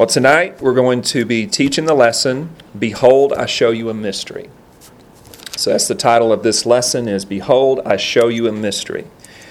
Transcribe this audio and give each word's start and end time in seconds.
Well, 0.00 0.06
tonight 0.06 0.62
we're 0.62 0.72
going 0.72 1.02
to 1.02 1.26
be 1.26 1.46
teaching 1.46 1.84
the 1.84 1.92
lesson, 1.92 2.56
Behold, 2.78 3.34
I 3.34 3.44
Show 3.44 3.70
You 3.70 3.90
a 3.90 3.92
Mystery. 3.92 4.48
So 5.58 5.72
that's 5.72 5.88
the 5.88 5.94
title 5.94 6.32
of 6.32 6.42
this 6.42 6.64
lesson 6.64 7.06
is 7.06 7.26
Behold, 7.26 7.80
I 7.84 7.98
Show 7.98 8.28
You 8.28 8.48
a 8.48 8.52
Mystery. 8.52 9.06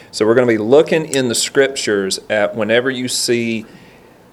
So 0.09 0.25
we're 0.25 0.33
going 0.33 0.47
to 0.47 0.51
be 0.51 0.57
looking 0.57 1.05
in 1.05 1.27
the 1.27 1.35
scriptures 1.35 2.19
at 2.31 2.55
whenever 2.55 2.89
you 2.89 3.07
see 3.07 3.67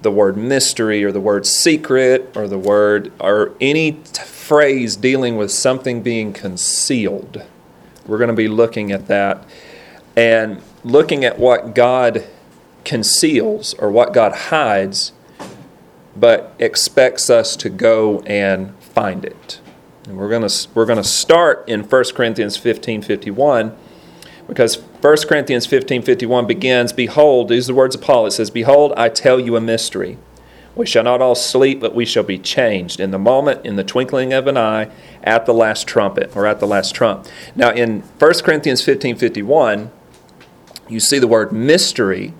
the 0.01 0.09
word 0.09 0.37
mystery 0.37 1.03
or 1.03 1.11
the 1.11 1.21
word 1.21 1.45
secret 1.45 2.35
or 2.35 2.47
the 2.47 2.57
word 2.57 3.11
or 3.19 3.53
any 3.61 3.91
t- 3.91 4.23
phrase 4.23 4.95
dealing 4.95 5.37
with 5.37 5.51
something 5.51 6.01
being 6.01 6.33
concealed. 6.33 7.45
We're 8.07 8.17
going 8.17 8.29
to 8.29 8.33
be 8.33 8.47
looking 8.47 8.91
at 8.91 9.05
that 9.05 9.47
and 10.15 10.63
looking 10.83 11.23
at 11.23 11.37
what 11.37 11.75
God 11.75 12.25
conceals 12.85 13.75
or 13.75 13.91
what 13.91 14.15
God 14.15 14.31
hides 14.31 15.11
but 16.19 16.53
expects 16.59 17.29
us 17.29 17.55
to 17.57 17.69
go 17.69 18.19
and 18.21 18.75
find 18.79 19.23
it. 19.23 19.59
And 20.07 20.17
we're 20.17 20.29
going 20.29 20.47
to 20.47 20.67
we're 20.73 20.85
going 20.85 20.97
to 20.97 21.03
start 21.03 21.67
in 21.67 21.83
1 21.83 22.03
Corinthians 22.15 22.57
15:51 22.57 23.75
because 24.47 24.77
1 25.01 25.17
Corinthians 25.27 25.67
15:51 25.67 26.47
begins, 26.47 26.93
behold, 26.93 27.49
these 27.49 27.69
are 27.69 27.73
the 27.73 27.77
words 27.77 27.95
of 27.95 28.01
Paul. 28.01 28.25
It 28.25 28.31
says, 28.31 28.49
"Behold, 28.49 28.93
I 28.95 29.09
tell 29.09 29.39
you 29.39 29.55
a 29.55 29.61
mystery. 29.61 30.17
We 30.75 30.85
shall 30.85 31.03
not 31.03 31.21
all 31.21 31.35
sleep, 31.35 31.81
but 31.81 31.95
we 31.95 32.05
shall 32.05 32.23
be 32.23 32.37
changed 32.37 32.99
in 32.99 33.11
the 33.11 33.19
moment, 33.19 33.65
in 33.65 33.75
the 33.75 33.83
twinkling 33.83 34.31
of 34.31 34.47
an 34.47 34.57
eye, 34.57 34.89
at 35.23 35.45
the 35.45 35.53
last 35.53 35.87
trumpet 35.87 36.31
or 36.35 36.45
at 36.45 36.59
the 36.59 36.67
last 36.67 36.95
trump." 36.95 37.27
Now 37.55 37.71
in 37.71 38.03
1 38.19 38.43
Corinthians 38.43 38.81
15:51, 38.81 39.91
you 40.87 40.99
see 41.01 41.19
the 41.19 41.27
word 41.27 41.51
mystery 41.51 42.33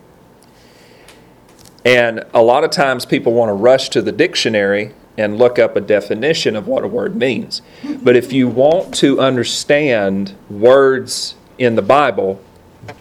and 1.88 2.26
a 2.34 2.42
lot 2.42 2.66
of 2.66 2.72
times 2.72 3.06
people 3.06 3.32
want 3.32 3.48
to 3.48 3.54
rush 3.54 3.88
to 3.88 4.02
the 4.02 4.12
dictionary 4.12 4.94
and 5.18 5.38
look 5.38 5.58
up 5.58 5.78
a 5.78 5.80
definition 5.80 6.58
of 6.58 6.68
what 6.68 6.84
a 6.84 6.88
word 6.88 7.16
means. 7.16 7.62
But 8.04 8.18
if 8.18 8.34
you 8.34 8.50
want 8.50 8.94
to 8.96 9.22
understand 9.22 10.36
words 10.50 11.36
in 11.58 11.76
the 11.76 11.82
Bible, 11.82 12.44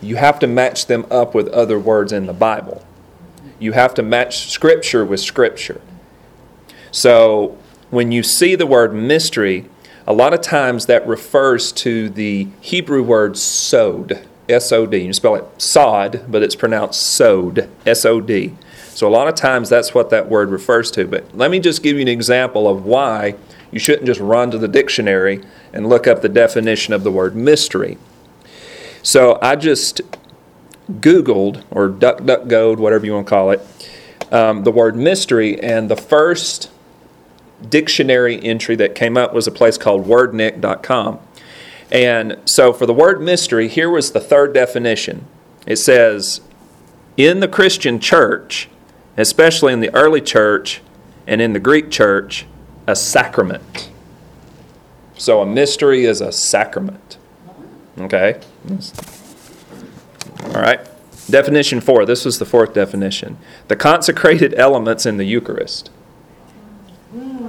you 0.01 0.15
have 0.15 0.39
to 0.39 0.47
match 0.47 0.87
them 0.87 1.05
up 1.11 1.35
with 1.35 1.49
other 1.49 1.81
words 1.81 2.13
in 2.13 2.27
the 2.27 2.33
Bible. 2.33 2.87
You 3.59 3.73
have 3.73 3.93
to 3.95 4.05
match 4.05 4.53
Scripture 4.53 5.05
with 5.05 5.19
Scripture. 5.19 5.81
So 6.93 7.59
when 7.91 8.13
you 8.13 8.23
see 8.23 8.55
the 8.55 8.67
word 8.67 8.95
mystery, 8.95 9.69
a 10.07 10.13
lot 10.13 10.33
of 10.33 10.43
times 10.43 10.87
that 10.87 11.05
refers 11.09 11.73
to 11.73 12.09
the 12.09 12.47
Hebrew 12.61 13.03
word 13.03 13.37
sod, 13.37 14.25
S 14.49 14.71
O 14.71 14.87
D. 14.87 14.99
You 14.99 15.13
spell 15.13 15.35
it 15.35 15.61
sod, 15.61 16.25
but 16.29 16.45
it's 16.45 16.55
pronounced 16.55 17.01
sod, 17.03 17.69
S 17.85 18.05
O 18.05 18.21
D. 18.21 18.55
So 18.97 19.07
a 19.07 19.11
lot 19.11 19.29
of 19.29 19.35
times 19.35 19.69
that's 19.69 19.93
what 19.93 20.09
that 20.09 20.31
word 20.31 20.49
refers 20.49 20.91
to. 20.93 21.07
But 21.07 21.37
let 21.37 21.51
me 21.51 21.61
just 21.61 21.83
give 21.83 21.97
you 21.97 22.01
an 22.03 22.09
example 22.09 22.67
of 22.67 22.87
why 22.87 23.35
you 23.71 23.79
shouldn't 23.79 24.07
just 24.07 24.21
run 24.21 24.51
to 24.53 24.59
the 24.59 24.69
dictionary 24.69 25.45
and 25.71 25.87
look 25.87 26.07
up 26.07 26.23
the 26.23 26.31
definition 26.31 26.95
of 26.95 27.05
the 27.05 27.11
word 27.11 27.37
mystery. 27.37 27.99
So 29.03 29.39
I 29.43 29.55
just 29.57 30.01
Googled, 30.91 31.63
or 31.71 31.91
DuckDuckGoed, 31.91 32.79
whatever 32.79 33.05
you 33.05 33.13
want 33.13 33.27
to 33.27 33.31
call 33.31 33.51
it, 33.51 33.61
um, 34.33 34.65
the 34.65 34.73
word 34.73 34.97
mystery, 34.97 35.61
and 35.61 35.91
the 35.91 35.97
first 35.97 36.71
dictionary 37.69 38.43
entry 38.43 38.77
that 38.77 38.95
came 38.95 39.19
up 39.19 39.35
was 39.35 39.47
a 39.47 39.53
place 39.53 39.77
called 39.77 40.07
wordnik.com. 40.07 41.19
And 41.93 42.39
so 42.47 42.73
for 42.73 42.87
the 42.87 42.95
word 42.95 43.21
mystery, 43.21 43.69
here 43.69 43.91
was 43.91 44.13
the 44.13 44.21
third 44.21 44.55
definition. 44.55 45.27
It 45.67 45.77
says, 45.77 46.41
in 47.19 47.41
the 47.41 47.49
Christian 47.49 48.01
church, 48.01 48.71
especially 49.17 49.73
in 49.73 49.81
the 49.81 49.95
early 49.95 50.21
church 50.21 50.81
and 51.27 51.41
in 51.41 51.53
the 51.53 51.61
Greek 51.61 51.91
church, 51.91 52.47
a 52.87 52.95
sacrament. 52.95 53.91
So 55.17 55.41
a 55.41 55.47
mystery 55.47 56.05
is 56.05 56.21
a 56.21 56.31
sacrament. 56.31 57.17
Okay? 57.99 58.41
All 60.45 60.61
right. 60.61 60.81
Definition 61.29 61.81
four. 61.81 62.05
This 62.05 62.25
was 62.25 62.39
the 62.39 62.45
fourth 62.45 62.75
definition. 62.75 63.39
The 63.69 63.77
consecrated 63.77 64.55
elements 64.55 65.07
in 65.07 65.17
the 65.17 65.25
Eucharist. 65.25 65.91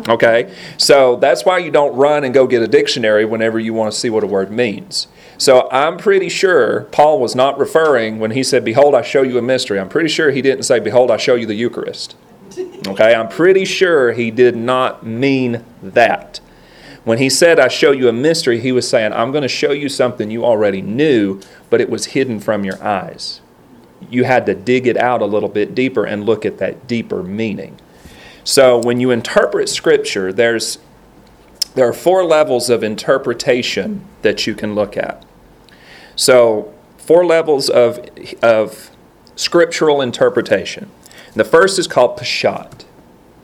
Okay? 0.08 0.56
So 0.78 1.18
that's 1.18 1.46
why 1.46 1.60
you 1.60 1.70
don't 1.70 1.96
run 1.96 2.24
and 2.24 2.34
go 2.34 2.48
get 2.48 2.62
a 2.62 2.68
dictionary 2.68 3.26
whenever 3.26 3.60
you 3.60 3.74
want 3.74 3.92
to 3.92 4.00
see 4.00 4.10
what 4.10 4.24
a 4.24 4.28
word 4.28 4.52
means. 4.52 5.08
So 5.38 5.70
I'm 5.72 5.98
pretty 5.98 6.30
sure 6.30 6.84
Paul 6.92 7.20
was 7.20 7.36
not 7.36 7.60
referring 7.60 8.20
when 8.20 8.32
he 8.32 8.44
said, 8.44 8.66
Behold, 8.66 8.96
I 8.96 9.04
show 9.04 9.22
you 9.22 9.38
a 9.38 9.42
mystery. 9.42 9.80
I'm 9.80 9.90
pretty 9.90 10.10
sure 10.10 10.32
he 10.32 10.42
didn't 10.42 10.64
say, 10.64 10.80
Behold, 10.80 11.12
I 11.12 11.18
show 11.18 11.36
you 11.36 11.46
the 11.46 11.54
Eucharist. 11.54 12.16
Okay? 12.88 13.14
I'm 13.14 13.30
pretty 13.30 13.66
sure 13.66 14.14
he 14.14 14.32
did 14.32 14.56
not 14.56 15.06
mean 15.06 15.64
that. 15.84 16.40
When 17.04 17.20
he 17.20 17.30
said, 17.30 17.60
I 17.60 17.68
show 17.68 17.92
you 17.92 18.10
a 18.10 18.14
mystery, 18.14 18.60
he 18.60 18.72
was 18.72 18.90
saying, 18.90 19.14
I'm 19.14 19.32
going 19.32 19.44
to 19.44 19.48
show 19.48 19.72
you 19.72 19.88
something 19.88 20.30
you 20.30 20.44
already 20.44 20.82
knew, 20.82 21.40
but 21.70 21.80
it 21.80 21.90
was 21.90 22.08
hidden 22.08 22.40
from 22.40 22.66
your 22.66 22.84
eyes. 22.84 23.40
You 24.10 24.26
had 24.26 24.46
to 24.48 24.56
dig 24.56 24.88
it 24.88 24.98
out 24.98 25.22
a 25.22 25.26
little 25.26 25.50
bit 25.50 25.74
deeper 25.74 26.06
and 26.06 26.26
look 26.26 26.46
at 26.46 26.58
that 26.58 26.88
deeper 26.88 27.24
meaning. 27.24 27.80
So 28.44 28.80
when 28.80 29.00
you 29.00 29.12
interpret 29.12 29.70
Scripture, 29.70 30.34
there's 30.34 30.80
there 31.76 31.88
are 31.88 31.94
four 31.94 32.24
levels 32.24 32.72
of 32.72 32.84
interpretation 32.84 34.04
that 34.24 34.48
you 34.48 34.56
can 34.56 34.74
look 34.74 34.98
at. 34.98 35.24
So, 36.18 36.74
four 36.98 37.26
levels 37.26 37.70
of, 37.70 38.06
of 38.42 38.92
scriptural 39.38 40.02
interpretation. 40.02 40.90
The 41.34 41.46
first 41.46 41.80
is 41.80 41.88
called 41.88 42.18
Peshat. 42.18 42.84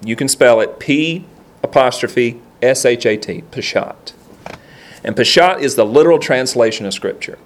You 0.03 0.16
can 0.17 0.28
spell 0.28 0.59
it 0.59 0.79
P 0.79 1.25
apostrophe 1.62 2.41
S 2.62 2.83
H 2.83 3.06
A 3.06 3.16
T, 3.16 3.44
Peshat. 3.51 4.13
And 5.03 5.16
Peshat 5.16 5.62
is 5.62 5.75
the 5.75 5.85
literal 5.85 6.17
translation 6.17 6.85
of 6.85 6.94
Scripture. 6.94 7.38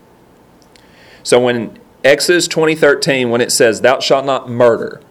So 1.23 1.39
when 1.39 1.77
Exodus 2.03 2.47
20:13, 2.47 3.29
when 3.29 3.41
it 3.41 3.51
says, 3.51 3.81
Thou 3.81 3.99
shalt 3.99 4.25
not 4.25 4.49
murder, 4.49 5.01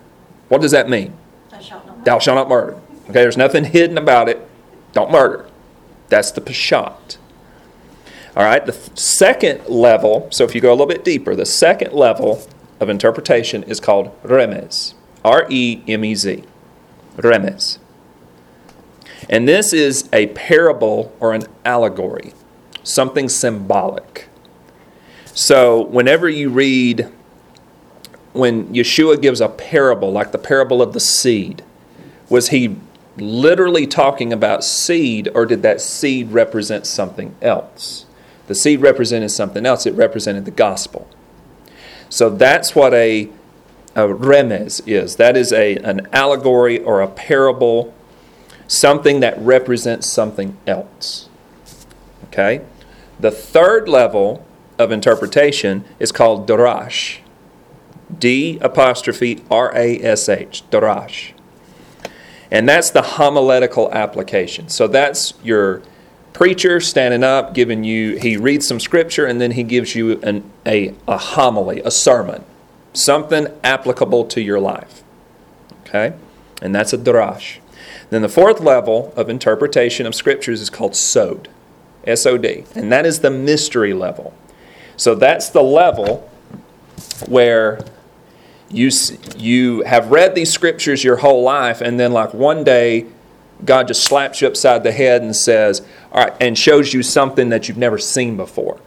what 0.48 0.62
does 0.62 0.70
that 0.70 0.88
mean? 0.88 1.12
Thou 1.50 1.60
shalt 1.60 1.86
not 1.86 1.98
murder. 1.98 2.04
Thou 2.04 2.18
shalt 2.18 2.36
not 2.36 2.48
murder. 2.48 2.80
Okay, 3.04 3.12
there's 3.12 3.36
nothing 3.36 3.64
hidden 3.64 3.98
about 3.98 4.28
it. 4.28 4.48
Don't 4.92 5.10
murder. 5.10 5.46
That's 6.08 6.30
the 6.30 6.40
Peshat. 6.40 7.18
All 8.36 8.44
right, 8.44 8.64
the 8.66 8.74
second 8.94 9.66
level, 9.66 10.28
so 10.30 10.44
if 10.44 10.54
you 10.54 10.60
go 10.60 10.68
a 10.68 10.74
little 10.74 10.86
bit 10.86 11.04
deeper, 11.04 11.34
the 11.34 11.46
second 11.46 11.94
level 11.94 12.46
of 12.78 12.90
interpretation 12.90 13.62
is 13.62 13.80
called 13.80 14.10
remez. 14.22 14.92
R 15.24 15.46
E 15.48 15.82
M 15.88 16.04
E 16.04 16.14
Z. 16.14 16.44
Remez. 17.16 17.78
And 19.30 19.48
this 19.48 19.72
is 19.72 20.08
a 20.12 20.26
parable 20.28 21.16
or 21.18 21.32
an 21.32 21.44
allegory, 21.64 22.34
something 22.82 23.28
symbolic. 23.28 24.28
So 25.26 25.82
whenever 25.86 26.28
you 26.28 26.50
read, 26.50 27.10
when 28.34 28.66
Yeshua 28.74 29.20
gives 29.20 29.40
a 29.40 29.48
parable, 29.48 30.12
like 30.12 30.32
the 30.32 30.38
parable 30.38 30.82
of 30.82 30.92
the 30.92 31.00
seed, 31.00 31.62
was 32.28 32.50
he 32.50 32.76
literally 33.16 33.86
talking 33.86 34.32
about 34.32 34.62
seed, 34.62 35.28
or 35.34 35.46
did 35.46 35.62
that 35.62 35.80
seed 35.80 36.32
represent 36.32 36.86
something 36.86 37.34
else? 37.40 38.05
The 38.46 38.54
seed 38.54 38.80
represented 38.80 39.30
something 39.30 39.66
else, 39.66 39.86
it 39.86 39.94
represented 39.94 40.44
the 40.44 40.50
gospel. 40.50 41.08
So 42.08 42.30
that's 42.30 42.74
what 42.74 42.94
a, 42.94 43.28
a 43.94 44.02
remez 44.02 44.86
is. 44.86 45.16
That 45.16 45.36
is 45.36 45.52
a, 45.52 45.76
an 45.76 46.08
allegory 46.12 46.78
or 46.78 47.00
a 47.00 47.08
parable, 47.08 47.92
something 48.68 49.20
that 49.20 49.38
represents 49.38 50.06
something 50.06 50.56
else. 50.66 51.28
Okay? 52.26 52.62
The 53.18 53.30
third 53.30 53.88
level 53.88 54.46
of 54.78 54.92
interpretation 54.92 55.84
is 55.98 56.12
called 56.12 56.46
darash. 56.46 57.18
D 58.16 58.58
apostrophe 58.60 59.42
R 59.50 59.74
A 59.74 60.00
S 60.00 60.28
H, 60.28 60.62
darash. 60.70 61.32
And 62.50 62.68
that's 62.68 62.90
the 62.90 63.02
homiletical 63.02 63.92
application. 63.92 64.68
So 64.68 64.86
that's 64.86 65.34
your 65.42 65.82
preacher 66.36 66.80
standing 66.80 67.24
up, 67.24 67.54
giving 67.54 67.82
you, 67.82 68.18
he 68.18 68.36
reads 68.36 68.68
some 68.68 68.78
scripture 68.78 69.24
and 69.24 69.40
then 69.40 69.52
he 69.52 69.62
gives 69.62 69.94
you 69.94 70.20
an, 70.20 70.44
a, 70.66 70.94
a 71.08 71.16
homily, 71.16 71.80
a 71.82 71.90
sermon, 71.90 72.44
something 72.92 73.46
applicable 73.64 74.22
to 74.26 74.42
your 74.42 74.60
life. 74.60 75.02
Okay? 75.80 76.12
And 76.60 76.74
that's 76.74 76.92
a 76.92 76.98
darash. 76.98 77.56
Then 78.10 78.20
the 78.20 78.28
fourth 78.28 78.60
level 78.60 79.14
of 79.16 79.30
interpretation 79.30 80.04
of 80.04 80.14
scriptures 80.14 80.60
is 80.60 80.68
called 80.68 80.94
sod, 80.94 81.48
S 82.04 82.26
O 82.26 82.36
D. 82.36 82.64
And 82.74 82.92
that 82.92 83.06
is 83.06 83.20
the 83.20 83.30
mystery 83.30 83.94
level. 83.94 84.34
So 84.98 85.14
that's 85.14 85.48
the 85.48 85.62
level 85.62 86.30
where 87.26 87.80
you 88.68 88.90
you 89.38 89.84
have 89.84 90.10
read 90.10 90.34
these 90.34 90.52
scriptures 90.52 91.02
your 91.02 91.16
whole 91.16 91.42
life 91.42 91.80
and 91.80 91.98
then 91.98 92.12
like 92.12 92.34
one 92.34 92.62
day 92.62 93.06
God 93.64 93.88
just 93.88 94.04
slaps 94.04 94.40
you 94.40 94.48
upside 94.48 94.84
the 94.84 94.92
head 94.92 95.22
and 95.22 95.34
says, 95.34 95.82
"All 96.12 96.24
right," 96.24 96.32
and 96.40 96.58
shows 96.58 96.92
you 96.92 97.02
something 97.02 97.48
that 97.48 97.68
you've 97.68 97.78
never 97.78 97.98
seen 97.98 98.36
before. 98.36 98.78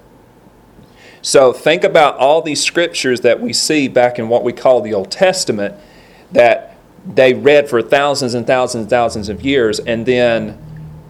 So 1.22 1.52
think 1.52 1.84
about 1.84 2.18
all 2.18 2.42
these 2.42 2.64
scriptures 2.64 3.22
that 3.22 3.42
we 3.42 3.52
see 3.52 3.88
back 3.88 4.20
in 4.20 4.30
what 4.30 4.44
we 4.44 4.54
call 4.54 4.82
the 4.82 4.94
Old 4.94 5.12
Testament 5.12 5.76
that 6.32 6.78
they 7.06 7.34
read 7.34 7.70
for 7.70 7.82
thousands 7.82 8.34
and 8.34 8.46
thousands 8.46 8.84
and 8.84 8.90
thousands 8.90 9.30
of 9.30 9.42
years. 9.44 9.80
And 9.80 10.06
then 10.06 10.58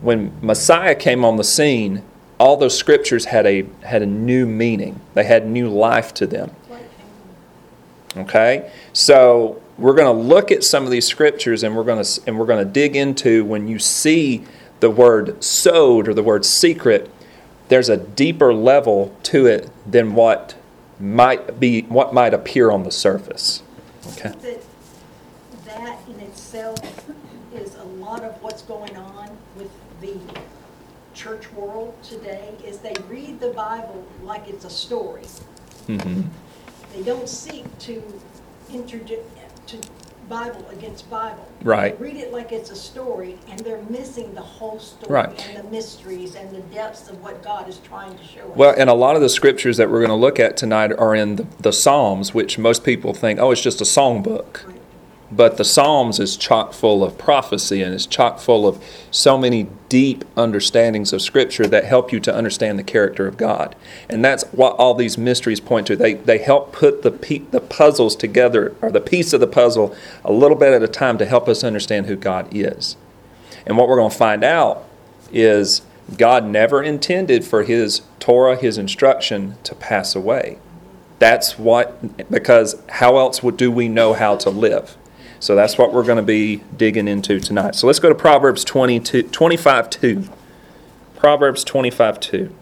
when 0.02 0.32
Messiah 0.42 0.96
came 0.96 1.24
on 1.24 1.36
the 1.36 1.44
scene, 1.44 2.02
all 2.40 2.58
those 2.58 2.78
scriptures 2.78 3.26
had 3.26 3.46
a, 3.46 3.66
had 3.82 4.02
a 4.02 4.06
new 4.06 4.46
meaning, 4.46 5.00
they 5.14 5.26
had 5.26 5.46
new 5.46 5.70
life 5.70 6.14
to 6.16 6.26
them. 6.26 6.52
Okay? 8.18 8.72
So 8.94 9.62
we're 9.80 9.96
going 9.96 10.14
to 10.14 10.24
look 10.24 10.52
at 10.52 10.64
some 10.64 10.84
of 10.86 10.92
these 10.92 11.08
scriptures 11.08 11.64
and 11.64 11.76
we're 11.76 11.84
going 11.84 12.04
to 12.04 12.22
and 12.28 12.38
we're 12.38 12.46
going 12.46 12.66
to 12.66 12.72
dig 12.72 12.96
into 12.96 13.46
when 13.46 13.68
you 13.68 13.80
see 13.80 14.44
the 14.80 14.90
word 14.90 15.44
sod 15.44 16.08
or 16.08 16.14
the 16.14 16.24
word 16.24 16.46
secret 16.46 17.12
there's 17.70 17.90
a 17.90 17.98
deeper 17.98 18.54
level 18.54 19.16
to 19.24 19.46
it 19.46 19.70
than 19.90 20.14
what 20.14 20.58
might 21.00 21.60
be 21.60 21.84
what 21.84 22.14
might 22.14 22.34
appear 22.34 22.72
on 22.72 22.84
the 22.84 22.92
surface. 22.92 23.64
Okay? 24.10 24.30
That, 24.30 24.62
that 25.66 26.00
in 26.10 26.20
itself 26.20 27.10
is 27.54 27.76
a 27.76 27.84
lot 27.84 28.24
of 28.24 28.42
what's 28.44 28.64
going 28.64 28.96
on 28.98 29.38
with 29.56 29.72
the 30.02 30.18
church 31.14 31.52
world 31.54 31.96
today 32.04 32.54
is 32.66 32.80
they 32.80 32.96
read 33.08 33.40
the 33.40 33.50
bible 33.50 34.06
like 34.24 34.48
it's 34.48 34.66
a 34.66 34.70
story. 34.70 35.24
Mm-hmm. 35.88 36.22
they 36.94 37.04
don't 37.04 37.28
seek 37.28 37.66
to 37.80 38.04
introduce 38.72 39.26
to 39.69 39.77
Bible 40.27 40.66
against 40.71 41.10
Bible. 41.10 41.48
Right. 41.63 41.98
They 41.98 42.06
read 42.06 42.18
it 42.18 42.31
like 42.31 42.51
it's 42.51 42.69
a 42.69 42.75
story, 42.75 43.38
and 43.50 43.60
they're 43.62 43.81
missing 43.89 44.33
the 44.36 44.42
whole 44.42 44.80
story 44.80 45.12
Right. 45.12 45.48
and 45.50 45.57
the 45.66 45.69
mysteries 45.71 46.36
and 46.36 46.51
the 46.51 46.62
depths 46.74 47.10
of 47.10 47.21
what 47.24 47.44
God 47.44 47.68
is 47.68 47.80
trying 47.80 48.16
to 48.16 48.24
show 48.24 48.42
us. 48.42 48.56
Well, 48.56 48.75
and 48.77 48.89
a 48.89 48.94
lot 48.94 49.16
of 49.16 49.21
the 49.21 49.30
scriptures 49.30 49.77
that 49.77 49.89
we're 49.89 50.00
going 50.00 50.10
to 50.10 50.16
look 50.16 50.39
at 50.39 50.56
tonight 50.56 50.92
are 50.98 51.16
in 51.16 51.38
the, 51.38 51.48
the 51.60 51.74
Psalms, 51.74 52.33
which 52.33 52.57
most 52.60 52.83
people 52.83 53.13
think, 53.13 53.39
oh, 53.39 53.51
it's 53.51 53.62
just 53.62 53.81
a 53.81 53.86
songbook. 53.86 54.66
Right. 54.68 54.79
But 55.31 55.58
the 55.58 55.66
Psalms 55.66 56.20
is 56.20 56.36
chock 56.36 56.74
full 56.74 57.04
of 57.04 57.18
prophecy 57.18 57.84
and 57.84 57.94
is 57.94 58.08
chock 58.08 58.40
full 58.40 58.68
of 58.68 58.84
so 59.12 59.38
many 59.38 59.68
deep 59.88 60.26
understandings 60.36 61.14
of 61.14 61.22
Scripture 61.22 61.68
that 61.68 61.86
help 61.86 62.12
you 62.12 62.20
to 62.22 62.34
understand 62.34 62.80
the 62.80 62.84
character 62.84 63.28
of 63.28 63.38
God. 63.38 63.76
And 64.10 64.26
that's 64.26 64.44
what 64.46 64.76
all 64.78 64.96
these 64.96 65.20
mysteries 65.20 65.60
point 65.60 65.86
to. 65.88 65.96
They, 65.96 66.16
they 66.16 66.40
help 66.40 66.74
put 66.74 67.04
the, 67.04 67.12
pe- 67.12 67.40
the 67.52 67.62
puzzles 67.62 68.16
together, 68.16 68.76
or 68.81 68.92
the 68.92 69.02
piece 69.02 69.31
of 69.31 69.40
the 69.40 69.48
puzzle, 69.48 69.96
a 70.26 70.34
little 70.34 70.58
bit 70.58 70.74
at 70.74 70.81
a 70.81 70.88
time 70.88 71.20
to 71.20 71.26
help 71.26 71.48
us 71.48 71.64
understand 71.64 72.08
who 72.08 72.16
God 72.16 72.48
is. 72.52 72.98
And 73.68 73.78
what 73.78 73.88
we're 73.88 73.98
going 73.98 74.12
to 74.12 74.18
find 74.18 74.44
out 74.44 74.84
is 75.31 75.84
God 76.18 76.44
never 76.44 76.81
intended 76.81 77.46
for 77.46 77.64
His 77.64 78.02
Torah, 78.20 78.56
His 78.56 78.80
instruction, 78.80 79.58
to 79.64 79.76
pass 79.76 80.16
away. 80.16 80.58
That's 81.20 81.60
what, 81.60 82.31
because 82.31 82.81
how 82.90 83.18
else 83.18 83.44
would, 83.44 83.58
do 83.58 83.72
we 83.72 83.88
know 83.88 84.14
how 84.14 84.36
to 84.38 84.50
live? 84.50 84.98
So 85.40 85.56
that's 85.56 85.78
what 85.78 85.94
we're 85.94 86.04
going 86.04 86.18
to 86.18 86.24
be 86.24 86.58
digging 86.76 87.08
into 87.08 87.40
tonight. 87.40 87.76
So 87.76 87.88
let's 87.88 88.00
go 88.00 88.10
to 88.10 88.16
Proverbs 88.16 88.64
22, 88.64 89.24
25 89.24 89.90
2. 89.90 90.24
Proverbs 91.16 91.64
25 91.64 92.20
2. 92.20 92.56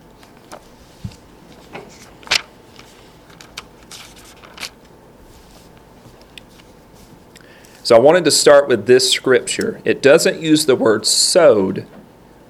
So 7.84 7.96
I 7.96 8.00
wanted 8.00 8.26
to 8.26 8.32
start 8.32 8.68
with 8.68 8.86
this 8.86 9.12
scripture. 9.12 9.82
It 9.86 10.02
doesn't 10.02 10.42
use 10.42 10.66
the 10.66 10.76
word 10.76 11.06
sod, 11.06 11.88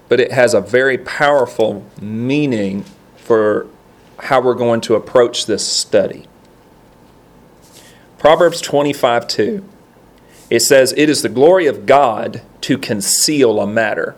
but 0.10 0.20
it 0.20 0.32
has 0.32 0.56
a 0.56 0.62
very 0.62 0.98
powerful 0.98 1.86
meaning 2.02 2.86
for 3.18 3.68
how 4.24 4.42
we're 4.42 4.56
going 4.56 4.82
to 4.82 4.96
approach 4.96 5.46
this 5.46 5.66
study. 5.66 6.28
Proverbs 8.18 8.62
25 8.62 9.28
2. 9.28 9.70
It 10.50 10.62
says, 10.62 10.94
It 10.96 11.10
is 11.10 11.22
the 11.22 11.30
glory 11.30 11.68
of 11.68 11.86
God 11.86 12.42
to 12.62 12.78
conceal 12.78 13.60
a 13.60 13.68
matter, 13.68 14.16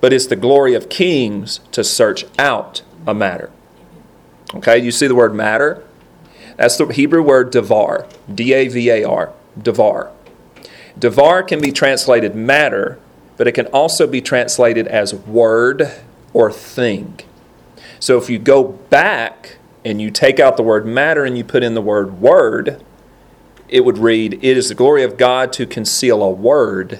but 0.00 0.12
it's 0.12 0.26
the 0.26 0.36
glory 0.36 0.74
of 0.74 0.88
kings 0.88 1.60
to 1.72 1.84
search 1.84 2.24
out 2.38 2.82
a 3.06 3.14
matter. 3.14 3.50
Okay, 4.54 4.78
you 4.78 4.90
see 4.90 5.06
the 5.06 5.14
word 5.14 5.34
matter? 5.34 5.84
That's 6.56 6.76
the 6.76 6.86
Hebrew 6.86 7.22
word 7.22 7.52
davar, 7.52 8.10
D 8.32 8.52
A 8.52 8.68
V 8.68 8.90
A 8.90 9.04
R, 9.04 9.32
davar. 9.58 10.10
Davar 10.98 11.46
can 11.46 11.60
be 11.60 11.72
translated 11.72 12.34
matter, 12.34 12.98
but 13.36 13.46
it 13.46 13.52
can 13.52 13.66
also 13.68 14.06
be 14.06 14.20
translated 14.20 14.86
as 14.88 15.14
word 15.14 15.90
or 16.32 16.52
thing. 16.52 17.20
So 17.98 18.18
if 18.18 18.28
you 18.28 18.38
go 18.38 18.64
back 18.64 19.56
and 19.84 20.00
you 20.02 20.10
take 20.10 20.38
out 20.38 20.56
the 20.56 20.62
word 20.62 20.84
matter 20.86 21.24
and 21.24 21.38
you 21.38 21.44
put 21.44 21.62
in 21.62 21.74
the 21.74 21.80
word 21.80 22.20
word, 22.20 22.84
it 23.70 23.84
would 23.84 23.98
read, 23.98 24.34
It 24.34 24.56
is 24.56 24.68
the 24.68 24.74
glory 24.74 25.02
of 25.02 25.16
God 25.16 25.52
to 25.54 25.66
conceal 25.66 26.22
a 26.22 26.30
word, 26.30 26.98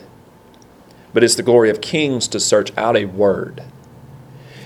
but 1.13 1.25
it's 1.25 1.35
the 1.35 1.43
glory 1.43 1.69
of 1.69 1.81
kings 1.81 2.29
to 2.29 2.41
search 2.41 2.77
out 2.79 2.97
a 2.97 3.05
word. 3.05 3.63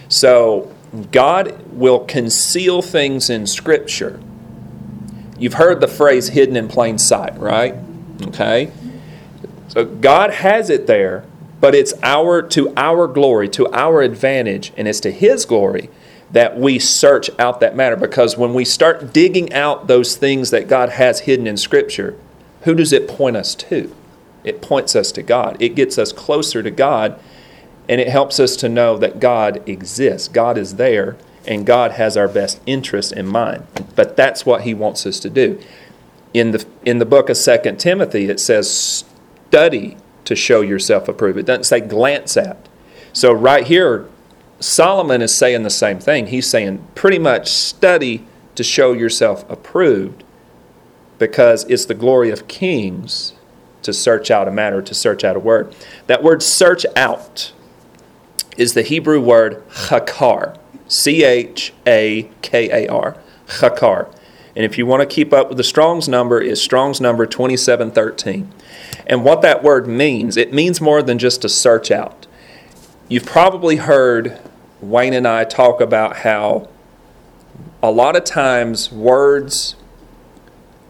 So 0.08 0.72
God 1.10 1.58
will 1.72 2.00
conceal 2.00 2.82
things 2.82 3.30
in 3.30 3.46
Scripture. 3.46 4.20
You've 5.38 5.54
heard 5.54 5.80
the 5.80 5.88
phrase 5.88 6.28
hidden 6.28 6.56
in 6.56 6.68
plain 6.68 6.98
sight, 6.98 7.36
right? 7.38 7.74
Okay? 8.22 8.70
So 9.68 9.84
God 9.84 10.30
has 10.30 10.70
it 10.70 10.86
there, 10.86 11.24
but 11.60 11.74
it's 11.74 11.94
our 12.02 12.42
to 12.42 12.72
our 12.76 13.08
glory, 13.08 13.48
to 13.50 13.66
our 13.72 14.02
advantage, 14.02 14.72
and 14.76 14.86
it's 14.86 15.00
to 15.00 15.10
his 15.10 15.44
glory 15.46 15.88
that 16.34 16.58
we 16.58 16.80
search 16.80 17.30
out 17.38 17.60
that 17.60 17.76
matter 17.76 17.94
because 17.94 18.36
when 18.36 18.54
we 18.54 18.64
start 18.64 19.12
digging 19.12 19.52
out 19.52 19.86
those 19.86 20.16
things 20.16 20.50
that 20.50 20.66
God 20.66 20.90
has 20.90 21.20
hidden 21.20 21.46
in 21.46 21.56
scripture, 21.56 22.18
who 22.62 22.74
does 22.74 22.92
it 22.92 23.06
point 23.06 23.36
us 23.36 23.54
to? 23.54 23.94
It 24.42 24.60
points 24.60 24.96
us 24.96 25.12
to 25.12 25.22
God. 25.22 25.56
It 25.60 25.76
gets 25.76 25.96
us 25.96 26.12
closer 26.12 26.60
to 26.60 26.72
God 26.72 27.20
and 27.88 28.00
it 28.00 28.08
helps 28.08 28.40
us 28.40 28.56
to 28.56 28.68
know 28.68 28.98
that 28.98 29.20
God 29.20 29.66
exists. 29.68 30.26
God 30.26 30.58
is 30.58 30.74
there 30.74 31.16
and 31.46 31.64
God 31.64 31.92
has 31.92 32.16
our 32.16 32.26
best 32.26 32.60
interests 32.66 33.12
in 33.12 33.26
mind. 33.26 33.64
But 33.94 34.16
that's 34.16 34.44
what 34.44 34.62
he 34.62 34.74
wants 34.74 35.06
us 35.06 35.20
to 35.20 35.30
do. 35.30 35.60
In 36.32 36.50
the 36.50 36.66
in 36.84 36.98
the 36.98 37.06
book 37.06 37.28
of 37.28 37.36
Second 37.36 37.78
Timothy 37.78 38.24
it 38.24 38.40
says 38.40 39.04
study 39.48 39.96
to 40.24 40.34
show 40.34 40.62
yourself 40.62 41.06
approved. 41.06 41.38
It 41.38 41.46
doesn't 41.46 41.64
say 41.64 41.80
glance 41.80 42.36
at. 42.36 42.68
So 43.12 43.32
right 43.32 43.64
here 43.64 44.08
Solomon 44.64 45.20
is 45.20 45.36
saying 45.36 45.62
the 45.62 45.68
same 45.68 45.98
thing. 45.98 46.28
He's 46.28 46.48
saying 46.48 46.86
pretty 46.94 47.18
much 47.18 47.48
study 47.48 48.26
to 48.54 48.64
show 48.64 48.94
yourself 48.94 49.48
approved 49.50 50.24
because 51.18 51.64
it's 51.64 51.84
the 51.84 51.92
glory 51.92 52.30
of 52.30 52.48
kings 52.48 53.34
to 53.82 53.92
search 53.92 54.30
out 54.30 54.48
a 54.48 54.50
matter, 54.50 54.80
to 54.80 54.94
search 54.94 55.22
out 55.22 55.36
a 55.36 55.38
word. 55.38 55.76
That 56.06 56.22
word 56.22 56.42
search 56.42 56.86
out 56.96 57.52
is 58.56 58.72
the 58.72 58.80
Hebrew 58.80 59.20
word 59.20 59.62
chakar, 59.68 60.56
C 60.88 61.24
H 61.24 61.74
A 61.86 62.30
K 62.40 62.86
A 62.86 62.90
R, 62.90 63.18
chakar. 63.46 64.10
And 64.56 64.64
if 64.64 64.78
you 64.78 64.86
want 64.86 65.02
to 65.02 65.14
keep 65.14 65.34
up 65.34 65.50
with 65.50 65.58
the 65.58 65.64
Strong's 65.64 66.08
number, 66.08 66.40
is 66.40 66.62
Strong's 66.62 67.02
number 67.02 67.26
2713. 67.26 68.50
And 69.06 69.24
what 69.24 69.42
that 69.42 69.62
word 69.62 69.86
means, 69.86 70.38
it 70.38 70.54
means 70.54 70.80
more 70.80 71.02
than 71.02 71.18
just 71.18 71.42
to 71.42 71.50
search 71.50 71.90
out. 71.90 72.26
You've 73.08 73.26
probably 73.26 73.76
heard 73.76 74.40
Wayne 74.90 75.14
and 75.14 75.26
I 75.26 75.44
talk 75.44 75.80
about 75.80 76.18
how 76.18 76.68
a 77.82 77.90
lot 77.90 78.16
of 78.16 78.24
times 78.24 78.90
words 78.90 79.76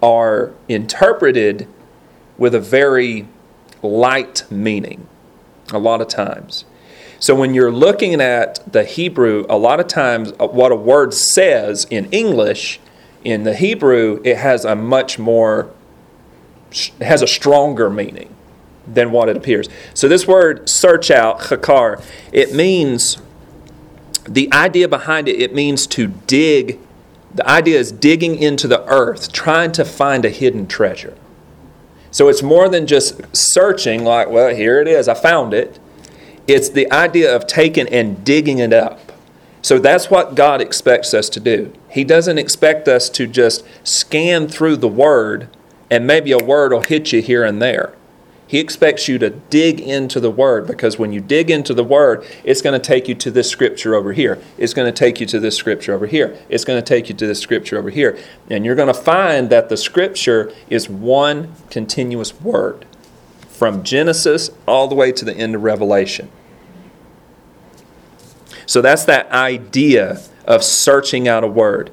are 0.02 0.52
interpreted 0.68 1.66
with 2.36 2.54
a 2.54 2.60
very 2.60 3.26
light 3.82 4.44
meaning, 4.50 5.06
a 5.72 5.78
lot 5.78 6.00
of 6.00 6.08
times. 6.08 6.64
So 7.20 7.34
when 7.34 7.54
you're 7.54 7.72
looking 7.72 8.20
at 8.20 8.60
the 8.70 8.84
Hebrew, 8.84 9.46
a 9.48 9.56
lot 9.56 9.80
of 9.80 9.86
times 9.86 10.32
uh, 10.38 10.46
what 10.46 10.72
a 10.72 10.76
word 10.76 11.14
says 11.14 11.86
in 11.90 12.06
English, 12.10 12.80
in 13.22 13.44
the 13.44 13.54
Hebrew, 13.54 14.20
it 14.24 14.36
has 14.36 14.64
a 14.64 14.76
much 14.76 15.18
more, 15.18 15.70
it 16.70 17.04
has 17.04 17.22
a 17.22 17.26
stronger 17.26 17.88
meaning 17.88 18.34
than 18.86 19.10
what 19.10 19.28
it 19.28 19.36
appears. 19.36 19.68
So 19.94 20.08
this 20.08 20.26
word 20.26 20.68
search 20.68 21.10
out, 21.10 21.40
chakar, 21.40 22.04
it 22.32 22.52
means 22.52 23.16
the 24.24 24.52
idea 24.52 24.88
behind 24.88 25.28
it, 25.28 25.40
it 25.40 25.54
means 25.54 25.86
to 25.88 26.08
dig. 26.08 26.78
The 27.34 27.48
idea 27.48 27.78
is 27.78 27.92
digging 27.92 28.36
into 28.36 28.68
the 28.68 28.84
earth, 28.86 29.32
trying 29.32 29.72
to 29.72 29.84
find 29.84 30.24
a 30.24 30.30
hidden 30.30 30.66
treasure. 30.66 31.14
So 32.10 32.28
it's 32.28 32.42
more 32.42 32.68
than 32.68 32.86
just 32.86 33.20
searching, 33.36 34.04
like, 34.04 34.28
well, 34.28 34.54
here 34.54 34.80
it 34.80 34.86
is, 34.86 35.08
I 35.08 35.14
found 35.14 35.52
it. 35.52 35.78
It's 36.46 36.68
the 36.68 36.90
idea 36.92 37.34
of 37.34 37.46
taking 37.46 37.88
and 37.88 38.24
digging 38.24 38.58
it 38.58 38.72
up. 38.72 39.12
So 39.62 39.78
that's 39.78 40.10
what 40.10 40.34
God 40.34 40.60
expects 40.60 41.14
us 41.14 41.28
to 41.30 41.40
do. 41.40 41.72
He 41.88 42.04
doesn't 42.04 42.38
expect 42.38 42.86
us 42.86 43.08
to 43.10 43.26
just 43.26 43.64
scan 43.82 44.46
through 44.46 44.76
the 44.76 44.88
Word 44.88 45.48
and 45.90 46.06
maybe 46.06 46.32
a 46.32 46.38
word 46.38 46.72
will 46.72 46.80
hit 46.80 47.12
you 47.12 47.22
here 47.22 47.44
and 47.44 47.60
there. 47.60 47.94
He 48.54 48.60
expects 48.60 49.08
you 49.08 49.18
to 49.18 49.30
dig 49.30 49.80
into 49.80 50.20
the 50.20 50.30
Word 50.30 50.68
because 50.68 50.96
when 50.96 51.12
you 51.12 51.20
dig 51.20 51.50
into 51.50 51.74
the 51.74 51.82
Word, 51.82 52.24
it's 52.44 52.62
going 52.62 52.80
to 52.80 52.86
take 52.86 53.08
you 53.08 53.16
to 53.16 53.32
this 53.32 53.50
scripture 53.50 53.96
over 53.96 54.12
here. 54.12 54.40
It's 54.58 54.74
going 54.74 54.86
to 54.86 54.96
take 54.96 55.18
you 55.18 55.26
to 55.26 55.40
this 55.40 55.56
scripture 55.56 55.92
over 55.92 56.06
here. 56.06 56.38
It's 56.48 56.64
going 56.64 56.80
to 56.80 56.86
take 56.86 57.08
you 57.08 57.16
to 57.16 57.26
this 57.26 57.40
scripture 57.40 57.76
over 57.76 57.90
here. 57.90 58.16
And 58.48 58.64
you're 58.64 58.76
going 58.76 58.86
to 58.86 58.94
find 58.94 59.50
that 59.50 59.70
the 59.70 59.76
scripture 59.76 60.52
is 60.70 60.88
one 60.88 61.52
continuous 61.68 62.40
word 62.42 62.86
from 63.48 63.82
Genesis 63.82 64.50
all 64.68 64.86
the 64.86 64.94
way 64.94 65.10
to 65.10 65.24
the 65.24 65.34
end 65.34 65.56
of 65.56 65.64
Revelation. 65.64 66.30
So 68.66 68.80
that's 68.80 69.02
that 69.06 69.28
idea 69.32 70.20
of 70.44 70.62
searching 70.62 71.26
out 71.26 71.42
a 71.42 71.48
word. 71.48 71.90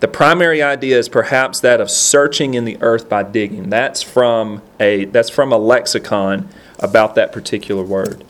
The 0.00 0.08
primary 0.08 0.62
idea 0.62 0.98
is 0.98 1.08
perhaps 1.08 1.60
that 1.60 1.80
of 1.80 1.90
searching 1.90 2.54
in 2.54 2.64
the 2.64 2.76
earth 2.82 3.08
by 3.08 3.22
digging. 3.22 3.70
That's 3.70 4.02
from 4.02 4.62
a 4.78 5.06
that's 5.06 5.30
from 5.30 5.52
a 5.52 5.58
lexicon 5.58 6.48
about 6.78 7.14
that 7.14 7.32
particular 7.32 7.82
word. 7.82 8.24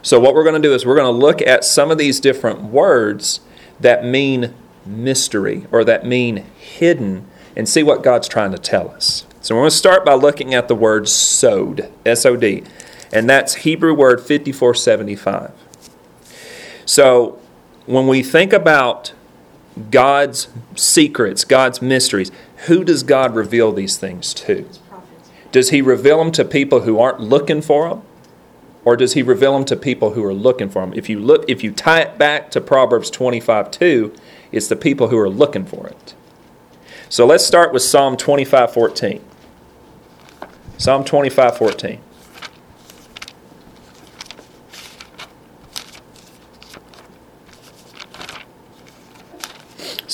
So 0.00 0.18
what 0.18 0.34
we're 0.34 0.44
going 0.44 0.60
to 0.60 0.66
do 0.66 0.74
is 0.74 0.86
we're 0.86 0.96
going 0.96 1.12
to 1.12 1.26
look 1.26 1.42
at 1.42 1.64
some 1.64 1.90
of 1.90 1.98
these 1.98 2.18
different 2.20 2.62
words 2.62 3.40
that 3.80 4.04
mean 4.04 4.54
mystery 4.86 5.66
or 5.70 5.84
that 5.84 6.06
mean 6.06 6.44
hidden 6.56 7.26
and 7.54 7.68
see 7.68 7.82
what 7.82 8.02
God's 8.02 8.28
trying 8.28 8.52
to 8.52 8.58
tell 8.58 8.90
us. 8.90 9.26
So 9.42 9.54
we're 9.54 9.62
going 9.62 9.70
to 9.70 9.76
start 9.76 10.04
by 10.04 10.14
looking 10.14 10.54
at 10.54 10.68
the 10.68 10.74
word 10.74 11.08
sod, 11.08 11.90
S 12.06 12.24
O 12.24 12.36
D, 12.36 12.62
and 13.12 13.28
that's 13.28 13.56
Hebrew 13.56 13.92
word 13.92 14.20
5475. 14.20 15.52
So 16.86 17.38
when 17.84 18.06
we 18.06 18.22
think 18.22 18.54
about 18.54 19.12
God's 19.90 20.48
secrets, 20.76 21.44
God's 21.44 21.80
mysteries, 21.80 22.30
who 22.66 22.84
does 22.84 23.02
God 23.02 23.34
reveal 23.34 23.72
these 23.72 23.96
things 23.96 24.34
to? 24.34 24.68
Does 25.52 25.70
He 25.70 25.80
reveal 25.80 26.18
them 26.18 26.32
to 26.32 26.44
people 26.44 26.80
who 26.80 26.98
aren't 26.98 27.20
looking 27.20 27.62
for 27.62 27.88
them? 27.88 28.02
Or 28.84 28.96
does 28.96 29.14
He 29.14 29.22
reveal 29.22 29.54
them 29.54 29.64
to 29.66 29.76
people 29.76 30.12
who 30.12 30.24
are 30.24 30.34
looking 30.34 30.68
for 30.68 30.82
them? 30.82 30.94
If 30.94 31.08
you 31.08 31.18
look, 31.18 31.44
if 31.48 31.62
you 31.62 31.72
tie 31.72 32.00
it 32.00 32.18
back 32.18 32.50
to 32.52 32.60
Proverbs 32.60 33.10
25 33.10 33.70
2, 33.70 34.14
it's 34.52 34.68
the 34.68 34.76
people 34.76 35.08
who 35.08 35.18
are 35.18 35.28
looking 35.28 35.64
for 35.64 35.86
it. 35.86 36.14
So 37.08 37.26
let's 37.26 37.44
start 37.44 37.72
with 37.72 37.82
Psalm 37.82 38.16
25 38.16 38.72
14. 38.72 39.24
Psalm 40.76 41.04
25 41.04 41.56
14. 41.58 42.00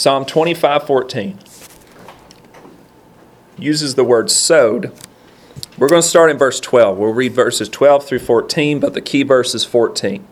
Psalm 0.05 0.27
25 0.27 0.87
14 0.87 1.39
uses 3.57 3.95
the 3.95 4.05
word 4.05 4.31
sod. 4.31 4.93
We're 5.79 5.89
going 5.89 6.03
to 6.03 6.07
start 6.07 6.31
in 6.31 6.37
verse 6.37 6.61
12. 6.61 6.99
We'll 6.99 7.15
read 7.15 7.33
verses 7.33 7.71
12 7.71 8.05
through 8.05 8.19
14, 8.19 8.81
but 8.81 8.93
the 8.93 9.01
key 9.01 9.23
verse 9.23 9.55
is 9.55 9.65
14. 9.65 10.23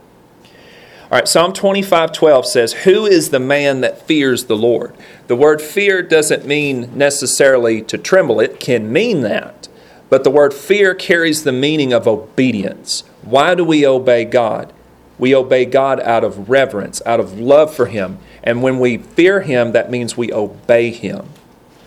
All 0.44 1.08
right, 1.10 1.26
Psalm 1.26 1.54
25 1.54 2.12
12 2.12 2.44
says, 2.46 2.72
Who 2.84 3.06
is 3.06 3.30
the 3.30 3.40
man 3.40 3.80
that 3.80 4.06
fears 4.06 4.44
the 4.44 4.58
Lord? 4.58 4.94
The 5.28 5.36
word 5.36 5.62
fear 5.62 6.02
doesn't 6.02 6.44
mean 6.44 6.90
necessarily 6.94 7.80
to 7.80 7.96
tremble, 7.96 8.40
it 8.40 8.60
can 8.60 8.92
mean 8.92 9.22
that. 9.22 9.68
But 10.10 10.22
the 10.22 10.30
word 10.30 10.52
fear 10.52 10.94
carries 10.94 11.44
the 11.44 11.50
meaning 11.50 11.94
of 11.94 12.06
obedience. 12.06 13.04
Why 13.22 13.54
do 13.54 13.64
we 13.64 13.86
obey 13.86 14.26
God? 14.26 14.70
We 15.18 15.34
obey 15.34 15.66
God 15.66 16.00
out 16.00 16.24
of 16.24 16.50
reverence, 16.50 17.00
out 17.06 17.20
of 17.20 17.38
love 17.38 17.74
for 17.74 17.86
Him. 17.86 18.18
And 18.42 18.62
when 18.62 18.78
we 18.78 18.98
fear 18.98 19.40
Him, 19.40 19.72
that 19.72 19.90
means 19.90 20.16
we 20.16 20.32
obey 20.32 20.90
Him. 20.90 21.28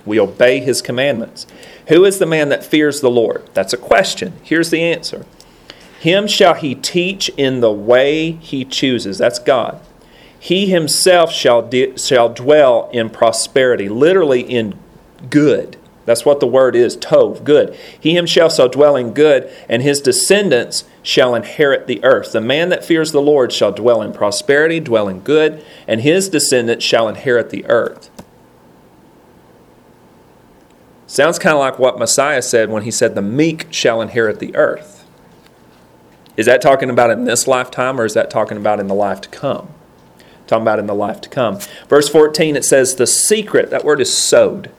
We 0.05 0.19
obey 0.19 0.59
His 0.59 0.81
commandments. 0.81 1.47
Who 1.87 2.05
is 2.05 2.19
the 2.19 2.25
man 2.25 2.49
that 2.49 2.65
fears 2.65 3.01
the 3.01 3.09
Lord? 3.09 3.47
That's 3.53 3.73
a 3.73 3.77
question. 3.77 4.33
Here's 4.43 4.69
the 4.69 4.81
answer 4.81 5.25
Him 5.99 6.27
shall 6.27 6.53
He 6.53 6.75
teach 6.75 7.29
in 7.29 7.59
the 7.59 7.71
way 7.71 8.31
He 8.31 8.65
chooses. 8.65 9.17
That's 9.17 9.39
God. 9.39 9.81
He 10.39 10.67
Himself 10.67 11.31
shall, 11.31 11.61
de- 11.61 11.97
shall 11.97 12.29
dwell 12.29 12.89
in 12.93 13.09
prosperity, 13.09 13.89
literally 13.89 14.41
in 14.41 14.77
good. 15.29 15.77
That's 16.05 16.23
what 16.23 16.39
the 16.39 16.47
word 16.47 16.75
is, 16.75 16.95
tov, 16.95 17.43
good. 17.43 17.75
He 17.99 18.13
himself 18.13 18.55
shall 18.55 18.69
dwell 18.69 18.95
in 18.95 19.13
good, 19.13 19.51
and 19.67 19.81
his 19.81 19.99
descendants 19.99 20.83
shall 21.01 21.33
inherit 21.33 21.87
the 21.87 22.03
earth. 22.03 22.31
The 22.31 22.41
man 22.41 22.69
that 22.69 22.85
fears 22.85 23.11
the 23.11 23.21
Lord 23.21 23.51
shall 23.51 23.71
dwell 23.71 24.03
in 24.03 24.13
prosperity, 24.13 24.79
dwell 24.79 25.07
in 25.07 25.21
good, 25.21 25.63
and 25.87 26.01
his 26.01 26.29
descendants 26.29 26.85
shall 26.85 27.07
inherit 27.07 27.49
the 27.49 27.65
earth. 27.65 28.11
Sounds 31.07 31.39
kind 31.39 31.53
of 31.53 31.59
like 31.59 31.79
what 31.79 31.97
Messiah 31.97 32.41
said 32.41 32.69
when 32.69 32.83
he 32.83 32.91
said, 32.91 33.15
The 33.15 33.21
meek 33.21 33.67
shall 33.71 34.01
inherit 34.01 34.39
the 34.39 34.55
earth. 34.55 35.05
Is 36.37 36.45
that 36.45 36.61
talking 36.61 36.89
about 36.89 37.09
in 37.09 37.23
this 37.23 37.47
lifetime, 37.47 37.99
or 37.99 38.05
is 38.05 38.13
that 38.13 38.29
talking 38.29 38.57
about 38.57 38.79
in 38.79 38.87
the 38.87 38.95
life 38.95 39.21
to 39.21 39.29
come? 39.29 39.69
Talking 40.45 40.63
about 40.63 40.79
in 40.79 40.85
the 40.85 40.93
life 40.93 41.21
to 41.21 41.29
come. 41.29 41.59
Verse 41.87 42.09
14, 42.09 42.55
it 42.55 42.65
says, 42.65 42.95
The 42.95 43.07
secret, 43.07 43.69
that 43.71 43.85
word 43.85 44.01
is 44.01 44.15
sod. 44.15 44.69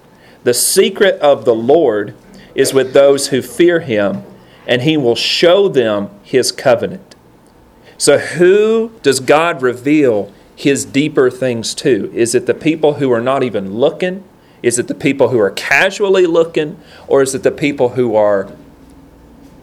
The 0.46 0.54
secret 0.54 1.18
of 1.20 1.44
the 1.44 1.56
Lord 1.56 2.14
is 2.54 2.72
with 2.72 2.92
those 2.92 3.30
who 3.30 3.42
fear 3.42 3.80
him, 3.80 4.22
and 4.64 4.82
he 4.82 4.96
will 4.96 5.16
show 5.16 5.66
them 5.66 6.08
his 6.22 6.52
covenant. 6.52 7.16
So, 7.98 8.18
who 8.18 8.92
does 9.02 9.18
God 9.18 9.60
reveal 9.60 10.32
his 10.54 10.84
deeper 10.84 11.32
things 11.32 11.74
to? 11.74 12.12
Is 12.14 12.32
it 12.32 12.46
the 12.46 12.54
people 12.54 12.94
who 12.94 13.10
are 13.10 13.20
not 13.20 13.42
even 13.42 13.74
looking? 13.74 14.22
Is 14.62 14.78
it 14.78 14.86
the 14.86 14.94
people 14.94 15.30
who 15.30 15.40
are 15.40 15.50
casually 15.50 16.26
looking? 16.26 16.78
Or 17.08 17.22
is 17.22 17.34
it 17.34 17.42
the 17.42 17.50
people 17.50 17.88
who 17.88 18.14
are 18.14 18.52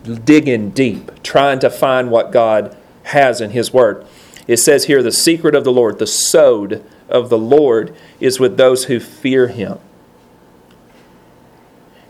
digging 0.03 0.71
deep, 0.71 1.23
trying 1.23 1.59
to 1.59 1.69
find 1.69 2.11
what 2.11 2.33
God 2.33 2.75
has 3.03 3.39
in 3.39 3.51
his 3.51 3.71
word? 3.71 4.05
It 4.47 4.57
says 4.57 4.87
here, 4.87 5.01
the 5.01 5.13
secret 5.13 5.55
of 5.55 5.63
the 5.63 5.71
Lord, 5.71 5.99
the 5.99 6.07
sod 6.07 6.83
of 7.07 7.29
the 7.29 7.37
Lord 7.37 7.95
is 8.19 8.37
with 8.37 8.57
those 8.57 8.83
who 8.83 8.99
fear 8.99 9.47
him 9.47 9.79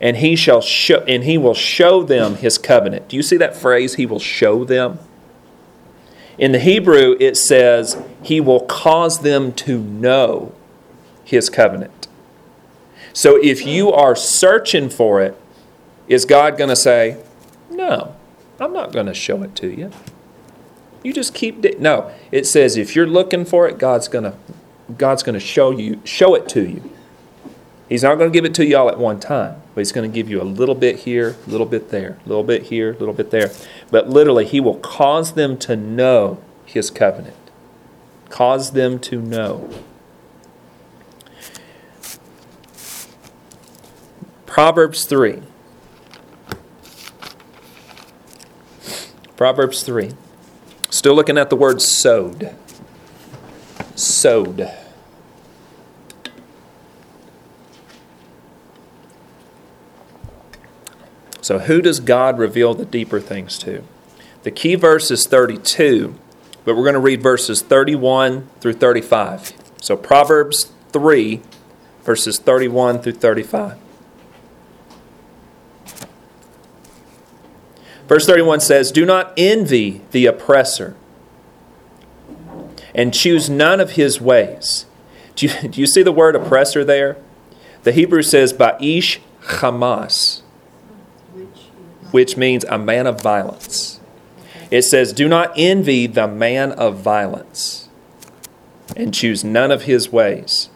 and 0.03 0.17
he 0.17 0.35
shall 0.35 0.59
show 0.59 0.97
and 1.07 1.23
he 1.23 1.37
will 1.37 1.53
show 1.53 2.03
them 2.03 2.35
his 2.35 2.57
covenant. 2.57 3.07
Do 3.07 3.15
you 3.15 3.23
see 3.23 3.37
that 3.37 3.55
phrase 3.55 3.95
he 3.95 4.05
will 4.05 4.19
show 4.19 4.65
them? 4.65 4.99
In 6.37 6.51
the 6.51 6.59
Hebrew 6.59 7.15
it 7.21 7.37
says 7.37 7.97
he 8.21 8.41
will 8.41 8.59
cause 8.59 9.21
them 9.21 9.53
to 9.53 9.79
know 9.79 10.53
his 11.23 11.49
covenant. 11.49 12.09
So 13.13 13.39
if 13.41 13.65
you 13.65 13.93
are 13.93 14.15
searching 14.15 14.89
for 14.89 15.21
it, 15.21 15.39
is 16.09 16.25
God 16.25 16.57
going 16.57 16.69
to 16.69 16.75
say, 16.75 17.17
"No, 17.69 18.13
I'm 18.59 18.73
not 18.73 18.91
going 18.91 19.05
to 19.05 19.13
show 19.13 19.41
it 19.43 19.55
to 19.57 19.69
you." 19.69 19.89
You 21.01 21.13
just 21.13 21.33
keep 21.33 21.61
di-. 21.61 21.75
No, 21.79 22.11
it 22.29 22.45
says 22.45 22.75
if 22.75 22.93
you're 22.93 23.07
looking 23.07 23.45
for 23.45 23.69
it, 23.69 23.77
God's 23.77 24.09
going 24.09 24.25
to 24.25 24.35
God's 24.97 25.23
going 25.23 25.35
to 25.35 25.39
show 25.39 25.71
you 25.71 26.01
show 26.03 26.35
it 26.35 26.49
to 26.49 26.67
you. 26.67 26.91
He's 27.87 28.03
not 28.03 28.15
going 28.15 28.29
to 28.29 28.33
give 28.33 28.43
it 28.43 28.53
to 28.55 28.65
you 28.65 28.75
all 28.75 28.89
at 28.89 28.99
one 28.99 29.21
time, 29.21 29.61
but 29.73 29.81
He's 29.81 29.91
going 29.91 30.09
to 30.09 30.13
give 30.13 30.29
you 30.29 30.41
a 30.41 30.43
little 30.43 30.75
bit 30.75 30.99
here, 30.99 31.35
a 31.47 31.49
little 31.49 31.65
bit 31.65 31.89
there, 31.89 32.17
a 32.25 32.29
little 32.29 32.43
bit 32.43 32.63
here, 32.63 32.91
a 32.91 32.97
little 32.97 33.13
bit 33.13 33.31
there. 33.31 33.51
But 33.89 34.09
literally, 34.09 34.45
He 34.45 34.59
will 34.59 34.77
cause 34.77 35.33
them 35.33 35.57
to 35.59 35.75
know 35.75 36.41
His 36.65 36.89
covenant. 36.89 37.35
Cause 38.29 38.71
them 38.71 38.99
to 38.99 39.21
know. 39.21 39.69
Proverbs 44.45 45.05
3. 45.05 45.41
Proverbs 49.35 49.83
3. 49.83 50.11
Still 50.91 51.15
looking 51.15 51.39
at 51.39 51.49
the 51.49 51.55
word 51.55 51.81
sod. 51.81 52.55
Sod. 53.95 54.71
So, 61.43 61.59
who 61.59 61.81
does 61.81 61.99
God 61.99 62.39
reveal 62.39 62.73
the 62.73 62.85
deeper 62.85 63.19
things 63.19 63.57
to? 63.59 63.83
The 64.43 64.51
key 64.51 64.75
verse 64.75 65.11
is 65.11 65.27
32, 65.27 66.15
but 66.63 66.77
we're 66.77 66.83
going 66.83 66.93
to 66.93 67.01
read 67.01 67.21
verses 67.21 67.61
31 67.61 68.47
through 68.61 68.73
35. 68.73 69.51
So, 69.81 69.97
Proverbs 69.97 70.71
3, 70.93 71.41
verses 72.03 72.39
31 72.39 73.01
through 73.01 73.13
35. 73.13 73.77
Verse 78.07 78.25
31 78.25 78.61
says, 78.61 78.93
Do 78.93 79.05
not 79.05 79.33
envy 79.35 80.01
the 80.11 80.25
oppressor, 80.27 80.95
and 82.95 83.13
choose 83.13 83.49
none 83.49 83.81
of 83.81 83.91
his 83.91 84.21
ways. 84.21 84.85
Do 85.35 85.47
you, 85.47 85.69
do 85.69 85.81
you 85.81 85.87
see 85.87 86.03
the 86.03 86.13
word 86.13 86.37
oppressor 86.37 86.85
there? 86.85 87.17
The 87.83 87.91
Hebrew 87.91 88.21
says, 88.21 88.53
Ba'ish 88.53 89.19
Hamas 89.41 90.42
which 92.13 92.37
means 92.37 92.63
a 92.65 92.77
man 92.77 93.07
of 93.07 93.19
violence. 93.19 93.99
It 94.69 94.83
says, 94.83 95.11
Do 95.11 95.27
not 95.27 95.51
envy 95.57 96.05
the 96.05 96.27
man 96.27 96.71
of 96.73 96.97
violence, 96.97 97.89
and 98.95 99.13
choose 99.13 99.43
none 99.43 99.71
of 99.71 99.83
his 99.83 100.11
ways. 100.11 100.69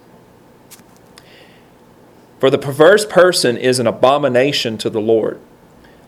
For 2.40 2.50
the 2.50 2.58
perverse 2.58 3.06
person 3.06 3.56
is 3.56 3.78
an 3.78 3.86
abomination 3.86 4.80
to 4.80 4.90
the 4.90 5.00
Lord, 5.00 5.40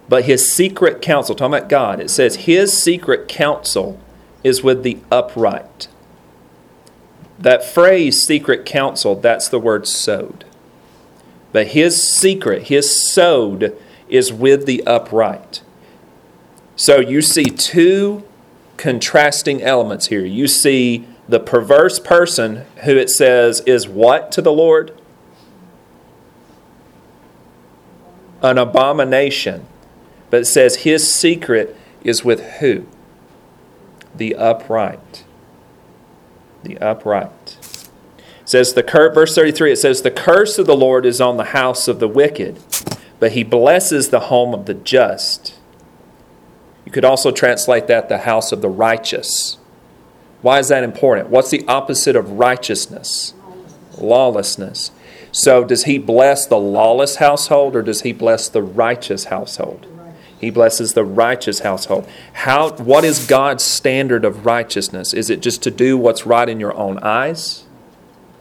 But 0.10 0.26
his 0.26 0.52
secret 0.52 1.02
counsel, 1.04 1.36
talking 1.36 1.54
about 1.54 1.70
God, 1.70 2.00
it 2.00 2.10
says 2.10 2.36
his 2.36 2.74
secret 2.74 3.28
counsel 3.28 4.00
is 4.44 4.64
with 4.64 4.82
the 4.82 4.98
upright. 5.12 5.88
That 7.38 7.64
phrase, 7.64 8.26
secret 8.26 8.66
counsel, 8.66 9.16
that's 9.16 9.48
the 9.48 9.60
word 9.60 9.88
sod. 9.88 10.46
But 11.52 11.68
his 11.68 12.02
secret, 12.02 12.64
his 12.64 13.14
sod, 13.14 13.74
is 14.10 14.34
with 14.34 14.66
the 14.66 14.84
upright. 14.86 15.62
So 16.75 17.00
you 17.00 17.22
see 17.22 17.46
two 17.46 18.24
contrasting 18.78 19.62
elements 19.62 20.08
here. 20.08 20.25
You 20.25 20.48
see 20.48 21.06
the 21.28 21.39
perverse 21.39 22.00
person 22.00 22.66
who 22.86 22.98
it 22.98 23.10
says 23.10 23.62
is 23.62 23.88
what 23.88 24.32
to 24.32 24.42
the 24.42 24.51
Lord? 24.51 25.00
An 28.42 28.58
abomination. 28.58 29.68
But 30.30 30.42
it 30.42 30.46
says 30.46 30.78
his 30.78 31.12
secret 31.13 31.75
is 32.04 32.24
with 32.24 32.42
who? 32.60 32.88
The 34.16 34.36
upright. 34.36 35.25
The 36.63 36.78
upright. 36.78 37.58
Says 38.46 38.74
the 38.74 38.84
cur- 38.84 39.13
verse 39.13 39.36
33 39.36 39.74
it 39.74 39.75
says 39.75 40.01
the 40.01 40.10
curse 40.10 40.58
of 40.58 40.66
the 40.66 40.75
Lord 40.75 41.06
is 41.06 41.22
on 41.22 41.38
the 41.38 41.46
house 41.46 41.88
of 41.88 42.00
the 42.00 42.08
wicked, 42.08 42.58
but 43.20 43.34
he 43.34 43.44
blesses 43.44 44.10
the 44.10 44.22
home 44.22 44.54
of 44.54 44.66
the 44.66 44.74
just. 44.74 45.56
You 46.86 46.92
could 46.92 47.06
also 47.06 47.32
translate 47.32 47.88
that 47.88 48.10
the 48.10 48.20
house 48.20 48.52
of 48.52 48.62
the 48.62 48.70
righteous. 48.70 49.58
Why 50.42 50.60
is 50.60 50.70
that 50.70 50.84
important? 50.84 51.30
What's 51.30 51.52
the 51.52 51.66
opposite 51.68 52.16
of 52.16 52.32
righteousness? 52.32 53.34
Lawlessness. 53.98 54.92
So, 55.32 55.64
does 55.64 55.84
he 55.84 56.00
bless 56.00 56.48
the 56.48 56.58
lawless 56.58 57.18
household 57.18 57.76
or 57.76 57.84
does 57.84 58.02
he 58.02 58.14
bless 58.14 58.50
the 58.50 58.64
righteous 58.64 59.26
household? 59.26 59.86
He 60.40 60.50
blesses 60.50 60.94
the 60.94 61.04
righteous 61.04 61.60
household. 61.60 62.08
How, 62.32 62.72
what 62.72 63.04
is 63.04 63.28
God's 63.28 63.64
standard 63.64 64.24
of 64.24 64.46
righteousness? 64.46 65.14
Is 65.14 65.30
it 65.30 65.42
just 65.42 65.62
to 65.64 65.72
do 65.72 65.98
what's 65.98 66.26
right 66.26 66.48
in 66.48 66.60
your 66.60 66.74
own 66.76 66.98
eyes? 67.00 67.66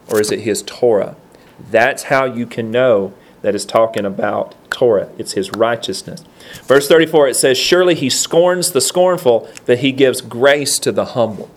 Or 0.09 0.21
is 0.21 0.31
it 0.31 0.41
His 0.41 0.63
Torah? 0.63 1.17
That's 1.59 2.05
how 2.05 2.25
you 2.25 2.47
can 2.47 2.71
know 2.71 3.13
that 3.43 3.55
is 3.55 3.65
talking 3.65 4.05
about 4.05 4.55
Torah. 4.71 5.09
It's 5.19 5.33
His 5.33 5.53
righteousness. 5.53 6.25
Verse 6.65 6.89
34 6.89 7.29
it 7.29 7.37
says, 7.37 7.59
Surely 7.59 7.95
He 7.95 8.11
scorns 8.11 8.73
the 8.73 8.81
scornful, 8.81 9.49
but 9.67 9.79
He 9.79 9.93
gives 9.93 10.21
grace 10.21 10.79
to 10.81 10.93
the 10.93 11.07
humble. 11.07 11.51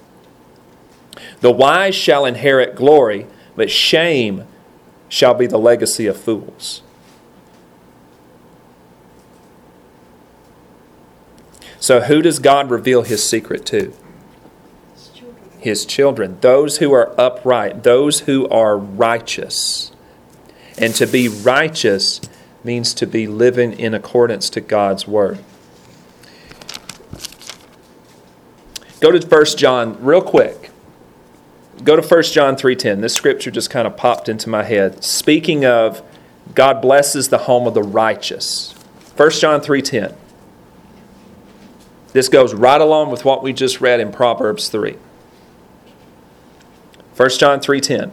The 1.41 1.51
wise 1.51 1.95
shall 1.95 2.25
inherit 2.25 2.75
glory, 2.75 3.27
but 3.55 3.71
shame 3.71 4.45
shall 5.09 5.33
be 5.33 5.47
the 5.47 5.57
legacy 5.57 6.07
of 6.07 6.17
fools. 6.17 6.81
So, 11.79 12.01
who 12.01 12.21
does 12.21 12.37
God 12.37 12.69
reveal 12.69 13.01
his 13.01 13.27
secret 13.27 13.65
to? 13.65 13.91
His 14.93 15.09
children. 15.09 15.35
His 15.59 15.85
children, 15.85 16.37
those 16.39 16.77
who 16.77 16.93
are 16.93 17.19
upright, 17.19 17.81
those 17.81 18.21
who 18.21 18.47
are 18.49 18.77
righteous. 18.77 19.90
And 20.77 20.95
to 20.95 21.05
be 21.05 21.27
righteous 21.27 22.21
means 22.63 22.93
to 22.95 23.07
be 23.07 23.27
living 23.27 23.73
in 23.73 23.93
accordance 23.93 24.49
to 24.51 24.61
God's 24.61 25.07
word. 25.07 25.39
Go 28.99 29.11
to 29.11 29.25
1 29.25 29.45
John 29.57 29.97
real 30.03 30.21
quick. 30.21 30.69
Go 31.83 31.95
to 31.95 32.01
1 32.01 32.33
John 32.33 32.55
3:10. 32.55 33.01
This 33.01 33.13
scripture 33.13 33.49
just 33.49 33.71
kind 33.71 33.87
of 33.87 33.97
popped 33.97 34.29
into 34.29 34.47
my 34.47 34.63
head. 34.63 35.03
Speaking 35.03 35.65
of 35.65 36.03
God 36.53 36.81
blesses 36.81 37.29
the 37.29 37.39
home 37.39 37.65
of 37.65 37.73
the 37.73 37.83
righteous. 37.83 38.75
1 39.15 39.39
John 39.39 39.61
3:10. 39.61 40.13
This 42.13 42.29
goes 42.29 42.53
right 42.53 42.81
along 42.81 43.09
with 43.09 43.23
what 43.25 43.41
we 43.41 43.53
just 43.53 43.81
read 43.81 43.99
in 43.99 44.11
Proverbs 44.11 44.67
3. 44.67 44.97
1 47.15 47.39
John 47.39 47.59
3:10. 47.59 48.11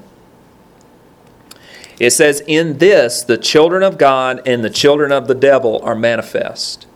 It 1.98 2.12
says, 2.12 2.42
In 2.46 2.78
this, 2.78 3.22
the 3.22 3.38
children 3.38 3.82
of 3.82 3.98
God 3.98 4.40
and 4.46 4.64
the 4.64 4.70
children 4.70 5.12
of 5.12 5.26
the 5.26 5.34
devil 5.34 5.80
are 5.82 5.94
manifest. 5.94 6.86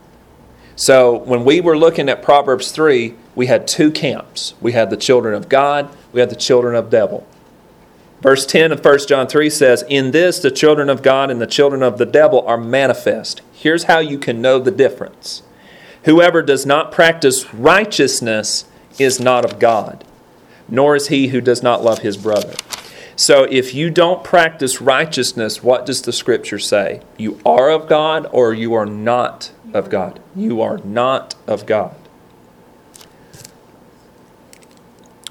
So, 0.77 1.17
when 1.17 1.45
we 1.45 1.61
were 1.61 1.77
looking 1.77 2.09
at 2.09 2.23
Proverbs 2.23 2.73
3, 2.73 3.15
we 3.35 3.47
had 3.47 3.69
two 3.69 3.91
camps. 3.91 4.55
We 4.61 4.73
had 4.73 4.91
the 4.91 4.97
children 4.97 5.35
of 5.35 5.49
God, 5.49 5.89
we 6.13 6.21
had 6.21 6.31
the 6.31 6.37
children 6.37 6.75
of 6.75 6.91
devil. 6.91 7.27
Verse 8.21 8.47
10 8.47 8.71
of 8.71 8.85
1 8.85 9.07
John 9.09 9.27
3 9.27 9.51
says, 9.51 9.85
In 9.89 10.13
this, 10.13 10.39
the 10.39 10.51
children 10.51 10.89
of 10.89 11.03
God 11.03 11.31
and 11.31 11.41
the 11.41 11.47
children 11.47 11.83
of 11.83 11.99
the 11.99 12.07
devil 12.07 12.47
are 12.47 12.57
manifest. 12.57 13.43
Here's 13.53 13.85
how 13.85 13.99
you 13.99 14.17
can 14.17 14.41
know 14.41 14.59
the 14.59 14.71
difference 14.71 15.43
Whoever 16.05 16.43
does 16.43 16.65
not 16.65 16.93
practice 16.93 17.53
righteousness 17.53 18.65
is 18.99 19.19
not 19.19 19.45
of 19.45 19.59
God, 19.59 20.05
nor 20.69 20.95
is 20.95 21.09
he 21.09 21.29
who 21.29 21.41
does 21.41 21.63
not 21.63 21.83
love 21.83 22.01
his 22.01 22.17
brother. 22.17 22.55
So 23.17 23.45
if 23.45 23.75
you 23.75 23.91
don't 23.91 24.25
practice 24.25 24.81
righteousness, 24.81 25.63
what 25.63 25.87
does 25.87 26.03
the 26.03 26.13
scripture 26.13 26.59
say? 26.59 27.03
You 27.17 27.41
are 27.45 27.71
of 27.71 27.89
God 27.89 28.27
or 28.33 28.55
you 28.55 28.75
are 28.75 28.87
not 28.87 29.53
of 29.75 29.91
God? 29.91 30.21
You 30.35 30.61
are 30.61 30.79
not 30.79 31.35
of 31.47 31.67
God. 31.67 31.95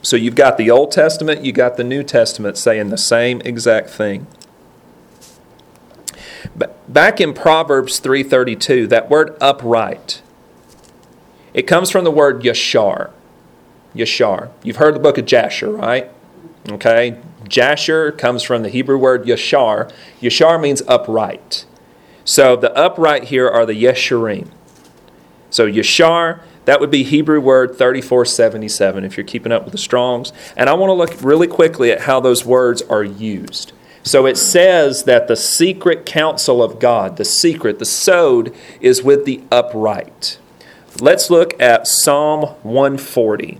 So 0.04 0.16
you've 0.16 0.36
got 0.36 0.58
the 0.58 0.72
Old 0.72 0.92
Testament, 0.92 1.46
you 1.46 1.52
got 1.52 1.78
the 1.78 1.84
New 1.84 2.04
Testament 2.04 2.58
saying 2.58 2.90
the 2.90 2.98
same 2.98 3.42
exact 3.42 3.90
thing. 3.90 4.28
Back 6.88 7.22
in 7.22 7.34
Proverbs 7.34 8.00
3:32, 8.00 8.88
that 8.88 9.10
word 9.10 9.38
upright, 9.40 10.22
it 11.54 11.64
comes 11.64 11.90
from 11.90 12.04
the 12.04 12.12
word 12.12 12.42
yashar. 12.44 13.12
Yashar. 13.96 14.50
You've 14.64 14.78
heard 14.78 14.96
the 14.96 15.00
book 15.00 15.18
of 15.18 15.26
Jasher, 15.26 15.70
right? 15.70 16.10
Okay. 16.70 17.20
Jasher 17.48 18.12
comes 18.12 18.44
from 18.44 18.64
the 18.64 18.70
Hebrew 18.70 18.98
word 18.98 19.26
yashar. 19.26 19.92
Yashar 20.22 20.62
means 20.62 20.82
upright. 20.88 21.66
So 22.24 22.56
the 22.56 22.74
upright 22.76 23.26
here 23.26 23.50
are 23.50 23.66
the 23.66 23.74
yesharim. 23.74 24.50
So 25.50 25.68
yashar, 25.68 26.42
that 26.66 26.80
would 26.80 26.92
be 26.92 27.04
Hebrew 27.04 27.42
word 27.42 27.78
3477 27.78 29.04
if 29.04 29.18
you're 29.18 29.26
keeping 29.26 29.52
up 29.52 29.64
with 29.64 29.72
the 29.72 29.78
Strongs. 29.78 30.32
And 30.56 30.70
I 30.70 30.74
want 30.74 30.90
to 30.90 30.94
look 30.94 31.22
really 31.22 31.48
quickly 31.48 31.92
at 31.92 32.02
how 32.02 32.20
those 32.20 32.46
words 32.46 32.82
are 32.84 33.04
used. 33.04 33.74
So 34.04 34.26
it 34.26 34.38
says 34.38 35.04
that 35.04 35.28
the 35.28 35.36
secret 35.36 36.06
counsel 36.06 36.64
of 36.64 36.80
God, 36.80 37.18
the 37.18 37.26
secret, 37.26 37.80
the 37.80 37.86
sod, 37.86 38.54
is 38.80 39.04
with 39.04 39.26
the 39.26 39.42
upright. 39.52 40.40
Let's 41.00 41.30
look 41.30 41.60
at 41.62 41.88
Psalm 41.88 42.56
140. 42.64 43.60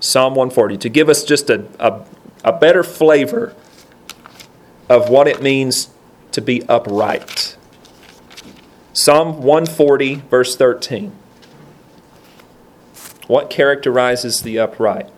Psalm 0.00 0.34
140 0.34 0.76
to 0.78 0.88
give 0.88 1.08
us 1.08 1.24
just 1.24 1.48
a, 1.48 1.64
a, 1.78 2.04
a 2.44 2.52
better 2.52 2.82
flavor 2.82 3.54
of 4.88 5.08
what 5.08 5.28
it 5.28 5.42
means 5.42 5.90
to 6.32 6.40
be 6.40 6.62
upright. 6.68 7.56
Psalm 8.92 9.42
140, 9.42 10.16
verse 10.30 10.56
13. 10.56 11.12
What 13.26 13.48
characterizes 13.48 14.42
the 14.42 14.58
upright? 14.58 15.08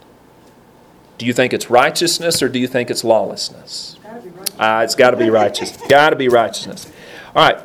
Do 1.18 1.26
you 1.26 1.32
think 1.32 1.52
it's 1.52 1.70
righteousness 1.70 2.42
or 2.42 2.48
do 2.48 2.58
you 2.58 2.68
think 2.68 2.90
it's 2.90 3.02
lawlessness? 3.02 3.98
Ah, 4.58 4.82
it's 4.82 4.94
got 4.94 5.10
to 5.10 5.16
be 5.16 5.30
righteous. 5.30 5.76
got 5.88 6.10
to 6.10 6.16
be 6.16 6.28
righteousness. 6.28 6.90
All 7.34 7.50
right. 7.50 7.62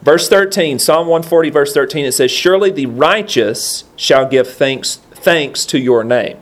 Verse 0.00 0.28
13, 0.28 0.78
Psalm 0.78 1.08
140, 1.08 1.50
verse 1.50 1.74
13, 1.74 2.06
it 2.06 2.12
says, 2.12 2.30
Surely 2.30 2.70
the 2.70 2.86
righteous 2.86 3.84
shall 3.96 4.26
give 4.26 4.48
thanks, 4.48 4.96
thanks 5.12 5.66
to 5.66 5.78
your 5.78 6.04
name. 6.04 6.38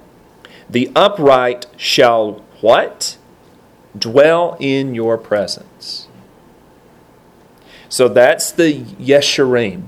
The 0.69 0.91
upright 0.95 1.67
shall 1.77 2.43
what? 2.61 3.17
Dwell 3.97 4.57
in 4.61 4.95
your 4.95 5.17
presence. 5.17 6.09
So 7.89 8.09
that's 8.09 8.51
the 8.51 8.81
Yesharim, 8.83 9.85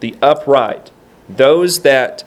the 0.00 0.14
upright. 0.20 0.90
Those 1.28 1.80
that 1.80 2.24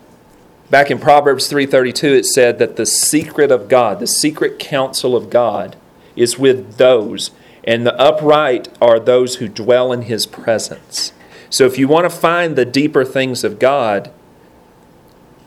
back 0.69 0.89
in 0.89 0.97
Proverbs 0.97 1.47
3:32 1.47 2.17
it 2.17 2.25
said 2.25 2.57
that 2.59 2.75
the 2.75 2.85
secret 2.85 3.51
of 3.51 3.69
God, 3.69 3.99
the 3.99 4.07
secret 4.07 4.57
counsel 4.57 5.15
of 5.15 5.29
God 5.29 5.75
is 6.15 6.39
with 6.39 6.77
those 6.77 7.31
and 7.65 7.85
the 7.85 7.99
upright 7.99 8.69
are 8.79 8.99
those 8.99 9.35
who 9.35 9.47
dwell 9.47 9.91
in 9.91 10.03
his 10.03 10.25
presence. 10.25 11.11
So 11.49 11.65
if 11.65 11.77
you 11.77 11.87
want 11.87 12.05
to 12.05 12.15
find 12.15 12.55
the 12.55 12.65
deeper 12.65 13.03
things 13.03 13.43
of 13.43 13.59
God, 13.59 14.11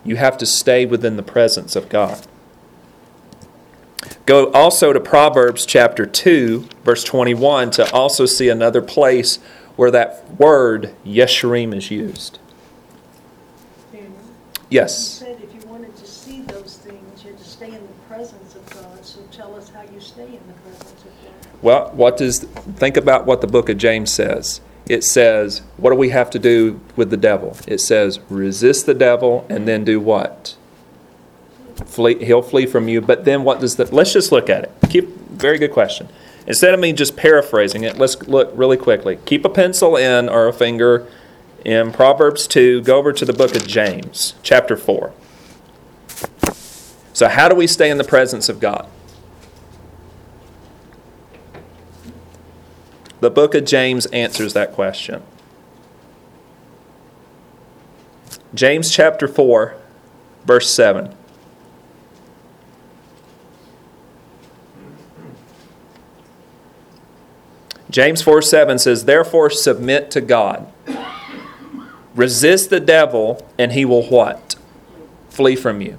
you 0.04 0.16
have 0.16 0.38
to 0.38 0.46
stay 0.46 0.86
within 0.86 1.16
the 1.16 1.22
presence 1.22 1.76
of 1.76 1.88
God. 1.88 2.26
Go 4.26 4.50
also 4.52 4.92
to 4.92 5.00
Proverbs 5.00 5.64
chapter 5.66 6.06
2, 6.06 6.68
verse 6.84 7.02
21, 7.04 7.70
to 7.72 7.90
also 7.92 8.26
see 8.26 8.48
another 8.48 8.82
place 8.82 9.36
where 9.76 9.90
that 9.90 10.28
word 10.38 10.94
Yesharim 11.04 11.74
is 11.74 11.90
used. 11.90 12.38
Daniel, 13.92 14.12
Yes. 14.68 15.20
You 15.20 15.26
said 15.26 15.42
if 15.42 15.54
you 15.54 15.68
wanted 15.68 15.96
to 15.96 16.06
see 16.06 16.42
those 16.42 16.78
things, 16.78 17.24
you 17.24 17.30
had 17.30 17.38
to 17.38 17.44
stay 17.44 17.68
in 17.68 17.80
the 17.80 18.14
presence 18.14 18.54
of 18.54 18.68
God. 18.70 19.04
So 19.04 19.20
tell 19.32 19.54
us 19.54 19.70
how 19.70 19.82
you 19.82 20.00
stay 20.00 20.26
in 20.26 20.42
the 20.46 20.54
presence 20.62 21.04
of 21.04 21.04
God. 21.04 21.62
Well, 21.62 21.90
what 21.94 22.16
does 22.16 22.40
think 22.76 22.96
about 22.96 23.26
what 23.26 23.40
the 23.40 23.46
book 23.46 23.68
of 23.68 23.78
James 23.78 24.12
says. 24.12 24.60
It 24.88 25.04
says, 25.04 25.62
what 25.76 25.90
do 25.90 25.96
we 25.96 26.10
have 26.10 26.30
to 26.30 26.38
do 26.38 26.80
with 26.96 27.10
the 27.10 27.16
devil? 27.16 27.56
It 27.66 27.78
says, 27.78 28.20
resist 28.30 28.86
the 28.86 28.94
devil 28.94 29.46
and 29.48 29.68
then 29.68 29.84
do 29.84 30.00
what? 30.00 30.56
Flee, 31.84 32.24
he'll 32.24 32.42
flee 32.42 32.66
from 32.66 32.88
you. 32.88 33.00
But 33.00 33.24
then 33.24 33.44
what 33.44 33.60
does 33.60 33.76
the, 33.76 33.84
let's 33.94 34.12
just 34.12 34.32
look 34.32 34.48
at 34.48 34.64
it. 34.64 34.72
Keep, 34.88 35.08
very 35.30 35.58
good 35.58 35.72
question. 35.72 36.08
Instead 36.46 36.72
of 36.72 36.80
me 36.80 36.94
just 36.94 37.16
paraphrasing 37.16 37.84
it, 37.84 37.98
let's 37.98 38.22
look 38.22 38.50
really 38.54 38.78
quickly. 38.78 39.18
Keep 39.26 39.44
a 39.44 39.50
pencil 39.50 39.96
in 39.96 40.28
or 40.28 40.48
a 40.48 40.52
finger 40.52 41.06
in 41.64 41.92
Proverbs 41.92 42.46
2. 42.46 42.80
Go 42.82 42.96
over 42.96 43.12
to 43.12 43.24
the 43.26 43.34
book 43.34 43.54
of 43.54 43.66
James, 43.66 44.34
chapter 44.42 44.76
4. 44.76 45.12
So, 47.12 47.28
how 47.28 47.48
do 47.48 47.54
we 47.54 47.66
stay 47.66 47.90
in 47.90 47.98
the 47.98 48.04
presence 48.04 48.48
of 48.48 48.60
God? 48.60 48.88
The 53.20 53.30
book 53.30 53.54
of 53.54 53.64
James 53.64 54.06
answers 54.06 54.52
that 54.52 54.72
question. 54.72 55.22
James 58.54 58.90
chapter 58.90 59.28
4, 59.28 59.74
verse 60.44 60.70
7. 60.70 61.14
James 67.90 68.22
4 68.22 68.42
7 68.42 68.78
says, 68.78 69.04
Therefore 69.04 69.50
submit 69.50 70.10
to 70.12 70.20
God. 70.20 70.72
Resist 72.14 72.70
the 72.70 72.80
devil, 72.80 73.46
and 73.58 73.72
he 73.72 73.84
will 73.84 74.04
what? 74.04 74.56
Flee 75.30 75.56
from 75.56 75.80
you. 75.80 75.98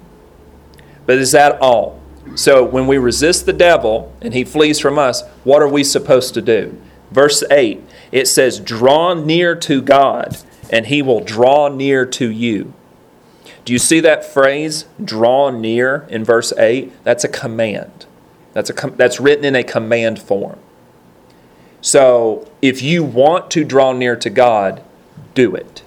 But 1.06 1.18
is 1.18 1.32
that 1.32 1.60
all? 1.60 2.00
So 2.34 2.64
when 2.64 2.86
we 2.86 2.98
resist 2.98 3.46
the 3.46 3.52
devil 3.52 4.14
and 4.20 4.32
he 4.32 4.44
flees 4.44 4.78
from 4.78 4.98
us, 4.98 5.22
what 5.44 5.62
are 5.62 5.68
we 5.68 5.82
supposed 5.82 6.34
to 6.34 6.42
do? 6.42 6.80
Verse 7.10 7.42
8, 7.50 7.82
it 8.12 8.28
says, 8.28 8.60
Draw 8.60 9.14
near 9.14 9.56
to 9.56 9.82
God, 9.82 10.36
and 10.70 10.86
he 10.86 11.02
will 11.02 11.20
draw 11.20 11.68
near 11.68 12.06
to 12.06 12.30
you. 12.30 12.72
Do 13.64 13.72
you 13.72 13.78
see 13.78 14.00
that 14.00 14.24
phrase, 14.24 14.86
draw 15.02 15.50
near, 15.50 16.06
in 16.08 16.24
verse 16.24 16.52
8? 16.52 17.04
That's 17.04 17.24
a 17.24 17.28
command. 17.28 18.06
That's, 18.52 18.70
a 18.70 18.72
com- 18.72 18.96
that's 18.96 19.20
written 19.20 19.44
in 19.44 19.54
a 19.54 19.64
command 19.64 20.20
form. 20.20 20.58
So 21.80 22.50
if 22.62 22.82
you 22.82 23.02
want 23.02 23.50
to 23.52 23.64
draw 23.64 23.92
near 23.92 24.16
to 24.16 24.30
God, 24.30 24.82
do 25.34 25.54
it. 25.54 25.82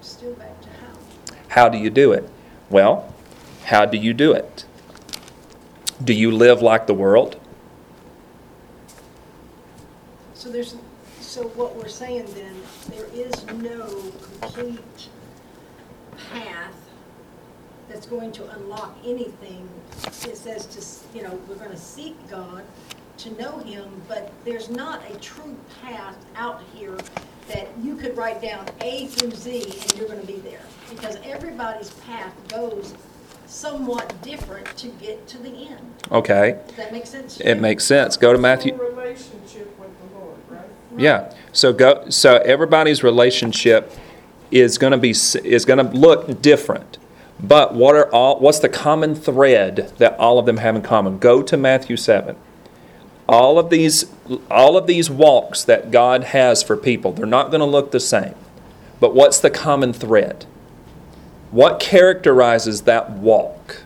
Still 0.00 0.34
back 0.34 0.60
to 0.62 0.68
how. 0.68 1.34
How 1.48 1.68
do 1.68 1.78
you 1.78 1.90
do 1.90 2.12
it? 2.12 2.28
Well, 2.70 3.12
how 3.66 3.84
do 3.84 3.96
you 3.96 4.12
do 4.12 4.32
it? 4.32 4.64
Do 6.02 6.12
you 6.12 6.30
live 6.30 6.60
like 6.60 6.86
the 6.86 6.94
world? 6.94 7.40
So 10.46 10.52
there's, 10.52 10.76
so 11.20 11.48
what 11.56 11.74
we're 11.74 11.88
saying 11.88 12.26
then, 12.32 12.54
there 12.90 13.06
is 13.12 13.44
no 13.46 13.84
complete 14.40 15.08
path 16.30 16.72
that's 17.88 18.06
going 18.06 18.30
to 18.30 18.48
unlock 18.52 18.96
anything. 19.04 19.68
It 20.04 20.36
says 20.36 20.66
to, 20.66 20.78
s- 20.78 21.04
you 21.12 21.24
know, 21.24 21.36
we're 21.48 21.56
gonna 21.56 21.76
seek 21.76 22.14
God, 22.30 22.62
to 23.16 23.30
know 23.42 23.58
Him, 23.58 23.90
but 24.06 24.32
there's 24.44 24.70
not 24.70 25.02
a 25.10 25.16
true 25.18 25.56
path 25.82 26.16
out 26.36 26.62
here 26.72 26.96
that 27.48 27.66
you 27.82 27.96
could 27.96 28.16
write 28.16 28.40
down 28.40 28.68
A 28.82 29.08
through 29.08 29.32
Z 29.32 29.64
and 29.64 29.98
you're 29.98 30.06
gonna 30.06 30.22
be 30.22 30.36
there. 30.36 30.62
Because 30.88 31.18
everybody's 31.24 31.90
path 31.90 32.32
goes 32.50 32.94
somewhat 33.48 34.12
different 34.22 34.66
to 34.76 34.88
get 35.00 35.26
to 35.28 35.38
the 35.38 35.50
end. 35.68 35.94
Okay, 36.12 36.60
Does 36.68 36.76
that 36.76 36.92
make 36.92 37.06
sense? 37.06 37.40
it 37.40 37.56
makes 37.56 37.84
sense. 37.84 38.16
Go 38.16 38.32
to 38.32 38.38
Matthew. 38.38 38.74
Relationship 38.74 39.78
with 39.78 39.90
the 40.00 40.18
Lord, 40.18 40.36
right? 40.48 40.60
Yeah. 40.96 41.32
So 41.52 41.72
go. 41.72 42.08
So 42.10 42.36
everybody's 42.38 43.02
relationship 43.02 43.92
is 44.50 44.78
going 44.78 44.92
to 44.92 44.98
be 44.98 45.10
is 45.10 45.64
going 45.64 45.84
to 45.84 45.96
look 45.96 46.40
different. 46.40 46.98
But 47.40 47.74
what 47.74 47.94
are 47.94 48.12
all? 48.12 48.38
What's 48.40 48.58
the 48.58 48.68
common 48.68 49.14
thread 49.14 49.92
that 49.98 50.18
all 50.18 50.38
of 50.38 50.46
them 50.46 50.58
have 50.58 50.76
in 50.76 50.82
common? 50.82 51.18
Go 51.18 51.42
to 51.42 51.56
Matthew 51.56 51.96
seven. 51.96 52.36
All 53.28 53.58
of 53.58 53.70
these 53.70 54.06
all 54.50 54.76
of 54.76 54.86
these 54.86 55.10
walks 55.10 55.64
that 55.64 55.90
God 55.90 56.24
has 56.24 56.62
for 56.62 56.76
people, 56.76 57.12
they're 57.12 57.26
not 57.26 57.50
going 57.50 57.60
to 57.60 57.66
look 57.66 57.90
the 57.90 58.00
same. 58.00 58.34
But 59.00 59.14
what's 59.14 59.38
the 59.38 59.50
common 59.50 59.92
thread? 59.92 60.46
What 61.50 61.80
characterizes 61.80 62.82
that 62.82 63.10
walk? 63.10 63.84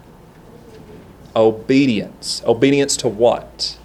Obedience. 1.34 2.42
Obedience 2.46 2.96
to 2.98 3.08
what? 3.08 3.78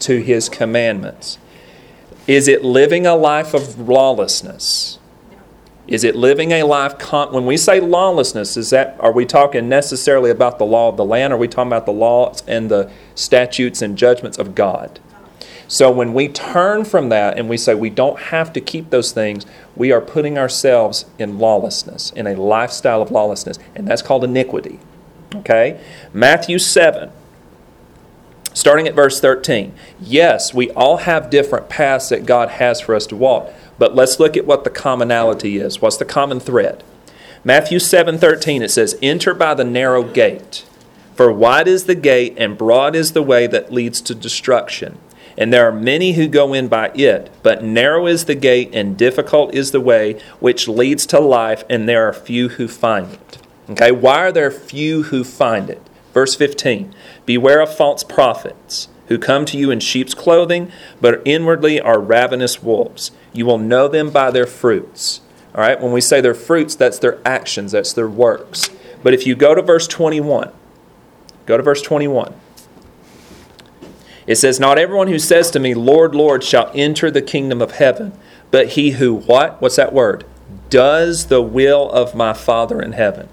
To 0.00 0.22
his 0.22 0.48
commandments. 0.48 1.38
Is 2.26 2.48
it 2.48 2.64
living 2.64 3.06
a 3.06 3.14
life 3.14 3.54
of 3.54 3.78
lawlessness? 3.78 4.98
Is 5.86 6.02
it 6.02 6.16
living 6.16 6.50
a 6.50 6.64
life 6.64 6.98
con- 6.98 7.32
when 7.32 7.46
we 7.46 7.56
say 7.56 7.78
lawlessness 7.78 8.56
is 8.56 8.70
that 8.70 8.96
are 8.98 9.12
we 9.12 9.24
talking 9.24 9.68
necessarily 9.68 10.30
about 10.30 10.58
the 10.58 10.66
law 10.66 10.88
of 10.88 10.96
the 10.96 11.04
land 11.04 11.32
are 11.32 11.36
we 11.36 11.46
talking 11.46 11.68
about 11.68 11.86
the 11.86 11.92
laws 11.92 12.42
and 12.48 12.68
the 12.68 12.90
statutes 13.14 13.80
and 13.80 13.96
judgments 13.96 14.38
of 14.38 14.56
God? 14.56 14.98
So 15.68 15.90
when 15.90 16.14
we 16.14 16.28
turn 16.28 16.84
from 16.84 17.08
that 17.10 17.38
and 17.38 17.48
we 17.48 17.56
say 17.56 17.74
we 17.74 17.90
don't 17.90 18.18
have 18.18 18.52
to 18.54 18.60
keep 18.60 18.90
those 18.90 19.12
things, 19.12 19.46
we 19.76 19.92
are 19.92 20.00
putting 20.00 20.38
ourselves 20.38 21.06
in 21.18 21.38
lawlessness, 21.38 22.10
in 22.12 22.26
a 22.26 22.34
lifestyle 22.34 23.02
of 23.02 23.12
lawlessness, 23.12 23.58
and 23.74 23.86
that's 23.86 24.02
called 24.02 24.24
iniquity. 24.24 24.80
Okay? 25.34 25.80
Matthew 26.12 26.58
7 26.58 27.10
starting 28.56 28.88
at 28.88 28.94
verse 28.94 29.20
13. 29.20 29.70
Yes, 30.00 30.54
we 30.54 30.70
all 30.70 30.96
have 30.96 31.28
different 31.28 31.68
paths 31.68 32.08
that 32.08 32.24
God 32.24 32.48
has 32.48 32.80
for 32.80 32.94
us 32.94 33.06
to 33.08 33.14
walk, 33.14 33.52
but 33.78 33.94
let's 33.94 34.18
look 34.18 34.34
at 34.34 34.46
what 34.46 34.64
the 34.64 34.70
commonality 34.70 35.58
is. 35.58 35.82
What's 35.82 35.98
the 35.98 36.06
common 36.06 36.40
thread? 36.40 36.82
Matthew 37.44 37.78
7:13 37.78 38.62
it 38.62 38.70
says, 38.70 38.96
"Enter 39.02 39.34
by 39.34 39.52
the 39.52 39.62
narrow 39.62 40.02
gate, 40.02 40.64
for 41.14 41.30
wide 41.30 41.68
is 41.68 41.84
the 41.84 41.94
gate 41.94 42.34
and 42.38 42.56
broad 42.56 42.96
is 42.96 43.12
the 43.12 43.22
way 43.22 43.46
that 43.46 43.74
leads 43.74 44.00
to 44.00 44.14
destruction, 44.14 44.96
and 45.36 45.52
there 45.52 45.68
are 45.68 45.72
many 45.72 46.12
who 46.12 46.26
go 46.26 46.54
in 46.54 46.66
by 46.66 46.90
it, 46.94 47.28
but 47.42 47.62
narrow 47.62 48.06
is 48.06 48.24
the 48.24 48.34
gate 48.34 48.70
and 48.72 48.96
difficult 48.96 49.54
is 49.54 49.70
the 49.70 49.82
way 49.82 50.16
which 50.40 50.66
leads 50.66 51.04
to 51.04 51.20
life, 51.20 51.62
and 51.68 51.86
there 51.86 52.08
are 52.08 52.12
few 52.14 52.48
who 52.48 52.68
find 52.68 53.12
it." 53.12 53.38
Okay, 53.70 53.92
why 53.92 54.20
are 54.20 54.32
there 54.32 54.50
few 54.50 55.02
who 55.02 55.24
find 55.24 55.68
it? 55.68 55.82
Verse 56.14 56.34
15 56.34 56.94
Beware 57.26 57.60
of 57.60 57.74
false 57.74 58.02
prophets 58.02 58.88
who 59.08 59.18
come 59.18 59.44
to 59.46 59.58
you 59.58 59.70
in 59.70 59.80
sheep's 59.80 60.14
clothing, 60.14 60.72
but 61.00 61.22
inwardly 61.24 61.80
are 61.80 62.00
ravenous 62.00 62.62
wolves. 62.62 63.10
You 63.32 63.46
will 63.46 63.58
know 63.58 63.88
them 63.88 64.10
by 64.10 64.30
their 64.30 64.46
fruits. 64.46 65.20
All 65.54 65.60
right, 65.60 65.80
when 65.80 65.92
we 65.92 66.00
say 66.00 66.20
their 66.20 66.34
fruits, 66.34 66.74
that's 66.74 66.98
their 66.98 67.18
actions, 67.24 67.72
that's 67.72 67.92
their 67.92 68.08
works. 68.08 68.70
But 69.02 69.14
if 69.14 69.26
you 69.26 69.34
go 69.34 69.54
to 69.54 69.62
verse 69.62 69.86
21, 69.86 70.50
go 71.46 71.56
to 71.56 71.62
verse 71.62 71.82
21. 71.82 72.34
It 74.26 74.36
says, 74.36 74.58
Not 74.58 74.78
everyone 74.78 75.08
who 75.08 75.18
says 75.18 75.50
to 75.52 75.60
me, 75.60 75.74
Lord, 75.74 76.14
Lord, 76.14 76.42
shall 76.42 76.70
enter 76.74 77.10
the 77.10 77.22
kingdom 77.22 77.62
of 77.62 77.72
heaven, 77.72 78.12
but 78.50 78.70
he 78.70 78.92
who 78.92 79.14
what? 79.14 79.60
What's 79.62 79.76
that 79.76 79.92
word? 79.92 80.24
Does 80.68 81.26
the 81.26 81.42
will 81.42 81.90
of 81.90 82.14
my 82.14 82.32
Father 82.32 82.80
in 82.82 82.92
heaven. 82.92 83.28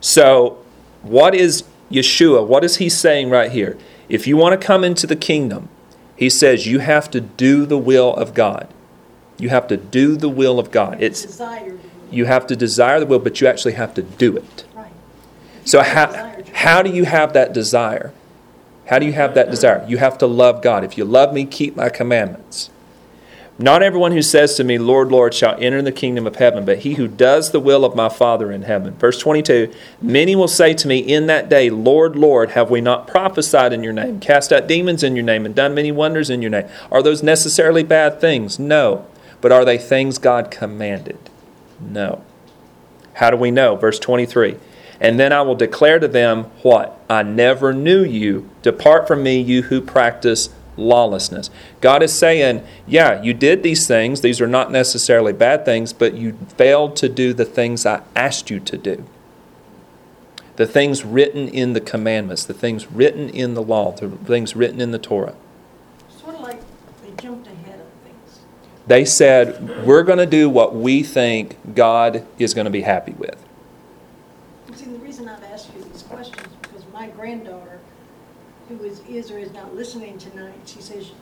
So, 0.00 0.58
what 1.02 1.34
is 1.34 1.64
Yeshua? 1.92 2.46
What 2.46 2.64
is 2.64 2.76
he 2.76 2.88
saying 2.88 3.30
right 3.30 3.52
here? 3.52 3.78
If 4.08 4.26
you 4.26 4.36
want 4.36 4.58
to 4.58 4.66
come 4.66 4.82
into 4.84 5.06
the 5.06 5.16
kingdom, 5.16 5.68
he 6.16 6.30
says 6.30 6.66
you 6.66 6.80
have 6.80 7.10
to 7.10 7.20
do 7.20 7.66
the 7.66 7.78
will 7.78 8.14
of 8.14 8.34
God. 8.34 8.68
You 9.38 9.48
have 9.48 9.66
to 9.68 9.76
do 9.76 10.16
the 10.16 10.28
will 10.28 10.58
of 10.58 10.70
God. 10.70 11.02
It's 11.02 11.40
you 12.10 12.26
have 12.26 12.46
to 12.48 12.56
desire 12.56 13.00
the 13.00 13.06
will, 13.06 13.18
but 13.18 13.40
you 13.40 13.46
actually 13.46 13.72
have 13.72 13.94
to 13.94 14.02
do 14.02 14.36
it. 14.36 14.64
Right. 14.74 14.92
So 15.64 15.82
how 15.82 16.32
how 16.52 16.82
do 16.82 16.90
you 16.90 17.04
have 17.04 17.32
that 17.32 17.52
desire? 17.52 18.12
How 18.86 18.98
do 18.98 19.06
you 19.06 19.12
have 19.12 19.34
that 19.34 19.50
desire? 19.50 19.84
You 19.88 19.98
have 19.98 20.18
to 20.18 20.26
love 20.26 20.62
God. 20.62 20.84
If 20.84 20.98
you 20.98 21.04
love 21.04 21.32
me, 21.32 21.44
keep 21.44 21.76
my 21.76 21.88
commandments. 21.88 22.70
Not 23.58 23.82
everyone 23.82 24.12
who 24.12 24.22
says 24.22 24.54
to 24.54 24.64
me, 24.64 24.78
Lord, 24.78 25.12
Lord, 25.12 25.34
shall 25.34 25.56
enter 25.60 25.82
the 25.82 25.92
kingdom 25.92 26.26
of 26.26 26.36
heaven, 26.36 26.64
but 26.64 26.80
he 26.80 26.94
who 26.94 27.06
does 27.06 27.50
the 27.50 27.60
will 27.60 27.84
of 27.84 27.94
my 27.94 28.08
Father 28.08 28.50
in 28.50 28.62
heaven. 28.62 28.94
Verse 28.94 29.18
22 29.18 29.72
Many 30.00 30.34
will 30.34 30.48
say 30.48 30.72
to 30.74 30.88
me 30.88 30.98
in 30.98 31.26
that 31.26 31.50
day, 31.50 31.68
Lord, 31.68 32.16
Lord, 32.16 32.52
have 32.52 32.70
we 32.70 32.80
not 32.80 33.06
prophesied 33.06 33.72
in 33.72 33.82
your 33.82 33.92
name, 33.92 34.20
cast 34.20 34.52
out 34.52 34.66
demons 34.66 35.02
in 35.02 35.16
your 35.16 35.24
name, 35.24 35.44
and 35.44 35.54
done 35.54 35.74
many 35.74 35.92
wonders 35.92 36.30
in 36.30 36.40
your 36.40 36.50
name? 36.50 36.66
Are 36.90 37.02
those 37.02 37.22
necessarily 37.22 37.82
bad 37.82 38.20
things? 38.20 38.58
No. 38.58 39.06
But 39.42 39.52
are 39.52 39.64
they 39.64 39.78
things 39.78 40.18
God 40.18 40.50
commanded? 40.50 41.18
No. 41.80 42.24
How 43.14 43.30
do 43.30 43.36
we 43.36 43.50
know? 43.50 43.76
Verse 43.76 43.98
23 43.98 44.56
And 44.98 45.20
then 45.20 45.32
I 45.32 45.42
will 45.42 45.56
declare 45.56 45.98
to 45.98 46.08
them, 46.08 46.44
What? 46.62 46.98
I 47.10 47.22
never 47.22 47.74
knew 47.74 48.02
you. 48.02 48.48
Depart 48.62 49.06
from 49.06 49.22
me, 49.22 49.40
you 49.40 49.62
who 49.62 49.82
practice 49.82 50.48
lawlessness. 50.76 51.50
God 51.80 52.02
is 52.02 52.12
saying, 52.12 52.64
Yeah, 52.86 53.22
you 53.22 53.34
did 53.34 53.62
these 53.62 53.86
things. 53.86 54.20
These 54.20 54.40
are 54.40 54.46
not 54.46 54.70
necessarily 54.70 55.32
bad 55.32 55.64
things, 55.64 55.92
but 55.92 56.14
you 56.14 56.38
failed 56.56 56.96
to 56.96 57.08
do 57.08 57.32
the 57.32 57.44
things 57.44 57.86
I 57.86 58.02
asked 58.14 58.50
you 58.50 58.60
to 58.60 58.76
do. 58.76 59.04
The 60.56 60.66
things 60.66 61.04
written 61.04 61.48
in 61.48 61.72
the 61.72 61.80
commandments, 61.80 62.44
the 62.44 62.54
things 62.54 62.90
written 62.90 63.28
in 63.30 63.54
the 63.54 63.62
law, 63.62 63.92
the 63.92 64.10
things 64.10 64.54
written 64.54 64.80
in 64.80 64.90
the 64.90 64.98
Torah. 64.98 65.34
Sort 66.20 66.34
of 66.34 66.42
like 66.42 66.60
they 67.02 67.22
jumped 67.22 67.46
ahead 67.46 67.80
of 67.80 67.86
things. 68.04 68.40
They 68.86 69.04
said, 69.04 69.86
We're 69.86 70.02
going 70.02 70.18
to 70.18 70.26
do 70.26 70.50
what 70.50 70.74
we 70.74 71.02
think 71.02 71.74
God 71.74 72.26
is 72.38 72.52
going 72.52 72.66
to 72.66 72.70
be 72.70 72.82
happy 72.82 73.12
with. 73.12 73.42
See, 74.74 74.86
the 74.86 74.98
reason 74.98 75.28
I've 75.28 75.42
asked 75.44 75.70
you 75.74 75.84
these 75.84 76.02
questions 76.02 76.46
is 76.46 76.52
because 76.60 76.84
my 76.92 77.08
granddaughter, 77.08 77.61
who 78.82 79.14
is, 79.14 79.30
or 79.30 79.38
is 79.38 79.52
not 79.52 79.74
listening 79.74 80.18
tonight, 80.18 80.54
she 80.66 80.80
says 80.80 81.12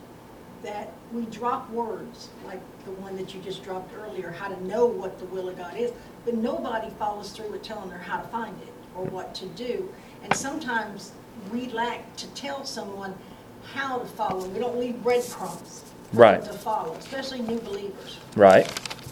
that 0.62 0.92
we 1.12 1.22
drop 1.26 1.70
words, 1.70 2.28
like 2.46 2.60
the 2.84 2.90
one 2.92 3.16
that 3.16 3.34
you 3.34 3.40
just 3.40 3.62
dropped 3.62 3.92
earlier, 3.94 4.30
how 4.30 4.48
to 4.48 4.66
know 4.66 4.86
what 4.86 5.18
the 5.18 5.24
will 5.26 5.48
of 5.48 5.56
God 5.56 5.76
is, 5.76 5.92
but 6.24 6.34
nobody 6.34 6.90
follows 6.98 7.30
through 7.30 7.50
with 7.50 7.62
telling 7.62 7.90
her 7.90 7.98
how 7.98 8.20
to 8.20 8.28
find 8.28 8.56
it 8.62 8.72
or 8.94 9.04
what 9.06 9.34
to 9.34 9.46
do. 9.46 9.88
And 10.22 10.34
sometimes 10.34 11.12
we 11.52 11.68
lack 11.68 12.14
to 12.16 12.26
tell 12.28 12.64
someone 12.64 13.14
how 13.72 13.98
to 13.98 14.06
follow. 14.06 14.46
We 14.48 14.58
don't 14.58 14.78
leave 14.78 15.02
breadcrumbs 15.02 15.84
for 16.10 16.16
them 16.16 16.20
Right. 16.20 16.44
to 16.44 16.52
follow, 16.52 16.94
especially 16.94 17.40
new 17.40 17.58
believers. 17.60 18.18
Right? 18.36 18.66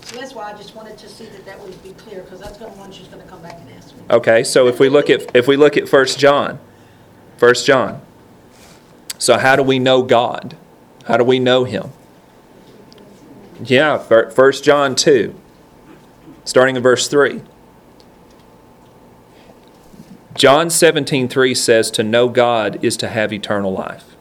So 0.05 0.19
that's 0.19 0.35
why 0.35 0.51
I 0.51 0.57
just 0.57 0.75
wanted 0.75 0.97
to 0.99 1.09
see 1.09 1.27
that 1.27 1.45
that 1.45 1.61
would 1.61 1.83
be 1.83 1.93
clear, 1.93 2.23
because 2.23 2.41
that's 2.41 2.59
gonna, 2.59 2.73
one 2.73 2.91
she's 2.93 3.09
gonna 3.09 3.25
come 3.25 3.43
back 3.43 3.59
and 3.61 3.71
ask 3.77 3.95
me. 3.95 4.03
Okay, 4.11 4.43
so 4.43 4.67
if 4.67 4.81
we 4.81 4.89
look 4.89 5.11
at 5.11 5.37
if 5.37 5.47
we 5.47 5.57
look 5.57 5.77
at 5.77 5.89
First 5.89 6.19
John, 6.19 6.59
First 7.37 7.67
John. 7.67 8.01
So 9.19 9.37
how 9.37 9.57
do 9.57 9.63
we 9.63 9.79
know 9.79 10.03
God? 10.03 10.57
How 11.05 11.17
do 11.17 11.25
we 11.25 11.39
know 11.39 11.65
Him? 11.65 11.91
Yeah, 13.63 13.99
First 13.99 14.63
John 14.63 14.95
two, 14.95 15.35
starting 16.45 16.77
in 16.77 16.83
verse 16.83 17.09
three. 17.09 17.43
John 20.35 20.71
seventeen 20.71 21.29
three 21.29 21.55
says 21.55 21.91
to 21.91 22.05
know 22.05 22.29
God 22.29 22.83
is 22.85 22.97
to 22.99 23.09
have 23.09 23.33
eternal 23.33 23.73
life. 23.73 24.15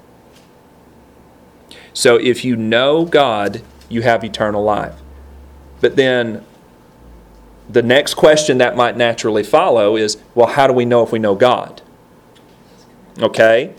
So 1.93 2.15
if 2.15 2.43
you 2.43 2.55
know 2.55 3.05
God, 3.05 3.61
you 3.89 4.01
have 4.01 4.23
eternal 4.23 4.63
life. 4.63 4.95
But 5.79 5.95
then 5.95 6.43
the 7.69 7.83
next 7.83 8.15
question 8.15 8.57
that 8.57 8.75
might 8.75 8.97
naturally 8.97 9.43
follow 9.43 9.95
is 9.95 10.17
well, 10.33 10.47
how 10.47 10.65
do 10.65 10.73
we 10.73 10.85
know 10.85 11.03
if 11.03 11.11
we 11.11 11.19
know 11.19 11.35
God? 11.35 11.83
Okay? 13.19 13.75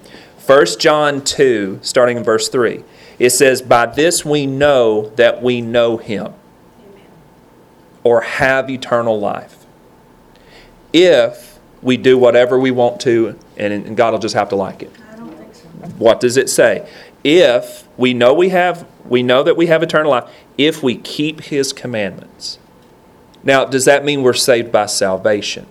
1 0.48 0.66
John 0.78 1.22
2, 1.22 1.80
starting 1.82 2.16
in 2.16 2.24
verse 2.24 2.48
3, 2.48 2.82
it 3.18 3.30
says, 3.30 3.60
By 3.60 3.84
this 3.84 4.24
we 4.24 4.46
know 4.46 5.10
that 5.16 5.42
we 5.42 5.60
know 5.60 5.98
Him 5.98 6.32
or 8.02 8.22
have 8.22 8.70
eternal 8.70 9.20
life. 9.20 9.66
If 10.90 11.58
we 11.82 11.98
do 11.98 12.16
whatever 12.16 12.58
we 12.58 12.70
want 12.70 12.98
to, 13.02 13.38
and, 13.58 13.94
God 13.94 14.12
will 14.12 14.20
just 14.20 14.34
have 14.34 14.48
to 14.48 14.56
like 14.56 14.82
it. 14.82 14.90
I 15.12 15.16
don't 15.16 15.36
think 15.36 15.54
so. 15.54 15.68
What 15.98 16.18
does 16.18 16.38
it 16.38 16.48
say? 16.48 16.88
If 17.22 17.86
we 17.98 18.14
know 18.14 18.32
we 18.32 18.48
have 18.48 18.86
we 19.04 19.22
know 19.22 19.42
that 19.42 19.56
we 19.56 19.66
have 19.66 19.82
eternal 19.82 20.12
life 20.12 20.30
if 20.56 20.82
we 20.82 20.96
keep 20.96 21.42
his 21.42 21.74
commandments. 21.74 22.58
Now, 23.44 23.66
does 23.66 23.84
that 23.84 24.02
mean 24.02 24.22
we're 24.22 24.32
saved 24.32 24.72
by 24.72 24.86
salvation? 24.86 25.66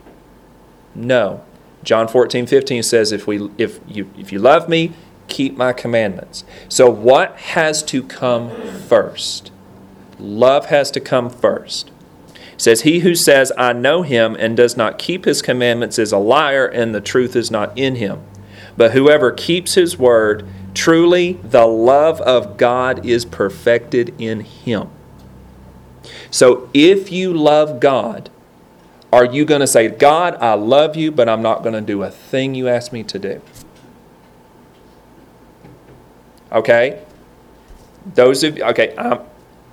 No. 0.94 1.44
John 1.88 2.10
14, 2.10 2.48
15 2.48 2.84
says 2.84 3.14
if 3.14 3.28
we 3.28 3.50
if 3.58 3.80
you 3.88 4.12
if 4.18 4.34
you 4.34 4.40
love 4.40 4.68
me, 4.68 4.92
keep 5.30 5.56
my 5.56 5.72
commandments. 5.72 6.44
So 6.68 6.90
what 6.90 7.38
has 7.38 7.82
to 7.84 8.04
come 8.04 8.52
first? 8.90 9.52
Love 10.20 10.66
has 10.66 10.92
to 10.92 11.00
come 11.00 11.30
first. 11.30 11.90
It 12.34 12.62
says 12.62 12.82
he 12.82 13.00
who 13.00 13.16
says 13.16 13.54
I 13.58 13.72
know 13.72 14.02
him 14.02 14.36
and 14.38 14.58
does 14.58 14.76
not 14.76 15.00
keep 15.00 15.24
his 15.24 15.42
commandments 15.42 15.98
is 15.98 16.12
a 16.12 16.18
liar 16.18 16.66
and 16.66 16.94
the 16.94 17.00
truth 17.00 17.38
is 17.38 17.50
not 17.50 17.78
in 17.78 17.96
him. 17.96 18.22
But 18.76 18.92
whoever 18.92 19.32
keeps 19.32 19.76
his 19.76 19.98
word, 19.98 20.46
truly 20.74 21.40
the 21.42 21.68
love 21.68 22.20
of 22.20 22.58
God 22.58 23.06
is 23.06 23.24
perfected 23.24 24.14
in 24.20 24.42
him. 24.42 24.90
So 26.32 26.70
if 26.74 27.14
you 27.14 27.34
love 27.34 27.80
God, 27.80 28.30
are 29.18 29.26
you 29.26 29.46
going 29.46 29.62
to 29.62 29.68
say, 29.68 29.88
God, 29.88 30.36
I 30.36 30.54
love 30.54 30.96
you, 30.96 31.12
but 31.12 31.28
I'm 31.28 31.42
not 31.42 31.64
going 31.64 31.74
to 31.74 31.82
do 31.82 32.04
a 32.04 32.12
thing 32.12 32.54
you 32.54 32.68
ask 32.68 32.94
me 32.94 33.02
to 33.06 33.18
do? 33.18 33.42
Okay? 36.52 37.04
Those 38.14 38.44
of 38.44 38.60
okay, 38.60 38.96
um, 38.96 39.22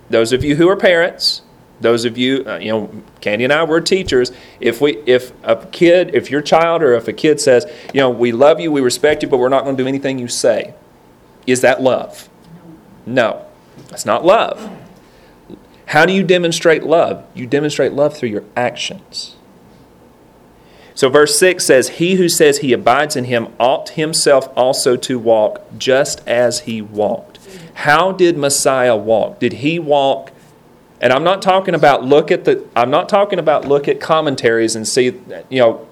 those 0.08 0.32
of 0.32 0.42
you 0.44 0.56
who 0.56 0.66
are 0.70 0.76
parents, 0.76 1.42
those 1.78 2.06
of 2.06 2.16
you, 2.16 2.42
uh, 2.46 2.56
you 2.56 2.68
know, 2.68 3.02
Candy 3.20 3.44
and 3.44 3.52
I 3.52 3.64
were 3.64 3.82
teachers. 3.82 4.32
If 4.60 4.80
we, 4.80 4.96
if 5.04 5.32
a 5.42 5.56
kid, 5.66 6.14
if 6.14 6.30
your 6.30 6.40
child 6.40 6.82
or 6.82 6.94
if 6.94 7.06
a 7.06 7.12
kid 7.12 7.38
says, 7.38 7.70
you 7.92 8.00
know, 8.00 8.08
we 8.08 8.32
love 8.32 8.60
you, 8.60 8.72
we 8.72 8.80
respect 8.80 9.22
you, 9.22 9.28
but 9.28 9.36
we're 9.36 9.50
not 9.50 9.64
going 9.64 9.76
to 9.76 9.82
do 9.82 9.86
anything 9.86 10.18
you 10.18 10.26
say, 10.26 10.72
is 11.46 11.60
that 11.60 11.82
love? 11.82 12.30
No, 13.04 13.44
that's 13.90 14.06
not 14.06 14.24
love. 14.24 14.83
How 15.86 16.06
do 16.06 16.12
you 16.12 16.22
demonstrate 16.22 16.82
love? 16.82 17.24
You 17.34 17.46
demonstrate 17.46 17.92
love 17.92 18.16
through 18.16 18.30
your 18.30 18.44
actions. 18.56 19.36
So, 20.94 21.08
verse 21.08 21.38
6 21.38 21.64
says, 21.64 21.88
He 21.90 22.14
who 22.14 22.28
says 22.28 22.58
he 22.58 22.72
abides 22.72 23.16
in 23.16 23.24
him 23.24 23.48
ought 23.58 23.90
himself 23.90 24.48
also 24.56 24.96
to 24.96 25.18
walk 25.18 25.62
just 25.76 26.26
as 26.26 26.60
he 26.60 26.80
walked. 26.80 27.38
How 27.74 28.12
did 28.12 28.38
Messiah 28.38 28.96
walk? 28.96 29.40
Did 29.40 29.54
he 29.54 29.78
walk? 29.78 30.30
And 31.00 31.12
I'm 31.12 31.24
not 31.24 31.42
talking 31.42 31.74
about 31.74 32.04
look 32.04 32.30
at 32.30 32.44
the 32.44 32.64
I'm 32.74 32.90
not 32.90 33.08
talking 33.08 33.38
about 33.38 33.66
look 33.66 33.88
at 33.88 34.00
commentaries 34.00 34.74
and 34.76 34.86
see 34.86 35.20
you 35.50 35.58
know 35.58 35.86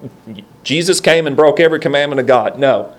Jesus 0.63 0.99
came 1.01 1.27
and 1.27 1.35
broke 1.35 1.59
every 1.59 1.79
commandment 1.79 2.19
of 2.19 2.25
God. 2.25 2.57
No. 2.57 2.95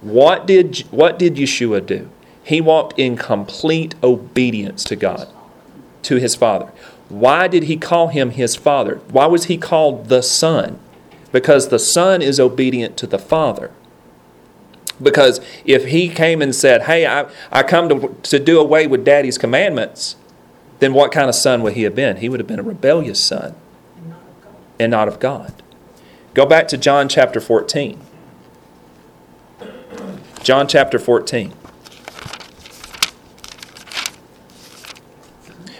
What 0.00 0.46
did 0.46 0.80
what 0.90 1.18
did 1.18 1.36
Yeshua 1.36 1.84
do? 1.84 2.10
He 2.42 2.60
walked 2.60 2.98
in 2.98 3.16
complete 3.16 3.94
obedience 4.02 4.82
to 4.84 4.96
God, 4.96 5.28
to 6.06 6.16
his 6.16 6.34
Father. 6.34 6.72
Why 7.08 7.46
did 7.48 7.64
he 7.64 7.76
call 7.76 8.08
him 8.08 8.30
his 8.30 8.56
Father? 8.56 8.96
Why 9.10 9.26
was 9.26 9.44
he 9.44 9.56
called 9.56 10.08
the 10.08 10.22
Son? 10.22 10.78
Because 11.32 11.68
the 11.68 11.78
Son 11.78 12.22
is 12.22 12.40
obedient 12.40 12.96
to 12.98 13.06
the 13.06 13.18
Father. 13.18 13.70
Because 15.02 15.40
if 15.64 15.86
he 15.86 16.08
came 16.08 16.40
and 16.40 16.54
said, 16.54 16.82
Hey, 16.82 17.06
I, 17.06 17.26
I 17.52 17.62
come 17.62 17.88
to, 17.90 18.16
to 18.22 18.38
do 18.38 18.58
away 18.58 18.86
with 18.86 19.04
daddy's 19.04 19.36
commandments, 19.36 20.16
then 20.78 20.94
what 20.94 21.12
kind 21.12 21.28
of 21.28 21.34
son 21.34 21.62
would 21.62 21.74
he 21.74 21.82
have 21.82 21.94
been? 21.94 22.16
He 22.18 22.28
would 22.28 22.40
have 22.40 22.46
been 22.46 22.58
a 22.58 22.62
rebellious 22.62 23.20
son 23.22 23.54
And 23.98 24.08
not 24.10 24.18
of 24.20 24.42
God. 24.42 24.54
and 24.80 24.90
not 24.90 25.08
of 25.08 25.20
God. 25.20 25.62
Go 26.34 26.46
back 26.46 26.68
to 26.68 26.76
John 26.78 27.08
chapter 27.08 27.40
14. 27.40 28.00
John 30.42 30.68
chapter 30.68 30.98
14. 30.98 31.52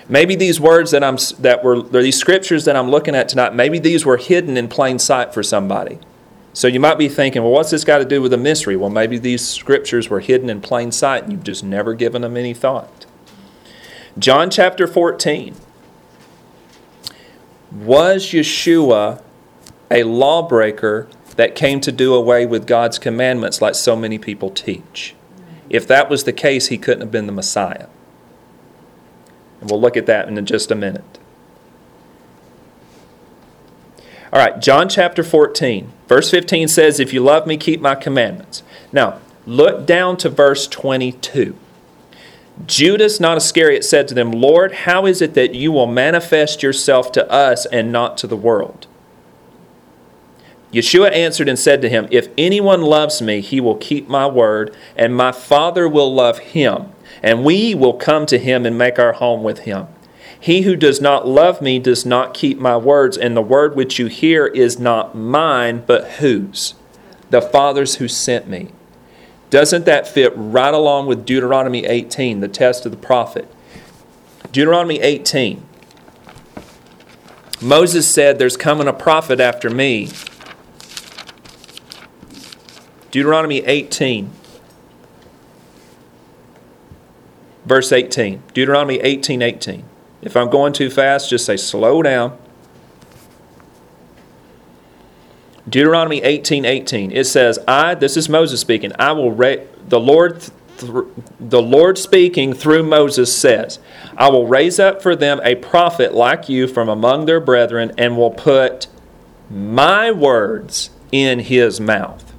Maybe 0.08 0.36
these 0.36 0.60
words 0.60 0.92
that 0.92 1.02
I'm 1.02 1.16
that 1.40 1.64
were 1.64 1.82
these 1.82 2.18
scriptures 2.18 2.64
that 2.64 2.76
I'm 2.76 2.90
looking 2.90 3.14
at 3.14 3.28
tonight, 3.28 3.54
maybe 3.54 3.78
these 3.78 4.06
were 4.06 4.16
hidden 4.16 4.56
in 4.56 4.68
plain 4.68 4.98
sight 4.98 5.34
for 5.34 5.42
somebody. 5.42 5.98
So 6.52 6.68
you 6.68 6.80
might 6.80 6.96
be 6.96 7.08
thinking, 7.08 7.42
well, 7.42 7.52
what's 7.52 7.70
this 7.70 7.84
got 7.84 7.98
to 7.98 8.04
do 8.04 8.22
with 8.22 8.32
a 8.32 8.38
mystery? 8.38 8.76
Well, 8.76 8.88
maybe 8.88 9.18
these 9.18 9.46
scriptures 9.46 10.08
were 10.08 10.20
hidden 10.20 10.48
in 10.48 10.62
plain 10.62 10.90
sight 10.90 11.24
and 11.24 11.32
you've 11.32 11.44
just 11.44 11.62
never 11.62 11.92
given 11.92 12.22
them 12.22 12.36
any 12.36 12.54
thought. 12.54 13.04
John 14.18 14.48
chapter 14.48 14.86
14. 14.86 15.54
Was 17.72 18.28
Yeshua 18.28 19.20
a 19.90 20.04
lawbreaker 20.04 21.08
that 21.34 21.54
came 21.54 21.80
to 21.82 21.92
do 21.92 22.14
away 22.14 22.46
with 22.46 22.66
God's 22.66 22.98
commandments 22.98 23.60
like 23.60 23.74
so 23.74 23.94
many 23.94 24.16
people 24.16 24.48
teach? 24.48 25.14
If 25.68 25.86
that 25.88 26.08
was 26.08 26.24
the 26.24 26.32
case, 26.32 26.68
he 26.68 26.78
couldn't 26.78 27.02
have 27.02 27.10
been 27.10 27.26
the 27.26 27.32
Messiah. 27.32 27.88
And 29.60 29.70
we'll 29.70 29.80
look 29.80 29.96
at 29.96 30.06
that 30.06 30.28
in 30.28 30.46
just 30.46 30.70
a 30.70 30.74
minute. 30.74 31.18
All 34.32 34.40
right, 34.40 34.60
John 34.60 34.88
chapter 34.88 35.22
14, 35.22 35.92
verse 36.08 36.30
15 36.30 36.68
says, 36.68 37.00
If 37.00 37.12
you 37.12 37.22
love 37.22 37.46
me, 37.46 37.56
keep 37.56 37.80
my 37.80 37.94
commandments. 37.94 38.62
Now, 38.92 39.20
look 39.46 39.86
down 39.86 40.16
to 40.18 40.28
verse 40.28 40.66
22. 40.66 41.56
Judas, 42.66 43.20
not 43.20 43.36
Iscariot, 43.36 43.84
said 43.84 44.08
to 44.08 44.14
them, 44.14 44.32
Lord, 44.32 44.72
how 44.72 45.06
is 45.06 45.22
it 45.22 45.34
that 45.34 45.54
you 45.54 45.70
will 45.70 45.86
manifest 45.86 46.62
yourself 46.62 47.12
to 47.12 47.30
us 47.30 47.66
and 47.66 47.92
not 47.92 48.16
to 48.18 48.26
the 48.26 48.36
world? 48.36 48.86
Yeshua 50.72 51.12
answered 51.12 51.48
and 51.48 51.58
said 51.58 51.80
to 51.82 51.88
him, 51.88 52.08
If 52.10 52.28
anyone 52.36 52.82
loves 52.82 53.22
me, 53.22 53.40
he 53.40 53.60
will 53.60 53.76
keep 53.76 54.08
my 54.08 54.26
word, 54.26 54.74
and 54.96 55.16
my 55.16 55.32
Father 55.32 55.88
will 55.88 56.12
love 56.12 56.38
him, 56.40 56.92
and 57.22 57.44
we 57.44 57.74
will 57.74 57.94
come 57.94 58.26
to 58.26 58.38
him 58.38 58.66
and 58.66 58.76
make 58.76 58.98
our 58.98 59.12
home 59.12 59.42
with 59.42 59.60
him. 59.60 59.86
He 60.38 60.62
who 60.62 60.76
does 60.76 61.00
not 61.00 61.26
love 61.26 61.60
me 61.62 61.78
does 61.78 62.04
not 62.04 62.34
keep 62.34 62.58
my 62.58 62.76
words, 62.76 63.16
and 63.16 63.36
the 63.36 63.42
word 63.42 63.74
which 63.74 63.98
you 63.98 64.06
hear 64.06 64.46
is 64.46 64.78
not 64.78 65.16
mine, 65.16 65.82
but 65.86 66.12
whose? 66.12 66.74
The 67.30 67.40
Father's 67.40 67.96
who 67.96 68.08
sent 68.08 68.46
me. 68.46 68.68
Doesn't 69.50 69.86
that 69.86 70.08
fit 70.08 70.32
right 70.36 70.74
along 70.74 71.06
with 71.06 71.24
Deuteronomy 71.24 71.84
18, 71.84 72.40
the 72.40 72.48
test 72.48 72.84
of 72.84 72.92
the 72.92 72.98
prophet? 72.98 73.50
Deuteronomy 74.52 75.00
18. 75.00 75.64
Moses 77.60 78.12
said, 78.12 78.38
There's 78.38 78.56
coming 78.56 78.88
a 78.88 78.92
prophet 78.92 79.40
after 79.40 79.70
me. 79.70 80.10
Deuteronomy 83.10 83.64
18. 83.64 84.30
Verse 87.66 87.92
18. 87.92 88.42
Deuteronomy 88.54 89.00
18 89.00 89.42
18. 89.42 89.84
If 90.22 90.36
I'm 90.36 90.48
going 90.48 90.72
too 90.72 90.88
fast, 90.88 91.28
just 91.28 91.44
say 91.44 91.56
slow 91.56 92.02
down. 92.02 92.38
Deuteronomy 95.68 96.22
18 96.22 96.64
18. 96.64 97.10
It 97.10 97.26
says, 97.26 97.58
I, 97.66 97.94
this 97.94 98.16
is 98.16 98.28
Moses 98.28 98.60
speaking, 98.60 98.92
I 98.98 99.12
will, 99.12 99.32
ra- 99.32 99.56
the 99.88 99.98
Lord, 99.98 100.40
th- 100.78 100.92
the 101.40 101.60
Lord 101.60 101.98
speaking 101.98 102.52
through 102.52 102.84
Moses 102.84 103.36
says, 103.36 103.80
I 104.16 104.30
will 104.30 104.46
raise 104.46 104.78
up 104.78 105.02
for 105.02 105.16
them 105.16 105.40
a 105.42 105.56
prophet 105.56 106.14
like 106.14 106.48
you 106.48 106.68
from 106.68 106.88
among 106.88 107.26
their 107.26 107.40
brethren 107.40 107.92
and 107.98 108.16
will 108.16 108.30
put 108.30 108.86
my 109.50 110.12
words 110.12 110.90
in 111.10 111.40
his 111.40 111.80
mouth. 111.80 112.32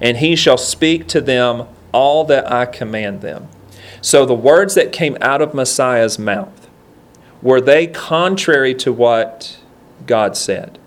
And 0.00 0.16
he 0.16 0.34
shall 0.34 0.58
speak 0.58 1.06
to 1.08 1.20
them 1.20 1.68
all 1.92 2.24
that 2.24 2.50
I 2.50 2.66
command 2.66 3.20
them. 3.20 3.48
So 4.04 4.26
the 4.26 4.34
words 4.34 4.74
that 4.74 4.92
came 4.92 5.16
out 5.22 5.40
of 5.40 5.54
Messiah's 5.54 6.18
mouth, 6.18 6.68
were 7.40 7.58
they 7.58 7.86
contrary 7.86 8.74
to 8.74 8.92
what 8.92 9.56
God 10.06 10.36
said? 10.36 10.78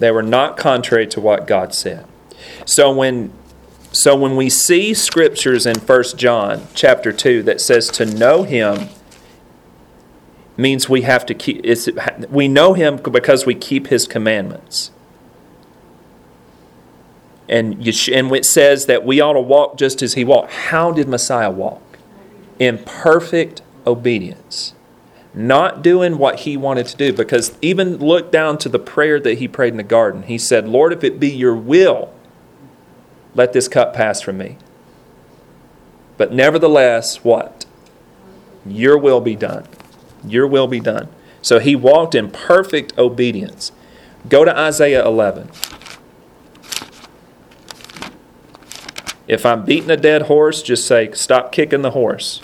They 0.00 0.10
were 0.10 0.24
not 0.24 0.56
contrary 0.56 1.06
to 1.06 1.20
what 1.20 1.46
God 1.46 1.72
said. 1.72 2.04
So 2.64 2.92
when 2.92 3.32
so 3.92 4.16
when 4.16 4.34
we 4.34 4.50
see 4.50 4.92
scriptures 4.92 5.66
in 5.66 5.76
1 5.76 6.02
John 6.16 6.66
chapter 6.74 7.12
2 7.12 7.44
that 7.44 7.60
says 7.60 7.90
to 7.90 8.04
know 8.04 8.42
him 8.42 8.88
means 10.56 10.88
we 10.88 11.02
have 11.02 11.26
to 11.26 11.34
keep 11.34 11.64
we 12.28 12.48
know 12.48 12.72
him 12.72 12.96
because 12.96 13.46
we 13.46 13.54
keep 13.54 13.86
his 13.86 14.08
commandments. 14.08 14.90
And, 17.48 17.86
you 17.86 17.92
and 18.12 18.34
it 18.34 18.44
says 18.44 18.86
that 18.86 19.06
we 19.06 19.20
ought 19.20 19.34
to 19.34 19.40
walk 19.40 19.78
just 19.78 20.02
as 20.02 20.14
he 20.14 20.24
walked. 20.24 20.50
How 20.50 20.90
did 20.90 21.08
Messiah 21.08 21.52
walk? 21.52 21.80
In 22.58 22.78
perfect 22.78 23.62
obedience. 23.86 24.74
Not 25.34 25.82
doing 25.82 26.16
what 26.16 26.40
he 26.40 26.56
wanted 26.56 26.86
to 26.86 26.96
do. 26.96 27.12
Because 27.12 27.56
even 27.60 27.98
look 27.98 28.32
down 28.32 28.58
to 28.58 28.68
the 28.68 28.78
prayer 28.78 29.20
that 29.20 29.38
he 29.38 29.48
prayed 29.48 29.72
in 29.72 29.76
the 29.76 29.82
garden. 29.82 30.22
He 30.22 30.38
said, 30.38 30.66
Lord, 30.66 30.92
if 30.92 31.04
it 31.04 31.20
be 31.20 31.30
your 31.30 31.54
will, 31.54 32.12
let 33.34 33.52
this 33.52 33.68
cup 33.68 33.92
pass 33.92 34.20
from 34.22 34.38
me. 34.38 34.56
But 36.16 36.32
nevertheless, 36.32 37.22
what? 37.22 37.66
Your 38.64 38.96
will 38.96 39.20
be 39.20 39.36
done. 39.36 39.66
Your 40.26 40.46
will 40.46 40.66
be 40.66 40.80
done. 40.80 41.08
So 41.42 41.58
he 41.58 41.76
walked 41.76 42.14
in 42.14 42.30
perfect 42.30 42.96
obedience. 42.98 43.72
Go 44.28 44.44
to 44.44 44.58
Isaiah 44.58 45.06
11. 45.06 45.50
If 49.28 49.44
I'm 49.44 49.64
beating 49.64 49.90
a 49.90 49.96
dead 49.96 50.22
horse, 50.22 50.62
just 50.62 50.86
say, 50.86 51.12
stop 51.12 51.52
kicking 51.52 51.82
the 51.82 51.90
horse. 51.90 52.42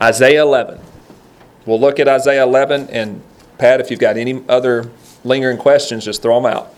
Isaiah 0.00 0.42
11. 0.42 0.80
We'll 1.66 1.80
look 1.80 1.98
at 1.98 2.08
Isaiah 2.08 2.42
11, 2.42 2.88
and 2.90 3.22
Pat, 3.58 3.80
if 3.80 3.90
you've 3.90 4.00
got 4.00 4.16
any 4.16 4.42
other 4.48 4.90
lingering 5.24 5.58
questions, 5.58 6.04
just 6.04 6.22
throw 6.22 6.40
them 6.40 6.52
out. 6.52 6.74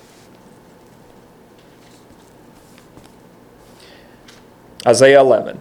Isaiah 4.86 5.20
11. 5.20 5.60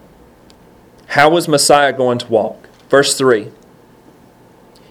How 1.08 1.30
was 1.30 1.48
Messiah 1.48 1.92
going 1.92 2.18
to 2.18 2.26
walk? 2.28 2.68
Verse 2.88 3.16
3. 3.16 3.50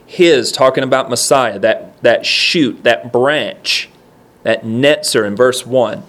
His, 0.06 0.52
talking 0.52 0.84
about 0.84 1.10
Messiah, 1.10 1.60
that, 1.60 2.02
that 2.02 2.26
shoot, 2.26 2.84
that 2.84 3.12
branch, 3.12 3.90
that 4.44 4.64
netzer 4.64 5.26
in 5.26 5.36
verse 5.36 5.66
1 5.66 6.04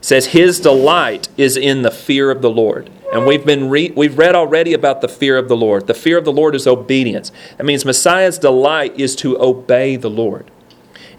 says 0.00 0.26
his 0.26 0.60
delight 0.60 1.28
is 1.36 1.56
in 1.56 1.82
the 1.82 1.90
fear 1.90 2.30
of 2.30 2.42
the 2.42 2.50
Lord. 2.50 2.90
And 3.12 3.26
we've 3.26 3.44
been 3.44 3.68
re- 3.68 3.92
we've 3.96 4.16
read 4.16 4.34
already 4.34 4.72
about 4.72 5.00
the 5.00 5.08
fear 5.08 5.36
of 5.36 5.48
the 5.48 5.56
Lord. 5.56 5.86
The 5.86 5.94
fear 5.94 6.16
of 6.16 6.24
the 6.24 6.32
Lord 6.32 6.54
is 6.54 6.66
obedience. 6.66 7.32
That 7.56 7.64
means 7.64 7.84
Messiah's 7.84 8.38
delight 8.38 8.98
is 8.98 9.16
to 9.16 9.40
obey 9.42 9.96
the 9.96 10.10
Lord. 10.10 10.50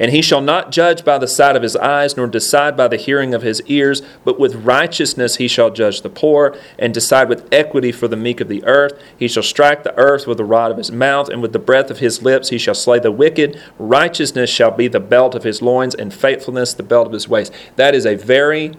And 0.02 0.10
he 0.10 0.24
shall 0.24 0.42
not 0.42 0.72
judge 0.72 1.06
by 1.06 1.20
the 1.20 1.28
sight 1.28 1.56
of 1.56 1.62
his 1.62 1.76
eyes, 1.76 2.18
nor 2.18 2.26
decide 2.26 2.76
by 2.76 2.88
the 2.88 2.98
hearing 2.98 3.36
of 3.36 3.44
his 3.44 3.62
ears, 3.68 4.02
but 4.26 4.40
with 4.40 4.66
righteousness 4.66 5.36
he 5.36 5.48
shall 5.48 5.70
judge 5.70 6.02
the 6.02 6.10
poor, 6.10 6.58
and 6.80 6.92
decide 6.92 7.30
with 7.30 7.48
equity 7.54 7.92
for 7.92 8.08
the 8.08 8.18
meek 8.18 8.42
of 8.42 8.48
the 8.48 8.64
earth. 8.64 9.00
He 9.16 9.28
shall 9.28 9.44
strike 9.44 9.84
the 9.84 9.96
earth 10.00 10.26
with 10.26 10.40
the 10.40 10.44
rod 10.44 10.72
of 10.72 10.78
his 10.78 10.92
mouth, 10.92 11.30
and 11.30 11.40
with 11.40 11.54
the 11.54 11.60
breath 11.60 11.92
of 11.92 12.00
his 12.00 12.24
lips 12.24 12.50
he 12.50 12.58
shall 12.58 12.74
slay 12.74 12.98
the 12.98 13.12
wicked. 13.12 13.62
Righteousness 13.78 14.50
shall 14.50 14.72
be 14.72 14.88
the 14.88 15.00
belt 15.00 15.36
of 15.36 15.44
his 15.44 15.62
loins, 15.62 15.94
and 15.94 16.12
faithfulness 16.12 16.74
the 16.74 16.82
belt 16.82 17.06
of 17.06 17.14
his 17.14 17.30
waist. 17.30 17.54
That 17.76 17.94
is 17.94 18.08
a 18.08 18.16
very 18.16 18.74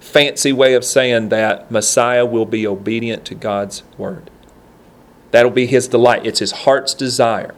fancy 0.00 0.54
way 0.54 0.72
of 0.72 0.82
saying 0.82 1.28
that 1.28 1.70
Messiah 1.70 2.24
will 2.24 2.46
be 2.46 2.66
obedient 2.66 3.26
to 3.26 3.34
God's 3.34 3.82
word. 3.98 4.30
That'll 5.30 5.50
be 5.50 5.66
his 5.66 5.88
delight, 5.88 6.24
it's 6.24 6.38
his 6.38 6.52
heart's 6.52 6.94
desire. 6.94 7.54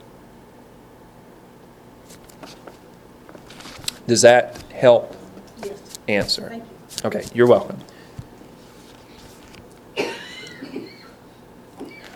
Does 4.07 4.23
that 4.23 4.63
help 4.73 5.17
Yes, 5.65 5.99
answer? 6.09 6.49
thank 6.49 6.65
you. 6.65 7.07
Okay, 7.07 7.25
you're 7.35 7.47
welcome. 7.47 7.79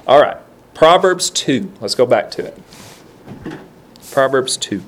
All 0.07 0.20
right, 0.20 0.38
Proverbs 0.74 1.31
2. 1.31 1.72
Let's 1.81 1.94
go 1.94 2.07
back 2.07 2.31
to 2.33 2.44
it. 2.46 2.59
Proverbs 4.11 4.57
2. 4.57 4.83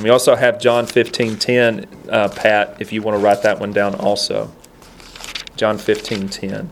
We 0.00 0.10
also 0.10 0.36
have 0.36 0.60
John 0.60 0.86
15 0.86 1.38
10, 1.38 1.86
uh, 2.10 2.28
Pat, 2.28 2.76
if 2.80 2.92
you 2.92 3.00
want 3.00 3.18
to 3.18 3.24
write 3.24 3.42
that 3.42 3.58
one 3.58 3.72
down 3.72 3.94
also. 3.94 4.52
John 5.56 5.78
15 5.78 6.28
10. 6.28 6.70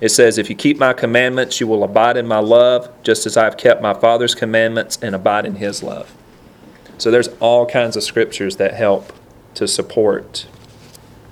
It 0.00 0.10
says, 0.10 0.36
If 0.36 0.50
you 0.50 0.56
keep 0.56 0.78
my 0.78 0.92
commandments, 0.92 1.60
you 1.60 1.66
will 1.66 1.82
abide 1.82 2.16
in 2.16 2.26
my 2.26 2.38
love, 2.38 2.90
just 3.02 3.24
as 3.26 3.36
I 3.36 3.44
have 3.44 3.56
kept 3.56 3.80
my 3.80 3.94
Father's 3.94 4.34
commandments 4.34 4.98
and 5.00 5.14
abide 5.14 5.46
in 5.46 5.56
his 5.56 5.82
love. 5.82 6.14
So 6.98 7.10
there's 7.10 7.28
all 7.40 7.66
kinds 7.66 7.96
of 7.96 8.02
scriptures 8.02 8.56
that 8.56 8.74
help 8.74 9.12
to 9.54 9.66
support. 9.66 10.46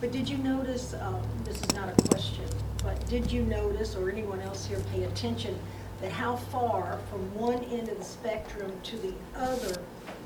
But 0.00 0.12
did 0.12 0.29
you 0.29 0.38
notice, 0.38 0.94
uh, 0.94 1.22
this 1.44 1.61
is 1.61 1.72
not 1.74 1.88
a 1.88 2.09
question, 2.09 2.44
but 2.83 3.07
did 3.09 3.31
you 3.31 3.42
notice, 3.42 3.96
or 3.96 4.11
anyone 4.11 4.40
else 4.40 4.66
here 4.66 4.81
pay 4.92 5.05
attention, 5.05 5.59
that 6.00 6.12
how 6.12 6.37
far 6.37 6.98
from 7.11 7.35
one 7.35 7.64
end 7.64 7.88
of 7.88 7.98
the 7.98 8.05
spectrum 8.05 8.72
to 8.83 8.96
the 8.96 9.12
other, 9.37 9.81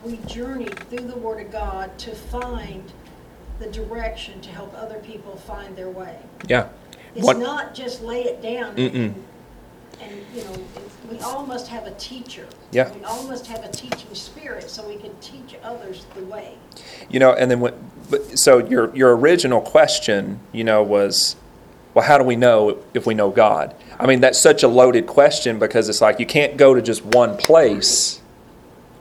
we 0.05 0.17
journeyed 0.27 0.79
through 0.89 1.07
the 1.07 1.17
Word 1.17 1.45
of 1.45 1.53
God 1.53 1.97
to 1.99 2.15
find 2.15 2.93
the 3.59 3.67
direction 3.67 4.41
to 4.41 4.51
help 4.51 4.73
other 4.75 4.99
people 5.01 5.37
find 5.37 5.77
their 5.77 5.91
way? 5.91 6.17
Yeah. 6.47 6.69
It's 7.15 7.25
What- 7.25 7.39
not 7.39 7.75
just 7.75 8.03
lay 8.03 8.23
it 8.25 8.43
down 8.43 8.77
Mm-mm. 8.77 8.95
and, 8.95 9.15
and, 10.01 10.13
you 10.35 10.45
know, 10.45 10.51
we 11.11 11.19
all 11.21 11.47
must 11.47 11.69
have 11.69 11.87
a 11.87 11.91
teacher. 11.93 12.47
Yeah. 12.71 12.93
We 12.93 13.03
all 13.05 13.23
must 13.25 13.47
have 13.47 13.65
a 13.65 13.69
teaching 13.69 14.15
spirit 14.15 14.69
so 14.71 14.87
we 14.87 14.97
can 14.97 15.11
teach 15.21 15.57
others 15.65 16.05
the 16.15 16.25
way. 16.25 16.55
You 17.09 17.19
know, 17.21 17.33
and 17.33 17.51
then 17.51 17.61
but, 18.11 18.39
so 18.39 18.59
your 18.59 18.95
your 18.95 19.17
original 19.17 19.61
question, 19.61 20.41
you 20.53 20.65
know, 20.65 20.83
was, 20.83 21.37
well, 21.95 22.05
how 22.05 22.19
do 22.19 22.25
we 22.25 22.37
know 22.37 22.79
if 22.95 23.07
we 23.07 23.15
know 23.15 23.31
God? 23.31 23.75
I 23.99 24.07
mean, 24.07 24.21
that's 24.21 24.39
such 24.39 24.63
a 24.63 24.69
loaded 24.69 25.07
question 25.07 25.59
because 25.59 25.89
it's 25.89 26.01
like 26.01 26.21
you 26.21 26.27
can't 26.27 26.57
go 26.57 26.75
to 26.75 26.83
just 26.83 27.05
one 27.05 27.37
place 27.37 28.21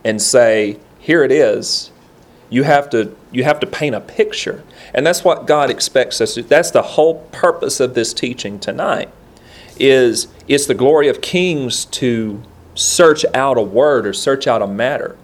and 0.04 0.22
say, 0.22 0.80
here 1.00 1.24
it 1.24 1.32
is. 1.32 1.92
You 2.50 2.64
have 2.64 2.90
to 2.92 3.16
you 3.32 3.44
have 3.44 3.60
to 3.60 3.68
paint 3.68 3.96
a 3.96 4.00
picture, 4.00 4.64
and 4.94 5.06
that's 5.06 5.24
what 5.24 5.48
God 5.48 5.70
expects 5.70 6.22
us 6.22 6.36
to. 6.36 6.44
That's 6.44 6.72
the 6.72 6.82
whole 6.82 7.26
purpose 7.32 7.80
of 7.80 7.94
this 7.94 8.14
teaching 8.14 8.60
tonight. 8.60 9.10
Is 9.80 10.28
it's 10.48 10.66
the 10.66 10.74
glory 10.74 11.08
of 11.08 11.22
kings 11.22 11.86
to 11.86 12.42
search 12.74 13.26
out 13.34 13.58
a 13.58 13.62
word 13.62 14.08
or 14.08 14.14
search 14.14 14.48
out 14.48 14.62
a 14.62 14.68
matter. 14.68 15.18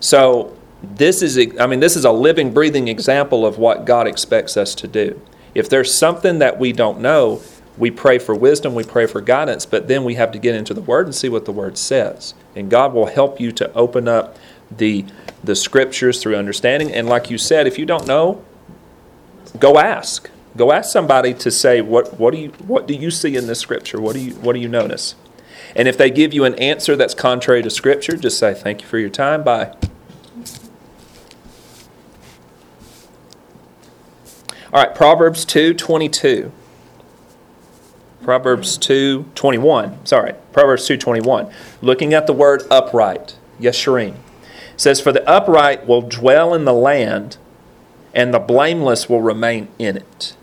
So 0.00 0.56
this 0.82 1.22
is 1.22 1.38
I 1.60 1.66
mean 1.66 1.80
this 1.80 1.96
is 1.96 2.04
a 2.04 2.12
living 2.12 2.52
breathing 2.52 2.88
example 2.88 3.46
of 3.46 3.58
what 3.58 3.84
God 3.84 4.06
expects 4.06 4.56
us 4.56 4.74
to 4.76 4.88
do. 4.88 5.20
If 5.54 5.68
there's 5.68 5.96
something 5.96 6.38
that 6.40 6.58
we 6.58 6.72
don't 6.72 7.00
know, 7.00 7.40
we 7.78 7.90
pray 7.90 8.18
for 8.18 8.34
wisdom, 8.34 8.74
we 8.74 8.84
pray 8.84 9.06
for 9.06 9.20
guidance, 9.20 9.66
but 9.66 9.88
then 9.88 10.04
we 10.04 10.14
have 10.14 10.32
to 10.32 10.38
get 10.38 10.54
into 10.54 10.74
the 10.74 10.80
word 10.80 11.06
and 11.06 11.14
see 11.14 11.28
what 11.28 11.44
the 11.44 11.52
word 11.52 11.78
says. 11.78 12.34
And 12.54 12.70
God 12.70 12.92
will 12.92 13.06
help 13.06 13.40
you 13.40 13.52
to 13.52 13.72
open 13.72 14.08
up 14.08 14.36
the 14.70 15.04
the 15.46 15.56
scriptures 15.56 16.22
through 16.22 16.36
understanding 16.36 16.92
and 16.92 17.08
like 17.08 17.30
you 17.30 17.38
said, 17.38 17.66
if 17.66 17.78
you 17.78 17.86
don't 17.86 18.06
know, 18.06 18.44
go 19.58 19.78
ask. 19.78 20.30
Go 20.56 20.72
ask 20.72 20.90
somebody 20.90 21.34
to 21.34 21.50
say 21.50 21.80
what 21.80 22.18
what 22.18 22.32
do 22.32 22.40
you 22.40 22.48
what 22.66 22.86
do 22.86 22.94
you 22.94 23.10
see 23.10 23.36
in 23.36 23.46
this 23.46 23.60
scripture? 23.60 24.00
What 24.00 24.14
do 24.14 24.20
you 24.20 24.34
what 24.36 24.54
do 24.54 24.60
you 24.60 24.68
notice? 24.68 25.14
And 25.74 25.88
if 25.88 25.98
they 25.98 26.10
give 26.10 26.32
you 26.32 26.44
an 26.44 26.54
answer 26.54 26.96
that's 26.96 27.14
contrary 27.14 27.62
to 27.62 27.70
scripture, 27.70 28.16
just 28.16 28.38
say 28.38 28.54
thank 28.54 28.80
you 28.80 28.88
for 28.88 28.98
your 28.98 29.10
time. 29.10 29.42
Bye. 29.42 29.74
All 34.72 34.82
right, 34.82 34.94
Proverbs 34.94 35.44
2:22. 35.44 36.50
Proverbs 38.22 38.78
2:21. 38.78 40.04
Sorry, 40.04 40.34
Proverbs 40.52 40.86
2:21. 40.86 41.50
Looking 41.82 42.14
at 42.14 42.26
the 42.26 42.32
word 42.32 42.64
upright. 42.70 43.36
Yesharim. 43.60 44.14
It 44.76 44.80
says, 44.80 45.00
For 45.00 45.10
the 45.10 45.28
upright 45.28 45.86
will 45.86 46.02
dwell 46.02 46.52
in 46.54 46.66
the 46.66 46.74
land, 46.74 47.38
and 48.14 48.32
the 48.32 48.38
blameless 48.38 49.08
will 49.08 49.22
remain 49.22 49.68
in 49.78 49.96
it. 49.96 50.36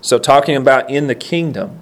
So, 0.00 0.18
talking 0.18 0.54
about 0.54 0.88
in 0.88 1.08
the 1.08 1.14
kingdom, 1.16 1.80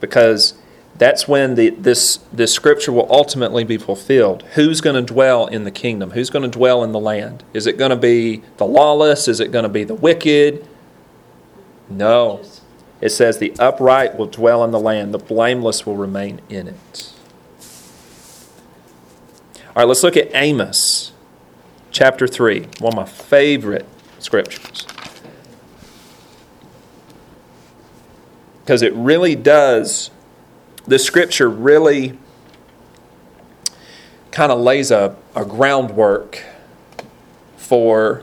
because 0.00 0.54
that's 0.96 1.26
when 1.26 1.56
the, 1.56 1.70
this, 1.70 2.20
this 2.32 2.52
scripture 2.52 2.92
will 2.92 3.10
ultimately 3.10 3.64
be 3.64 3.78
fulfilled. 3.78 4.44
Who's 4.54 4.80
going 4.80 4.94
to 4.94 5.02
dwell 5.12 5.46
in 5.48 5.64
the 5.64 5.72
kingdom? 5.72 6.12
Who's 6.12 6.30
going 6.30 6.48
to 6.48 6.58
dwell 6.58 6.84
in 6.84 6.92
the 6.92 7.00
land? 7.00 7.42
Is 7.52 7.66
it 7.66 7.76
going 7.76 7.90
to 7.90 7.96
be 7.96 8.42
the 8.58 8.66
lawless? 8.66 9.26
Is 9.26 9.40
it 9.40 9.50
going 9.50 9.64
to 9.64 9.68
be 9.68 9.82
the 9.82 9.94
wicked? 9.94 10.66
No. 11.88 12.42
It 13.00 13.08
says, 13.10 13.38
The 13.38 13.54
upright 13.58 14.16
will 14.16 14.28
dwell 14.28 14.62
in 14.62 14.70
the 14.70 14.78
land, 14.78 15.12
the 15.12 15.18
blameless 15.18 15.84
will 15.84 15.96
remain 15.96 16.40
in 16.48 16.68
it. 16.68 17.13
All 19.76 19.82
right, 19.82 19.88
let's 19.88 20.04
look 20.04 20.16
at 20.16 20.30
Amos 20.34 21.10
chapter 21.90 22.28
3, 22.28 22.68
one 22.78 22.92
of 22.92 22.94
my 22.94 23.04
favorite 23.06 23.84
scriptures. 24.20 24.86
Because 28.60 28.82
it 28.82 28.94
really 28.94 29.34
does, 29.34 30.12
the 30.86 30.96
scripture 30.96 31.50
really 31.50 32.16
kind 34.30 34.52
of 34.52 34.60
lays 34.60 34.92
a, 34.92 35.16
a 35.34 35.44
groundwork 35.44 36.44
for 37.56 38.22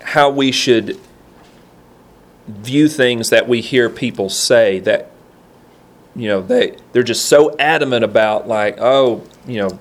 how 0.00 0.30
we 0.30 0.52
should 0.52 1.00
view 2.46 2.88
things 2.88 3.30
that 3.30 3.48
we 3.48 3.60
hear 3.60 3.90
people 3.90 4.28
say 4.28 4.78
that 4.78 5.10
you 6.16 6.28
know 6.28 6.40
they 6.40 6.76
they're 6.92 7.02
just 7.02 7.26
so 7.26 7.54
adamant 7.58 8.04
about 8.04 8.48
like 8.48 8.78
oh 8.78 9.22
you 9.46 9.58
know 9.58 9.78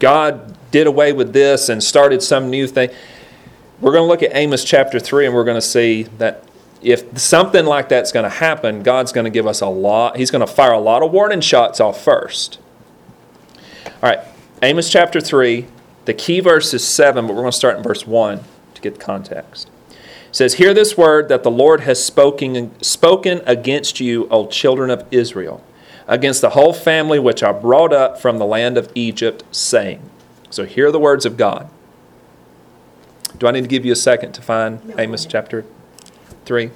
God 0.00 0.56
did 0.70 0.86
away 0.86 1.12
with 1.12 1.32
this 1.32 1.68
and 1.68 1.82
started 1.82 2.22
some 2.22 2.50
new 2.50 2.66
thing. 2.66 2.90
We're 3.80 3.92
going 3.92 4.04
to 4.04 4.08
look 4.08 4.22
at 4.22 4.34
Amos 4.34 4.64
chapter 4.64 4.98
3 4.98 5.26
and 5.26 5.34
we're 5.34 5.44
going 5.44 5.56
to 5.56 5.66
see 5.66 6.04
that 6.18 6.44
if 6.82 7.18
something 7.18 7.66
like 7.66 7.88
that's 7.88 8.12
going 8.12 8.24
to 8.24 8.30
happen, 8.30 8.82
God's 8.82 9.12
going 9.12 9.24
to 9.24 9.30
give 9.30 9.46
us 9.46 9.60
a 9.60 9.68
lot. 9.68 10.16
He's 10.16 10.30
going 10.30 10.46
to 10.46 10.52
fire 10.52 10.72
a 10.72 10.80
lot 10.80 11.02
of 11.02 11.12
warning 11.12 11.40
shots 11.40 11.80
off 11.80 12.02
first. 12.02 12.58
All 13.86 14.10
right, 14.10 14.20
Amos 14.62 14.90
chapter 14.90 15.20
3, 15.20 15.66
the 16.06 16.14
key 16.14 16.40
verse 16.40 16.72
is 16.72 16.86
7, 16.86 17.26
but 17.26 17.34
we're 17.34 17.42
going 17.42 17.52
to 17.52 17.56
start 17.56 17.76
in 17.76 17.82
verse 17.82 18.06
1 18.06 18.40
to 18.74 18.80
get 18.80 18.94
the 18.94 19.00
context. 19.00 19.70
It 20.30 20.36
says, 20.36 20.54
Hear 20.54 20.72
this 20.72 20.96
word 20.96 21.28
that 21.28 21.42
the 21.42 21.50
Lord 21.50 21.80
has 21.80 22.04
spoken, 22.04 22.80
spoken 22.82 23.42
against 23.46 23.98
you, 23.98 24.28
O 24.30 24.46
children 24.46 24.88
of 24.88 25.04
Israel, 25.10 25.62
against 26.06 26.40
the 26.40 26.50
whole 26.50 26.72
family 26.72 27.18
which 27.18 27.42
I 27.42 27.50
brought 27.52 27.92
up 27.92 28.20
from 28.20 28.38
the 28.38 28.46
land 28.46 28.78
of 28.78 28.92
Egypt, 28.94 29.42
saying. 29.50 30.08
So 30.48 30.64
hear 30.64 30.92
the 30.92 31.00
words 31.00 31.26
of 31.26 31.36
God. 31.36 31.68
Do 33.38 33.48
I 33.48 33.50
need 33.50 33.62
to 33.62 33.68
give 33.68 33.84
you 33.84 33.92
a 33.92 33.96
second 33.96 34.32
to 34.32 34.42
find 34.42 34.84
No. 34.84 34.94
Amos 34.98 35.26
chapter 35.26 35.64
3? 36.44 36.70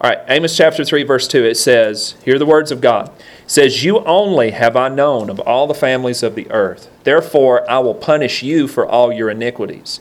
All 0.00 0.10
right, 0.10 0.20
Amos 0.28 0.56
chapter 0.56 0.84
3, 0.84 1.02
verse 1.02 1.26
2, 1.26 1.44
it 1.44 1.56
says, 1.56 2.14
Hear 2.24 2.38
the 2.38 2.46
words 2.46 2.70
of 2.70 2.80
God. 2.80 3.08
It 3.08 3.50
says, 3.50 3.82
You 3.82 4.04
only 4.04 4.52
have 4.52 4.76
I 4.76 4.88
known 4.88 5.28
of 5.30 5.40
all 5.40 5.66
the 5.66 5.74
families 5.74 6.22
of 6.22 6.36
the 6.36 6.48
earth. 6.52 6.88
Therefore, 7.02 7.68
I 7.68 7.80
will 7.80 7.94
punish 7.94 8.40
you 8.40 8.68
for 8.68 8.86
all 8.86 9.12
your 9.12 9.30
iniquities. 9.30 9.98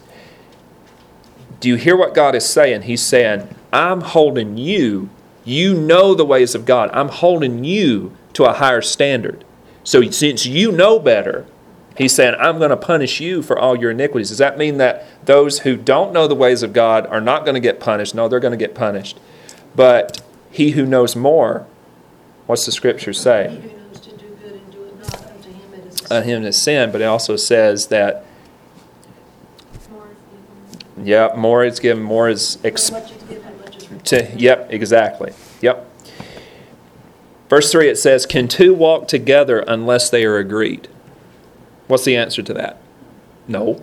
Do 1.60 1.70
you 1.70 1.76
hear 1.76 1.95
what 1.95 2.14
God 2.14 2.36
is 2.36 2.47
saying? 2.47 2.84
He's 2.84 3.05
saying, 3.05 3.53
I'm 3.74 4.01
holding 4.01 4.58
you. 4.58 5.10
You 5.43 5.74
know 5.74 6.14
the 6.14 6.26
ways 6.26 6.55
of 6.55 6.66
God. 6.66 6.89
I'm 6.93 7.10
holding 7.10 7.64
you 7.64 8.16
to 8.34 8.45
a 8.45 8.53
higher 8.53 8.82
standard. 8.82 9.43
So 9.84 10.10
since 10.12 10.45
you 10.45 10.72
know 10.72 10.99
better, 10.99 11.45
He's 11.97 12.14
saying, 12.14 12.36
I'm 12.39 12.60
going 12.60 12.70
to 12.70 12.78
punish 12.78 13.20
you 13.20 13.41
for 13.41 13.58
all 13.58 13.76
your 13.76 13.89
iniquities. 13.89 14.30
Does 14.30 14.38
that 14.38 14.55
mean 14.58 14.78
that 14.78 15.08
those 15.26 15.60
who 15.60 15.76
don't 15.76 16.14
know 16.14 16.28
the 16.28 16.36
ways 16.36 16.62
of 16.62 16.72
God 16.72 17.08
are 17.08 17.20
not 17.20 17.43
going 17.43 17.55
to 17.55 17.60
get 17.60 17.80
punished? 17.80 18.14
No, 18.14 18.28
they're 18.28 18.39
going 18.39 18.51
to 18.51 18.58
get 18.58 18.76
punished. 18.76 19.20
But 19.76 20.22
he 20.51 20.72
who 20.72 20.86
knows 20.86 21.16
more, 21.16 21.66
what's 22.45 22.68
the 22.68 22.72
scripture 22.72 23.14
say? 23.14 23.49
He 23.49 23.70
who 23.70 23.78
knows 23.78 23.99
to 24.01 24.12
do 24.12 24.28
good 24.28 24.51
and 24.51 24.72
do 24.72 24.84
it 24.84 24.99
not, 24.99 25.26
unto 25.26 25.49
him 25.49 25.74
it 25.74 25.88
is. 25.88 26.12
On 26.12 26.22
him 26.22 26.43
is 26.43 26.62
sin, 26.62 26.91
but 26.91 27.01
it 27.01 27.05
also 27.05 27.36
says 27.36 27.88
that, 27.88 28.24
yeah, 31.04 31.30
more 31.36 31.64
is 31.64 31.80
given, 31.80 32.04
more 32.04 32.30
is 32.30 32.58
ex- 32.64 32.91
Much 32.91 33.12
is 33.12 33.24
given, 33.24 33.58
much 33.60 33.78
is 33.78 33.84
required. 33.91 34.06
To, 34.06 34.32
yep, 34.38 34.68
exactly. 34.72 35.34
Yep. 35.62 35.86
Verse 37.50 37.72
3 37.72 37.88
it 37.89 37.98
says, 37.98 38.26
Can 38.26 38.48
two 38.48 38.74
walk 38.74 39.08
together 39.08 39.60
unless 39.60 40.10
they 40.10 40.26
are 40.26 40.38
agreed? 40.38 40.88
What's 41.88 42.04
the 42.04 42.16
answer 42.18 42.41
to 42.41 42.54
that? 42.54 42.78
No, 43.48 43.82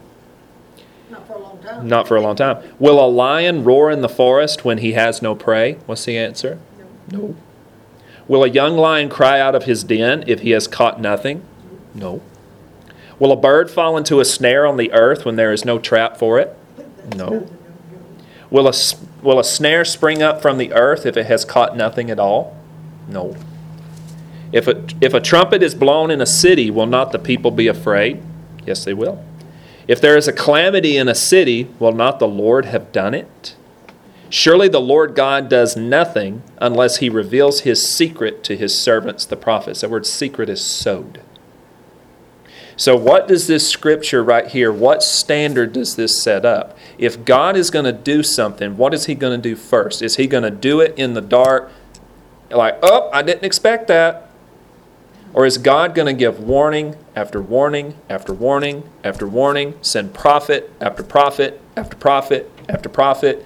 Not 1.11 1.27
for 1.27 1.33
a 1.35 1.39
long 1.39 1.59
time. 1.62 1.89
not 1.89 2.07
for 2.09 2.17
a 2.17 2.21
long 2.21 2.37
time. 2.37 2.62
Will 2.79 3.03
a 3.03 3.09
lion 3.09 3.65
roar 3.65 3.91
in 3.91 4.03
the 4.03 4.09
forest 4.11 4.65
when 4.65 4.79
he 4.79 4.93
has 4.93 5.23
no 5.23 5.35
prey? 5.35 5.75
What's 5.87 6.05
the 6.05 6.19
answer? 6.19 6.59
No. 7.11 7.35
Will 8.29 8.45
a 8.45 8.49
young 8.49 8.77
lion 8.77 9.09
cry 9.09 9.41
out 9.41 9.55
of 9.55 9.65
his 9.65 9.83
den 9.85 10.25
if 10.27 10.41
he 10.41 10.51
has 10.51 10.67
caught 10.69 11.01
nothing? 11.01 11.43
No. 11.95 12.21
Will 13.19 13.33
a 13.33 13.37
bird 13.37 13.71
fall 13.71 13.97
into 13.97 14.21
a 14.21 14.25
snare 14.25 14.67
on 14.67 14.77
the 14.77 14.93
earth 14.93 15.25
when 15.25 15.37
there 15.37 15.53
is 15.53 15.65
no 15.65 15.79
trap 15.79 16.17
for 16.19 16.39
it? 16.39 16.55
No. 17.17 17.49
Will 18.51 18.69
a, 18.69 18.73
will 19.23 19.39
a 19.39 19.45
snare 19.45 19.85
spring 19.85 20.23
up 20.23 20.41
from 20.41 20.59
the 20.59 20.73
earth 20.73 21.07
if 21.07 21.17
it 21.17 21.27
has 21.27 21.45
caught 21.45 21.77
nothing 21.77 22.11
at 22.11 22.19
all? 22.19 22.57
No. 23.09 23.37
If 24.53 24.69
a, 24.69 24.85
if 25.01 25.15
a 25.15 25.21
trumpet 25.21 25.63
is 25.63 25.75
blown 25.75 26.11
in 26.11 26.21
a 26.21 26.27
city, 26.27 26.71
will 26.71 26.87
not 26.87 27.11
the 27.11 27.19
people 27.19 27.51
be 27.51 27.67
afraid? 27.67 28.23
Yes, 28.65 28.85
they 28.85 28.95
will. 28.95 29.25
If 29.89 30.01
there 30.01 30.17
is 30.17 30.29
a 30.29 30.33
calamity 30.33 30.97
in 30.97 31.09
a 31.09 31.15
city, 31.15 31.69
will 31.79 31.93
not 31.93 32.19
the 32.19 32.29
Lord 32.29 32.67
have 32.67 32.93
done 32.93 33.15
it? 33.15 33.57
Surely 34.31 34.69
the 34.69 34.81
Lord 34.81 35.15
God 35.15 35.49
does 35.49 35.77
nothing 35.77 36.43
unless 36.59 36.97
he 36.97 37.09
reveals 37.09 37.61
his 37.61 37.87
secret 37.87 38.43
to 38.45 38.57
his 38.57 38.77
servants, 38.79 39.25
the 39.27 39.37
prophets. 39.37 39.83
The 39.83 39.89
word 39.89 40.07
secret 40.07 40.49
is 40.49 40.65
sod. 40.65 41.21
So, 42.77 42.97
what 42.97 43.29
does 43.29 43.47
this 43.47 43.69
scripture 43.69 44.25
right 44.25 44.49
here, 44.49 44.73
what 44.73 45.03
standard 45.03 45.73
does 45.73 45.95
this 45.95 46.21
set 46.21 46.45
up? 46.45 46.77
If 46.99 47.24
God 47.24 47.57
is 47.57 47.70
going 47.70 47.84
to 47.84 47.92
do 47.92 48.22
something, 48.22 48.76
what 48.76 48.95
is 48.95 49.07
he 49.07 49.14
going 49.14 49.40
to 49.40 49.49
do 49.49 49.57
first? 49.57 50.03
Is 50.03 50.16
he 50.16 50.26
going 50.26 50.45
to 50.45 50.51
do 50.51 50.80
it 50.80 50.97
in 50.97 51.14
the 51.14 51.20
dark, 51.20 51.70
like, 52.51 52.78
oh, 52.82 53.11
I 53.12 53.22
didn't 53.22 53.45
expect 53.45 53.88
that? 53.88 54.30
Or 55.32 55.45
is 55.45 55.59
God 55.59 55.97
going 55.97 56.07
to 56.07 56.12
give 56.12 56.38
warning 56.38 56.97
after 57.16 57.42
warning 57.42 57.97
after 58.09 58.32
warning 58.32 58.88
after 59.03 59.26
warning, 59.26 59.74
send 59.82 60.14
prophet 60.14 60.72
after 60.80 61.03
prophet 61.03 61.61
after 61.76 61.97
prophet 61.97 62.51
after 62.68 62.88
prophet 62.88 63.45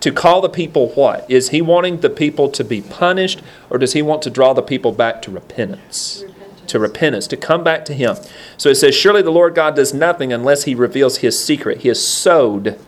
to 0.00 0.10
call 0.10 0.40
the 0.40 0.48
people 0.48 0.88
what? 0.90 1.30
Is 1.30 1.50
he 1.50 1.60
wanting 1.60 2.00
the 2.00 2.10
people 2.10 2.50
to 2.50 2.64
be 2.64 2.80
punished 2.80 3.42
or 3.68 3.78
does 3.78 3.92
he 3.92 4.02
want 4.02 4.22
to 4.22 4.30
draw 4.30 4.54
the 4.54 4.62
people 4.62 4.92
back 4.92 5.20
to 5.22 5.30
repentance? 5.30 6.22
Repentance. 6.22 6.43
To 6.74 6.80
repentance, 6.80 7.28
to 7.28 7.36
come 7.36 7.62
back 7.62 7.84
to 7.84 7.94
him. 7.94 8.16
So 8.56 8.68
it 8.68 8.74
says, 8.74 8.96
Surely 8.96 9.22
the 9.22 9.30
Lord 9.30 9.54
God 9.54 9.76
does 9.76 9.94
nothing 9.94 10.32
unless 10.32 10.64
he 10.64 10.74
reveals 10.74 11.18
his 11.18 11.38
secret. 11.38 11.82
He 11.82 11.88
has 11.88 12.04
sod 12.04 12.80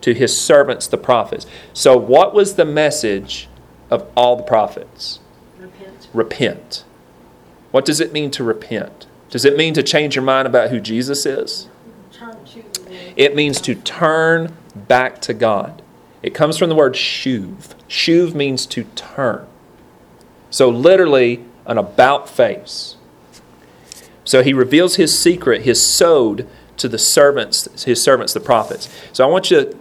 to 0.00 0.14
his 0.14 0.40
servants, 0.40 0.86
the 0.86 0.96
prophets. 0.96 1.46
So, 1.74 1.98
what 1.98 2.32
was 2.32 2.54
the 2.54 2.64
message 2.64 3.50
of 3.90 4.10
all 4.16 4.36
the 4.36 4.42
prophets? 4.42 5.18
Repent. 5.58 6.08
repent. 6.14 6.84
What 7.72 7.84
does 7.84 8.00
it 8.00 8.10
mean 8.10 8.30
to 8.30 8.42
repent? 8.42 9.06
Does 9.28 9.44
it 9.44 9.54
mean 9.54 9.74
to 9.74 9.82
change 9.82 10.16
your 10.16 10.24
mind 10.24 10.48
about 10.48 10.70
who 10.70 10.80
Jesus 10.80 11.26
is? 11.26 11.68
Turn 12.10 12.42
to 12.42 12.62
the 12.62 12.90
Lord. 12.90 13.12
It 13.16 13.36
means 13.36 13.60
to 13.60 13.74
turn 13.74 14.56
back 14.74 15.20
to 15.20 15.34
God. 15.34 15.82
It 16.22 16.32
comes 16.32 16.56
from 16.56 16.70
the 16.70 16.74
word 16.74 16.94
shuv. 16.94 17.74
Shuv 17.86 18.34
means 18.34 18.64
to 18.64 18.84
turn. 18.94 19.46
So, 20.48 20.70
literally, 20.70 21.44
an 21.66 21.76
about 21.76 22.30
face. 22.30 22.95
So, 24.26 24.42
he 24.42 24.52
reveals 24.52 24.96
his 24.96 25.18
secret, 25.18 25.62
his 25.62 25.84
sod 25.84 26.46
to 26.76 26.88
the 26.88 26.98
servants, 26.98 27.84
his 27.84 28.02
servants, 28.02 28.34
the 28.34 28.40
prophets. 28.40 28.94
So, 29.14 29.26
I 29.26 29.30
want 29.30 29.50
you 29.50 29.64
to 29.64 29.76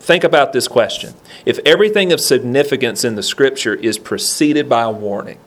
think 0.00 0.24
about 0.24 0.52
this 0.52 0.66
question. 0.66 1.14
If 1.46 1.60
everything 1.64 2.12
of 2.12 2.20
significance 2.20 3.04
in 3.04 3.14
the 3.14 3.22
scripture 3.22 3.74
is 3.74 3.98
preceded 3.98 4.68
by 4.68 4.82
a 4.82 4.90
warning, 4.90 5.38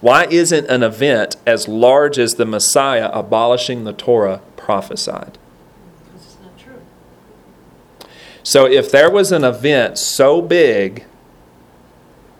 why 0.00 0.26
isn't 0.26 0.66
an 0.68 0.82
event 0.82 1.36
as 1.46 1.66
large 1.66 2.18
as 2.18 2.34
the 2.34 2.44
Messiah 2.44 3.08
abolishing 3.12 3.84
the 3.84 3.92
Torah 3.92 4.42
prophesied? 4.56 5.38
Because 6.04 6.26
it's 6.26 6.36
not 6.42 6.58
true. 6.58 6.82
So 8.42 8.66
if 8.66 8.90
there 8.90 9.10
was 9.10 9.32
an 9.32 9.44
event 9.44 9.96
so 9.98 10.42
big 10.42 11.04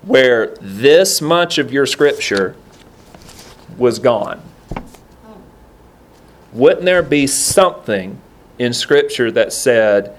where 0.03 0.55
this 0.61 1.23
much 1.23 1.57
of 1.57 1.73
your 1.73 1.87
scripture 1.87 2.55
was 3.79 3.99
gone, 3.99 4.43
wouldn't 6.55 6.85
there 6.87 7.03
be 7.03 7.27
something 7.27 8.21
in 8.59 8.73
scripture 8.73 9.31
that 9.33 9.53
said, 9.53 10.17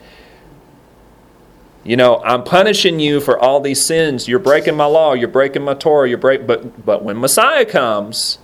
you 1.84 1.96
know, 1.98 2.22
I'm 2.24 2.44
punishing 2.44 3.00
you 3.00 3.22
for 3.22 3.40
all 3.40 3.60
these 3.62 3.86
sins. 3.86 4.28
You're 4.28 4.40
breaking 4.40 4.76
my 4.76 4.86
law. 4.86 5.14
You're 5.14 5.28
breaking 5.30 5.64
my 5.64 5.74
Torah. 5.76 6.10
You're 6.10 6.18
break. 6.18 6.46
But 6.48 6.86
but 6.86 7.04
when 7.04 7.20
Messiah 7.20 7.66
comes, 7.66 8.40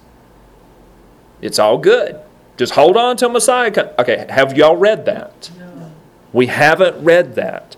It's 1.42 1.60
all 1.60 1.78
good. 1.78 2.20
Just 2.58 2.74
hold 2.74 2.98
on 2.98 3.18
till 3.18 3.30
Messiah 3.30 3.72
comes. 3.72 3.90
Okay, 4.00 4.26
have 4.30 4.56
y'all 4.58 4.76
read 4.76 5.06
that? 5.06 5.50
We 6.34 6.48
haven't 6.48 7.04
read 7.04 7.36
that. 7.36 7.76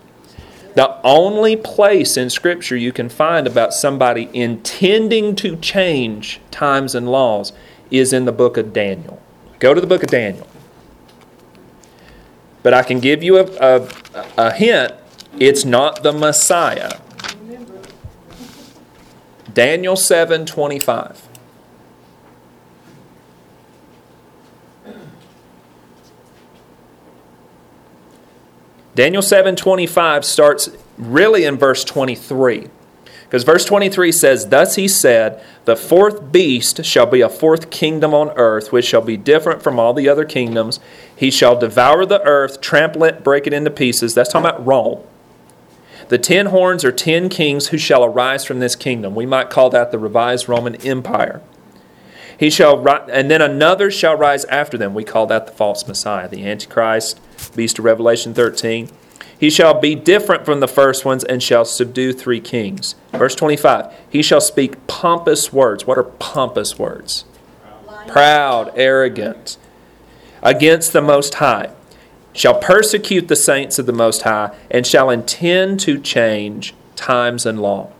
The 0.74 1.00
only 1.04 1.56
place 1.56 2.16
in 2.16 2.30
Scripture 2.30 2.76
you 2.76 2.92
can 2.92 3.08
find 3.08 3.46
about 3.46 3.72
somebody 3.74 4.28
intending 4.34 5.36
to 5.36 5.56
change 5.56 6.40
times 6.50 6.94
and 6.94 7.08
laws 7.10 7.52
is 7.90 8.12
in 8.12 8.24
the 8.26 8.32
book 8.32 8.56
of 8.56 8.72
Daniel. 8.72 9.20
Go 9.58 9.74
to 9.74 9.80
the 9.80 9.86
book 9.86 10.02
of 10.02 10.10
Daniel. 10.10 10.46
But 12.62 12.74
I 12.74 12.82
can 12.82 13.00
give 13.00 13.22
you 13.22 13.38
a, 13.38 13.44
a, 13.60 13.88
a 14.36 14.52
hint 14.52 14.94
it's 15.38 15.64
not 15.64 16.02
the 16.02 16.12
Messiah. 16.12 17.00
Daniel 19.52 19.96
7 19.96 20.46
25. 20.46 21.28
Daniel 28.94 29.22
7:25 29.22 30.24
starts 30.24 30.70
really 30.96 31.44
in 31.44 31.56
verse 31.56 31.82
23. 31.84 32.68
Because 33.34 33.42
verse 33.42 33.64
23 33.64 34.12
says, 34.12 34.46
Thus 34.46 34.76
he 34.76 34.86
said, 34.86 35.42
The 35.64 35.74
fourth 35.74 36.30
beast 36.30 36.84
shall 36.84 37.06
be 37.06 37.20
a 37.20 37.28
fourth 37.28 37.68
kingdom 37.68 38.14
on 38.14 38.30
earth, 38.36 38.70
which 38.70 38.84
shall 38.84 39.00
be 39.00 39.16
different 39.16 39.60
from 39.60 39.76
all 39.76 39.92
the 39.92 40.08
other 40.08 40.24
kingdoms. 40.24 40.78
He 41.16 41.32
shall 41.32 41.58
devour 41.58 42.06
the 42.06 42.22
earth, 42.22 42.60
trample 42.60 43.02
it, 43.02 43.24
break 43.24 43.48
it 43.48 43.52
into 43.52 43.72
pieces. 43.72 44.14
That's 44.14 44.30
talking 44.30 44.48
about 44.48 44.64
Rome. 44.64 45.02
The 46.10 46.18
ten 46.18 46.46
horns 46.46 46.84
are 46.84 46.92
ten 46.92 47.28
kings 47.28 47.70
who 47.70 47.76
shall 47.76 48.04
arise 48.04 48.44
from 48.44 48.60
this 48.60 48.76
kingdom. 48.76 49.16
We 49.16 49.26
might 49.26 49.50
call 49.50 49.68
that 49.70 49.90
the 49.90 49.98
revised 49.98 50.48
Roman 50.48 50.76
Empire. 50.86 51.42
He 52.38 52.50
shall 52.50 52.78
ri- 52.78 53.10
and 53.10 53.28
then 53.28 53.42
another 53.42 53.90
shall 53.90 54.16
rise 54.16 54.44
after 54.44 54.78
them. 54.78 54.94
We 54.94 55.02
call 55.02 55.26
that 55.26 55.46
the 55.46 55.52
false 55.52 55.88
Messiah, 55.88 56.28
the 56.28 56.46
Antichrist, 56.48 57.20
beast 57.56 57.80
of 57.80 57.84
Revelation 57.84 58.32
13. 58.32 58.90
He 59.44 59.50
shall 59.50 59.78
be 59.78 59.94
different 59.94 60.46
from 60.46 60.60
the 60.60 60.66
first 60.66 61.04
ones 61.04 61.22
and 61.22 61.42
shall 61.42 61.66
subdue 61.66 62.14
three 62.14 62.40
kings. 62.40 62.94
Verse 63.12 63.34
25. 63.34 63.92
He 64.08 64.22
shall 64.22 64.40
speak 64.40 64.86
pompous 64.86 65.52
words. 65.52 65.86
What 65.86 65.98
are 65.98 66.04
pompous 66.04 66.78
words? 66.78 67.26
Proud, 68.08 68.72
arrogant, 68.74 69.58
against 70.42 70.94
the 70.94 71.02
Most 71.02 71.34
High. 71.34 71.74
Shall 72.32 72.58
persecute 72.58 73.28
the 73.28 73.36
saints 73.36 73.78
of 73.78 73.84
the 73.84 73.92
Most 73.92 74.22
High 74.22 74.56
and 74.70 74.86
shall 74.86 75.10
intend 75.10 75.78
to 75.80 76.00
change 76.00 76.72
times 76.96 77.44
and 77.44 77.60
law. 77.60 77.92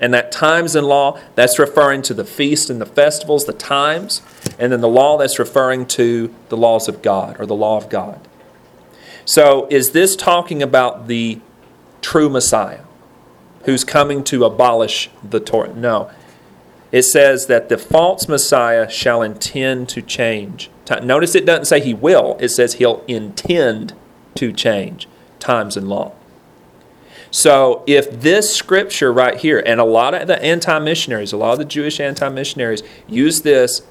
And 0.00 0.12
that 0.12 0.32
times 0.32 0.74
and 0.74 0.88
law, 0.88 1.20
that's 1.36 1.56
referring 1.56 2.02
to 2.02 2.14
the 2.14 2.24
feast 2.24 2.68
and 2.68 2.80
the 2.80 2.86
festivals, 2.86 3.44
the 3.44 3.52
times, 3.52 4.22
and 4.58 4.72
then 4.72 4.80
the 4.80 4.88
law, 4.88 5.18
that's 5.18 5.38
referring 5.38 5.86
to 5.86 6.34
the 6.48 6.56
laws 6.56 6.88
of 6.88 7.00
God 7.00 7.36
or 7.38 7.46
the 7.46 7.54
law 7.54 7.76
of 7.76 7.88
God. 7.88 8.26
So, 9.24 9.66
is 9.70 9.90
this 9.90 10.16
talking 10.16 10.62
about 10.62 11.06
the 11.06 11.40
true 12.00 12.28
Messiah 12.28 12.80
who's 13.64 13.84
coming 13.84 14.24
to 14.24 14.44
abolish 14.44 15.10
the 15.22 15.40
Torah? 15.40 15.74
No. 15.74 16.10
It 16.92 17.02
says 17.02 17.46
that 17.46 17.68
the 17.68 17.78
false 17.78 18.26
Messiah 18.26 18.90
shall 18.90 19.22
intend 19.22 19.88
to 19.90 20.02
change. 20.02 20.70
Notice 21.02 21.36
it 21.36 21.46
doesn't 21.46 21.66
say 21.66 21.80
he 21.80 21.94
will, 21.94 22.36
it 22.40 22.48
says 22.48 22.74
he'll 22.74 23.04
intend 23.06 23.94
to 24.34 24.52
change 24.52 25.08
times 25.38 25.76
and 25.76 25.88
law. 25.88 26.12
So, 27.30 27.84
if 27.86 28.10
this 28.10 28.52
scripture 28.52 29.12
right 29.12 29.36
here, 29.36 29.62
and 29.64 29.80
a 29.80 29.84
lot 29.84 30.14
of 30.14 30.26
the 30.26 30.42
anti 30.42 30.78
missionaries, 30.80 31.32
a 31.32 31.36
lot 31.36 31.52
of 31.52 31.58
the 31.58 31.64
Jewish 31.64 32.00
anti 32.00 32.28
missionaries 32.28 32.82
use 33.06 33.42
this 33.42 33.82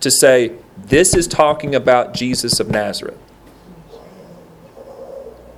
to 0.00 0.10
say 0.10 0.52
this 0.78 1.14
is 1.14 1.26
talking 1.26 1.74
about 1.74 2.14
Jesus 2.14 2.58
of 2.58 2.70
Nazareth. 2.70 3.18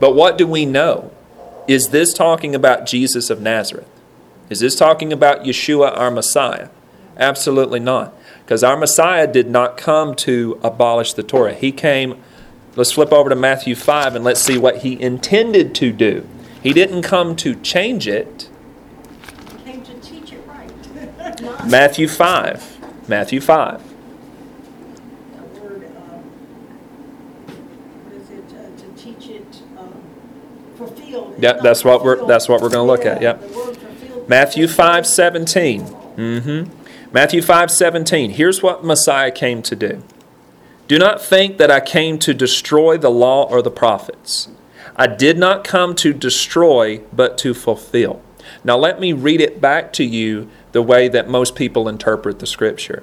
But 0.01 0.15
what 0.15 0.39
do 0.39 0.47
we 0.47 0.65
know? 0.65 1.11
Is 1.67 1.89
this 1.89 2.15
talking 2.15 2.55
about 2.55 2.87
Jesus 2.87 3.31
of 3.31 3.41
Nazareth? 3.41 3.89
Is 4.49 4.61
this 4.61 4.77
talking 4.77 5.13
about 5.13 5.43
Yeshua, 5.43 5.97
our 5.97 6.11
Messiah? 6.11 6.69
Absolutely 7.19 7.81
not. 7.81 8.15
Because 8.45 8.65
our 8.65 8.77
Messiah 8.77 9.27
did 9.27 9.51
not 9.51 9.77
come 9.77 10.15
to 10.17 10.59
abolish 10.63 11.13
the 11.13 11.23
Torah. 11.23 11.53
He 11.53 11.71
came, 11.71 12.23
let's 12.77 12.93
flip 12.93 13.13
over 13.13 13.29
to 13.29 13.37
Matthew 13.37 13.75
5 13.75 14.15
and 14.15 14.25
let's 14.25 14.41
see 14.41 14.57
what 14.57 14.79
he 14.79 14.99
intended 15.01 15.75
to 15.77 15.93
do. 15.93 16.27
He 16.63 16.73
didn't 16.73 17.03
come 17.03 17.37
to 17.37 17.55
change 17.57 18.09
it. 18.09 18.49
Came 19.65 19.83
to 19.83 19.95
teach 20.01 20.33
it 20.33 20.41
right. 20.47 21.67
Matthew 21.67 22.09
5. 22.09 23.09
Matthew 23.09 23.41
5. 23.41 23.83
the 23.83 25.61
word, 25.61 25.85
uh, 25.85 26.21
what 28.05 28.15
is 28.15 28.31
it, 28.31 28.45
uh, 28.55 28.71
to 28.81 29.03
teach 29.03 29.29
it, 29.29 29.63
um, 29.77 29.93
Yeah, 31.39 31.55
that's 31.63 31.85
what 31.85 32.05
we're- 32.05 32.27
that's 32.27 32.49
what 32.49 32.61
we're 32.61 32.69
gonna 32.69 32.87
look 32.87 33.07
at, 33.07 33.23
yep. 33.23 33.43
Matthew 34.29 34.67
5 34.69 35.07
17. 35.07 35.81
hmm 35.83 36.63
Matthew 37.13 37.41
5 37.41 37.71
17. 37.71 38.31
Here's 38.33 38.63
what 38.63 38.85
Messiah 38.85 39.31
came 39.31 39.63
to 39.63 39.75
do. 39.77 40.03
Do 40.89 40.99
not 40.99 41.23
think 41.23 41.59
that 41.59 41.71
I 41.71 41.81
came 41.81 42.19
to 42.21 42.35
destroy 42.35 42.99
the 42.99 43.11
law 43.11 43.45
or 43.49 43.63
the 43.63 43.71
prophets. 43.71 44.49
I 44.97 45.07
did 45.07 45.39
not 45.39 45.65
come 45.65 45.95
to 45.97 46.13
destroy, 46.13 47.01
but 47.15 47.39
to 47.39 47.55
fulfill. 47.55 48.21
Now, 48.65 48.77
let 48.77 48.99
me 48.99 49.13
read 49.13 49.41
it 49.41 49.61
back 49.61 49.93
to 49.95 50.05
you 50.05 50.49
the 50.73 50.83
way 50.83 51.09
that 51.09 51.29
most 51.29 51.55
people 51.55 51.89
interpret 51.89 52.39
the 52.41 52.47
scripture. 52.47 53.03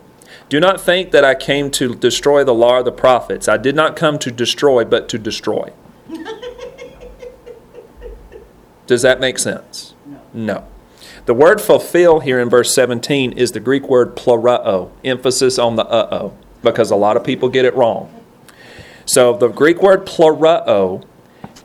Do 0.50 0.60
not 0.60 0.82
think 0.82 1.12
that 1.12 1.24
I 1.24 1.34
came 1.36 1.72
to 1.72 1.96
destroy 1.96 2.44
the 2.44 2.54
law 2.54 2.80
or 2.80 2.84
the 2.84 2.92
prophets. 2.92 3.48
I 3.48 3.58
did 3.58 3.76
not 3.76 3.96
come 3.96 4.20
to 4.20 4.32
destroy, 4.32 4.84
but 4.84 5.08
to 5.10 5.18
destroy. 5.18 5.72
Does 8.88 9.02
that 9.02 9.20
make 9.20 9.40
sense? 9.40 9.94
No. 10.06 10.20
no. 10.34 10.68
The 11.26 11.34
word 11.34 11.60
fulfill 11.60 12.20
here 12.20 12.40
in 12.40 12.50
verse 12.50 12.74
17 12.74 13.32
is 13.34 13.52
the 13.52 13.60
Greek 13.60 13.90
word 13.90 14.16
plurao, 14.16 14.92
emphasis 15.04 15.58
on 15.58 15.76
the 15.76 15.86
uh 15.86 16.08
oh, 16.12 16.38
because 16.62 16.92
a 16.92 16.96
lot 16.96 17.18
of 17.18 17.24
people 17.24 17.50
get 17.50 17.66
it 17.66 17.76
wrong. 17.76 18.12
So 19.06 19.36
the 19.36 19.48
Greek 19.48 19.82
word 19.82 20.06
plurao 20.06 21.04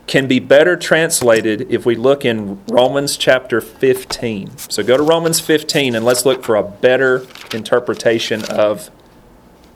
can 0.06 0.26
be 0.26 0.40
better 0.40 0.76
translated 0.76 1.70
if 1.70 1.86
we 1.86 1.94
look 1.94 2.24
in 2.24 2.60
Romans 2.66 3.16
chapter 3.16 3.60
15. 3.60 4.58
So 4.58 4.82
go 4.82 4.96
to 4.96 5.02
Romans 5.02 5.40
15 5.40 5.94
and 5.94 6.04
let's 6.04 6.26
look 6.26 6.42
for 6.42 6.56
a 6.56 6.62
better 6.62 7.26
interpretation 7.54 8.44
of 8.50 8.90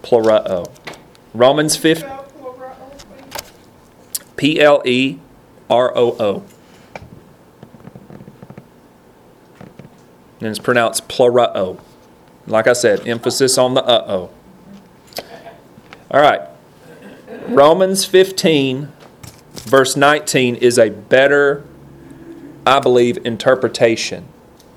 plurao. 0.03 0.71
Romans 1.35 1.77
15, 1.77 2.09
Spell. 2.09 2.25
P 4.37 4.61
L 4.61 4.83
E 4.85 5.19
R 5.71 5.97
O 5.97 6.17
O. 6.19 6.43
And 10.41 10.49
it's 10.49 10.59
pronounced 10.59 11.09
plurao. 11.09 11.79
Like 12.47 12.67
I 12.67 12.73
said, 12.73 13.07
emphasis 13.07 13.57
on 13.57 13.75
the 13.75 13.85
uh 13.85 14.05
oh. 14.07 14.31
All 16.11 16.21
right. 16.21 16.43
Romans 17.49 18.05
15, 18.05 18.93
verse 19.53 19.97
19, 19.97 20.57
is 20.57 20.79
a 20.79 20.91
better, 20.91 21.65
I 22.67 22.81
believe, 22.81 23.19
interpretation 23.25 24.29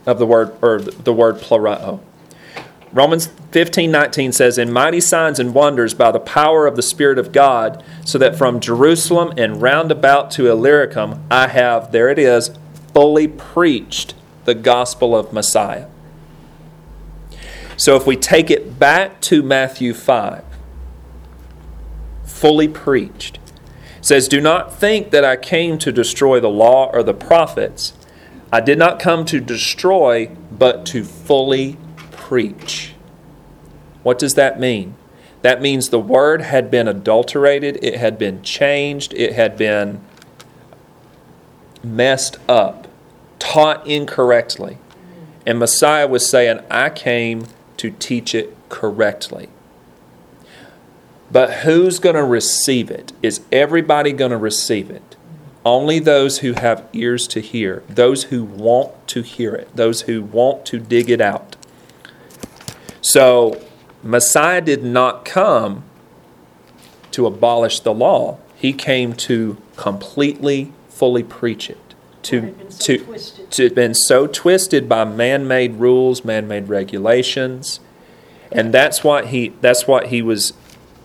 of 0.06 0.20
the 0.20 0.26
word 0.26 0.58
or 0.62 0.80
the 0.80 1.14
word 1.14 1.36
plurao. 1.36 2.02
Romans 2.94 3.28
15, 3.52 3.92
19 3.92 4.32
says, 4.32 4.58
In 4.58 4.72
mighty 4.72 5.02
signs 5.02 5.40
and 5.40 5.54
wonders 5.54 5.94
by 5.94 6.12
the 6.12 6.20
power 6.20 6.66
of 6.66 6.76
the 6.76 6.82
Spirit 6.82 7.20
of 7.20 7.32
God, 7.32 7.84
so 8.06 8.18
that 8.18 8.38
from 8.38 8.60
Jerusalem 8.60 9.34
and 9.38 9.62
round 9.62 9.92
about 9.92 10.32
to 10.32 10.50
Illyricum 10.50 11.24
I 11.30 11.50
have, 11.50 11.92
there 11.92 12.10
it 12.10 12.18
is, 12.18 12.52
fully 12.94 13.28
preached 13.28 14.14
the 14.48 14.56
gospel 14.56 15.14
of 15.14 15.34
Messiah. 15.34 15.88
So 17.76 17.98
if 17.98 18.08
we 18.08 18.16
take 18.16 18.50
it 18.50 18.80
back 18.80 19.20
to 19.24 19.44
Matthew 19.44 19.94
5, 19.94 20.42
fully 22.24 22.70
preached, 22.70 23.40
says, 24.00 24.30
Do 24.30 24.40
not 24.40 24.74
think 24.74 25.12
that 25.12 25.26
I 25.26 25.36
came 25.36 25.78
to 25.80 25.92
destroy 25.92 26.40
the 26.40 26.50
law 26.50 26.90
or 26.94 27.04
the 27.04 27.14
prophets. 27.14 27.92
I 28.50 28.62
did 28.62 28.80
not 28.80 29.00
come 29.00 29.26
to 29.26 29.42
destroy, 29.42 30.32
but 30.50 30.86
to 30.88 31.04
fully 31.04 31.76
preach. 32.12 32.94
What 34.02 34.18
does 34.18 34.36
that 34.36 34.62
mean? 34.62 34.96
That 35.42 35.62
means 35.62 35.90
the 35.90 36.00
word 36.00 36.42
had 36.42 36.72
been 36.72 36.88
adulterated, 36.88 37.80
it 37.84 37.96
had 37.98 38.18
been 38.18 38.42
changed, 38.44 39.14
it 39.14 39.34
had 39.34 39.58
been 39.58 40.00
messed 41.84 42.38
up, 42.48 42.87
taught 43.40 43.86
incorrectly. 43.88 44.78
And 45.46 45.60
Messiah 45.60 46.08
was 46.08 46.30
saying, 46.30 46.60
I 46.70 46.90
came 46.90 47.48
to 47.78 47.92
teach 47.92 48.36
it 48.36 48.56
correctly. 48.70 49.50
But 51.32 51.60
who's 51.60 52.00
going 52.00 52.16
to 52.16 52.24
receive 52.24 52.90
it? 52.90 53.14
Is 53.22 53.42
everybody 53.52 54.12
going 54.12 54.32
to 54.32 54.38
receive 54.38 54.90
it? 54.90 55.16
Only 55.66 56.00
those 56.00 56.40
who 56.40 56.54
have 56.54 56.88
ears 56.94 57.28
to 57.30 57.42
hear, 57.42 57.84
those 57.90 58.26
who 58.26 58.44
want 58.44 59.08
to 59.10 59.22
hear 59.22 59.54
it, 59.54 59.76
those 59.76 60.04
who 60.04 60.22
want 60.22 60.66
to 60.68 60.80
dig 60.80 61.10
it 61.10 61.20
out. 61.20 61.58
So, 63.02 63.62
Messiah 64.02 64.62
did 64.62 64.84
not 64.84 65.26
come 65.26 65.84
to 67.12 67.26
abolish 67.26 67.82
the 67.82 67.94
law. 67.94 68.38
He 68.56 68.72
came 68.72 69.14
to 69.14 69.58
completely, 69.76 70.72
fully 70.88 71.24
preach 71.24 71.70
it. 71.70 71.87
To, 72.28 72.54
so 72.70 72.78
to, 72.80 72.98
twisted. 72.98 73.52
to 73.52 73.70
been 73.70 73.94
so 73.94 74.28
twisted 74.28 74.90
by 74.90 75.06
man-made 75.06 75.76
rules, 75.76 76.26
man-made 76.26 76.68
regulations, 76.68 77.80
and 78.52 78.74
that's 78.74 79.04
what 79.04 79.28
he 79.28 79.54
that's 79.62 79.88
what 79.88 80.08
he 80.08 80.22
was 80.22 80.54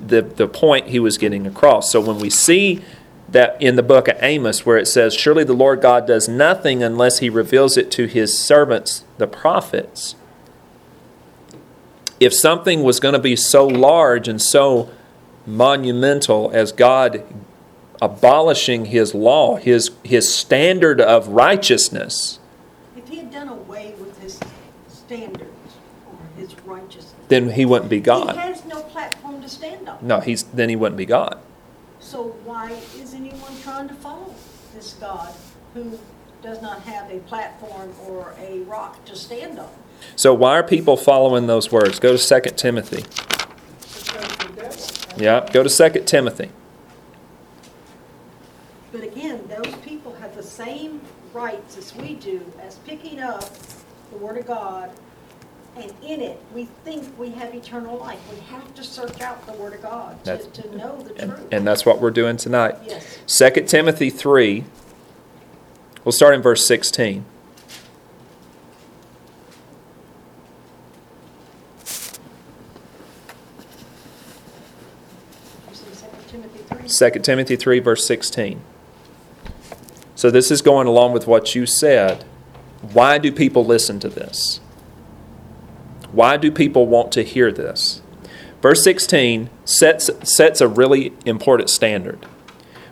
the 0.01 0.23
the 0.23 0.49
point 0.49 0.89
he 0.89 0.99
was 0.99 1.19
getting 1.19 1.47
across. 1.47 1.93
So 1.93 2.01
when 2.01 2.19
we 2.19 2.29
see 2.29 2.83
that 3.29 3.57
in 3.61 3.77
the 3.77 3.83
book 3.83 4.09
of 4.09 4.17
Amos 4.21 4.67
where 4.67 4.79
it 4.79 4.87
says, 4.87 5.15
"Surely 5.15 5.45
the 5.45 5.53
Lord 5.53 5.81
God 5.81 6.07
does 6.07 6.29
nothing 6.29 6.83
unless 6.83 7.19
he 7.19 7.31
reveals 7.31 7.77
it 7.77 7.91
to 7.93 8.07
his 8.07 8.37
servants 8.37 9.05
the 9.19 9.29
prophets." 9.29 10.17
If 12.19 12.35
something 12.35 12.83
was 12.83 12.99
going 12.99 13.15
to 13.15 13.21
be 13.21 13.37
so 13.37 13.67
large 13.67 14.27
and 14.27 14.43
so 14.43 14.91
monumental 15.47 16.51
as 16.53 16.73
God 16.73 17.23
abolishing 18.03 18.87
his 18.87 19.15
law, 19.15 19.57
his 19.57 19.93
his 20.03 20.35
standard 20.35 21.01
of 21.01 21.29
righteousness, 21.29 22.41
If 22.97 23.09
he 23.09 23.17
had 23.19 23.31
done 23.31 23.49
away 23.49 23.95
with 23.99 24.21
his 24.21 24.41
standards 24.89 25.77
or 26.11 26.19
his 26.37 26.59
righteousness, 26.67 27.15
then 27.29 27.51
he 27.51 27.65
wouldn't 27.65 27.89
be 27.89 28.01
God. 28.01 28.35
he 28.35 28.41
has 28.41 28.65
no 28.67 28.83
platform 28.83 29.41
to 29.41 29.49
stand 29.49 29.89
on. 29.89 29.99
No, 30.03 30.19
he's 30.19 30.43
then 30.43 30.69
he 30.69 30.75
wouldn't 30.77 30.99
be 30.99 31.07
God. 31.07 31.39
So 32.01 32.35
why 32.45 32.73
is 33.01 33.15
anyone 33.15 33.53
trying 33.63 33.89
to 33.89 33.95
follow 33.95 34.35
this 34.75 34.95
God 34.95 35.33
who 35.73 35.99
does 36.43 36.61
not 36.61 36.83
have 36.83 37.09
a 37.09 37.21
platform 37.21 37.95
or 38.09 38.35
a 38.41 38.63
rock 38.63 39.05
to 39.05 39.15
stand 39.15 39.61
on? 39.61 39.71
So 40.17 40.35
why 40.35 40.59
are 40.59 40.65
people 40.65 40.97
following 40.97 41.47
those 41.47 41.71
words? 41.71 42.01
Go 42.01 42.17
to 42.17 42.41
2 42.41 42.51
Timothy. 42.57 43.05
Yeah, 45.17 45.49
go 45.53 45.63
to 45.63 45.91
2 45.91 46.03
Timothy. 46.05 46.51
But 48.93 49.03
again, 49.03 49.49
those 49.49 49.75
people 49.77 50.15
have 50.17 50.37
the 50.37 50.43
same 50.43 51.01
rights 51.33 51.79
as 51.79 51.95
we 51.97 52.15
do 52.15 52.45
as 52.63 52.77
picking 52.87 53.21
up 53.21 53.45
the 54.11 54.19
Word 54.19 54.37
of 54.37 54.47
God, 54.47 54.91
and 55.77 55.91
in 56.03 56.21
it, 56.21 56.39
we 56.55 56.67
think 56.85 57.19
we 57.19 57.31
have 57.31 57.55
eternal 57.55 57.97
life. 57.97 58.21
We 58.31 58.39
have 58.55 58.75
to 58.75 58.85
search 58.85 59.23
out 59.23 59.47
the 59.47 59.55
Word 59.55 59.73
of 59.73 59.81
God 59.83 60.19
to, 60.25 60.31
That's- 60.31 60.47
to 60.59 60.77
know 60.77 60.99
the 61.01 61.19
And, 61.23 61.31
truth. 61.35 61.49
and 61.51 61.67
that's 61.67 61.87
what 61.87 62.01
we're 62.03 62.11
doing 62.11 62.37
tonight. 62.37 62.77
Yes. 62.87 63.19
2 63.27 63.67
Timothy 63.67 64.11
3. 64.11 64.65
We'll 66.05 66.13
start 66.13 66.35
in 66.35 66.43
verse 66.43 66.67
16. 66.67 67.25
You 75.71 75.75
see 75.75 75.85
2 75.85 76.29
Timothy 76.29 76.59
3? 76.89 77.11
2 77.11 77.21
Timothy 77.21 77.57
3, 77.57 77.79
verse 77.81 78.07
16. 78.07 78.61
So 80.23 80.31
this 80.31 80.53
is 80.53 80.63
going 80.63 80.87
along 80.87 81.15
with 81.15 81.27
what 81.27 81.57
you 81.57 81.67
said. 81.67 82.25
Why 82.93 83.19
do 83.19 83.33
people 83.33 83.67
listen 83.67 83.99
to 83.99 84.09
this? 84.09 84.61
Why 86.13 86.37
do 86.37 86.53
people 86.53 86.87
want 86.87 87.11
to 87.11 87.25
hear 87.25 87.51
this? 87.51 88.03
Verse 88.61 88.85
16 88.85 89.51
sets, 89.65 90.11
sets 90.23 90.61
a 90.61 90.69
really 90.69 91.13
important 91.27 91.71
standard. 91.71 92.25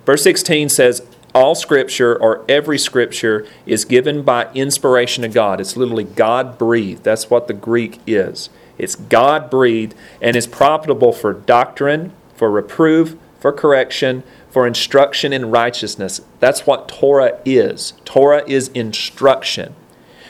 Verse 0.05 0.25
16 0.25 0.71
says, 0.71 1.07
All 1.33 1.55
scripture 1.55 2.21
or 2.21 2.45
every 2.49 2.81
scripture 2.81 3.47
is 3.65 3.85
given 3.85 4.23
by 4.23 4.53
inspiration 4.53 5.23
of 5.23 5.33
God. 5.33 5.61
It's 5.61 5.77
literally 5.77 6.03
God 6.03 6.59
breathed. 6.59 7.05
That's 7.05 7.31
what 7.31 7.47
the 7.47 7.55
Greek 7.55 8.01
is. 8.09 8.51
It's 8.77 8.97
God 8.97 9.51
breathed 9.51 9.95
and 10.21 10.35
is 10.35 10.49
profitable 10.49 11.13
for 11.13 11.33
doctrine, 11.33 12.13
for 12.35 12.51
reproof, 12.51 13.17
for 13.39 13.53
correction, 13.53 14.25
for 14.51 14.67
instruction 14.67 15.33
in 15.33 15.51
righteousness. 15.51 16.21
That's 16.41 16.67
what 16.67 16.89
Torah 16.89 17.39
is. 17.45 17.95
Torah 18.05 18.45
is 18.47 18.69
instruction. 18.69 19.75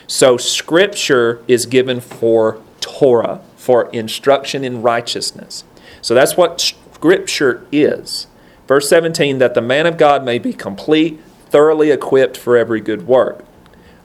So 0.06 0.36
scripture 0.36 1.42
is 1.48 1.66
given 1.66 2.00
for 2.00 2.60
Torah, 2.80 3.40
for 3.56 3.88
instruction 3.90 4.64
in 4.64 4.82
righteousness. 4.82 5.64
So 6.02 6.14
that's 6.14 6.36
what 6.36 6.60
scripture 6.60 7.66
is. 7.72 8.26
Verse 8.66 8.88
17 8.88 9.38
that 9.38 9.54
the 9.54 9.60
man 9.60 9.86
of 9.86 9.96
God 9.96 10.24
may 10.24 10.38
be 10.38 10.52
complete, 10.52 11.20
thoroughly 11.48 11.90
equipped 11.90 12.36
for 12.36 12.56
every 12.56 12.80
good 12.80 13.06
work. 13.06 13.44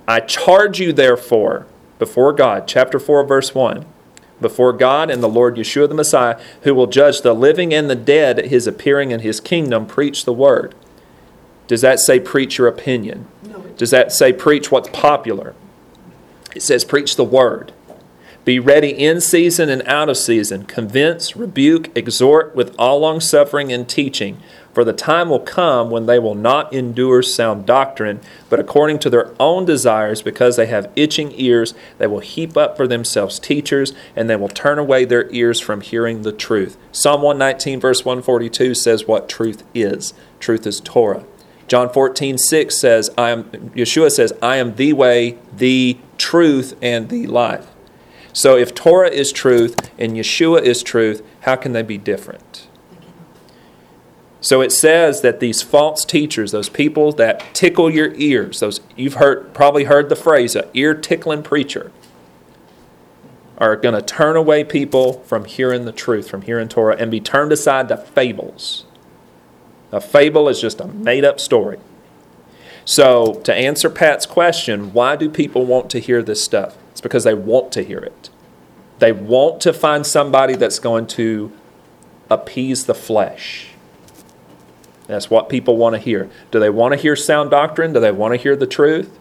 I 0.08 0.20
charge 0.20 0.80
you 0.80 0.94
therefore 0.94 1.68
before 2.00 2.34
God, 2.34 2.68
chapter 2.68 3.00
4 3.00 3.26
verse 3.26 3.56
1, 3.56 3.86
before 4.46 4.74
God 4.74 5.10
and 5.10 5.24
the 5.24 5.28
Lord 5.28 5.56
Yeshua 5.56 5.90
the 5.90 5.96
Messiah, 5.96 6.40
who 6.62 6.76
will 6.76 6.86
judge 6.86 7.22
the 7.22 7.34
living 7.34 7.74
and 7.74 7.90
the 7.90 7.96
dead 7.96 8.38
at 8.38 8.46
his 8.46 8.68
appearing 8.68 9.10
in 9.10 9.22
his 9.22 9.40
kingdom, 9.40 9.88
preach 9.88 10.24
the 10.24 10.32
word. 10.32 10.76
Does 11.66 11.82
that 11.82 12.00
say 12.00 12.20
preach 12.20 12.60
your 12.60 12.68
opinion? 12.68 13.28
No, 13.42 13.62
Does 13.76 13.90
that 13.90 14.12
say 14.12 14.32
preach 14.32 14.72
what's 14.72 14.90
popular? 14.90 15.56
It 16.56 16.62
says 16.62 16.86
preach 16.86 17.16
the 17.16 17.24
word. 17.24 17.74
Be 18.44 18.60
ready 18.60 18.92
in 18.92 19.20
season 19.20 19.68
and 19.70 19.82
out 19.88 20.10
of 20.10 20.18
season. 20.18 20.66
Convince, 20.66 21.36
rebuke, 21.36 21.90
exhort 21.98 22.56
with 22.56 22.76
all 22.78 23.00
longsuffering 23.00 23.74
and 23.74 23.90
teaching. 23.90 24.38
For 24.76 24.84
the 24.84 24.92
time 24.92 25.30
will 25.30 25.40
come 25.40 25.90
when 25.90 26.06
they 26.06 26.20
will 26.20 26.36
not 26.36 26.74
endure 26.74 27.22
sound 27.22 27.66
doctrine, 27.66 28.20
but 28.50 28.60
according 28.60 29.00
to 29.00 29.10
their 29.10 29.34
own 29.40 29.64
desires, 29.64 30.22
because 30.22 30.58
they 30.58 30.66
have 30.66 30.92
itching 30.98 31.32
ears, 31.38 31.74
they 31.98 32.08
will 32.08 32.20
heap 32.20 32.58
up 32.58 32.76
for 32.76 32.86
themselves 32.86 33.40
teachers, 33.40 33.94
and 34.18 34.30
they 34.30 34.36
will 34.36 34.50
turn 34.50 34.78
away 34.78 35.06
their 35.06 35.32
ears 35.32 35.62
from 35.62 35.80
hearing 35.80 36.24
the 36.24 36.34
truth. 36.34 36.78
Psalm 36.92 37.22
119, 37.22 37.80
verse 37.80 38.04
142 38.04 38.76
says 38.76 39.08
what 39.08 39.30
truth 39.30 39.64
is. 39.74 40.14
Truth 40.42 40.68
is 40.68 40.82
Torah. 40.82 41.24
John 41.70 41.90
14, 41.90 42.38
6 42.38 42.78
says, 42.78 43.10
I 43.18 43.30
am 43.30 43.46
Yeshua 43.46 44.12
says, 44.12 44.34
I 44.42 44.58
am 44.58 44.76
the 44.76 44.92
way, 44.92 45.38
the 45.56 45.98
truth, 46.18 46.76
and 46.82 47.08
the 47.08 47.28
life. 47.28 47.68
So 48.34 48.58
if 48.58 48.76
Torah 48.76 49.10
is 49.10 49.32
truth 49.32 49.90
and 49.98 50.18
Yeshua 50.18 50.64
is 50.64 50.84
truth, 50.84 51.26
how 51.44 51.56
can 51.56 51.72
they 51.72 51.82
be 51.82 51.98
different? 51.98 52.65
So 54.46 54.62
it 54.62 54.72
says 54.72 55.22
that 55.22 55.40
these 55.40 55.64
false 55.64 56.06
teachers, 56.06 56.52
those 56.52 56.70
people 56.70 57.12
that 57.14 57.44
tickle 57.56 57.90
your 57.90 58.14
ears, 58.14 58.60
those 58.60 58.80
you've 58.96 59.16
heard 59.16 59.56
probably 59.56 59.86
heard 59.86 60.08
the 60.08 60.16
phrase 60.16 60.56
a 60.56 60.70
ear 60.76 60.94
tickling 60.94 61.42
preacher, 61.42 61.92
are 63.58 63.76
going 63.76 63.96
to 63.96 64.04
turn 64.04 64.36
away 64.36 64.64
people 64.64 65.14
from 65.24 65.46
hearing 65.46 65.86
the 65.86 65.92
truth, 65.92 66.30
from 66.30 66.44
hearing 66.44 66.68
Torah, 66.68 66.96
and 66.96 67.10
be 67.10 67.20
turned 67.20 67.52
aside 67.52 67.88
to 67.88 67.98
fables. 67.98 68.86
A 69.92 70.00
fable 70.00 70.48
is 70.48 70.62
just 70.62 70.80
a 70.80 70.86
made 70.86 71.26
up 71.26 71.40
story. 71.40 71.80
So, 72.86 73.42
to 73.46 73.54
answer 73.54 73.90
Pat's 73.90 74.28
question, 74.28 74.94
why 74.94 75.16
do 75.16 75.28
people 75.28 75.66
want 75.66 75.90
to 75.90 76.00
hear 76.00 76.22
this 76.22 76.44
stuff? 76.44 76.78
It's 76.92 77.02
because 77.02 77.24
they 77.24 77.34
want 77.34 77.72
to 77.72 77.84
hear 77.84 77.98
it. 77.98 78.30
They 79.00 79.12
want 79.12 79.60
to 79.62 79.74
find 79.74 80.06
somebody 80.06 80.56
that's 80.56 80.78
going 80.78 81.08
to 81.08 81.52
appease 82.30 82.86
the 82.86 82.94
flesh. 82.94 83.72
That's 85.08 85.30
what 85.30 85.50
people 85.50 85.78
want 85.78 85.94
to 85.94 86.00
hear. 86.00 86.30
Do 86.52 86.60
they 86.60 86.70
want 86.70 86.94
to 86.94 87.00
hear 87.00 87.16
sound 87.16 87.52
doctrine? 87.52 87.94
Do 87.94 88.00
they 88.00 88.12
want 88.12 88.34
to 88.34 88.38
hear 88.38 88.56
the 88.56 88.68
truth? 88.68 89.18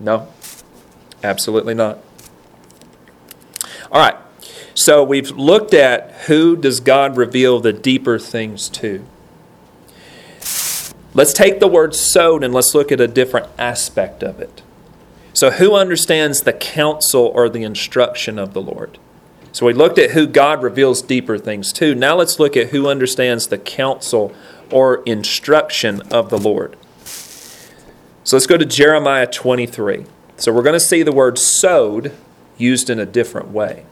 No, 0.00 0.28
absolutely 1.22 1.74
not. 1.74 1.98
All 3.90 4.00
right. 4.00 4.16
So 4.74 5.02
we've 5.02 5.30
looked 5.30 5.74
at 5.74 6.12
who 6.26 6.56
does 6.56 6.80
God 6.80 7.16
reveal 7.16 7.60
the 7.60 7.72
deeper 7.72 8.18
things 8.18 8.68
to. 8.70 9.04
Let's 11.14 11.32
take 11.32 11.58
the 11.58 11.68
word 11.68 11.94
sod 11.94 12.44
and 12.44 12.54
let's 12.54 12.74
look 12.74 12.92
at 12.92 13.00
a 13.00 13.08
different 13.08 13.48
aspect 13.58 14.22
of 14.22 14.40
it. 14.40 14.62
So, 15.32 15.50
who 15.50 15.74
understands 15.74 16.42
the 16.42 16.52
counsel 16.52 17.26
or 17.26 17.48
the 17.48 17.62
instruction 17.62 18.38
of 18.38 18.54
the 18.54 18.60
Lord? 18.60 18.98
So, 19.58 19.66
we 19.66 19.72
looked 19.72 19.98
at 19.98 20.12
who 20.12 20.28
God 20.28 20.62
reveals 20.62 21.02
deeper 21.02 21.36
things 21.36 21.72
to. 21.72 21.92
Now, 21.92 22.14
let's 22.14 22.38
look 22.38 22.56
at 22.56 22.68
who 22.68 22.86
understands 22.86 23.48
the 23.48 23.58
counsel 23.58 24.32
or 24.70 25.02
instruction 25.02 26.00
of 26.12 26.30
the 26.30 26.38
Lord. 26.38 26.76
So, 28.22 28.36
let's 28.36 28.46
go 28.46 28.56
to 28.56 28.64
Jeremiah 28.64 29.26
23. 29.26 30.04
So, 30.36 30.52
we're 30.52 30.62
going 30.62 30.74
to 30.74 30.78
see 30.78 31.02
the 31.02 31.10
word 31.10 31.40
sod 31.40 32.12
used 32.56 32.88
in 32.88 33.00
a 33.00 33.04
different 33.04 33.48
way, 33.48 33.84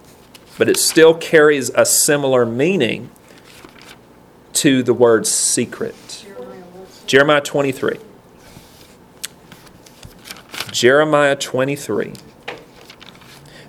but 0.57 0.69
it 0.69 0.77
still 0.77 1.15
carries 1.15 1.71
a 1.71 1.85
similar 1.85 2.47
meaning 2.47 3.11
to 4.53 4.85
the 4.85 4.95
word 4.95 5.27
secret. 5.27 6.25
Jeremiah 7.09 7.41
23. 7.41 7.99
Jeremiah 10.71 11.35
23. 11.35 12.13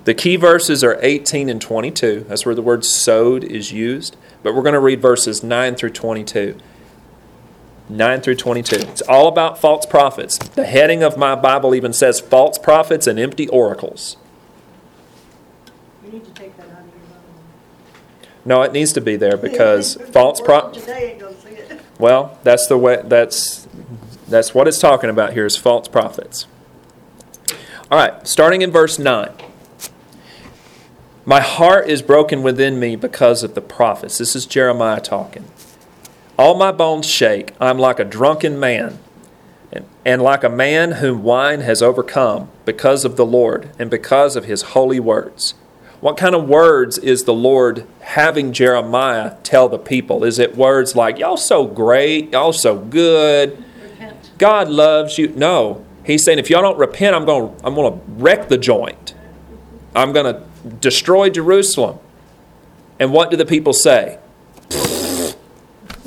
The 0.07 0.13
key 0.13 0.37
verses 0.37 0.85
are 0.85 0.97
18 1.01 1.49
and 1.49 1.61
22. 1.61 2.27
That's 2.29 2.45
where 2.45 2.55
the 2.55 2.61
word 2.61 2.85
sod 2.85 3.43
is 3.43 3.73
used. 3.73 4.15
But 4.41 4.55
we're 4.55 4.61
going 4.61 4.71
to 4.71 4.79
read 4.79 5.01
verses 5.01 5.43
9 5.43 5.75
through 5.75 5.89
22. 5.89 6.57
9 7.89 8.21
through 8.21 8.35
22. 8.35 8.75
It's 8.77 9.01
all 9.01 9.27
about 9.27 9.59
false 9.59 9.85
prophets. 9.85 10.37
The 10.37 10.65
heading 10.65 11.03
of 11.03 11.17
my 11.17 11.35
Bible 11.35 11.75
even 11.75 11.91
says 11.91 12.21
false 12.21 12.57
prophets 12.57 13.05
and 13.05 13.19
empty 13.19 13.49
oracles. 13.49 14.15
You 16.05 16.13
need 16.13 16.23
to 16.23 16.31
take 16.31 16.55
that 16.55 16.67
out 16.67 16.79
of 16.79 16.85
your 16.85 17.03
Bible. 17.09 18.31
No, 18.45 18.61
it 18.61 18.71
needs 18.71 18.93
to 18.93 19.01
be 19.01 19.17
there 19.17 19.35
because 19.47 19.95
false 20.13 20.39
prophets. 20.39 20.85
Today 20.85 21.11
ain't 21.11 21.19
gonna 21.19 21.35
see 21.35 21.49
it. 21.49 21.81
Well, 21.99 22.39
that's 22.43 22.67
the 22.67 22.77
way. 22.77 23.01
That's 23.03 23.67
that's 24.29 24.53
what 24.53 24.69
it's 24.69 24.79
talking 24.79 25.09
about 25.09 25.33
here 25.33 25.45
is 25.45 25.57
false 25.57 25.89
prophets. 25.89 26.47
All 27.91 27.97
right, 27.97 28.25
starting 28.25 28.61
in 28.61 28.71
verse 28.71 28.97
nine. 28.97 29.33
My 31.28 31.41
heart 31.41 31.89
is 31.89 32.01
broken 32.01 32.41
within 32.41 32.80
me 32.80 32.95
because 32.95 33.43
of 33.43 33.53
the 33.53 33.59
prophets. 33.59 34.17
This 34.17 34.34
is 34.34 34.45
Jeremiah 34.45 35.01
talking. 35.01 35.43
All 36.39 36.55
my 36.55 36.71
bones 36.71 37.05
shake. 37.05 37.53
I'm 37.59 37.78
like 37.78 37.99
a 37.99 38.05
drunken 38.05 38.57
man, 38.57 38.99
and, 39.69 39.84
and 40.05 40.21
like 40.21 40.45
a 40.45 40.49
man 40.49 40.93
whom 40.93 41.23
wine 41.23 41.59
has 41.59 41.82
overcome 41.82 42.49
because 42.63 43.03
of 43.03 43.17
the 43.17 43.25
Lord 43.25 43.71
and 43.78 43.91
because 43.91 44.38
of 44.38 44.45
his 44.45 44.61
holy 44.71 45.01
words. 45.01 45.53
What 45.99 46.15
kind 46.15 46.34
of 46.34 46.47
words 46.47 46.97
is 46.97 47.25
the 47.25 47.34
Lord 47.34 47.86
having 47.99 48.53
Jeremiah 48.53 49.36
tell 49.43 49.67
the 49.67 49.78
people? 49.78 50.23
Is 50.23 50.39
it 50.39 50.55
words 50.55 50.95
like, 50.95 51.19
y'all 51.19 51.36
so 51.36 51.67
great, 51.67 52.32
y'all 52.32 52.53
so 52.53 52.78
good, 52.78 53.61
Repent. 53.82 54.32
God 54.38 54.69
loves 54.69 55.17
you? 55.17 55.28
No. 55.36 55.84
He's 56.05 56.23
saying, 56.23 56.39
if 56.39 56.49
y'all 56.49 56.61
don't 56.61 56.80
repent, 56.80 57.17
I'm 57.17 57.25
going 57.25 57.53
to 57.53 57.67
I'm 57.67 57.75
going 57.75 57.91
to 57.91 57.99
wreck 58.11 58.47
the 58.47 58.57
joint. 58.57 59.13
I'm 59.93 60.13
going 60.13 60.34
to 60.34 60.47
destroy 60.68 61.30
Jerusalem. 61.30 61.99
And 62.99 63.13
what 63.13 63.30
do 63.32 63.38
the 63.38 63.45
people 63.45 63.74
say? 63.74 64.20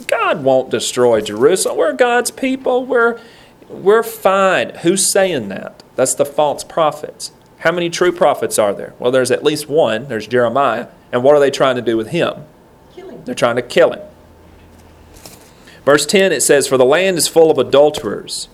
God 0.06 0.42
won't 0.42 0.70
destroy 0.70 1.20
Jerusalem. 1.20 1.76
We're 1.76 1.92
God's 1.92 2.30
people. 2.30 2.84
We're, 2.84 3.20
we're 3.68 4.02
fine. 4.02 4.70
Who's 4.76 5.10
saying 5.12 5.48
that? 5.48 5.82
That's 5.96 6.14
the 6.14 6.24
false 6.24 6.64
prophets. 6.64 7.32
How 7.58 7.72
many 7.72 7.90
true 7.90 8.10
prophets 8.10 8.58
are 8.58 8.72
there? 8.72 8.94
Well, 8.98 9.10
there's 9.10 9.30
at 9.30 9.44
least 9.44 9.68
one. 9.68 10.08
There's 10.08 10.26
Jeremiah. 10.26 10.88
And 11.12 11.22
what 11.22 11.34
are 11.34 11.40
they 11.40 11.50
trying 11.50 11.76
to 11.76 11.82
do 11.82 11.96
with 11.96 12.08
him? 12.08 12.44
Killing. 12.94 13.22
They're 13.24 13.34
trying 13.34 13.56
to 13.56 13.62
kill 13.62 13.92
him. 13.92 14.00
Verse 15.84 16.06
10 16.06 16.32
it 16.32 16.42
says, 16.42 16.66
For 16.66 16.76
the 16.76 16.84
land 16.84 17.18
is 17.18 17.28
full 17.28 17.50
of 17.50 17.58
adulterers. 17.58 18.48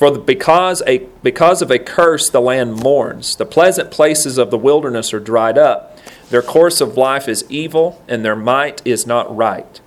For 0.00 0.18
because, 0.18 0.82
a, 0.86 1.06
because 1.22 1.60
of 1.60 1.70
a 1.70 1.78
curse 1.78 2.30
the 2.30 2.40
land 2.40 2.76
mourns. 2.76 3.36
The 3.36 3.44
pleasant 3.44 3.90
places 3.90 4.38
of 4.38 4.50
the 4.50 4.56
wilderness 4.56 5.12
are 5.12 5.20
dried 5.20 5.58
up. 5.58 5.98
Their 6.30 6.40
course 6.40 6.80
of 6.80 6.96
life 6.96 7.28
is 7.28 7.44
evil, 7.50 8.02
and 8.08 8.24
their 8.24 8.34
might 8.34 8.80
is 8.86 9.06
not 9.06 9.36
right. 9.36 9.78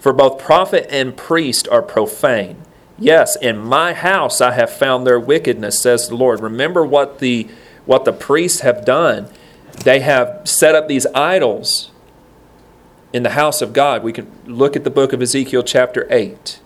For 0.00 0.12
both 0.12 0.38
prophet 0.38 0.86
and 0.90 1.16
priest 1.16 1.66
are 1.68 1.80
profane. 1.80 2.58
Yes, 2.98 3.36
in 3.36 3.56
my 3.56 3.94
house 3.94 4.42
I 4.42 4.52
have 4.52 4.68
found 4.68 5.06
their 5.06 5.18
wickedness, 5.18 5.80
says 5.80 6.08
the 6.08 6.14
Lord. 6.16 6.40
Remember 6.40 6.84
what 6.84 7.18
the 7.18 7.48
what 7.86 8.04
the 8.04 8.12
priests 8.12 8.60
have 8.60 8.84
done. 8.84 9.30
They 9.82 10.00
have 10.00 10.42
set 10.46 10.74
up 10.74 10.88
these 10.88 11.06
idols 11.14 11.90
in 13.14 13.22
the 13.22 13.30
house 13.30 13.62
of 13.62 13.72
God. 13.72 14.02
We 14.02 14.12
can 14.12 14.30
look 14.44 14.76
at 14.76 14.84
the 14.84 14.90
book 14.90 15.14
of 15.14 15.22
Ezekiel, 15.22 15.62
chapter 15.62 16.06
8. 16.10 16.60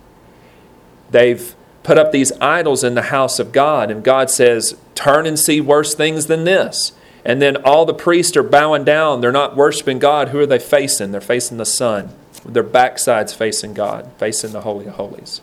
They've 1.13 1.55
put 1.83 1.99
up 1.99 2.13
these 2.13 2.33
idols 2.41 2.85
in 2.85 2.95
the 2.95 3.03
house 3.03 3.39
of 3.39 3.53
God, 3.53 3.91
and 3.91 4.05
God 4.05 4.31
says, 4.31 4.77
Turn 4.95 5.27
and 5.27 5.39
see 5.39 5.61
worse 5.61 5.95
things 5.95 6.27
than 6.27 6.45
this. 6.45 6.93
And 7.25 7.41
then 7.41 7.57
all 7.57 7.85
the 7.87 7.95
priests 7.95 8.37
are 8.37 8.43
bowing 8.43 8.85
down. 8.85 9.21
They're 9.21 9.33
not 9.33 9.57
worshiping 9.57 9.99
God. 9.99 10.29
Who 10.29 10.41
are 10.41 10.47
they 10.47 10.59
facing? 10.59 11.13
They're 11.13 11.21
facing 11.21 11.57
the 11.57 11.65
sun. 11.65 12.11
Their 12.45 12.65
backsides 12.65 13.35
facing 13.35 13.75
God, 13.75 14.11
facing 14.19 14.53
the 14.53 14.63
Holy 14.63 14.87
of 14.87 14.95
Holies. 14.95 15.41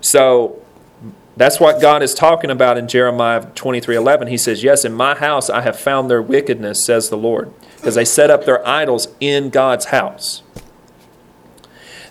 So 0.00 0.60
that's 1.36 1.60
what 1.60 1.80
God 1.80 2.02
is 2.02 2.14
talking 2.14 2.50
about 2.50 2.78
in 2.78 2.88
Jeremiah 2.88 3.46
23 3.54 3.94
11. 3.94 4.28
He 4.28 4.36
says, 4.36 4.64
Yes, 4.64 4.84
in 4.84 4.92
my 4.92 5.14
house 5.14 5.48
I 5.48 5.60
have 5.60 5.78
found 5.78 6.10
their 6.10 6.22
wickedness, 6.22 6.84
says 6.84 7.10
the 7.10 7.16
Lord, 7.16 7.52
because 7.76 7.94
they 7.94 8.04
set 8.04 8.30
up 8.30 8.44
their 8.44 8.66
idols 8.66 9.08
in 9.20 9.50
God's 9.50 9.86
house. 9.86 10.42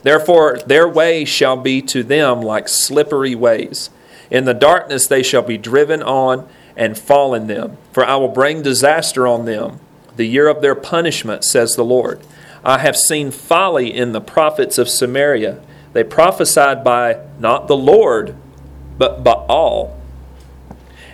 Therefore, 0.03 0.59
their 0.65 0.87
way 0.87 1.25
shall 1.25 1.57
be 1.57 1.81
to 1.83 2.03
them 2.03 2.41
like 2.41 2.67
slippery 2.67 3.35
ways. 3.35 3.89
In 4.29 4.45
the 4.45 4.53
darkness 4.53 5.07
they 5.07 5.23
shall 5.23 5.41
be 5.41 5.57
driven 5.57 6.03
on 6.03 6.47
and 6.75 6.97
fall 6.97 7.33
in 7.33 7.47
them. 7.47 7.77
For 7.91 8.05
I 8.05 8.15
will 8.17 8.27
bring 8.27 8.61
disaster 8.61 9.25
on 9.25 9.45
them, 9.45 9.79
the 10.15 10.27
year 10.27 10.47
of 10.47 10.61
their 10.61 10.75
punishment, 10.75 11.43
says 11.43 11.75
the 11.75 11.85
Lord. 11.85 12.21
I 12.63 12.79
have 12.79 12.97
seen 12.97 13.31
folly 13.31 13.93
in 13.93 14.11
the 14.11 14.21
prophets 14.21 14.77
of 14.77 14.89
Samaria. 14.89 15.59
They 15.93 16.03
prophesied 16.03 16.83
by 16.83 17.19
not 17.39 17.67
the 17.67 17.77
Lord, 17.77 18.35
but 18.97 19.23
Baal, 19.23 19.97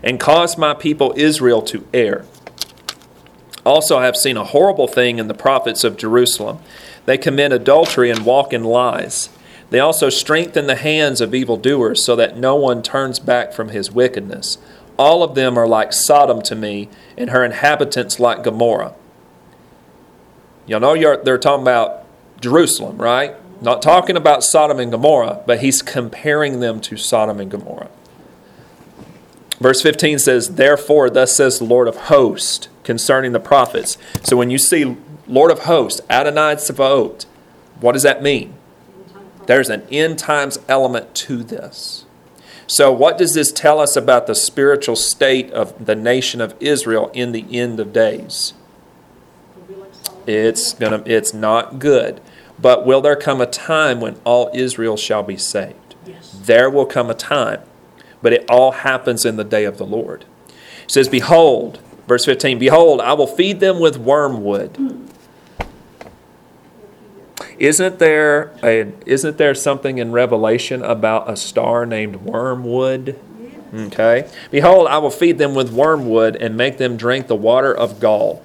and 0.04 0.20
caused 0.20 0.58
my 0.58 0.74
people 0.74 1.14
Israel 1.16 1.62
to 1.64 1.88
err. 1.94 2.26
Also, 3.66 3.98
I 3.98 4.06
have 4.06 4.18
seen 4.18 4.36
a 4.36 4.44
horrible 4.44 4.88
thing 4.88 5.20
in 5.20 5.28
the 5.28 5.34
prophets 5.34 5.84
of 5.84 5.96
Jerusalem. 5.96 6.60
They 7.06 7.18
commit 7.18 7.52
adultery 7.52 8.10
and 8.10 8.26
walk 8.26 8.54
in 8.54 8.64
lies. 8.64 9.30
They 9.70 9.80
also 9.80 10.10
strengthen 10.10 10.68
the 10.68 10.76
hands 10.76 11.20
of 11.20 11.34
evildoers 11.34 12.04
so 12.04 12.16
that 12.16 12.38
no 12.38 12.56
one 12.56 12.84
turns 12.84 13.20
back 13.20 13.54
from 13.54 13.70
his 13.70 13.92
wickedness. 13.92 14.58
All 14.98 15.24
of 15.24 15.36
them 15.36 15.58
are 15.58 15.68
like 15.68 15.92
Sodom 15.92 16.42
to 16.44 16.56
me, 16.56 16.90
and 17.18 17.32
her 17.32 17.44
inhabitants 17.44 18.20
like 18.20 18.44
Gomorrah. 18.44 18.94
Y'all 20.68 20.80
know 20.80 20.96
they're 21.24 21.38
talking 21.38 21.64
about 21.64 22.06
Jerusalem, 22.40 22.98
right? 23.02 23.36
Not 23.62 23.82
talking 23.82 24.16
about 24.16 24.44
Sodom 24.44 24.80
and 24.80 24.92
Gomorrah, 24.92 25.42
but 25.46 25.60
he's 25.60 25.82
comparing 25.82 26.60
them 26.60 26.80
to 26.82 26.96
Sodom 26.96 27.40
and 27.40 27.50
Gomorrah. 27.50 27.90
Verse 29.60 29.82
15 29.82 30.20
says, 30.20 30.56
Therefore, 30.56 31.10
thus 31.10 31.36
says 31.36 31.60
the 31.60 31.66
Lord 31.66 31.88
of 31.88 31.96
hosts 31.96 32.68
concerning 32.84 33.32
the 33.32 33.40
prophets. 33.40 33.98
So 34.22 34.36
when 34.36 34.50
you 34.50 34.58
see 34.58 34.98
Lord 35.28 35.52
of 35.52 35.60
hosts, 35.60 36.02
Adonai 36.10 36.56
Tsevaot, 36.56 37.26
what 37.80 37.94
does 37.94 38.04
that 38.04 38.22
mean? 38.22 38.54
There's 39.46 39.70
an 39.70 39.84
end 39.92 40.20
times 40.20 40.60
element 40.68 41.14
to 41.16 41.44
this. 41.44 42.06
So, 42.66 42.92
what 42.92 43.18
does 43.18 43.34
this 43.34 43.52
tell 43.52 43.80
us 43.80 43.96
about 43.96 44.26
the 44.26 44.36
spiritual 44.36 44.96
state 44.96 45.52
of 45.52 45.86
the 45.86 45.96
nation 45.96 46.40
of 46.40 46.56
Israel 46.60 47.12
in 47.14 47.34
the 47.34 47.46
end 47.52 47.80
of 47.80 47.92
days? 47.92 48.54
It'll 49.56 49.68
be 49.68 49.82
like 49.82 49.94
Solomon. 49.94 50.24
It's 50.28 50.74
gonna 50.74 51.04
it's 51.06 51.34
not 51.34 51.80
good. 51.80 52.22
But 52.60 52.86
will 52.86 53.02
there 53.02 53.16
come 53.18 53.42
a 53.42 53.46
time 53.46 54.00
when 54.00 54.16
all 54.24 54.50
Israel 54.54 54.96
shall 54.96 55.24
be 55.24 55.38
saved? 55.38 55.96
Yes. 56.06 56.32
There 56.32 56.70
will 56.70 56.86
come 56.86 57.10
a 57.10 57.14
time. 57.14 57.62
But 58.22 58.32
it 58.32 58.50
all 58.50 58.72
happens 58.72 59.26
in 59.26 59.36
the 59.36 59.44
day 59.44 59.66
of 59.66 59.78
the 59.78 59.86
Lord. 59.86 60.24
It 60.48 60.92
says, 60.92 61.10
Behold, 61.10 61.80
verse 62.08 62.24
15, 62.24 62.58
Behold, 62.60 63.02
I 63.02 63.14
will 63.14 63.28
feed 63.28 63.60
them 63.60 63.80
with 63.80 63.98
wormwood. 63.98 64.78
Hmm. 64.78 65.06
Isn't 67.60 68.00
there 68.00 68.52
a 68.64 68.92
isn't 69.06 69.38
there 69.38 69.56
something 69.56 69.98
in 69.98 70.12
Revelation 70.12 70.84
about 70.84 71.30
a 71.30 71.36
star 71.36 71.86
named 71.86 72.18
Wormwood? 72.18 73.20
Okay. 73.74 74.30
Behold, 74.52 74.88
I 74.88 75.00
will 75.00 75.10
feed 75.10 75.40
them 75.40 75.56
with 75.56 75.72
wormwood 75.72 76.36
and 76.36 76.56
make 76.56 76.78
them 76.78 76.96
drink 76.96 77.28
the 77.28 77.36
water 77.36 77.74
of 77.74 78.00
gall. 78.00 78.44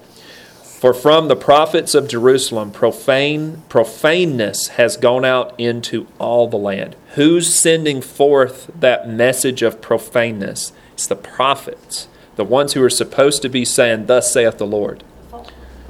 For 0.63 0.93
from 0.93 1.27
the 1.27 1.35
prophets 1.35 1.93
of 1.93 2.07
Jerusalem, 2.07 2.71
profane 2.71 3.61
profaneness 3.69 4.69
has 4.69 4.97
gone 4.97 5.25
out 5.25 5.53
into 5.59 6.07
all 6.19 6.47
the 6.47 6.57
land. 6.57 6.95
Who's 7.15 7.53
sending 7.53 8.01
forth 8.01 8.71
that 8.79 9.07
message 9.07 9.61
of 9.61 9.81
profaneness? 9.81 10.71
It's 10.93 11.05
the 11.05 11.15
prophets, 11.15 12.07
the 12.35 12.45
ones 12.45 12.73
who 12.73 12.83
are 12.83 12.89
supposed 12.89 13.41
to 13.41 13.49
be 13.49 13.65
saying, 13.65 14.05
"Thus 14.05 14.31
saith 14.31 14.57
the 14.57 14.65
Lord." 14.65 15.03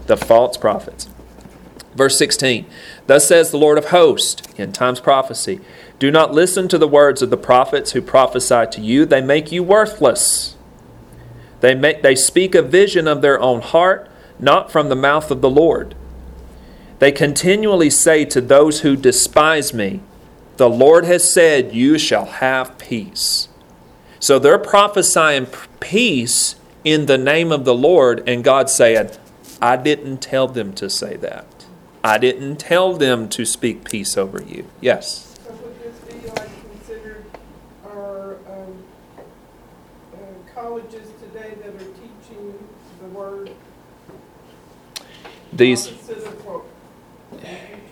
The 0.07 0.17
false 0.17 0.57
prophets. 0.57 1.07
Verse 1.99 2.17
16 2.17 2.65
Thus 3.07 3.27
says 3.27 3.51
the 3.51 3.57
Lord 3.57 3.77
of 3.77 3.89
hosts, 3.89 4.41
in 4.57 4.71
times 4.71 5.01
prophecy, 5.01 5.59
do 5.99 6.09
not 6.09 6.33
listen 6.33 6.69
to 6.69 6.77
the 6.77 6.87
words 6.87 7.21
of 7.21 7.29
the 7.29 7.35
prophets 7.35 7.91
who 7.91 8.01
prophesy 8.01 8.67
to 8.71 8.79
you, 8.79 9.05
they 9.05 9.19
make 9.19 9.51
you 9.51 9.63
worthless. 9.63 10.55
They, 11.59 11.75
make, 11.75 12.01
they 12.01 12.15
speak 12.15 12.55
a 12.55 12.61
vision 12.61 13.05
of 13.05 13.21
their 13.21 13.37
own 13.41 13.59
heart, 13.59 14.09
not 14.39 14.71
from 14.71 14.87
the 14.87 14.95
mouth 14.95 15.29
of 15.29 15.41
the 15.41 15.49
Lord. 15.49 15.93
They 16.99 17.11
continually 17.11 17.89
say 17.89 18.23
to 18.23 18.39
those 18.39 18.79
who 18.79 18.95
despise 18.95 19.73
me, 19.73 19.99
The 20.55 20.69
Lord 20.69 21.03
has 21.03 21.29
said, 21.29 21.75
You 21.75 21.97
shall 21.97 22.27
have 22.27 22.77
peace. 22.77 23.49
So 24.21 24.39
they're 24.39 24.57
prophesying 24.57 25.47
peace 25.81 26.55
in 26.85 27.07
the 27.07 27.17
name 27.17 27.51
of 27.51 27.65
the 27.65 27.75
Lord, 27.75 28.23
and 28.25 28.41
God 28.41 28.69
saying, 28.69 29.09
I 29.61 29.75
didn't 29.75 30.21
tell 30.21 30.47
them 30.47 30.71
to 30.75 30.89
say 30.89 31.17
that. 31.17 31.58
I 32.03 32.17
didn't 32.17 32.57
tell 32.57 32.93
them 32.93 33.27
to 33.29 33.45
speak 33.45 33.83
peace 33.83 34.17
over 34.17 34.41
you. 34.41 34.65
Yes. 34.79 35.37
So 35.45 35.51
would 35.51 35.79
this 35.81 35.99
be 35.99 36.29
like 36.29 36.49
considered 36.71 37.25
our, 37.85 38.35
um, 38.47 38.83
uh, 40.13 40.17
colleges 40.53 41.09
today 41.21 41.55
that 41.61 41.75
are 41.75 41.77
teaching 41.77 42.67
the 43.01 43.07
word? 43.07 43.51
These 45.51 45.87
Opposite 45.87 46.17
of 46.27 46.45
what 46.45 46.61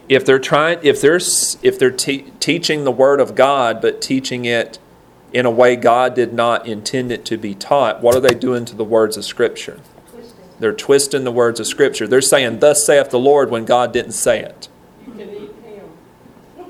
if 0.10 0.26
they're 0.26 0.40
trying 0.40 0.80
if 0.84 1.02
they're 1.02 1.16
if 1.18 1.80
they're 1.80 1.92
te- 1.92 2.32
teaching 2.40 2.84
the 2.84 2.92
word 2.92 3.20
of 3.20 3.36
God 3.36 3.82
but 3.82 4.02
teaching 4.02 4.46
it 4.46 4.80
in 5.34 5.46
a 5.46 5.52
way 5.52 5.76
God 5.76 6.16
did 6.16 6.34
not 6.34 6.66
intend 6.66 7.12
it 7.12 7.26
to 7.26 7.38
be 7.38 7.54
taught, 7.54 8.02
what 8.02 8.16
are 8.16 8.22
they 8.22 8.34
doing 8.34 8.64
to 8.66 8.76
the 8.76 8.86
words 8.86 9.18
of 9.18 9.26
scripture? 9.26 9.80
They're 10.60 10.74
twisting 10.74 11.24
the 11.24 11.32
words 11.32 11.60
of 11.60 11.68
Scripture. 11.68 12.08
They're 12.08 12.22
saying, 12.22 12.60
Thus 12.60 12.86
saith 12.86 13.10
the 13.10 13.20
Lord, 13.20 13.50
when 13.52 13.66
God 13.66 13.94
didn't 13.94 14.14
say 14.14 14.42
it. 14.42 14.70
You 15.06 15.14
can 15.14 15.30
eat 15.30 15.52
ham. 15.64 16.66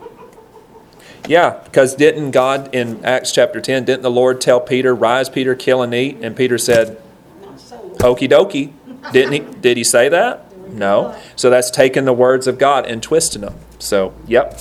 Yeah, 1.27 1.61
because 1.63 1.95
didn't 1.95 2.31
God 2.31 2.73
in 2.73 3.03
Acts 3.05 3.31
chapter 3.31 3.61
10, 3.61 3.85
didn't 3.85 4.03
the 4.03 4.11
Lord 4.11 4.41
tell 4.41 4.59
Peter, 4.59 4.93
Rise, 4.93 5.29
Peter, 5.29 5.55
kill 5.55 5.81
and 5.81 5.93
eat? 5.93 6.17
And 6.21 6.35
Peter 6.35 6.57
said. 6.57 7.01
Hokey 7.99 8.27
dokey. 8.27 8.73
Didn't 9.11 9.33
he? 9.33 9.39
Did 9.39 9.77
he 9.77 9.83
say 9.83 10.09
that? 10.09 10.47
No. 10.71 11.17
So 11.35 11.49
that's 11.49 11.71
taking 11.71 12.05
the 12.05 12.13
words 12.13 12.47
of 12.47 12.57
God 12.57 12.85
and 12.85 13.01
twisting 13.01 13.41
them. 13.41 13.55
So, 13.79 14.13
yep. 14.27 14.59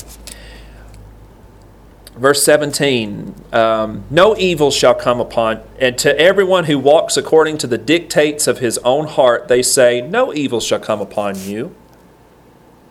Verse 2.17 2.43
17 2.45 3.35
um, 3.53 4.05
No 4.11 4.37
evil 4.37 4.71
shall 4.71 4.95
come 4.95 5.21
upon, 5.21 5.61
and 5.79 5.99
to 5.99 6.19
everyone 6.19 6.65
who 6.65 6.79
walks 6.79 7.17
according 7.17 7.59
to 7.59 7.67
the 7.67 7.77
dictates 7.77 8.47
of 8.47 8.59
his 8.59 8.79
own 8.79 9.07
heart, 9.07 9.49
they 9.49 9.63
say, 9.63 10.01
No 10.01 10.33
evil 10.33 10.61
shall 10.61 10.81
come 10.81 11.01
upon 11.01 11.39
you. 11.39 11.75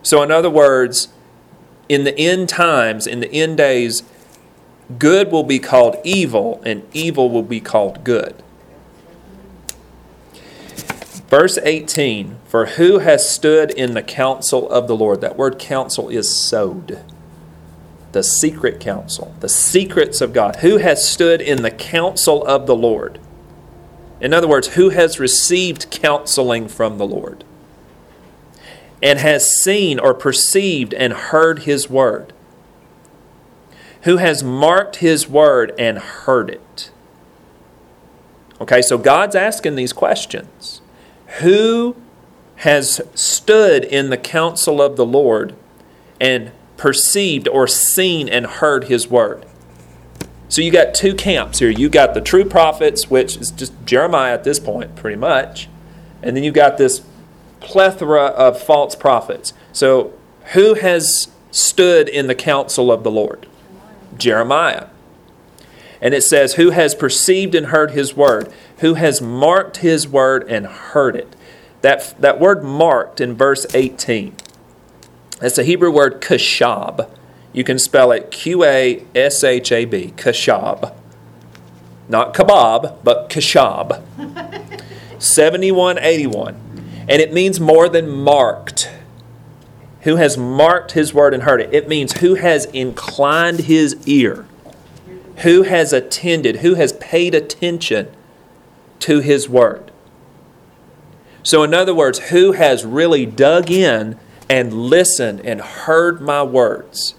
So, 0.04 0.22
in 0.22 0.30
other 0.30 0.50
words, 0.52 1.08
in 1.90 2.04
the 2.04 2.18
end 2.18 2.50
times, 2.50 3.08
in 3.08 3.20
the 3.20 3.32
end 3.32 3.58
days, 3.58 4.04
good 5.00 5.32
will 5.32 5.44
be 5.44 5.58
called 5.58 5.98
evil, 6.04 6.62
and 6.64 6.84
evil 6.94 7.32
will 7.32 7.44
be 7.44 7.60
called 7.60 8.04
good. 8.04 8.44
Verse 11.28 11.58
18 11.58 12.38
For 12.48 12.68
who 12.68 13.00
has 13.00 13.28
stood 13.28 13.72
in 13.72 13.96
the 13.96 14.04
counsel 14.04 14.70
of 14.70 14.88
the 14.88 14.96
Lord? 14.96 15.22
That 15.22 15.36
word 15.36 15.58
counsel 15.58 16.10
is 16.10 16.30
sod. 16.48 17.02
The 18.16 18.24
secret 18.24 18.80
counsel, 18.80 19.36
the 19.42 19.50
secrets 19.50 20.22
of 20.22 20.32
God. 20.32 20.56
Who 20.62 20.78
has 20.78 21.06
stood 21.06 21.42
in 21.42 21.64
the 21.64 21.70
counsel 21.70 22.46
of 22.46 22.66
the 22.66 22.74
Lord? 22.74 23.20
In 24.22 24.34
other 24.34 24.48
words, 24.48 24.76
who 24.76 24.92
has 24.92 25.20
received 25.20 25.92
counseling 25.92 26.70
from 26.70 26.98
the 26.98 27.06
Lord? 27.06 27.44
And 29.04 29.20
has 29.20 29.62
seen 29.62 30.00
or 30.00 30.14
perceived 30.14 30.94
and 30.94 31.12
heard 31.12 31.64
his 31.64 31.90
word? 31.90 32.32
Who 34.04 34.16
has 34.16 34.42
marked 34.42 34.96
his 34.96 35.28
word 35.28 35.74
and 35.78 35.98
heard 35.98 36.50
it? 36.50 36.92
Okay, 38.62 38.82
so 38.82 38.98
God's 38.98 39.36
asking 39.36 39.76
these 39.76 39.92
questions. 39.92 40.80
Who 41.42 41.98
has 42.60 43.02
stood 43.14 43.84
in 43.84 44.10
the 44.10 44.18
counsel 44.18 44.82
of 44.82 44.96
the 44.96 45.06
Lord 45.06 45.54
and 46.22 46.54
perceived 46.78 47.48
or 47.48 47.68
seen 47.68 48.28
and 48.30 48.46
heard 48.46 48.86
his 48.86 49.08
word? 49.08 49.46
So 50.48 50.62
you 50.62 50.72
got 50.72 50.94
two 50.94 51.16
camps 51.16 51.60
here. 51.60 51.70
You 51.70 51.90
got 51.90 52.14
the 52.14 52.22
true 52.22 52.46
prophets, 52.46 53.10
which 53.10 53.38
is 53.38 53.52
just 53.52 53.74
Jeremiah 53.86 54.34
at 54.34 54.44
this 54.44 54.60
point, 54.60 54.96
pretty 54.96 55.18
much. 55.18 55.68
And 56.22 56.36
then 56.36 56.44
you 56.44 56.52
got 56.52 56.78
this 56.78 57.02
plethora 57.60 58.26
of 58.28 58.62
false 58.62 58.96
prophets. 58.96 59.54
So 59.74 60.14
who 60.54 60.76
has 60.76 61.30
stood 61.52 62.08
in 62.08 62.28
the 62.28 62.36
counsel 62.36 62.92
of 62.92 63.04
the 63.04 63.12
Lord? 63.12 63.48
Jeremiah. 64.18 64.88
And 66.02 66.14
it 66.14 66.24
says, 66.24 66.54
Who 66.54 66.70
has 66.70 66.94
perceived 66.94 67.56
and 67.56 67.68
heard 67.68 67.92
his 67.92 68.16
word? 68.16 68.52
Who 68.80 68.94
has 68.96 69.22
marked 69.22 69.78
his 69.78 70.08
word 70.08 70.48
and 70.50 70.68
heard 70.68 71.16
it? 71.16 71.36
That, 71.82 72.16
that 72.20 72.40
word 72.40 72.64
marked 72.64 73.22
in 73.22 73.36
verse 73.36 73.66
18, 73.74 74.36
that's 75.40 75.58
a 75.58 75.64
Hebrew 75.64 75.92
word 75.92 76.22
kashab. 76.22 77.10
You 77.54 77.64
can 77.64 77.80
spell 77.80 78.12
it 78.12 78.32
Q 78.32 78.64
A 78.64 79.06
S 79.14 79.44
H 79.44 79.72
A 79.72 79.86
B, 79.86 80.14
kashab. 80.16 80.94
Not 82.08 82.34
kebab, 82.34 82.98
but 83.04 83.30
kashab. 83.30 84.02
7181. 85.22 87.06
And 87.08 87.22
it 87.22 87.34
means 87.34 87.60
more 87.60 87.88
than 87.88 88.10
marked. 88.10 88.92
Who 90.02 90.18
has 90.18 90.38
marked 90.38 90.92
his 90.92 91.14
word 91.14 91.34
and 91.34 91.44
heard 91.44 91.62
it? 91.62 91.74
It 91.74 91.88
means 91.88 92.20
who 92.20 92.36
has 92.36 92.66
inclined 92.66 93.62
his 93.62 93.96
ear 94.08 94.46
who 95.38 95.64
has 95.64 95.92
attended, 95.92 96.58
who 96.58 96.76
has 96.76 96.94
paid 96.94 97.36
attention 97.36 98.08
to 99.00 99.20
his 99.20 99.50
word. 99.50 99.92
So, 101.44 101.64
in 101.64 101.74
other 101.74 101.94
words, 101.94 102.30
who 102.30 102.54
has 102.54 102.86
really 102.86 103.26
dug 103.26 103.70
in 103.70 104.18
and 104.50 104.74
listened 104.74 105.42
and 105.42 105.62
heard 105.62 106.22
my 106.22 106.44
words? 106.44 107.16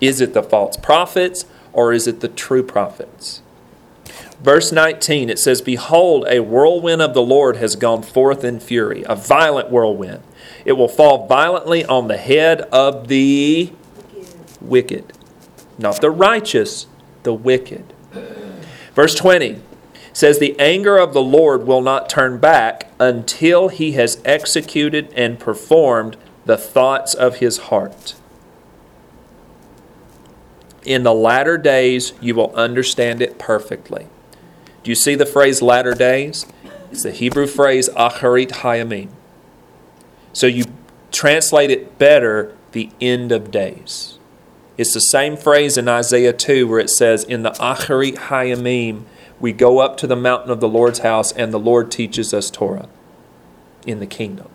Is 0.00 0.20
it 0.20 0.34
the 0.34 0.42
false 0.42 0.76
prophets 0.76 1.44
or 1.72 1.92
is 1.92 2.06
it 2.06 2.20
the 2.20 2.28
true 2.28 2.62
prophets? 2.62 3.42
Verse 4.42 4.72
19, 4.72 5.28
it 5.28 5.38
says, 5.38 5.60
Behold, 5.60 6.24
a 6.26 6.40
whirlwind 6.40 7.02
of 7.02 7.12
the 7.12 7.22
Lord 7.22 7.56
has 7.56 7.76
gone 7.76 8.02
forth 8.02 8.42
in 8.42 8.58
fury, 8.58 9.04
a 9.06 9.14
violent 9.14 9.70
whirlwind. 9.70 10.22
It 10.64 10.72
will 10.72 10.88
fall 10.88 11.26
violently 11.26 11.84
on 11.84 12.08
the 12.08 12.16
head 12.16 12.62
of 12.72 13.08
the 13.08 13.72
wicked, 14.60 15.12
not 15.78 16.00
the 16.00 16.10
righteous, 16.10 16.86
the 17.22 17.34
wicked. 17.34 17.92
Verse 18.94 19.14
20 19.14 19.60
says, 20.14 20.38
The 20.38 20.58
anger 20.58 20.96
of 20.96 21.12
the 21.12 21.22
Lord 21.22 21.66
will 21.66 21.82
not 21.82 22.08
turn 22.08 22.38
back 22.38 22.90
until 22.98 23.68
he 23.68 23.92
has 23.92 24.22
executed 24.24 25.12
and 25.14 25.38
performed 25.38 26.16
the 26.50 26.56
thoughts 26.56 27.14
of 27.14 27.36
his 27.36 27.58
heart. 27.58 28.16
In 30.84 31.04
the 31.04 31.14
latter 31.14 31.56
days, 31.56 32.12
you 32.20 32.34
will 32.34 32.52
understand 32.56 33.22
it 33.22 33.38
perfectly. 33.38 34.08
Do 34.82 34.90
you 34.90 34.96
see 34.96 35.14
the 35.14 35.26
phrase 35.26 35.62
latter 35.62 35.94
days? 35.94 36.46
It's 36.90 37.04
the 37.04 37.12
Hebrew 37.12 37.46
phrase 37.46 37.88
acharit 37.90 38.50
hayamim. 38.50 39.10
So 40.32 40.48
you 40.48 40.64
translate 41.12 41.70
it 41.70 41.98
better, 41.98 42.56
the 42.72 42.90
end 43.00 43.30
of 43.30 43.52
days. 43.52 44.18
It's 44.76 44.92
the 44.92 44.98
same 44.98 45.36
phrase 45.36 45.78
in 45.78 45.86
Isaiah 45.86 46.32
2 46.32 46.66
where 46.66 46.80
it 46.80 46.90
says, 46.90 47.22
In 47.22 47.44
the 47.44 47.50
Acharit 47.50 48.16
Hayamim, 48.16 49.04
we 49.38 49.52
go 49.52 49.78
up 49.78 49.96
to 49.98 50.08
the 50.08 50.16
mountain 50.16 50.50
of 50.50 50.58
the 50.58 50.68
Lord's 50.68 51.00
house 51.00 51.30
and 51.30 51.52
the 51.52 51.60
Lord 51.60 51.92
teaches 51.92 52.34
us 52.34 52.50
Torah 52.50 52.88
in 53.86 54.00
the 54.00 54.06
kingdom. 54.06 54.48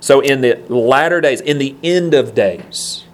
So 0.00 0.20
in 0.20 0.40
the 0.40 0.56
latter 0.68 1.20
days, 1.20 1.40
in 1.40 1.58
the 1.58 1.76
end 1.82 2.14
of 2.14 2.34
days, 2.34 3.04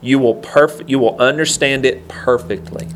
you 0.00 0.18
will 0.18 0.36
perf- 0.36 0.88
you 0.88 0.98
will 0.98 1.16
understand 1.20 1.84
it 1.84 2.08
perfectly. 2.08 2.88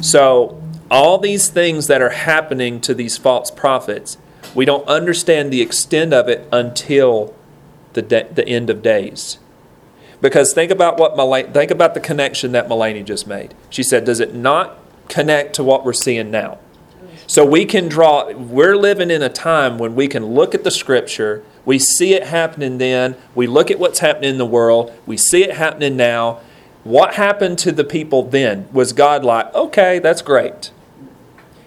So 0.00 0.62
all 0.90 1.18
these 1.18 1.48
things 1.48 1.88
that 1.88 2.00
are 2.00 2.10
happening 2.10 2.80
to 2.82 2.94
these 2.94 3.18
false 3.18 3.50
prophets, 3.50 4.16
we 4.54 4.64
don't 4.64 4.86
understand 4.86 5.52
the 5.52 5.60
extent 5.60 6.14
of 6.14 6.28
it 6.28 6.48
until 6.52 7.34
the, 7.92 8.02
de- 8.02 8.28
the 8.32 8.46
end 8.46 8.70
of 8.70 8.82
days. 8.82 9.38
Because 10.20 10.52
think 10.52 10.70
about 10.70 10.98
what 10.98 11.14
Mulaney, 11.14 11.52
think 11.52 11.70
about 11.70 11.94
the 11.94 12.00
connection 12.00 12.52
that 12.52 12.68
Mulaney 12.68 13.04
just 13.04 13.26
made. 13.26 13.54
She 13.70 13.82
said, 13.82 14.04
"Does 14.04 14.20
it 14.20 14.34
not 14.34 14.78
connect 15.08 15.54
to 15.56 15.64
what 15.64 15.84
we're 15.84 15.92
seeing 15.92 16.30
now?" 16.30 16.58
So 17.26 17.44
we 17.44 17.64
can 17.64 17.88
draw. 17.88 18.32
We're 18.32 18.76
living 18.76 19.10
in 19.10 19.22
a 19.22 19.28
time 19.28 19.78
when 19.78 19.94
we 19.94 20.08
can 20.08 20.26
look 20.26 20.54
at 20.54 20.64
the 20.64 20.70
Scripture. 20.70 21.44
We 21.64 21.78
see 21.78 22.14
it 22.14 22.24
happening 22.24 22.78
then. 22.78 23.16
We 23.34 23.46
look 23.46 23.70
at 23.70 23.78
what's 23.78 23.98
happening 23.98 24.30
in 24.30 24.38
the 24.38 24.46
world. 24.46 24.92
We 25.06 25.16
see 25.16 25.42
it 25.44 25.56
happening 25.56 25.96
now. 25.96 26.40
What 26.84 27.14
happened 27.14 27.58
to 27.60 27.72
the 27.72 27.84
people 27.84 28.22
then? 28.22 28.68
Was 28.72 28.92
God 28.92 29.24
like, 29.24 29.54
okay, 29.54 29.98
that's 29.98 30.22
great? 30.22 30.70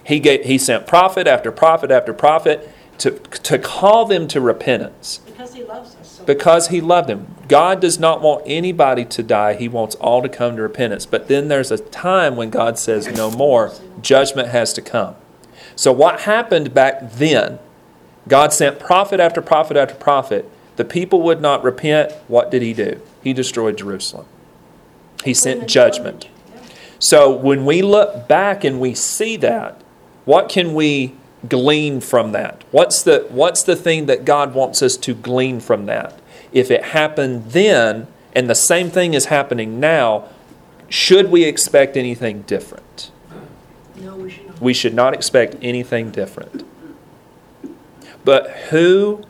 He 0.03 0.19
gave, 0.19 0.45
He 0.45 0.57
sent 0.57 0.87
prophet 0.87 1.27
after 1.27 1.51
prophet 1.51 1.91
after 1.91 2.13
prophet 2.13 2.69
to 2.97 3.11
to 3.11 3.57
call 3.57 4.05
them 4.05 4.27
to 4.27 4.39
repentance 4.39 5.21
Because 5.25 5.53
he 5.55 5.63
loves 5.63 5.95
us 5.95 6.11
so. 6.17 6.23
because 6.25 6.67
he 6.67 6.81
loved 6.81 7.09
them. 7.09 7.35
God 7.47 7.81
does 7.81 7.99
not 7.99 8.21
want 8.21 8.43
anybody 8.45 9.05
to 9.05 9.23
die. 9.23 9.55
He 9.55 9.67
wants 9.67 9.95
all 9.95 10.21
to 10.21 10.29
come 10.29 10.55
to 10.55 10.61
repentance. 10.61 11.05
But 11.07 11.27
then 11.27 11.47
there's 11.47 11.71
a 11.71 11.77
time 11.79 12.35
when 12.35 12.49
God 12.49 12.77
says 12.77 13.07
no 13.07 13.31
more. 13.31 13.71
Judgment 14.01 14.49
has 14.49 14.71
to 14.73 14.81
come. 14.81 15.15
So 15.75 15.91
what 15.91 16.21
happened 16.21 16.73
back 16.73 17.11
then? 17.11 17.59
God 18.27 18.53
sent 18.53 18.79
prophet 18.79 19.19
after 19.19 19.41
prophet 19.41 19.77
after 19.77 19.95
prophet. 19.95 20.49
The 20.75 20.85
people 20.85 21.21
would 21.23 21.41
not 21.41 21.63
repent. 21.63 22.11
What 22.27 22.51
did 22.51 22.61
he 22.61 22.73
do? 22.73 23.01
He 23.23 23.33
destroyed 23.33 23.77
Jerusalem. 23.77 24.25
He 25.23 25.33
sent 25.33 25.67
judgment. 25.67 26.27
So 26.99 27.31
when 27.31 27.65
we 27.65 27.81
look 27.81 28.27
back 28.27 28.63
and 28.63 28.79
we 28.79 28.93
see 28.93 29.35
that, 29.37 29.81
what 30.25 30.49
can 30.49 30.73
we 30.73 31.15
glean 31.47 31.99
from 31.99 32.31
that? 32.31 32.63
What's 32.71 33.01
the 33.01 33.25
what's 33.29 33.63
the 33.63 33.75
thing 33.75 34.05
that 34.05 34.25
God 34.25 34.53
wants 34.53 34.81
us 34.81 34.97
to 34.97 35.13
glean 35.13 35.59
from 35.59 35.87
that? 35.87 36.19
If 36.51 36.69
it 36.69 36.85
happened 36.85 37.51
then 37.51 38.07
and 38.33 38.49
the 38.49 38.55
same 38.55 38.89
thing 38.89 39.13
is 39.13 39.25
happening 39.25 39.79
now, 39.79 40.29
should 40.89 41.31
we 41.31 41.43
expect 41.43 41.97
anything 41.97 42.43
different? 42.43 43.11
No, 43.95 44.15
we 44.15 44.29
should 44.29 44.47
not. 44.47 44.61
We 44.61 44.73
should 44.73 44.93
not 44.93 45.13
expect 45.13 45.55
anything 45.61 46.11
different. 46.11 46.65
But 48.23 48.49
who 48.69 49.23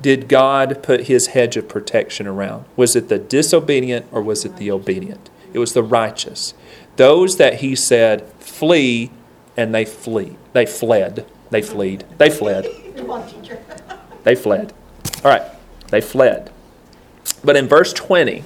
did 0.00 0.28
God 0.28 0.82
put 0.82 1.04
his 1.04 1.28
hedge 1.28 1.56
of 1.56 1.68
protection 1.68 2.26
around? 2.26 2.64
Was 2.76 2.94
it 2.94 3.08
the 3.08 3.18
disobedient 3.18 4.06
or 4.12 4.22
was 4.22 4.44
it 4.44 4.56
the 4.56 4.70
obedient? 4.70 5.30
It 5.52 5.58
was 5.58 5.72
the 5.72 5.82
righteous. 5.82 6.54
Those 6.96 7.36
that 7.38 7.60
he 7.60 7.74
said, 7.74 8.26
flee, 8.38 9.10
and 9.56 9.74
they 9.74 9.84
flee. 9.84 10.36
They 10.52 10.66
fled. 10.66 11.26
They 11.50 11.62
fled. 11.62 12.04
They 12.18 12.30
fled. 12.30 12.66
They 14.24 14.34
fled. 14.34 14.72
All 15.24 15.30
right, 15.30 15.42
they 15.88 16.00
fled. 16.00 16.50
But 17.42 17.56
in 17.56 17.68
verse 17.68 17.92
20, 17.92 18.38
it 18.38 18.44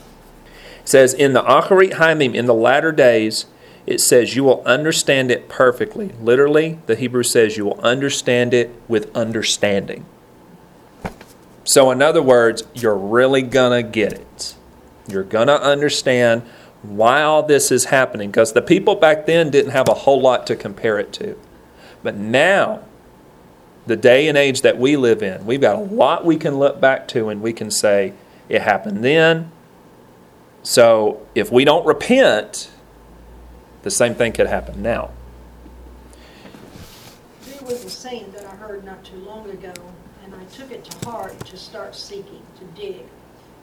says, 0.85 1.15
In 1.15 1.33
the 1.33 1.43
Acharit 1.43 1.93
Hayamim, 1.93 2.35
in 2.35 2.47
the 2.47 2.55
latter 2.55 2.93
days, 2.93 3.47
it 3.89 4.03
says, 4.03 4.37
You 4.37 4.45
will 4.45 4.63
understand 4.67 5.31
it 5.31 5.49
perfectly. 5.49 6.11
Literally, 6.21 6.79
the 6.85 6.95
Hebrew 6.95 7.23
says, 7.23 7.57
You 7.57 7.65
will 7.65 7.81
understand 7.81 8.53
it 8.53 8.71
with 8.87 9.15
understanding. 9.17 10.05
So, 11.65 11.91
in 11.91 12.03
other 12.03 12.23
words, 12.23 12.65
you're 12.75 12.97
really 12.97 13.41
going 13.41 13.83
to 13.83 13.89
get 13.89 14.13
it. 14.13 14.55
You're 15.09 15.25
going 15.25 15.47
to 15.47 15.61
understand 15.61 16.43
why 16.83 17.23
all 17.23 17.43
this 17.43 17.73
is 17.73 17.87
happening 17.87 18.31
because 18.31 18.53
the 18.53 18.63
people 18.63 18.95
back 18.95 19.25
then 19.25 19.51
didn't 19.51 19.73
have 19.73 19.89
a 19.89 19.95
whole 19.95 20.21
lot 20.21 20.47
to 20.49 20.55
compare 20.55 20.99
it 20.99 21.11
to. 21.15 21.39
But 22.03 22.15
now, 22.15 22.83
the 23.87 23.97
day 23.97 24.29
and 24.29 24.37
age 24.37 24.61
that 24.61 24.79
we 24.79 24.99
live 24.99 25.23
in, 25.23 25.47
we've 25.47 25.63
got 25.63 25.77
a 25.77 25.81
lot 25.81 26.27
we 26.27 26.37
can 26.37 26.59
look 26.59 26.79
back 26.79 27.09
to 27.09 27.31
and 27.31 27.41
we 27.41 27.55
can 27.55 27.71
say, 27.71 28.13
it 28.51 28.61
happened 28.61 29.03
then. 29.03 29.51
So 30.63 31.27
if 31.35 31.51
we 31.51 31.65
don't 31.65 31.87
repent, 31.87 32.71
the 33.83 33.91
same 33.91 34.15
thing 34.15 34.33
could 34.33 34.47
happen 34.47 34.83
now. 34.83 35.11
There 37.45 37.63
was 37.63 37.85
a 37.85 37.91
saying 37.91 38.33
that 38.33 38.45
I 38.45 38.55
heard 38.57 38.85
not 38.85 39.05
too 39.05 39.17
long 39.19 39.49
ago, 39.51 39.73
and 40.25 40.35
I 40.35 40.45
took 40.47 40.71
it 40.71 40.85
to 40.85 41.09
heart 41.09 41.39
to 41.47 41.57
start 41.57 41.95
seeking, 41.95 42.43
to 42.59 42.65
dig. 42.81 43.05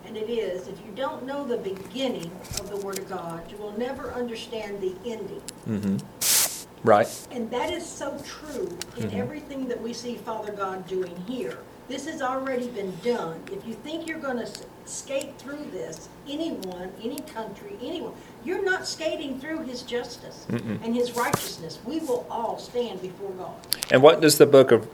And 0.06 0.16
it 0.16 0.30
is, 0.30 0.68
if 0.68 0.78
you 0.86 0.92
don't 0.96 1.26
know 1.26 1.46
the 1.46 1.58
beginning 1.58 2.32
of 2.60 2.70
the 2.70 2.78
Word 2.78 3.00
of 3.00 3.10
God, 3.10 3.50
you 3.52 3.58
will 3.58 3.78
never 3.78 4.12
understand 4.14 4.80
the 4.82 4.94
ending. 5.06 5.42
Mm-hmm. 5.68 6.88
Right. 6.88 7.28
And 7.32 7.50
that 7.50 7.72
is 7.72 7.84
so 7.86 8.16
true 8.24 8.78
in 8.98 9.10
Mhm. 9.10 9.18
everything 9.18 9.68
that 9.68 9.82
we 9.82 9.94
see 9.94 10.16
Father 10.18 10.52
God 10.52 10.88
doing 10.88 11.16
here. 11.28 11.58
This 11.88 12.06
has 12.06 12.22
already 12.22 12.68
been 12.68 12.94
done. 13.04 13.42
If 13.52 13.66
you 13.66 13.74
think 13.74 14.08
you're 14.08 14.20
going 14.20 14.38
to 14.38 14.48
skate 14.86 15.38
through 15.38 15.66
this, 15.72 16.10
anyone, 16.30 16.92
any 17.04 17.20
country, 17.22 17.76
anyone, 17.82 18.14
you're 18.44 18.64
not 18.64 18.88
skating 18.88 19.40
through 19.40 19.64
His 19.64 19.82
justice 19.82 20.46
and 20.50 20.96
His 20.96 21.16
righteousness. 21.16 21.80
We 21.86 22.00
will 22.00 22.26
all 22.30 22.58
stand 22.60 23.02
before 23.02 23.32
God. 23.32 23.56
And 23.92 24.02
what 24.02 24.22
does 24.22 24.38
the 24.38 24.46
book 24.46 24.72
of 24.72 24.88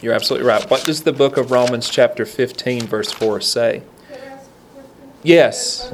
You're 0.00 0.14
absolutely 0.14 0.46
right. 0.46 0.68
What 0.70 0.84
does 0.84 1.02
the 1.02 1.12
book 1.12 1.36
of 1.36 1.50
Romans 1.50 1.88
chapter 1.88 2.26
15 2.26 2.86
verse 2.86 3.12
4 3.12 3.40
say? 3.40 3.82
Can 4.08 4.20
I 4.20 4.24
ask 4.26 4.46
a 4.46 4.74
question? 4.74 5.12
Yes. 5.22 5.90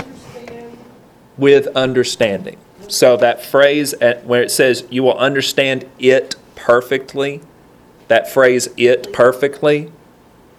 With 1.37 1.69
understanding. 1.69 2.59
So 2.89 3.17
that 3.17 3.45
phrase 3.45 3.95
at, 3.95 4.27
where 4.27 4.43
it 4.43 4.51
says 4.51 4.85
you 4.91 5.03
will 5.03 5.17
understand 5.19 5.89
it 5.99 6.37
perfectly, 6.57 7.41
that 8.09 8.29
phrase 8.29 8.69
it 8.77 9.13
perfectly 9.13 9.93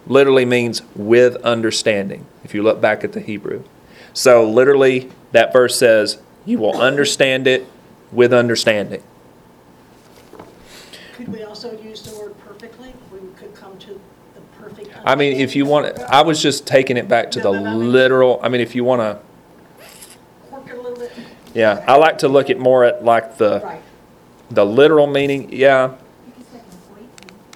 literally 0.06 0.44
means 0.44 0.82
with 0.94 1.36
understanding 1.36 2.26
if 2.44 2.54
you 2.54 2.62
look 2.62 2.80
back 2.80 3.02
at 3.04 3.12
the 3.12 3.20
Hebrew. 3.20 3.64
So 4.12 4.48
literally 4.48 5.10
that 5.32 5.52
verse 5.52 5.76
says 5.78 6.18
you 6.44 6.58
will 6.58 6.80
understand 6.80 7.46
it 7.46 7.66
with 8.12 8.32
understanding. 8.32 9.02
Could 11.14 11.28
we 11.28 11.42
also 11.42 11.80
use 11.80 12.02
the 12.02 12.16
word 12.18 12.34
perfectly? 12.40 12.92
We 13.12 13.18
could 13.36 13.54
come 13.54 13.78
to 13.78 14.00
the 14.34 14.40
perfect. 14.58 14.90
I 15.04 15.14
mean, 15.14 15.40
if 15.40 15.56
you 15.56 15.64
want, 15.64 15.98
I 16.00 16.22
was 16.22 16.40
just 16.42 16.66
taking 16.66 16.96
it 16.96 17.08
back 17.08 17.30
to 17.32 17.40
the 17.40 17.50
No, 17.52 17.60
but 17.62 17.68
I 17.68 17.74
mean- 17.74 17.92
literal. 17.92 18.40
I 18.42 18.48
mean, 18.48 18.60
if 18.60 18.74
you 18.74 18.84
want 18.84 19.00
to, 19.00 19.18
Work 20.54 20.68
it 20.68 20.72
a 20.76 20.80
little 20.80 20.98
bit. 20.98 21.12
yeah, 21.54 21.84
I 21.88 21.96
like 21.96 22.18
to 22.18 22.28
look 22.28 22.50
at 22.50 22.58
more 22.58 22.84
at 22.84 23.04
like 23.04 23.38
the 23.38 23.60
Right. 23.64 23.80
the 24.50 24.66
literal 24.66 25.06
meaning. 25.06 25.48
Yeah, 25.52 25.92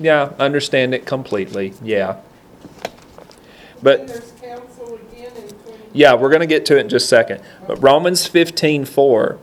yeah, 0.01 0.31
understand 0.39 0.95
it 0.95 1.05
completely. 1.05 1.75
Yeah, 1.83 2.17
but 3.83 4.07
there's 4.09 4.33
counsel 4.41 4.95
again 5.13 5.33
in 5.37 5.49
twenty. 5.49 5.78
Yeah, 5.93 6.15
we're 6.15 6.29
going 6.31 6.41
to 6.41 6.47
get 6.47 6.67
to 6.67 6.77
it 6.77 6.81
in 6.81 6.89
just 6.89 7.07
a 7.07 7.09
second. 7.09 7.41
But 7.67 7.83
Romans 7.83 8.27
fifteen 8.27 8.85
four, 8.85 9.39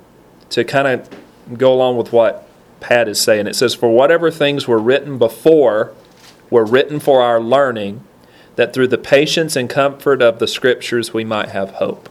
to 0.50 0.64
kind 0.64 0.88
of 0.88 1.10
go 1.58 1.74
along 1.74 1.98
with 1.98 2.12
what 2.12 2.48
Pat 2.80 3.08
is 3.08 3.22
saying, 3.22 3.48
it 3.48 3.56
says, 3.56 3.74
"For 3.74 3.90
whatever 3.90 4.32
things 4.32 4.68
were 4.68 4.80
written 4.80 5.18
before 5.18 5.92
were 6.50 6.66
written 6.66 7.00
for 7.00 7.22
our 7.22 7.42
learning, 7.42 8.02
that 8.56 8.74
through 8.74 8.88
the 8.88 8.98
patience 8.98 9.56
and 9.56 9.70
comfort 9.70 10.22
of 10.22 10.40
the 10.40 10.48
Scriptures 10.48 11.14
we 11.14 11.24
might 11.24 11.50
have 11.50 11.72
hope." 11.72 12.10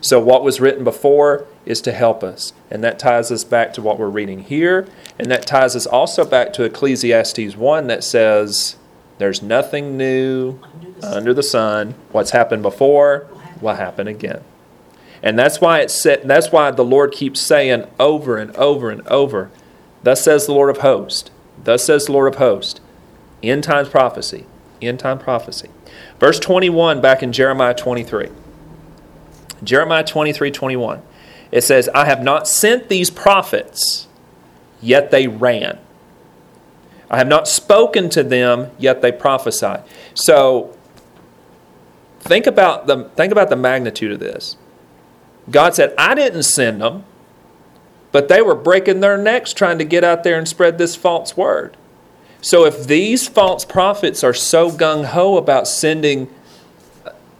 So, 0.00 0.20
what 0.20 0.44
was 0.44 0.60
written 0.60 0.84
before 0.84 1.46
is 1.64 1.80
to 1.80 1.92
help 1.92 2.22
us. 2.22 2.52
And 2.70 2.84
that 2.84 2.98
ties 2.98 3.32
us 3.32 3.44
back 3.44 3.72
to 3.74 3.82
what 3.82 3.98
we're 3.98 4.08
reading 4.08 4.40
here. 4.40 4.86
And 5.18 5.30
that 5.30 5.46
ties 5.46 5.74
us 5.74 5.86
also 5.86 6.26
back 6.26 6.52
to 6.54 6.64
Ecclesiastes 6.64 7.56
1 7.56 7.86
that 7.86 8.04
says, 8.04 8.76
There's 9.16 9.40
nothing 9.40 9.96
new 9.96 10.58
under 11.02 11.32
the 11.32 11.42
sun. 11.42 11.94
What's 12.12 12.32
happened 12.32 12.62
before 12.62 13.28
will 13.64 13.74
happen 13.74 14.06
again. 14.06 14.42
And 15.22 15.38
that's 15.38 15.60
why 15.60 15.80
it's 15.80 16.00
set, 16.00 16.28
that's 16.28 16.52
why 16.52 16.70
the 16.70 16.84
Lord 16.84 17.10
keeps 17.12 17.40
saying 17.40 17.86
over 17.98 18.36
and 18.36 18.54
over 18.56 18.90
and 18.90 19.04
over, 19.08 19.50
Thus 20.04 20.22
says 20.22 20.44
the 20.44 20.52
Lord 20.52 20.68
of 20.68 20.82
hosts. 20.82 21.30
Thus 21.64 21.84
says 21.84 22.06
the 22.06 22.12
Lord 22.12 22.32
of 22.32 22.38
hosts. 22.38 22.80
End 23.42 23.64
times 23.64 23.88
prophecy. 23.88 24.44
End 24.82 25.00
time 25.00 25.18
prophecy. 25.18 25.70
Verse 26.20 26.38
21 26.38 27.00
back 27.00 27.22
in 27.22 27.32
Jeremiah 27.32 27.74
23. 27.74 28.28
Jeremiah 29.62 30.04
23 30.04 30.50
21. 30.50 31.02
It 31.50 31.62
says, 31.62 31.88
I 31.94 32.04
have 32.04 32.22
not 32.22 32.46
sent 32.46 32.88
these 32.88 33.10
prophets, 33.10 34.08
yet 34.82 35.10
they 35.10 35.26
ran. 35.26 35.78
I 37.10 37.16
have 37.16 37.28
not 37.28 37.48
spoken 37.48 38.10
to 38.10 38.22
them, 38.22 38.70
yet 38.76 39.00
they 39.00 39.12
prophesied. 39.12 39.84
So 40.12 40.76
think 42.24 42.46
about 42.46 42.86
the 42.86 43.04
think 43.16 43.32
about 43.32 43.50
the 43.50 43.56
magnitude 43.56 44.12
of 44.12 44.20
this. 44.20 44.56
God 45.50 45.74
said, 45.74 45.94
I 45.98 46.14
didn't 46.14 46.44
send 46.44 46.80
them, 46.80 47.04
but 48.12 48.28
they 48.28 48.40
were 48.40 48.54
breaking 48.54 49.00
their 49.00 49.18
necks 49.18 49.52
trying 49.52 49.78
to 49.78 49.84
get 49.84 50.02
out 50.02 50.24
there 50.24 50.38
and 50.38 50.48
spread 50.48 50.78
this 50.78 50.96
false 50.96 51.36
word. 51.36 51.76
So 52.40 52.64
if 52.64 52.86
these 52.86 53.28
false 53.28 53.64
prophets 53.64 54.24
are 54.24 54.34
so 54.34 54.70
gung 54.70 55.04
ho 55.06 55.36
about 55.36 55.68
sending 55.68 56.28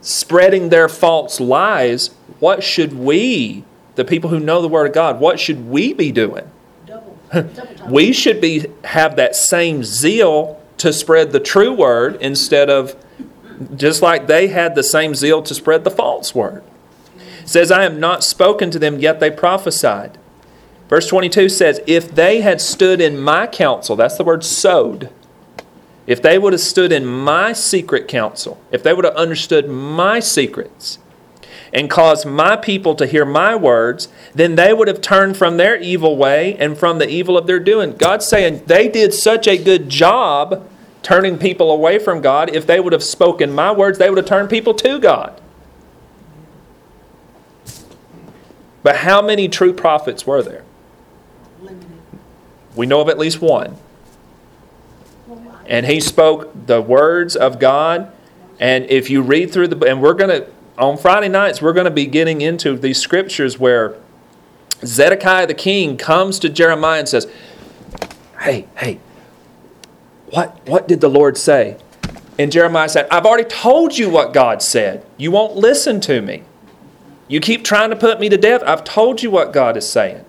spreading 0.00 0.68
their 0.68 0.88
false 0.88 1.40
lies, 1.40 2.08
what 2.38 2.62
should 2.62 2.92
we, 2.92 3.64
the 3.94 4.04
people 4.04 4.28
who 4.28 4.38
know 4.38 4.60
the 4.60 4.68
Word 4.68 4.86
of 4.86 4.92
God, 4.92 5.18
what 5.18 5.40
should 5.40 5.68
we 5.68 5.94
be 5.94 6.12
doing? 6.12 6.50
Double, 6.86 7.18
double. 7.32 7.88
We 7.90 8.12
should 8.12 8.40
be 8.40 8.66
have 8.84 9.16
that 9.16 9.34
same 9.34 9.82
zeal 9.82 10.60
to 10.78 10.92
spread 10.92 11.32
the 11.32 11.40
true 11.40 11.72
word 11.72 12.16
instead 12.20 12.68
of 12.68 12.96
just 13.76 14.02
like 14.02 14.26
they 14.26 14.48
had 14.48 14.74
the 14.74 14.82
same 14.82 15.14
zeal 15.14 15.42
to 15.42 15.54
spread 15.54 15.84
the 15.84 15.90
false 15.90 16.34
word. 16.34 16.62
It 17.42 17.48
says, 17.48 17.70
I 17.70 17.84
am 17.84 18.00
not 18.00 18.24
spoken 18.24 18.70
to 18.70 18.78
them, 18.78 18.98
yet 18.98 19.20
they 19.20 19.30
prophesied. 19.30 20.18
Verse 20.88 21.08
22 21.08 21.48
says, 21.48 21.80
If 21.86 22.14
they 22.14 22.40
had 22.40 22.60
stood 22.60 23.00
in 23.00 23.18
my 23.18 23.46
counsel, 23.46 23.96
that's 23.96 24.16
the 24.16 24.24
word 24.24 24.44
sod. 24.44 25.10
If 26.06 26.20
they 26.20 26.38
would 26.38 26.52
have 26.52 26.60
stood 26.60 26.92
in 26.92 27.06
my 27.06 27.52
secret 27.52 28.08
counsel, 28.08 28.60
if 28.70 28.82
they 28.82 28.92
would 28.92 29.04
have 29.04 29.16
understood 29.16 29.68
my 29.68 30.20
secrets, 30.20 30.98
and 31.74 31.90
caused 31.90 32.24
my 32.24 32.54
people 32.56 32.94
to 32.94 33.04
hear 33.04 33.24
my 33.24 33.56
words, 33.56 34.08
then 34.32 34.54
they 34.54 34.72
would 34.72 34.86
have 34.86 35.00
turned 35.00 35.36
from 35.36 35.56
their 35.56 35.76
evil 35.76 36.16
way 36.16 36.56
and 36.56 36.78
from 36.78 36.98
the 36.98 37.08
evil 37.08 37.36
of 37.36 37.48
their 37.48 37.58
doing. 37.58 37.96
God's 37.96 38.26
saying 38.26 38.62
they 38.66 38.88
did 38.88 39.12
such 39.12 39.48
a 39.48 39.58
good 39.58 39.88
job 39.88 40.66
turning 41.04 41.38
people 41.38 41.70
away 41.70 41.98
from 41.98 42.20
God. 42.20 42.50
If 42.54 42.66
they 42.66 42.80
would 42.80 42.92
have 42.92 43.04
spoken 43.04 43.52
my 43.52 43.70
words, 43.70 43.98
they 43.98 44.08
would 44.08 44.16
have 44.16 44.26
turned 44.26 44.50
people 44.50 44.74
to 44.74 44.98
God. 44.98 45.40
But 48.82 48.96
how 48.96 49.22
many 49.22 49.48
true 49.48 49.72
prophets 49.72 50.26
were 50.26 50.42
there? 50.42 50.64
We 52.74 52.86
know 52.86 53.00
of 53.00 53.08
at 53.08 53.18
least 53.18 53.40
one. 53.40 53.76
And 55.66 55.86
he 55.86 56.00
spoke 56.00 56.66
the 56.66 56.82
words 56.82 57.36
of 57.36 57.58
God. 57.58 58.12
And 58.58 58.84
if 58.90 59.08
you 59.08 59.22
read 59.22 59.52
through 59.52 59.68
the, 59.68 59.86
and 59.86 60.02
we're 60.02 60.14
going 60.14 60.42
to, 60.42 60.50
on 60.76 60.98
Friday 60.98 61.28
nights, 61.28 61.62
we're 61.62 61.72
going 61.72 61.86
to 61.86 61.90
be 61.90 62.06
getting 62.06 62.40
into 62.40 62.76
these 62.76 63.00
scriptures 63.00 63.58
where 63.58 63.96
Zedekiah 64.84 65.46
the 65.46 65.54
king 65.54 65.96
comes 65.96 66.38
to 66.40 66.48
Jeremiah 66.48 66.98
and 66.98 67.08
says, 67.08 67.30
Hey, 68.40 68.66
hey, 68.76 69.00
what, 70.30 70.60
what 70.66 70.88
did 70.88 71.00
the 71.00 71.08
Lord 71.08 71.36
say? 71.36 71.76
And 72.38 72.50
Jeremiah 72.50 72.88
said, 72.88 73.06
I've 73.10 73.26
already 73.26 73.48
told 73.48 73.96
you 73.96 74.10
what 74.10 74.32
God 74.32 74.62
said. 74.62 75.04
You 75.16 75.30
won't 75.30 75.54
listen 75.54 76.00
to 76.02 76.20
me. 76.20 76.42
You 77.28 77.40
keep 77.40 77.64
trying 77.64 77.90
to 77.90 77.96
put 77.96 78.20
me 78.20 78.28
to 78.28 78.36
death. 78.36 78.62
I've 78.66 78.84
told 78.84 79.22
you 79.22 79.30
what 79.30 79.52
God 79.52 79.76
is 79.76 79.88
saying. 79.88 80.24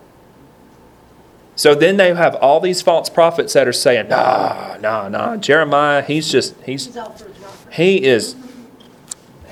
So 1.56 1.74
then 1.74 1.98
they 1.98 2.14
have 2.14 2.36
all 2.36 2.60
these 2.60 2.82
false 2.82 3.10
prophets 3.10 3.54
that 3.54 3.68
are 3.68 3.74
saying, 3.74 4.10
nah, 4.10 4.78
nah, 4.82 5.08
nah. 5.08 5.38
Jeremiah, 5.38 6.02
he's 6.02 6.30
just, 6.30 6.56
he's, 6.64 6.86
He's 6.86 6.98
out 6.98 7.18
for 7.20 7.28
his 7.28 7.38
doctor. 7.38 7.72
he 7.72 8.04
is, 8.04 8.36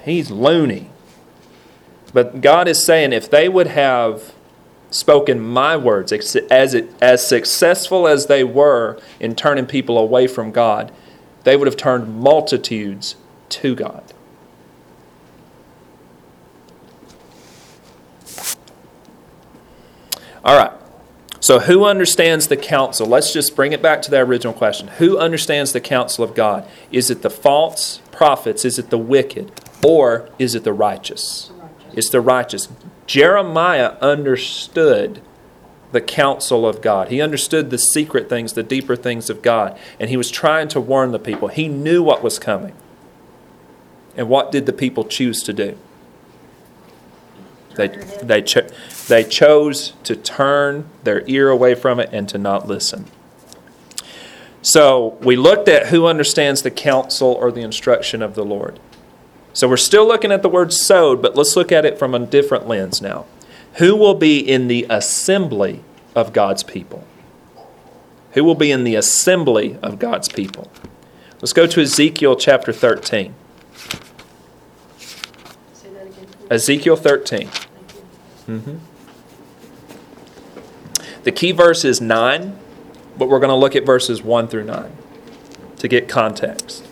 he's 0.03 0.29
loony. 0.29 0.89
But 2.13 2.41
God 2.41 2.67
is 2.67 2.83
saying 2.83 3.13
if 3.13 3.29
they 3.29 3.49
would 3.49 3.67
have 3.67 4.32
spoken 4.93 5.39
my 5.39 5.75
words 5.75 6.11
as, 6.11 6.73
it, 6.73 6.93
as 7.01 7.25
successful 7.27 8.07
as 8.07 8.27
they 8.27 8.43
were 8.43 8.99
in 9.19 9.35
turning 9.35 9.65
people 9.65 9.97
away 9.97 10.27
from 10.27 10.51
God, 10.51 10.91
they 11.43 11.57
would 11.57 11.67
have 11.67 11.77
turned 11.77 12.19
multitudes 12.19 13.15
to 13.49 13.75
God. 13.75 14.03
All 20.43 20.57
right. 20.57 20.71
So, 21.39 21.59
who 21.59 21.85
understands 21.85 22.47
the 22.47 22.55
counsel? 22.55 23.07
Let's 23.07 23.33
just 23.33 23.55
bring 23.55 23.73
it 23.73 23.81
back 23.81 24.01
to 24.03 24.11
the 24.11 24.19
original 24.19 24.53
question. 24.53 24.87
Who 24.99 25.17
understands 25.17 25.73
the 25.73 25.81
counsel 25.81 26.23
of 26.23 26.35
God? 26.35 26.65
Is 26.91 27.09
it 27.09 27.21
the 27.21 27.29
false 27.29 27.99
prophets? 28.11 28.63
Is 28.63 28.79
it 28.79 28.89
the 28.89 28.97
wicked? 28.97 29.51
Or 29.85 30.29
is 30.39 30.55
it 30.55 30.63
the 30.63 30.71
righteous? 30.71 31.51
It's 31.93 32.09
the 32.09 32.21
righteous. 32.21 32.69
Jeremiah 33.05 33.97
understood 34.01 35.21
the 35.91 36.01
counsel 36.01 36.67
of 36.67 36.81
God. 36.81 37.09
He 37.09 37.21
understood 37.21 37.69
the 37.69 37.77
secret 37.77 38.27
things, 38.27 38.53
the 38.53 38.63
deeper 38.63 38.95
things 38.95 39.29
of 39.29 39.41
God, 39.41 39.77
and 39.99 40.09
he 40.09 40.17
was 40.17 40.31
trying 40.31 40.67
to 40.69 40.81
warn 40.81 41.11
the 41.11 41.19
people. 41.19 41.47
He 41.47 41.67
knew 41.67 42.01
what 42.01 42.23
was 42.23 42.39
coming. 42.39 42.73
And 44.17 44.29
what 44.29 44.51
did 44.51 44.65
the 44.65 44.73
people 44.73 45.05
choose 45.05 45.41
to 45.43 45.53
do? 45.53 45.77
They, 47.75 47.87
they, 47.87 48.41
cho- 48.41 48.67
they 49.07 49.23
chose 49.23 49.93
to 50.03 50.15
turn 50.15 50.89
their 51.03 51.23
ear 51.27 51.49
away 51.49 51.75
from 51.75 51.99
it 51.99 52.09
and 52.11 52.29
to 52.29 52.37
not 52.37 52.67
listen. 52.67 53.05
So 54.61 55.17
we 55.21 55.35
looked 55.35 55.67
at 55.67 55.87
who 55.87 56.05
understands 56.05 56.61
the 56.61 56.71
counsel 56.71 57.33
or 57.33 57.51
the 57.51 57.61
instruction 57.61 58.21
of 58.21 58.35
the 58.35 58.45
Lord. 58.45 58.79
So 59.53 59.69
we're 59.69 59.77
still 59.77 60.07
looking 60.07 60.31
at 60.31 60.41
the 60.41 60.49
word 60.49 60.73
sod, 60.73 61.21
but 61.21 61.35
let's 61.35 61.55
look 61.55 61.71
at 61.71 61.85
it 61.85 61.99
from 61.99 62.15
a 62.15 62.19
different 62.19 62.67
lens 62.67 63.01
now. 63.01 63.25
Who 63.75 63.95
will 63.95 64.15
be 64.15 64.39
in 64.39 64.67
the 64.67 64.85
assembly 64.89 65.83
of 66.15 66.33
God's 66.33 66.63
people? 66.63 67.05
Who 68.31 68.43
will 68.43 68.55
be 68.55 68.71
in 68.71 68.83
the 68.83 68.95
assembly 68.95 69.77
of 69.83 69.99
God's 69.99 70.27
people? 70.27 70.71
Let's 71.39 71.53
go 71.53 71.67
to 71.67 71.81
Ezekiel 71.81 72.35
chapter 72.35 72.73
13. 72.73 73.35
Say 75.73 75.89
that 75.89 76.07
again. 76.07 76.25
please. 76.25 76.47
Ezekiel 76.49 76.95
13. 76.95 77.47
Mm-hmm. 78.47 78.77
The 81.23 81.31
key 81.31 81.51
verse 81.51 81.85
is 81.85 82.01
9, 82.01 82.57
but 83.17 83.29
we're 83.29 83.39
going 83.39 83.49
to 83.49 83.55
look 83.55 83.75
at 83.75 83.85
verses 83.85 84.23
1 84.23 84.47
through 84.47 84.65
9 84.65 84.91
to 85.77 85.87
get 85.87 86.09
context. 86.09 86.87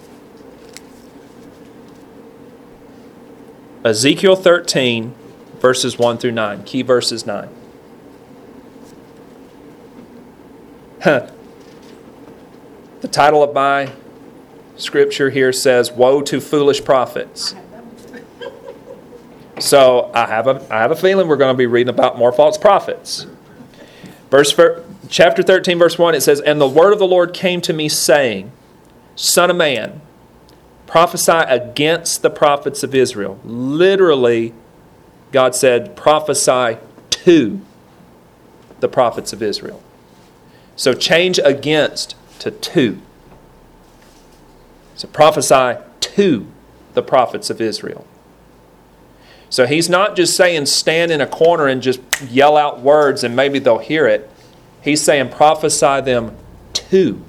Ezekiel 3.84 4.36
13, 4.36 5.15
verses 5.59 5.97
1 5.97 6.17
through 6.19 6.32
9. 6.32 6.63
Key 6.63 6.82
verses 6.82 7.25
9. 7.25 7.49
Huh. 11.01 11.29
The 13.01 13.07
title 13.07 13.41
of 13.41 13.51
my 13.51 13.91
scripture 14.75 15.32
here 15.32 15.51
says, 15.51 15.91
Woe 15.91 16.21
to 16.21 16.39
foolish 16.39 16.86
prophets. 16.86 17.53
I 17.53 17.55
have 17.55 17.71
that 17.71 17.84
one 17.84 19.55
too. 19.55 19.61
So 19.61 20.11
I 20.13 20.27
have 20.27 20.45
a 20.45 20.67
I 20.71 20.82
have 20.82 20.91
a 20.91 20.95
feeling 20.95 21.27
we're 21.27 21.38
going 21.38 21.51
to 21.51 21.57
be 21.57 21.65
reading 21.65 21.89
about 21.89 22.19
more 22.19 22.32
false 22.32 22.59
prophets. 22.59 23.25
Verse 24.29 24.55
chapter 25.09 25.41
13 25.41 25.79
verse 25.79 25.97
1 25.97 26.15
it 26.15 26.21
says 26.21 26.39
and 26.41 26.61
the 26.61 26.67
word 26.67 26.93
of 26.93 26.99
the 26.99 27.07
Lord 27.07 27.34
came 27.34 27.59
to 27.61 27.73
me 27.73 27.89
saying 27.89 28.51
son 29.15 29.49
of 29.49 29.57
man 29.57 29.99
prophesy 30.92 31.32
against 31.32 32.22
the 32.22 32.30
prophets 32.30 32.84
of 32.84 32.94
Israel. 32.94 33.39
Literally 33.46 34.54
God 35.32 35.56
said 35.56 35.96
prophesy 35.96 36.80
to 37.10 37.62
the 38.82 38.89
prophets 38.89 39.32
of 39.32 39.42
Israel. 39.42 39.82
So 40.76 40.94
change 40.94 41.39
against 41.39 42.16
to 42.39 42.52
to. 42.52 43.00
So 44.96 45.08
prophesy 45.08 45.82
to 46.02 46.48
the 46.94 47.02
prophets 47.02 47.50
of 47.50 47.62
Israel. 47.62 48.06
So 49.50 49.66
he's 49.66 49.88
not 49.88 50.18
just 50.18 50.36
saying 50.36 50.66
stand 50.66 51.10
in 51.10 51.22
a 51.22 51.28
corner 51.28 51.68
and 51.68 51.82
just 51.82 52.02
yell 52.24 52.58
out 52.58 52.82
words 52.82 53.24
and 53.24 53.34
maybe 53.34 53.60
they'll 53.60 53.78
hear 53.78 54.08
it. 54.08 54.30
He's 54.82 55.02
saying 55.02 55.30
prophesy 55.30 56.02
them 56.02 56.36
to 56.74 57.24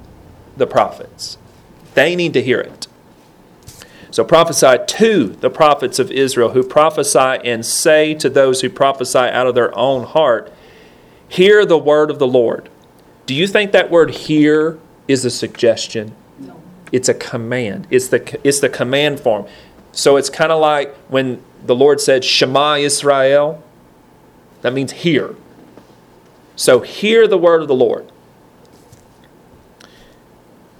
the 0.57 0.67
prophets. 0.67 1.37
They 1.93 2.13
need 2.17 2.33
to 2.33 2.41
hear 2.41 2.59
it. 2.59 2.87
So 4.13 4.23
prophesy 4.23 4.77
to 4.85 5.25
the 5.25 5.49
prophets 5.49 5.97
of 5.97 6.11
Israel 6.11 6.51
who 6.51 6.61
prophesy 6.61 7.17
and 7.17 7.65
say 7.65 8.13
to 8.13 8.29
those 8.29 8.61
who 8.61 8.69
prophesy 8.69 9.17
out 9.17 9.47
of 9.47 9.55
their 9.55 9.75
own 9.75 10.03
heart, 10.03 10.53
Hear 11.27 11.65
the 11.65 11.79
word 11.79 12.11
of 12.11 12.19
the 12.19 12.27
Lord. 12.27 12.69
Do 13.25 13.33
you 13.33 13.47
think 13.47 13.71
that 13.71 13.89
word 13.89 14.11
hear 14.11 14.77
is 15.07 15.25
a 15.25 15.31
suggestion? 15.31 16.13
No. 16.39 16.61
It's 16.91 17.09
a 17.09 17.15
command. 17.15 17.87
It's 17.89 18.09
the 18.09 18.39
it's 18.47 18.59
the 18.59 18.69
command 18.69 19.19
form. 19.19 19.47
So 19.93 20.17
it's 20.17 20.29
kind 20.29 20.51
of 20.51 20.61
like 20.61 20.93
when 21.07 21.43
the 21.65 21.73
Lord 21.73 21.99
said 21.99 22.23
Shema 22.23 22.75
Israel. 22.75 23.63
That 24.61 24.73
means 24.73 24.91
hear. 24.91 25.35
So 26.55 26.81
hear 26.81 27.27
the 27.27 27.39
word 27.39 27.63
of 27.63 27.67
the 27.67 27.73
Lord. 27.73 28.11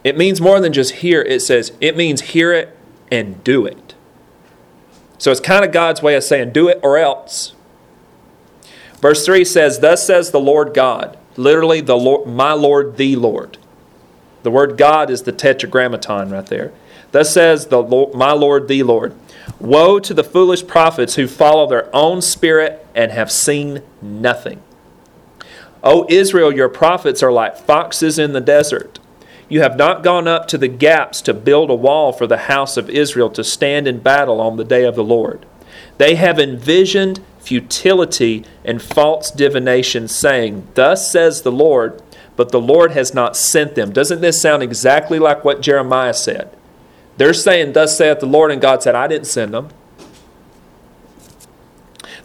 It 0.04 0.16
means 0.16 0.40
more 0.40 0.60
than 0.60 0.72
just 0.72 0.92
hear. 0.98 1.24
It 1.24 1.42
says 1.42 1.72
it 1.82 1.98
means 1.98 2.22
hear 2.22 2.54
it 2.54 2.78
and 3.14 3.44
do 3.44 3.64
it. 3.64 3.94
So 5.20 5.32
it's 5.32 5.40
kind 5.40 5.64
of 5.64 5.72
God's 5.72 6.02
way 6.02 6.16
of 6.16 6.24
saying 6.24 6.52
do 6.52 6.68
it 6.68 6.80
or 6.82 6.98
else. 6.98 7.54
Verse 9.00 9.24
3 9.24 9.46
says, 9.46 9.80
Thus 9.80 10.06
says 10.06 10.32
the 10.32 10.40
Lord 10.40 10.74
God, 10.74 11.16
literally 11.38 11.80
the 11.80 11.96
Lord, 11.96 12.28
my 12.28 12.54
Lord, 12.54 12.98
the 12.98 13.16
Lord. 13.16 13.60
The 14.42 14.50
word 14.50 14.78
God 14.78 15.12
is 15.12 15.22
the 15.22 15.32
tetragrammaton 15.32 16.32
right 16.32 16.46
there. 16.48 16.74
Thus 17.12 17.32
says 17.32 17.68
the 17.68 17.84
Lord, 17.84 18.16
my 18.16 18.32
Lord, 18.32 18.68
the 18.68 18.82
Lord. 18.82 19.14
Woe 19.60 20.00
to 20.00 20.14
the 20.16 20.24
foolish 20.24 20.66
prophets 20.66 21.14
who 21.14 21.28
follow 21.28 21.68
their 21.68 21.96
own 21.96 22.20
spirit 22.20 22.86
and 22.96 23.12
have 23.12 23.32
seen 23.32 23.84
nothing. 24.02 24.60
O 25.84 26.08
Israel, 26.10 26.52
your 26.52 26.70
prophets 26.70 27.22
are 27.22 27.32
like 27.32 27.58
foxes 27.58 28.18
in 28.18 28.34
the 28.34 28.42
desert. 28.42 28.98
You 29.50 29.62
have 29.62 29.78
not 29.78 30.04
gone 30.04 30.28
up 30.28 30.48
to 30.50 30.58
the 30.58 30.68
gaps 30.68 31.22
to 31.22 31.34
build 31.34 31.70
a 31.70 31.76
wall 31.76 32.12
for 32.12 32.28
the 32.28 32.38
house 32.38 32.78
of 32.78 32.90
Israel 32.90 33.30
to 33.32 33.44
stand 33.44 33.88
in 33.88 34.00
battle 34.00 34.40
on 34.42 34.58
the 34.58 34.64
day 34.64 34.84
of 34.84 34.96
the 34.96 35.04
Lord. 35.04 35.46
They 35.98 36.16
have 36.16 36.40
envisioned 36.40 37.22
futility 37.40 38.46
and 38.64 38.82
false 38.82 39.30
divination, 39.30 40.08
saying, 40.08 40.68
Thus 40.76 41.12
says 41.12 41.42
the 41.42 41.52
Lord, 41.52 42.02
but 42.36 42.50
the 42.50 42.62
Lord 42.62 42.92
has 42.92 43.14
not 43.14 43.36
sent 43.36 43.76
them. 43.76 43.92
Doesn't 43.92 44.22
this 44.22 44.42
sound 44.42 44.64
exactly 44.64 45.20
like 45.20 45.44
what 45.44 45.62
Jeremiah 45.62 46.14
said? 46.14 46.50
They're 47.18 47.34
saying, 47.34 47.74
Thus 47.74 47.98
saith 47.98 48.22
the 48.22 48.26
Lord, 48.26 48.50
and 48.50 48.62
God 48.62 48.82
said, 48.82 48.96
I 48.96 49.08
didn't 49.08 49.28
send 49.28 49.54
them. 49.54 49.70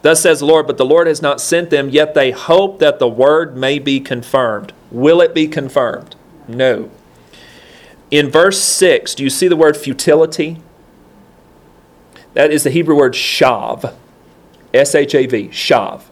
Thus 0.02 0.22
says 0.22 0.38
the 0.38 0.46
Lord, 0.46 0.66
but 0.66 0.76
the 0.76 0.84
Lord 0.84 1.08
has 1.08 1.20
not 1.20 1.40
sent 1.40 1.70
them, 1.70 1.90
yet 1.90 2.14
they 2.14 2.30
hope 2.30 2.78
that 2.78 2.98
the 2.98 3.08
word 3.08 3.56
may 3.56 3.78
be 3.78 4.00
confirmed. 4.00 4.72
Will 4.90 5.20
it 5.20 5.34
be 5.34 5.48
confirmed? 5.48 6.14
No. 6.46 6.90
In 8.10 8.30
verse 8.30 8.62
6, 8.62 9.14
do 9.14 9.22
you 9.22 9.30
see 9.30 9.48
the 9.48 9.56
word 9.56 9.76
futility? 9.76 10.62
That 12.34 12.50
is 12.50 12.64
the 12.64 12.70
Hebrew 12.70 12.96
word 12.96 13.14
shav. 13.14 13.94
S 14.72 14.94
H 14.94 15.14
A 15.14 15.26
V, 15.26 15.48
shav. 15.48 16.02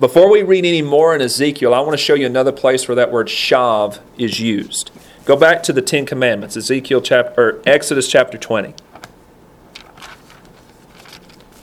Before 0.00 0.30
we 0.30 0.42
read 0.42 0.64
any 0.64 0.82
more 0.82 1.14
in 1.14 1.20
Ezekiel, 1.20 1.74
I 1.74 1.80
want 1.80 1.92
to 1.92 1.96
show 1.96 2.14
you 2.14 2.26
another 2.26 2.52
place 2.52 2.86
where 2.86 2.94
that 2.94 3.10
word 3.10 3.28
shav 3.28 4.00
is 4.16 4.38
used. 4.38 4.90
Go 5.24 5.36
back 5.36 5.62
to 5.64 5.72
the 5.72 5.82
Ten 5.82 6.06
Commandments, 6.06 6.56
Ezekiel 6.56 7.00
chapter 7.00 7.60
Exodus 7.66 8.08
chapter 8.08 8.38
20. 8.38 8.74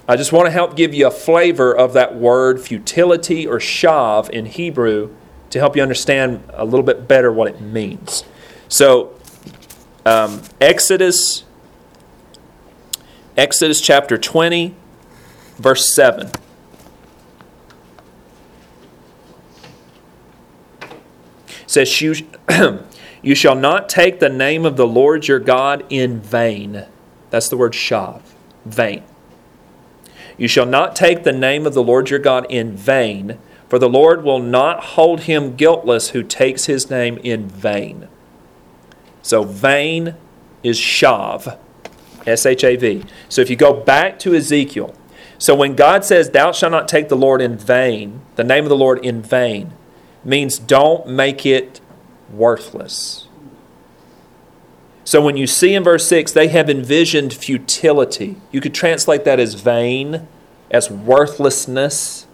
I 0.08 0.16
just 0.16 0.32
want 0.32 0.46
to 0.46 0.52
help 0.52 0.76
give 0.76 0.94
you 0.94 1.08
a 1.08 1.12
flavor 1.12 1.76
of 1.76 1.94
that 1.94 2.16
word 2.16 2.62
futility 2.62 3.48
or 3.48 3.60
shav 3.60 4.30
in 4.30 4.46
Hebrew 4.46 5.16
to 5.56 5.60
help 5.62 5.78
you 5.78 5.82
understand 5.82 6.44
a 6.50 6.66
little 6.66 6.84
bit 6.84 7.08
better 7.08 7.32
what 7.32 7.48
it 7.48 7.62
means. 7.62 8.26
So, 8.68 9.18
um, 10.06 10.42
Exodus, 10.60 11.46
Exodus 13.38 13.80
chapter 13.80 14.18
20, 14.18 14.76
verse 15.56 15.96
7. 15.96 16.28
It 16.28 16.36
says, 21.68 22.02
you, 22.02 22.16
you 23.22 23.34
shall 23.34 23.56
not 23.56 23.88
take 23.88 24.20
the 24.20 24.28
name 24.28 24.66
of 24.66 24.76
the 24.76 24.86
Lord 24.86 25.26
your 25.26 25.40
God 25.40 25.86
in 25.90 26.20
vain. 26.20 26.84
That's 27.30 27.48
the 27.48 27.56
word 27.56 27.72
shav, 27.72 28.22
vain. 28.66 29.04
You 30.38 30.50
shall 30.50 30.66
not 30.66 30.98
take 30.98 31.24
the 31.24 31.32
name 31.32 31.66
of 31.66 31.74
the 31.74 31.82
Lord 31.82 32.10
your 32.10 32.20
God 32.20 32.46
in 32.50 32.76
vain, 32.76 33.40
for 33.76 33.80
the 33.80 33.90
Lord 33.90 34.24
will 34.24 34.40
not 34.40 34.82
hold 34.96 35.24
him 35.24 35.58
guiltless 35.58 36.12
who 36.12 36.24
takes 36.24 36.64
his 36.64 36.90
name 36.90 37.18
in 37.18 37.50
vain. 37.50 38.08
So, 39.22 39.44
vain 39.44 40.16
is 40.64 40.80
shav, 40.80 41.58
S 42.26 42.46
H 42.46 42.64
A 42.64 42.78
V. 42.78 43.04
So, 43.28 43.42
if 43.42 43.50
you 43.50 43.58
go 43.58 43.74
back 43.74 44.18
to 44.20 44.34
Ezekiel, 44.34 44.96
so 45.38 45.54
when 45.54 45.76
God 45.76 46.06
says, 46.06 46.30
Thou 46.30 46.54
shalt 46.54 46.72
not 46.72 46.88
take 46.88 47.10
the 47.10 47.18
Lord 47.18 47.42
in 47.42 47.58
vain, 47.58 48.22
the 48.38 48.46
name 48.46 48.64
of 48.64 48.70
the 48.70 48.78
Lord 48.78 49.04
in 49.04 49.22
vain, 49.22 49.74
means 50.24 50.58
don't 50.58 51.06
make 51.10 51.46
it 51.46 51.82
worthless. 52.32 53.28
So 55.04 55.22
when 55.22 55.36
you 55.36 55.48
see 55.48 55.74
in 55.74 55.84
verse 55.84 56.08
6, 56.08 56.32
they 56.32 56.48
have 56.48 56.70
envisioned 56.70 57.34
futility. 57.34 58.38
You 58.54 58.62
could 58.62 58.74
translate 58.74 59.26
that 59.26 59.42
as 59.42 59.56
vain, 59.56 60.30
as 60.72 60.90
worthlessness. 60.90 62.26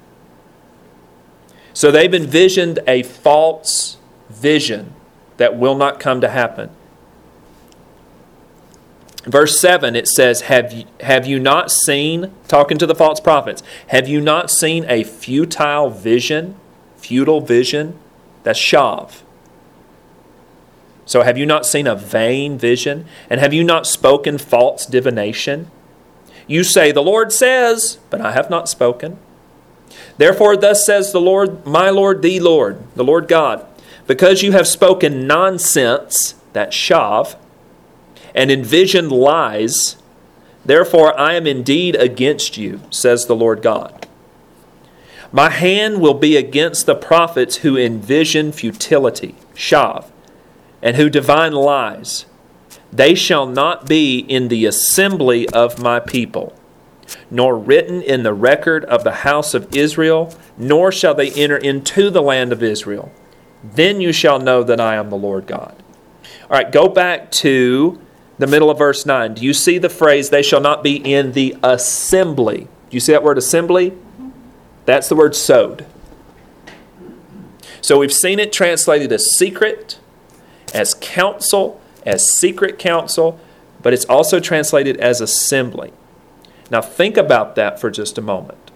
So 1.74 1.92
they've 1.92 2.14
envisioned 2.14 2.80
a 2.88 3.04
false 3.04 3.98
vision 4.30 4.94
that 5.38 5.58
will 5.58 5.76
not 5.76 6.00
come 6.00 6.22
to 6.22 6.30
happen. 6.30 6.70
Verse 9.26 9.60
7, 9.60 9.96
it 9.96 10.08
says, 10.08 10.42
have 10.42 10.74
you, 10.74 10.86
have 11.02 11.28
you 11.28 11.40
not 11.40 11.70
seen, 11.70 12.34
talking 12.48 12.80
to 12.80 12.88
the 12.88 12.96
false 12.96 13.20
prophets, 13.20 13.62
have 13.88 14.08
you 14.08 14.20
not 14.20 14.50
seen 14.50 14.84
a 14.88 15.04
futile 15.04 15.90
vision? 15.90 16.56
Futile 16.98 17.40
vision? 17.40 18.00
That's 18.44 18.60
shav. 18.60 19.22
So 21.06 21.22
have 21.22 21.38
you 21.38 21.46
not 21.46 21.66
seen 21.66 21.88
a 21.88 21.96
vain 21.96 22.58
vision? 22.58 23.06
And 23.30 23.40
have 23.40 23.54
you 23.54 23.64
not 23.64 23.86
spoken 23.86 24.38
false 24.38 24.86
divination? 24.86 25.70
You 26.48 26.64
say, 26.64 26.92
The 26.92 27.04
Lord 27.04 27.32
says, 27.32 28.00
but 28.10 28.22
I 28.22 28.32
have 28.32 28.50
not 28.50 28.70
spoken. 28.70 29.20
Therefore, 30.18 30.56
thus 30.58 30.86
says 30.86 31.12
the 31.12 31.22
Lord, 31.22 31.66
my 31.66 31.90
Lord, 31.90 32.22
the 32.22 32.40
Lord, 32.40 32.84
the 32.96 33.04
Lord 33.04 33.28
God, 33.28 33.66
because 34.08 34.44
you 34.44 34.52
have 34.52 34.68
spoken 34.68 35.28
nonsense, 35.28 36.36
that 36.54 36.72
shav, 36.72 37.36
and 38.36 38.52
envisioned 38.52 39.12
lies, 39.12 39.98
therefore 40.66 41.18
I 41.20 41.34
am 41.34 41.48
indeed 41.48 41.96
against 41.96 42.58
you, 42.58 42.82
says 42.90 43.26
the 43.26 43.36
Lord 43.36 43.62
God. 43.62 44.08
My 45.32 45.50
hand 45.50 46.02
will 46.02 46.14
be 46.14 46.36
against 46.36 46.86
the 46.86 46.96
prophets 46.96 47.58
who 47.58 47.78
envision 47.78 48.52
futility, 48.52 49.36
shav, 49.56 50.06
and 50.82 50.98
who 50.98 51.10
divine 51.10 51.54
lies. 51.54 52.26
They 52.92 53.16
shall 53.16 53.46
not 53.46 53.88
be 53.88 54.20
in 54.20 54.50
the 54.50 54.66
assembly 54.66 55.48
of 55.50 55.80
my 55.80 56.02
people, 56.02 56.54
nor 57.30 57.58
written 57.58 58.02
in 58.02 58.24
the 58.24 58.34
record 58.34 58.86
of 58.86 59.04
the 59.04 59.12
house 59.12 59.54
of 59.54 59.76
Israel, 59.76 60.34
nor 60.58 60.92
shall 60.92 61.14
they 61.14 61.32
enter 61.32 61.58
into 61.58 62.10
the 62.10 62.22
land 62.22 62.52
of 62.52 62.64
Israel. 62.64 63.12
Then 63.64 64.02
you 64.02 64.12
shall 64.12 64.40
know 64.40 64.64
that 64.64 64.80
I 64.82 64.96
am 64.96 65.10
the 65.10 65.18
Lord 65.18 65.46
God. 65.46 65.76
All 66.44 66.58
right, 66.58 66.72
go 66.72 66.88
back 66.88 67.32
to 67.32 68.00
the 68.38 68.48
middle 68.48 68.70
of 68.70 68.78
verse 68.78 69.06
9. 69.06 69.36
Do 69.36 69.46
you 69.46 69.54
see 69.54 69.78
the 69.78 69.90
phrase, 69.90 70.30
they 70.30 70.42
shall 70.42 70.62
not 70.62 70.84
be 70.84 70.96
in 70.96 71.34
the 71.34 71.56
assembly? 71.64 72.68
Do 72.90 72.98
you 72.98 73.00
see 73.00 73.12
that 73.12 73.24
word 73.24 73.38
assembly? 73.38 73.94
That's 74.86 75.08
the 75.08 75.16
word 75.16 75.36
sod. 75.36 75.86
So 77.82 78.00
we've 78.00 78.14
seen 78.14 78.40
it 78.40 78.52
translated 78.52 79.12
as 79.12 79.26
secret, 79.38 80.00
as 80.74 80.96
council, 80.96 81.80
as 82.06 82.32
secret 82.32 82.80
council, 82.80 83.40
but 83.82 83.94
it's 83.94 84.06
also 84.06 84.40
translated 84.40 84.98
as 84.98 85.22
assembly. 85.22 85.92
Now 86.72 86.82
think 86.82 87.18
about 87.18 87.56
that 87.56 87.80
for 87.80 87.92
just 87.92 88.18
a 88.18 88.22
moment. 88.22 88.72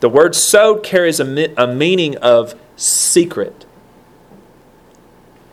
The 0.00 0.10
word 0.10 0.34
sod 0.34 0.84
carries 0.84 1.18
a, 1.18 1.52
a 1.56 1.66
meaning 1.66 2.16
of 2.18 2.54
secret. 2.76 3.64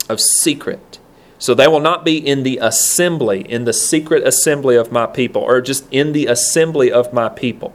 Of 0.09 0.19
secret. 0.19 0.99
So 1.39 1.53
they 1.53 1.67
will 1.67 1.79
not 1.79 2.03
be 2.03 2.17
in 2.17 2.43
the 2.43 2.57
assembly, 2.61 3.41
in 3.49 3.65
the 3.65 3.73
secret 3.73 4.27
assembly 4.27 4.75
of 4.75 4.91
my 4.91 5.05
people, 5.05 5.41
or 5.41 5.61
just 5.61 5.85
in 5.91 6.11
the 6.11 6.25
assembly 6.25 6.91
of 6.91 7.13
my 7.13 7.29
people. 7.29 7.73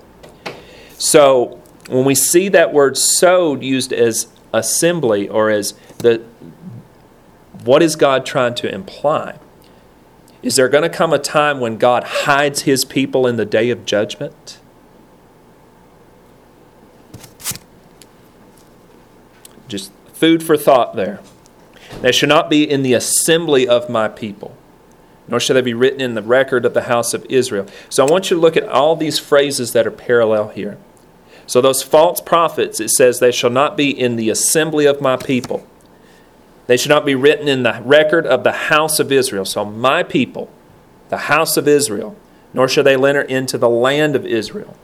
So 0.99 1.61
when 1.89 2.05
we 2.05 2.15
see 2.15 2.49
that 2.51 2.73
word 2.73 2.99
sod 2.99 3.63
used 3.63 3.93
as 3.93 4.29
assembly 4.53 5.29
or 5.29 5.49
as 5.49 5.73
the 5.99 6.23
what 7.65 7.83
is 7.83 7.97
God 7.97 8.27
trying 8.27 8.55
to 8.57 8.73
imply? 8.73 9.39
Is 10.43 10.57
there 10.57 10.69
going 10.69 10.83
to 10.83 10.89
come 10.89 11.13
a 11.13 11.19
time 11.19 11.61
when 11.61 11.77
God 11.77 12.05
hides 12.05 12.63
his 12.63 12.85
people 12.85 13.27
in 13.27 13.37
the 13.37 13.45
day 13.45 13.71
of 13.71 13.87
judgment? 13.87 14.59
Just 19.69 19.93
food 20.13 20.43
for 20.43 20.57
thought 20.57 20.97
there. 20.97 21.21
They 22.01 22.13
shall 22.13 22.29
not 22.29 22.51
be 22.51 22.69
in 22.69 22.83
the 22.83 22.95
assembly 22.95 23.69
of 23.69 23.89
my 23.89 24.09
people, 24.09 24.57
nor 25.29 25.39
shall 25.39 25.55
they 25.55 25.61
be 25.61 25.75
written 25.75 26.01
in 26.01 26.15
the 26.15 26.23
record 26.23 26.65
of 26.65 26.75
the 26.75 26.83
house 26.83 27.15
of 27.15 27.25
Israel. 27.27 27.67
So 27.89 28.05
I 28.05 28.11
want 28.11 28.31
you 28.31 28.37
to 28.37 28.41
look 28.41 28.57
at 28.57 28.69
all 28.69 28.97
these 28.97 29.19
phrases 29.19 29.73
that 29.73 29.87
are 29.87 29.93
parallel 29.93 30.49
here. 30.49 30.79
So 31.47 31.61
those 31.61 31.83
false 31.83 32.21
prophets, 32.21 32.81
it 32.81 32.91
says, 32.91 33.21
they 33.21 33.33
shall 33.33 33.51
not 33.51 33.77
be 33.77 33.91
in 33.91 34.17
the 34.17 34.31
assembly 34.31 34.87
of 34.87 35.01
my 35.01 35.17
people. 35.17 35.67
They 36.73 36.79
should 36.79 36.89
not 36.89 37.05
be 37.05 37.15
written 37.15 37.49
in 37.49 37.65
the 37.65 37.83
record 37.85 38.27
of 38.27 38.45
the 38.45 38.53
house 38.53 38.99
of 38.99 39.13
Israel. 39.13 39.45
So, 39.45 39.63
my 39.63 40.03
people, 40.03 40.49
the 41.11 41.19
house 41.29 41.59
of 41.59 41.69
Israel, 41.69 42.17
nor 42.55 42.67
shall 42.67 42.83
they 42.83 42.95
enter 42.95 43.21
into 43.21 43.59
the 43.59 43.69
land 43.69 44.17
of 44.17 44.25
Israel. 44.25 44.75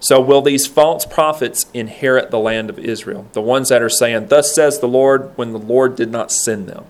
So, 0.00 0.20
will 0.20 0.42
these 0.42 0.66
false 0.66 1.06
prophets 1.06 1.70
inherit 1.72 2.32
the 2.32 2.40
land 2.40 2.70
of 2.70 2.76
Israel? 2.76 3.28
The 3.34 3.40
ones 3.40 3.68
that 3.68 3.82
are 3.82 3.88
saying, 3.88 4.26
Thus 4.30 4.52
says 4.52 4.80
the 4.80 4.88
Lord, 4.88 5.30
when 5.36 5.52
the 5.52 5.60
Lord 5.60 5.94
did 5.94 6.10
not 6.10 6.32
send 6.32 6.66
them. 6.66 6.86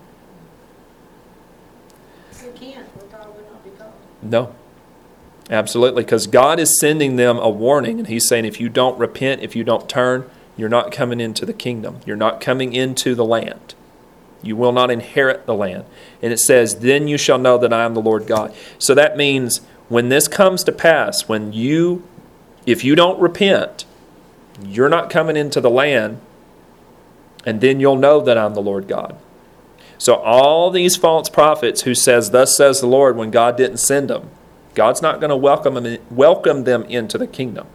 You 2.43 2.51
can't, 2.55 2.87
or 2.99 3.05
God 3.15 3.35
would 3.35 3.45
not 3.51 3.63
be 3.63 3.69
called. 3.69 3.93
No. 4.23 4.55
Absolutely, 5.51 6.05
because 6.05 6.25
God 6.25 6.59
is 6.59 6.79
sending 6.79 7.17
them 7.17 7.37
a 7.37 7.51
warning, 7.51 7.99
and 7.99 8.07
He's 8.07 8.27
saying, 8.27 8.45
if 8.45 8.59
you 8.59 8.67
don't 8.67 8.97
repent, 8.97 9.43
if 9.43 9.55
you 9.55 9.63
don't 9.63 9.87
turn, 9.87 10.27
you're 10.57 10.69
not 10.69 10.91
coming 10.91 11.19
into 11.19 11.45
the 11.45 11.53
kingdom. 11.53 11.99
You're 12.03 12.15
not 12.15 12.41
coming 12.41 12.73
into 12.73 13.13
the 13.13 13.25
land. 13.25 13.75
You 14.43 14.55
will 14.55 14.71
not 14.71 14.91
inherit 14.91 15.45
the 15.45 15.55
land. 15.55 15.85
And 16.21 16.31
it 16.31 16.39
says, 16.39 16.79
Then 16.79 17.07
you 17.07 17.17
shall 17.17 17.39
know 17.39 17.57
that 17.57 17.73
I 17.73 17.85
am 17.85 17.93
the 17.93 18.01
Lord 18.01 18.27
God. 18.27 18.53
So 18.77 18.93
that 18.93 19.17
means 19.17 19.61
when 19.89 20.09
this 20.09 20.27
comes 20.27 20.63
to 20.65 20.71
pass, 20.71 21.27
when 21.27 21.53
you, 21.53 22.03
if 22.65 22.83
you 22.83 22.95
don't 22.95 23.19
repent, 23.19 23.85
you're 24.63 24.89
not 24.89 25.09
coming 25.09 25.35
into 25.35 25.61
the 25.61 25.69
land, 25.69 26.19
and 27.45 27.61
then 27.61 27.79
you'll 27.79 27.95
know 27.95 28.21
that 28.21 28.37
I'm 28.37 28.53
the 28.53 28.61
Lord 28.61 28.87
God. 28.87 29.17
So 29.97 30.15
all 30.15 30.69
these 30.69 30.95
false 30.95 31.29
prophets 31.29 31.83
who 31.83 31.95
says, 31.95 32.31
Thus 32.31 32.57
says 32.57 32.81
the 32.81 32.87
Lord, 32.87 33.15
when 33.15 33.31
God 33.31 33.55
didn't 33.55 33.77
send 33.77 34.09
them, 34.09 34.29
God's 34.75 35.01
not 35.01 35.19
going 35.19 35.29
to 35.29 35.35
welcome 35.37 35.75
them, 35.75 35.97
welcome 36.09 36.63
them 36.63 36.83
into 36.83 37.17
the 37.17 37.27
kingdom 37.27 37.67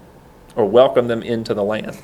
or 0.57 0.65
welcome 0.66 1.09
them 1.09 1.23
into 1.23 1.55
the 1.55 1.62
land. 1.62 1.97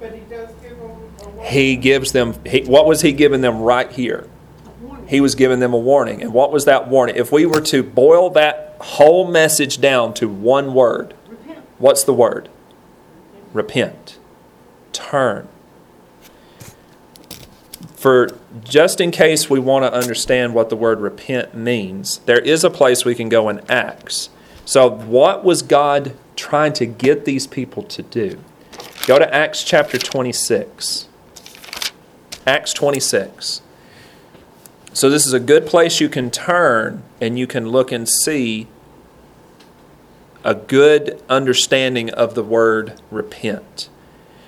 But 0.00 0.14
he 0.14 0.20
does 0.20 0.50
give 0.62 0.78
them 0.78 0.90
a 1.22 1.28
warning. 1.28 1.35
He 1.46 1.76
gives 1.76 2.12
them, 2.12 2.34
he, 2.44 2.62
what 2.62 2.86
was 2.86 3.02
he 3.02 3.12
giving 3.12 3.40
them 3.40 3.60
right 3.60 3.90
here? 3.90 4.28
He 5.08 5.20
was 5.20 5.36
giving 5.36 5.60
them 5.60 5.72
a 5.72 5.78
warning. 5.78 6.20
And 6.22 6.32
what 6.32 6.50
was 6.50 6.64
that 6.64 6.88
warning? 6.88 7.16
If 7.16 7.30
we 7.30 7.46
were 7.46 7.60
to 7.62 7.82
boil 7.82 8.30
that 8.30 8.76
whole 8.80 9.30
message 9.30 9.80
down 9.80 10.14
to 10.14 10.28
one 10.28 10.74
word, 10.74 11.14
Repent. 11.28 11.64
what's 11.78 12.02
the 12.02 12.12
word? 12.12 12.48
Repent. 13.52 14.18
Turn. 14.92 15.48
For 17.94 18.36
just 18.64 19.00
in 19.00 19.10
case 19.10 19.48
we 19.48 19.58
want 19.58 19.84
to 19.84 19.92
understand 19.92 20.54
what 20.54 20.68
the 20.68 20.76
word 20.76 21.00
repent 21.00 21.54
means, 21.54 22.18
there 22.18 22.38
is 22.38 22.64
a 22.64 22.70
place 22.70 23.04
we 23.04 23.14
can 23.14 23.28
go 23.28 23.48
in 23.48 23.60
Acts. 23.70 24.30
So, 24.64 24.90
what 24.90 25.44
was 25.44 25.62
God 25.62 26.16
trying 26.34 26.72
to 26.74 26.86
get 26.86 27.24
these 27.24 27.46
people 27.46 27.84
to 27.84 28.02
do? 28.02 28.38
Go 29.06 29.18
to 29.18 29.34
Acts 29.34 29.62
chapter 29.62 29.96
26. 29.96 31.08
Acts 32.46 32.72
26. 32.72 33.60
So, 34.92 35.10
this 35.10 35.26
is 35.26 35.32
a 35.32 35.40
good 35.40 35.66
place 35.66 36.00
you 36.00 36.08
can 36.08 36.30
turn 36.30 37.02
and 37.20 37.38
you 37.38 37.46
can 37.46 37.68
look 37.68 37.90
and 37.90 38.08
see 38.08 38.68
a 40.44 40.54
good 40.54 41.20
understanding 41.28 42.08
of 42.10 42.34
the 42.34 42.44
word 42.44 43.00
repent. 43.10 43.88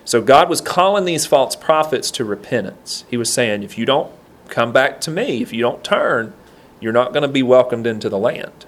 So, 0.05 0.23
God 0.23 0.49
was 0.49 0.61
calling 0.61 1.05
these 1.05 1.27
false 1.27 1.57
prophets 1.57 2.11
to 2.13 2.25
repentance. 2.25 3.05
He 3.11 3.17
was 3.17 3.33
saying, 3.33 3.65
if 3.65 3.77
you 3.77 3.85
don't 3.85 4.13
come 4.49 4.73
back 4.73 5.01
to 5.03 5.11
me, 5.11 5.43
if 5.43 5.53
you 5.53 5.61
don't 5.61 5.83
turn, 5.83 6.33
you're 6.81 6.93
not 6.93 7.13
going 7.13 7.23
to 7.23 7.29
be 7.29 7.43
welcomed 7.43 7.87
into 7.87 8.09
the 8.09 8.19
land. 8.19 8.65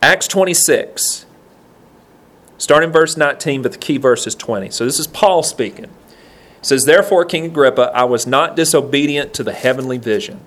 Acts 0.00 0.28
26, 0.28 1.26
starting 2.56 2.92
verse 2.92 3.16
19, 3.16 3.62
but 3.62 3.72
the 3.72 3.78
key 3.78 3.98
verse 3.98 4.26
is 4.28 4.36
20. 4.36 4.70
So, 4.70 4.84
this 4.84 5.00
is 5.00 5.08
Paul 5.08 5.42
speaking. 5.42 5.90
It 6.60 6.66
says, 6.66 6.84
Therefore, 6.84 7.24
King 7.24 7.46
Agrippa, 7.46 7.90
I 7.94 8.04
was 8.04 8.26
not 8.26 8.54
disobedient 8.56 9.32
to 9.34 9.42
the 9.42 9.52
heavenly 9.52 9.98
vision, 9.98 10.40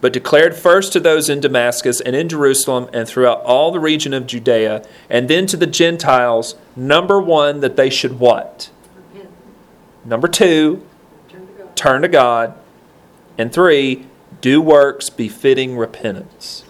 but 0.00 0.12
declared 0.12 0.54
first 0.54 0.92
to 0.92 1.00
those 1.00 1.28
in 1.28 1.40
Damascus 1.40 2.00
and 2.00 2.14
in 2.14 2.28
Jerusalem 2.28 2.88
and 2.92 3.08
throughout 3.08 3.42
all 3.42 3.72
the 3.72 3.80
region 3.80 4.14
of 4.14 4.26
Judea, 4.26 4.84
and 5.10 5.28
then 5.28 5.46
to 5.46 5.56
the 5.56 5.66
Gentiles, 5.66 6.54
number 6.76 7.20
one, 7.20 7.60
that 7.60 7.76
they 7.76 7.90
should 7.90 8.20
what? 8.20 8.70
Repent. 9.12 9.30
Number 10.04 10.28
two, 10.28 10.86
Turn 11.28 11.46
to 11.46 11.52
God. 11.52 11.76
turn 11.76 12.02
to 12.02 12.08
God. 12.08 12.54
And 13.36 13.52
three, 13.52 14.06
do 14.40 14.60
works 14.60 15.10
befitting 15.10 15.76
repentance. 15.76 16.64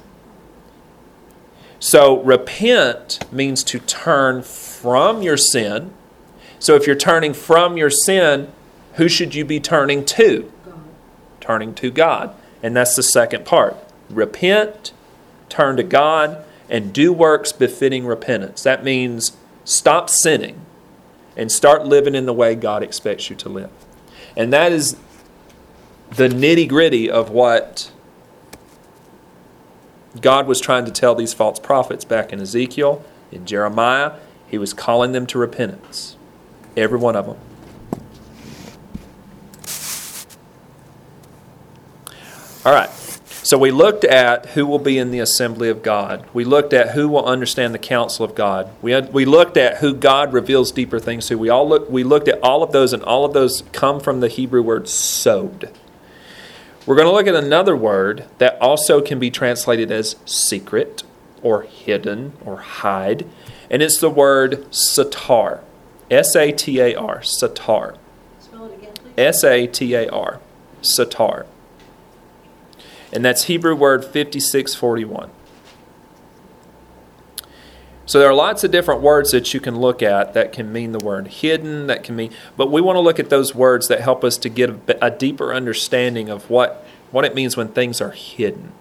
So, 1.80 2.20
repent 2.22 3.20
means 3.30 3.62
to 3.64 3.78
turn 3.78 4.42
from 4.42 5.22
your 5.22 5.36
sin. 5.36 5.92
So, 6.58 6.74
if 6.74 6.86
you're 6.86 6.96
turning 6.96 7.32
from 7.34 7.76
your 7.76 7.90
sin, 7.90 8.52
who 8.98 9.08
should 9.08 9.34
you 9.34 9.44
be 9.44 9.60
turning 9.60 10.04
to? 10.04 10.52
God. 10.64 10.80
Turning 11.40 11.74
to 11.76 11.90
God. 11.90 12.34
And 12.62 12.76
that's 12.76 12.96
the 12.96 13.02
second 13.02 13.44
part. 13.44 13.76
Repent, 14.10 14.92
turn 15.48 15.76
to 15.76 15.84
God, 15.84 16.44
and 16.68 16.92
do 16.92 17.12
works 17.12 17.52
befitting 17.52 18.06
repentance. 18.06 18.62
That 18.64 18.82
means 18.82 19.36
stop 19.64 20.10
sinning 20.10 20.66
and 21.36 21.50
start 21.50 21.86
living 21.86 22.16
in 22.16 22.26
the 22.26 22.32
way 22.32 22.56
God 22.56 22.82
expects 22.82 23.30
you 23.30 23.36
to 23.36 23.48
live. 23.48 23.70
And 24.36 24.52
that 24.52 24.72
is 24.72 24.96
the 26.10 26.28
nitty 26.28 26.68
gritty 26.68 27.08
of 27.08 27.30
what 27.30 27.92
God 30.20 30.48
was 30.48 30.60
trying 30.60 30.84
to 30.86 30.90
tell 30.90 31.14
these 31.14 31.32
false 31.32 31.60
prophets 31.60 32.04
back 32.04 32.32
in 32.32 32.40
Ezekiel, 32.40 33.04
in 33.30 33.46
Jeremiah. 33.46 34.14
He 34.48 34.58
was 34.58 34.74
calling 34.74 35.12
them 35.12 35.26
to 35.28 35.38
repentance. 35.38 36.16
Every 36.76 36.98
one 36.98 37.14
of 37.14 37.26
them. 37.26 37.36
All 42.68 42.74
right. 42.74 42.90
So 42.90 43.56
we 43.56 43.70
looked 43.70 44.04
at 44.04 44.44
who 44.50 44.66
will 44.66 44.78
be 44.78 44.98
in 44.98 45.10
the 45.10 45.20
assembly 45.20 45.70
of 45.70 45.82
God. 45.82 46.26
We 46.34 46.44
looked 46.44 46.74
at 46.74 46.90
who 46.90 47.08
will 47.08 47.24
understand 47.24 47.72
the 47.72 47.78
counsel 47.78 48.26
of 48.26 48.34
God. 48.34 48.70
We 48.82 48.92
had, 48.92 49.10
we 49.10 49.24
looked 49.24 49.56
at 49.56 49.78
who 49.78 49.94
God 49.94 50.34
reveals 50.34 50.70
deeper 50.70 50.98
things 50.98 51.28
to. 51.28 51.36
We 51.36 51.48
all 51.48 51.66
look, 51.66 51.88
we 51.88 52.04
looked 52.04 52.28
at 52.28 52.38
all 52.42 52.62
of 52.62 52.72
those, 52.72 52.92
and 52.92 53.02
all 53.04 53.24
of 53.24 53.32
those 53.32 53.62
come 53.72 54.00
from 54.00 54.20
the 54.20 54.28
Hebrew 54.28 54.60
word 54.60 54.86
sod. 54.86 55.72
We're 56.84 56.94
going 56.94 57.08
to 57.08 57.12
look 57.14 57.26
at 57.26 57.34
another 57.34 57.74
word 57.74 58.26
that 58.36 58.60
also 58.60 59.00
can 59.00 59.18
be 59.18 59.30
translated 59.30 59.90
as 59.90 60.16
secret 60.26 61.04
or 61.40 61.62
hidden 61.62 62.34
or 62.44 62.58
hide, 62.58 63.26
and 63.70 63.80
it's 63.80 63.98
the 63.98 64.10
word 64.10 64.66
satar. 64.72 65.60
S 66.10 66.36
A 66.36 66.52
T 66.52 66.80
A 66.80 66.94
R, 66.94 67.20
satar. 67.20 67.96
Spell 68.38 68.66
it 68.66 68.74
again, 68.74 68.92
please. 68.92 69.14
S 69.16 69.42
A 69.42 69.66
T 69.66 69.94
A 69.94 70.10
R, 70.10 70.40
satar. 70.82 71.46
And 73.12 73.24
that's 73.24 73.44
Hebrew 73.44 73.74
word 73.74 74.04
5641. 74.04 75.30
So 78.08 78.18
there 78.18 78.30
are 78.30 78.34
lots 78.34 78.64
of 78.64 78.70
different 78.70 79.02
words 79.02 79.32
that 79.32 79.52
you 79.52 79.60
can 79.60 79.78
look 79.78 80.02
at 80.02 80.32
that 80.32 80.50
can 80.50 80.72
mean 80.72 80.92
the 80.92 80.98
word 80.98 81.28
hidden, 81.28 81.88
that 81.88 82.02
can 82.02 82.16
mean, 82.16 82.32
but 82.56 82.70
we 82.70 82.80
want 82.80 82.96
to 82.96 83.00
look 83.00 83.18
at 83.18 83.28
those 83.28 83.54
words 83.54 83.88
that 83.88 84.00
help 84.00 84.24
us 84.24 84.38
to 84.38 84.48
get 84.48 84.70
a, 85.02 85.10
deeper 85.10 85.52
understanding 85.52 86.30
of 86.30 86.48
what, 86.48 86.86
what 87.10 87.26
it 87.26 87.34
means 87.34 87.54
when 87.54 87.68
things 87.68 88.00
are 88.00 88.12
hidden. 88.12 88.72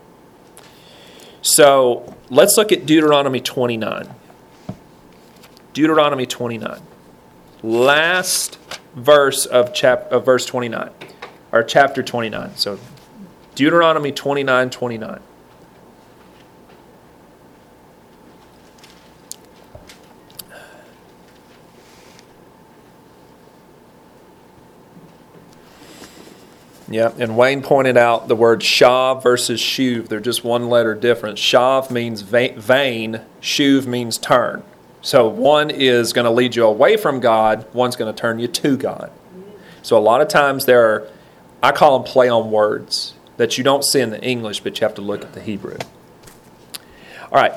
So 1.42 2.16
let's 2.30 2.56
look 2.56 2.72
at 2.72 2.86
Deuteronomy 2.86 3.42
29. 3.42 4.08
Deuteronomy 5.74 6.26
29. 6.26 6.80
Last 7.64 8.58
verse 8.96 9.46
of, 9.46 9.74
chap, 9.74 10.10
of 10.10 10.24
verse 10.24 10.46
29, 10.46 10.90
or 11.52 11.64
chapter 11.64 12.02
29. 12.02 12.56
So 12.56 12.80
Deuteronomy 13.58 14.12
29 14.12 14.70
29. 14.70 15.20
Yeah, 26.90 27.12
and 27.18 27.36
Wayne 27.36 27.64
pointed 27.64 27.98
out 27.98 28.28
the 28.28 28.36
word 28.36 28.60
shav 28.60 29.24
versus 29.24 29.60
shuv. 29.60 30.08
They're 30.08 30.20
just 30.20 30.44
one 30.44 30.70
letter 30.70 30.94
difference. 30.94 31.40
Shav 31.40 31.90
means 31.90 32.22
vain, 32.22 33.22
shuv 33.42 33.88
means 33.88 34.20
turn. 34.20 34.62
So 35.02 35.28
one 35.28 35.72
is 35.72 36.14
going 36.14 36.26
to 36.26 36.32
lead 36.32 36.56
you 36.56 36.64
away 36.64 36.96
from 36.96 37.20
God, 37.20 37.66
one's 37.74 37.96
going 37.96 38.14
to 38.14 38.22
turn 38.22 38.38
you 38.38 38.48
to 38.48 38.78
God. 38.78 39.12
So 39.82 39.98
a 39.98 40.00
lot 40.00 40.22
of 40.22 40.28
times 40.28 40.66
there 40.66 40.86
are, 40.86 41.08
I 41.64 41.72
call 41.72 41.98
them 41.98 42.08
play 42.08 42.30
on 42.30 42.52
words 42.52 43.16
that 43.38 43.58
you 43.58 43.64
don't 43.64 43.84
see 43.84 44.02
in 44.02 44.10
the 44.10 44.22
English, 44.22 44.60
but 44.60 44.80
you 44.80 44.86
have 44.86 44.96
to 44.96 45.02
look 45.02 45.24
at 45.24 45.34
the 45.34 45.42
Hebrew. 45.42 45.78
All 47.32 47.42
right, 47.42 47.54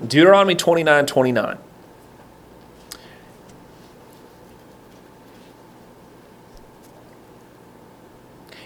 Deuteronomy 0.00 0.54
29 0.54 1.06
29. 1.06 1.58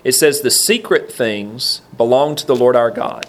It 0.02 0.12
says, 0.12 0.40
The 0.40 0.50
secret 0.50 1.12
things 1.12 1.82
belong 1.96 2.36
to 2.36 2.46
the 2.46 2.56
Lord 2.56 2.76
our 2.76 2.90
God, 2.90 3.26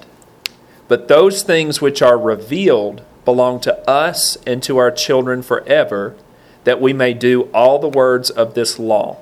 but 0.87 1.07
those 1.07 1.43
things 1.43 1.81
which 1.81 2.01
are 2.01 2.17
revealed 2.17 3.03
belong 3.25 3.59
to 3.61 3.89
us 3.89 4.37
and 4.47 4.63
to 4.63 4.77
our 4.77 4.91
children 4.91 5.41
forever, 5.41 6.15
that 6.63 6.81
we 6.81 6.93
may 6.93 7.13
do 7.13 7.43
all 7.53 7.79
the 7.79 7.89
words 7.89 8.29
of 8.29 8.53
this 8.53 8.79
law. 8.79 9.17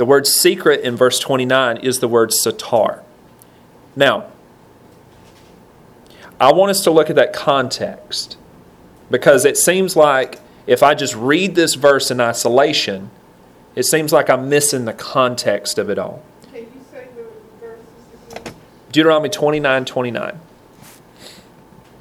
The 0.00 0.06
word 0.06 0.26
secret 0.26 0.80
in 0.80 0.96
verse 0.96 1.18
29 1.18 1.76
is 1.76 1.98
the 1.98 2.08
word 2.08 2.30
satar. 2.30 3.02
Now, 3.94 4.32
I 6.40 6.54
want 6.54 6.70
us 6.70 6.82
to 6.84 6.90
look 6.90 7.10
at 7.10 7.16
that 7.16 7.34
context 7.34 8.38
because 9.10 9.44
it 9.44 9.58
seems 9.58 9.96
like 9.96 10.40
if 10.66 10.82
I 10.82 10.94
just 10.94 11.14
read 11.14 11.54
this 11.54 11.74
verse 11.74 12.10
in 12.10 12.18
isolation, 12.18 13.10
it 13.74 13.82
seems 13.82 14.10
like 14.10 14.30
I'm 14.30 14.48
missing 14.48 14.86
the 14.86 14.94
context 14.94 15.76
of 15.76 15.90
it 15.90 15.98
all. 15.98 16.22
Can 16.50 16.62
you 16.62 16.66
say 16.90 17.06
the 18.30 18.52
Deuteronomy 18.92 19.28
29 19.28 19.84
29. 19.84 20.40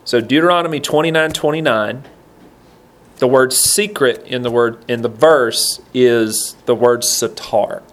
So 0.05 0.21
Deuteronomy 0.21 0.79
29 0.79 1.31
29, 1.33 2.03
the 3.19 3.27
word 3.27 3.53
secret 3.53 4.25
in 4.25 4.41
the 4.41 4.49
word 4.49 4.83
in 4.87 5.01
the 5.01 5.09
verse 5.09 5.81
is 5.93 6.55
the 6.65 6.75
word 6.75 7.01
satar. 7.01 7.83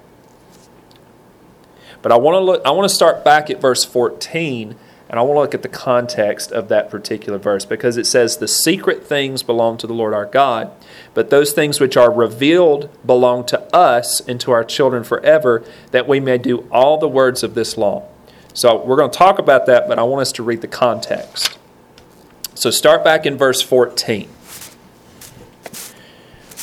But 2.01 2.13
I 2.13 2.17
want 2.17 2.37
to 2.37 2.41
look 2.41 2.63
I 2.65 2.71
want 2.71 2.89
to 2.89 2.95
start 2.95 3.25
back 3.25 3.51
at 3.51 3.61
verse 3.61 3.85
14 3.85 4.77
and 5.09 5.21
I 5.21 5.23
want 5.23 5.37
to 5.37 5.41
look 5.41 5.55
at 5.55 5.63
the 5.63 5.69
context 5.69 6.51
of 6.51 6.69
that 6.69 6.91
particular 6.91 7.39
verse 7.39 7.65
because 7.65 7.97
it 7.97 8.07
says 8.07 8.37
the 8.37 8.49
secret 8.49 9.05
things 9.05 9.43
belong 9.43 9.77
to 9.79 9.87
the 9.87 9.95
Lord 9.95 10.15
our 10.15 10.27
God, 10.27 10.71
but 11.15 11.31
those 11.31 11.53
things 11.53 11.79
which 11.79 11.97
are 11.97 12.11
revealed 12.11 12.91
belong 13.07 13.47
to 13.47 13.61
us 13.75 14.21
and 14.21 14.41
to 14.41 14.51
our 14.51 14.65
children 14.65 15.05
forever 15.05 15.65
that 15.93 16.09
we 16.09 16.19
may 16.19 16.39
do 16.39 16.69
all 16.73 16.99
the 16.99 17.09
words 17.09 17.45
of 17.45 17.55
this 17.55 17.77
law. 17.77 18.09
So 18.53 18.83
we're 18.85 18.97
going 18.97 19.11
to 19.11 19.19
talk 19.19 19.39
about 19.39 19.67
that, 19.67 19.87
but 19.87 19.99
I 19.99 20.03
want 20.03 20.23
us 20.23 20.33
to 20.33 20.43
read 20.43 20.61
the 20.61 20.69
context. 20.69 21.57
So 22.55 22.71
start 22.71 23.05
back 23.05 23.27
in 23.27 23.37
verse 23.37 23.63
14. 23.63 24.29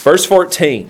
Verse 0.04 0.26
14. 0.26 0.90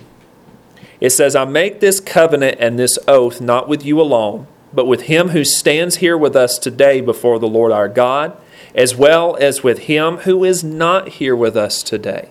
It 1.00 1.10
says, 1.10 1.36
I 1.36 1.44
make 1.44 1.78
this 1.78 2.00
covenant 2.00 2.56
and 2.58 2.76
this 2.76 2.98
oath 3.06 3.40
not 3.40 3.68
with 3.68 3.84
you 3.84 4.00
alone, 4.00 4.48
but 4.72 4.86
with 4.88 5.02
him 5.02 5.28
who 5.28 5.44
stands 5.44 5.96
here 5.96 6.18
with 6.18 6.34
us 6.34 6.58
today 6.58 7.00
before 7.00 7.38
the 7.38 7.46
Lord 7.46 7.70
our 7.70 7.88
God, 7.88 8.36
as 8.74 8.96
well 8.96 9.36
as 9.36 9.62
with 9.62 9.80
him 9.80 10.18
who 10.18 10.42
is 10.42 10.64
not 10.64 11.10
here 11.10 11.36
with 11.36 11.56
us 11.56 11.84
today. 11.84 12.30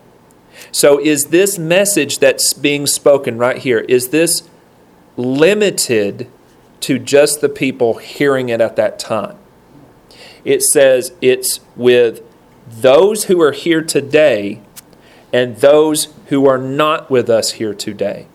So, 0.73 0.99
is 0.99 1.25
this 1.25 1.57
message 1.57 2.19
that's 2.19 2.51
being 2.51 2.85
spoken 2.85 3.37
right 3.37 3.59
here, 3.59 3.79
is 3.79 4.09
this 4.09 4.43
limited 5.15 6.29
to 6.81 6.99
just 6.99 7.39
the 7.39 7.47
people 7.47 7.93
hearing 7.93 8.49
it 8.49 8.59
at 8.59 8.75
that 8.75 8.99
time? 8.99 9.37
It 10.43 10.61
says 10.61 11.13
it's 11.21 11.61
with 11.77 12.21
those 12.67 13.25
who 13.25 13.41
are 13.41 13.53
here 13.53 13.81
today 13.81 14.59
and 15.31 15.57
those 15.57 16.07
who 16.33 16.47
are 16.47 16.57
not 16.57 17.11
with 17.11 17.29
us 17.29 17.51
here 17.53 17.75
today. 17.75 18.25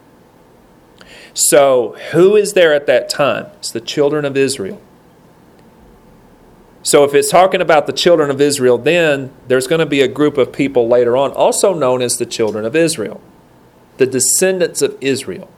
So, 1.34 1.96
who 2.12 2.36
is 2.36 2.52
there 2.52 2.72
at 2.72 2.86
that 2.86 3.08
time? 3.08 3.46
It's 3.58 3.72
the 3.72 3.80
children 3.80 4.24
of 4.24 4.36
Israel. 4.36 4.80
So, 6.84 7.02
if 7.02 7.12
it's 7.12 7.28
talking 7.28 7.60
about 7.60 7.88
the 7.88 7.92
children 7.92 8.30
of 8.30 8.40
Israel, 8.40 8.78
then 8.78 9.32
there's 9.48 9.66
going 9.66 9.80
to 9.80 9.86
be 9.86 10.00
a 10.00 10.06
group 10.06 10.38
of 10.38 10.52
people 10.52 10.86
later 10.86 11.16
on, 11.16 11.32
also 11.32 11.74
known 11.74 12.02
as 12.02 12.18
the 12.18 12.26
children 12.26 12.64
of 12.64 12.76
Israel, 12.76 13.20
the 13.96 14.06
descendants 14.06 14.80
of 14.80 14.96
Israel. 15.00 15.50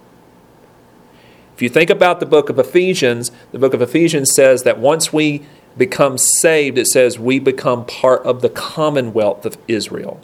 If 1.55 1.61
you 1.61 1.69
think 1.69 1.91
about 1.91 2.21
the 2.21 2.27
book 2.27 2.49
of 2.49 2.59
Ephesians, 2.59 3.31
the 3.53 3.59
book 3.59 3.75
of 3.75 3.83
Ephesians 3.83 4.35
says 4.35 4.63
that 4.63 4.79
once 4.79 5.13
we 5.13 5.45
become 5.77 6.17
saved, 6.17 6.79
it 6.79 6.87
says 6.87 7.19
we 7.19 7.39
become 7.39 7.85
part 7.85 8.23
of 8.23 8.41
the 8.41 8.49
commonwealth 8.49 9.45
of 9.45 9.59
Israel. 9.69 10.23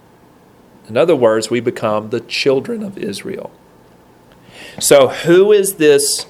In 0.89 0.97
other 0.97 1.17
words, 1.17 1.51
we 1.51 1.61
become 1.61 2.11
the 2.11 2.21
children 2.21 2.83
of 2.83 2.97
Israel. 2.97 3.51
So, 4.79 5.09
who 5.09 5.53
is 5.53 5.75
this? 5.75 6.27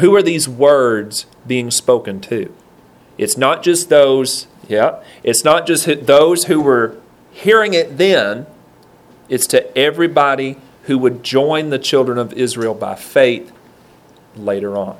Who 0.00 0.14
are 0.16 0.22
these 0.22 0.48
words 0.48 1.26
being 1.46 1.70
spoken 1.70 2.20
to? 2.22 2.52
It's 3.16 3.36
not 3.36 3.62
just 3.62 3.88
those, 3.88 4.48
yeah, 4.68 5.02
it's 5.22 5.44
not 5.44 5.66
just 5.66 6.06
those 6.06 6.44
who 6.44 6.60
were 6.60 6.96
hearing 7.30 7.74
it 7.74 7.96
then, 7.96 8.46
it's 9.28 9.46
to 9.48 9.76
everybody 9.78 10.58
who 10.84 10.98
would 10.98 11.22
join 11.22 11.70
the 11.70 11.78
children 11.78 12.18
of 12.18 12.32
Israel 12.32 12.74
by 12.74 12.94
faith 12.94 13.52
later 14.36 14.76
on. 14.76 14.96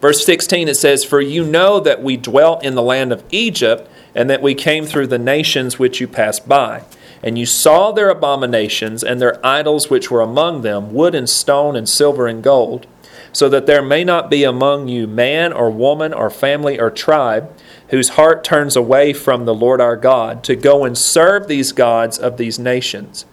Verse 0.00 0.24
16 0.24 0.68
it 0.68 0.76
says, 0.76 1.04
For 1.04 1.20
you 1.20 1.44
know 1.44 1.80
that 1.80 2.02
we 2.02 2.16
dwelt 2.16 2.62
in 2.62 2.74
the 2.74 2.82
land 2.82 3.12
of 3.12 3.24
Egypt, 3.30 3.90
and 4.14 4.28
that 4.30 4.42
we 4.42 4.54
came 4.54 4.84
through 4.84 5.06
the 5.06 5.18
nations 5.18 5.78
which 5.78 6.00
you 6.00 6.08
passed 6.08 6.48
by. 6.48 6.82
And 7.22 7.38
you 7.38 7.46
saw 7.46 7.92
their 7.92 8.10
abominations 8.10 9.02
and 9.02 9.20
their 9.20 9.44
idols 9.44 9.90
which 9.90 10.10
were 10.10 10.20
among 10.20 10.62
them, 10.62 10.92
wood 10.92 11.14
and 11.14 11.28
stone 11.28 11.76
and 11.76 11.88
silver 11.88 12.26
and 12.26 12.42
gold. 12.42 12.86
so 13.32 13.48
that 13.48 13.66
there 13.66 13.82
may 13.82 14.04
not 14.04 14.30
be 14.30 14.44
among 14.44 14.88
you 14.88 15.06
man 15.06 15.52
or 15.52 15.70
woman 15.70 16.12
or 16.12 16.30
family 16.30 16.78
or 16.78 16.90
tribe 16.90 17.52
whose 17.90 18.10
heart 18.10 18.44
turns 18.44 18.76
away 18.76 19.12
from 19.12 19.44
the 19.44 19.54
Lord 19.54 19.80
our 19.80 19.96
God 19.96 20.42
to 20.44 20.56
go 20.56 20.84
and 20.84 20.96
serve 20.96 21.46
these 21.46 21.72
gods 21.72 22.18
of 22.18 22.36
these 22.36 22.58
nations, 22.58 23.24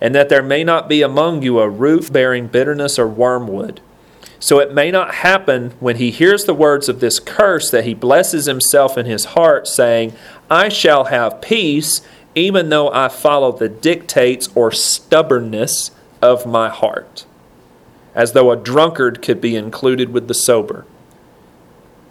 and 0.00 0.14
that 0.14 0.28
there 0.28 0.42
may 0.42 0.62
not 0.62 0.88
be 0.88 1.02
among 1.02 1.42
you 1.42 1.58
a 1.58 1.68
root 1.68 2.12
bearing 2.12 2.46
bitterness 2.46 2.98
or 2.98 3.08
wormwood. 3.08 3.80
So 4.38 4.60
it 4.60 4.74
may 4.74 4.90
not 4.90 5.14
happen 5.16 5.72
when 5.80 5.96
he 5.96 6.10
hears 6.10 6.44
the 6.44 6.54
words 6.54 6.88
of 6.88 7.00
this 7.00 7.18
curse 7.18 7.70
that 7.70 7.84
he 7.84 7.94
blesses 7.94 8.46
himself 8.46 8.98
in 8.98 9.06
his 9.06 9.24
heart, 9.26 9.66
saying, 9.66 10.12
I 10.50 10.68
shall 10.68 11.04
have 11.04 11.40
peace, 11.40 12.02
even 12.36 12.68
though 12.68 12.92
I 12.92 13.08
follow 13.08 13.50
the 13.50 13.68
dictates 13.68 14.48
or 14.54 14.70
stubbornness 14.70 15.90
of 16.22 16.46
my 16.46 16.68
heart 16.68 17.24
as 18.14 18.32
though 18.32 18.52
a 18.52 18.56
drunkard 18.56 19.22
could 19.22 19.40
be 19.40 19.56
included 19.56 20.10
with 20.10 20.28
the 20.28 20.34
sober. 20.34 20.86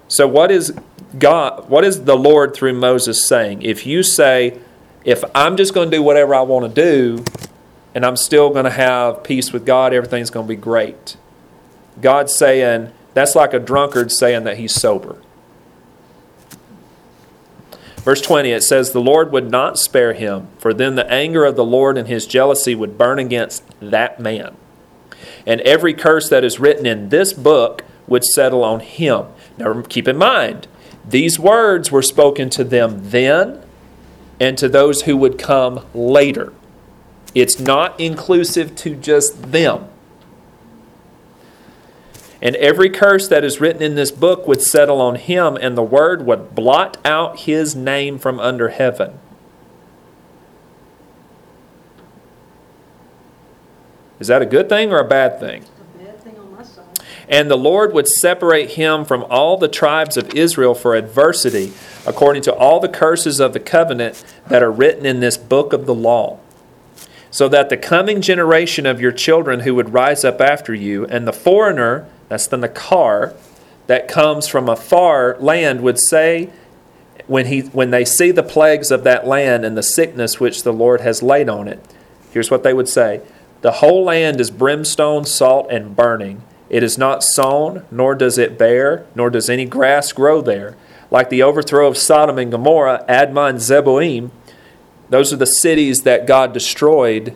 So 0.08 0.28
what 0.28 0.52
is 0.52 0.78
God 1.18 1.70
what 1.70 1.86
is 1.86 2.04
the 2.04 2.18
Lord 2.18 2.54
through 2.54 2.74
Moses 2.74 3.28
saying? 3.28 3.62
If 3.62 3.86
you 3.86 4.04
say 4.04 4.60
if 5.04 5.24
I'm 5.36 5.56
just 5.56 5.74
going 5.74 5.90
to 5.92 5.98
do 5.98 6.04
whatever 6.04 6.34
I 6.34 6.42
want 6.42 6.74
to 6.74 6.82
do 6.82 7.24
and 7.94 8.06
I'm 8.06 8.18
still 8.18 8.50
going 8.50 8.66
to 8.66 8.72
have 8.72 9.24
peace 9.24 9.54
with 9.54 9.66
God, 9.66 9.94
everything's 9.94 10.32
going 10.32 10.46
to 10.46 10.50
be 10.50 10.60
great. 10.60 11.18
God's 12.02 12.36
saying 12.36 12.92
that's 13.14 13.36
like 13.36 13.54
a 13.54 13.60
drunkard 13.60 14.12
saying 14.12 14.44
that 14.44 14.58
he's 14.58 14.74
sober. 14.74 15.18
Verse 18.06 18.22
20, 18.22 18.52
it 18.52 18.64
says, 18.64 18.91
The 18.91 19.02
Lord 19.02 19.34
would 19.34 19.52
not 19.52 19.77
spare 19.77 20.14
him, 20.14 20.48
for 20.60 20.73
then 20.73 20.95
the 20.95 21.11
anger 21.11 21.44
of 21.44 21.57
the 21.57 21.65
Lord 21.65 21.98
and 21.98 22.07
his 22.07 22.26
jealousy 22.26 22.73
would 22.73 22.98
burn 22.98 23.19
against 23.19 23.64
that 23.82 24.22
man 24.22 24.56
and 25.45 25.61
every 25.61 25.94
curse 25.94 26.30
that 26.30 26.44
is 26.44 26.60
written 26.60 26.86
in 26.86 27.10
this 27.10 27.34
book 27.34 27.84
would 28.07 28.23
settle 28.23 28.64
on 28.64 28.80
him. 28.80 29.26
Now 29.57 29.82
keep 29.82 30.07
in 30.07 30.18
mind, 30.18 30.68
these 31.07 31.40
words 31.40 31.91
were 31.91 32.02
spoken 32.02 32.49
to 32.52 32.64
them 32.64 33.10
then 33.10 33.61
and 34.40 34.57
to 34.57 34.68
those 34.68 35.03
who 35.03 35.15
would 35.18 35.38
come 35.38 35.86
later. 35.94 36.52
It's 37.34 37.60
not 37.60 37.99
inclusive 37.99 38.76
to 38.77 38.95
just 38.95 39.52
them. 39.52 39.88
And 42.46 42.56
every 42.58 42.92
curse 42.92 43.28
that 43.30 43.44
is 43.44 43.60
written 43.60 43.82
in 43.82 43.96
this 43.96 44.12
book 44.12 44.48
would 44.48 44.62
settle 44.62 45.02
on 45.02 45.16
him, 45.16 45.58
and 45.60 45.76
the 45.76 45.82
word 45.82 46.28
would 46.28 46.54
blot 46.54 46.96
out 47.04 47.40
his 47.40 47.76
name 47.76 48.20
from 48.20 48.40
under 48.40 48.70
heaven. 48.70 49.18
Is 54.20 54.28
that 54.28 54.44
a 54.44 54.46
good 54.46 54.70
thing 54.70 54.94
or 54.94 55.00
a 55.00 55.08
bad 55.08 55.40
thing? 55.40 55.64
A 55.64 56.04
bad 56.04 56.20
thing 56.20 56.38
on 56.38 56.52
my 56.52 56.62
side. 56.62 56.86
And 57.28 57.50
the 57.50 57.58
Lord 57.58 57.94
would 57.94 58.08
separate 58.08 58.74
him 58.74 59.06
from 59.06 59.26
all 59.28 59.58
the 59.58 59.68
tribes 59.68 60.16
of 60.16 60.36
Israel 60.36 60.76
for 60.76 60.94
adversity, 60.94 61.74
according 62.06 62.44
to 62.44 62.54
all 62.54 62.80
the 62.80 62.88
curses 62.88 63.40
of 63.40 63.54
the 63.54 63.60
covenant 63.60 64.24
that 64.50 64.62
are 64.62 64.72
written 64.72 65.08
in 65.08 65.20
this 65.20 65.36
book 65.36 65.74
of 65.74 65.88
the 65.88 65.96
law. 65.96 66.38
So 67.36 67.49
that 67.49 67.68
the 67.68 67.76
coming 67.76 68.22
generation 68.22 68.86
of 68.86 69.02
your 69.02 69.12
children 69.12 69.60
who 69.60 69.76
would 69.76 69.91
rise 69.91 70.24
up 70.24 70.40
after 70.40 70.74
you, 70.74 71.06
and 71.07 71.28
the 71.28 71.34
foreigner, 71.34 72.07
that's 72.30 72.48
the 72.48 72.56
Nakar, 72.56 73.36
that 73.88 74.07
comes 74.07 74.48
from 74.48 74.70
a 74.70 74.76
far 74.78 75.36
land, 75.41 75.82
would 75.82 75.99
say, 75.99 76.49
when, 77.28 77.48
he, 77.48 77.60
when 77.60 77.91
they 77.91 78.06
see 78.06 78.32
the 78.32 78.41
plagues 78.41 78.90
of 78.90 79.03
that 79.03 79.28
land 79.28 79.66
and 79.66 79.76
the 79.76 79.84
sickness 79.84 80.40
which 80.40 80.64
the 80.64 80.72
Lord 80.72 81.02
has 81.02 81.22
laid 81.22 81.49
on 81.49 81.68
it, 81.68 81.86
here's 82.32 82.49
what 82.49 82.64
they 82.64 82.74
would 82.74 82.88
say 82.88 83.22
the 83.60 83.74
whole 83.74 84.06
land 84.06 84.40
is 84.40 84.49
brimstone, 84.49 85.26
salt, 85.26 85.68
and 85.70 85.94
burning. 85.94 86.41
It 86.70 86.84
is 86.84 86.98
not 86.98 87.22
sown, 87.22 87.86
nor 87.91 88.16
does 88.16 88.38
it 88.38 88.57
bear, 88.57 89.07
nor 89.14 89.30
does 89.30 89.49
any 89.49 89.66
grass 89.66 90.14
grow 90.14 90.41
there. 90.41 90.78
Like 91.12 91.30
the 91.30 91.44
overthrow 91.44 91.86
of 91.90 91.98
Sodom 91.98 92.40
and 92.40 92.49
Gomorrah, 92.49 93.03
Admah 93.10 93.49
and 93.49 93.60
Zeboim, 93.60 94.32
those 95.10 95.32
are 95.32 95.38
the 95.38 95.45
cities 95.45 96.02
that 96.03 96.26
God 96.26 96.53
destroyed 96.53 97.36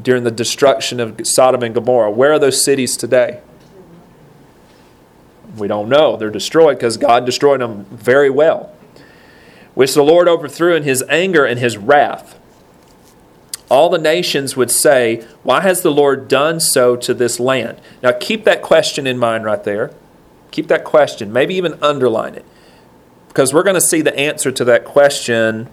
during 0.00 0.24
the 0.24 0.30
destruction 0.30 1.00
of 1.00 1.20
Sodom 1.26 1.62
and 1.62 1.74
Gomorrah. 1.74 2.10
Where 2.10 2.32
are 2.32 2.38
those 2.38 2.62
cities 2.62 2.96
today? 2.96 3.40
We 5.56 5.68
don't 5.68 5.88
know. 5.88 6.16
They're 6.16 6.30
destroyed 6.30 6.76
because 6.76 6.96
God 6.96 7.24
destroyed 7.24 7.60
them 7.60 7.84
very 7.86 8.28
well, 8.28 8.74
which 9.74 9.94
the 9.94 10.02
Lord 10.02 10.28
overthrew 10.28 10.74
in 10.74 10.82
his 10.82 11.02
anger 11.08 11.46
and 11.46 11.58
his 11.58 11.78
wrath 11.78 12.38
all 13.68 13.88
the 13.88 13.98
nations 13.98 14.56
would 14.56 14.70
say, 14.70 15.24
Why 15.42 15.60
has 15.62 15.82
the 15.82 15.90
Lord 15.90 16.28
done 16.28 16.60
so 16.60 16.96
to 16.96 17.14
this 17.14 17.40
land? 17.40 17.80
Now, 18.02 18.12
keep 18.12 18.44
that 18.44 18.62
question 18.62 19.06
in 19.06 19.18
mind 19.18 19.44
right 19.44 19.62
there. 19.62 19.92
Keep 20.50 20.68
that 20.68 20.84
question. 20.84 21.32
Maybe 21.32 21.54
even 21.54 21.78
underline 21.82 22.34
it. 22.34 22.44
Because 23.28 23.52
we're 23.52 23.64
going 23.64 23.74
to 23.74 23.80
see 23.80 24.00
the 24.00 24.16
answer 24.16 24.50
to 24.52 24.64
that 24.64 24.84
question 24.84 25.68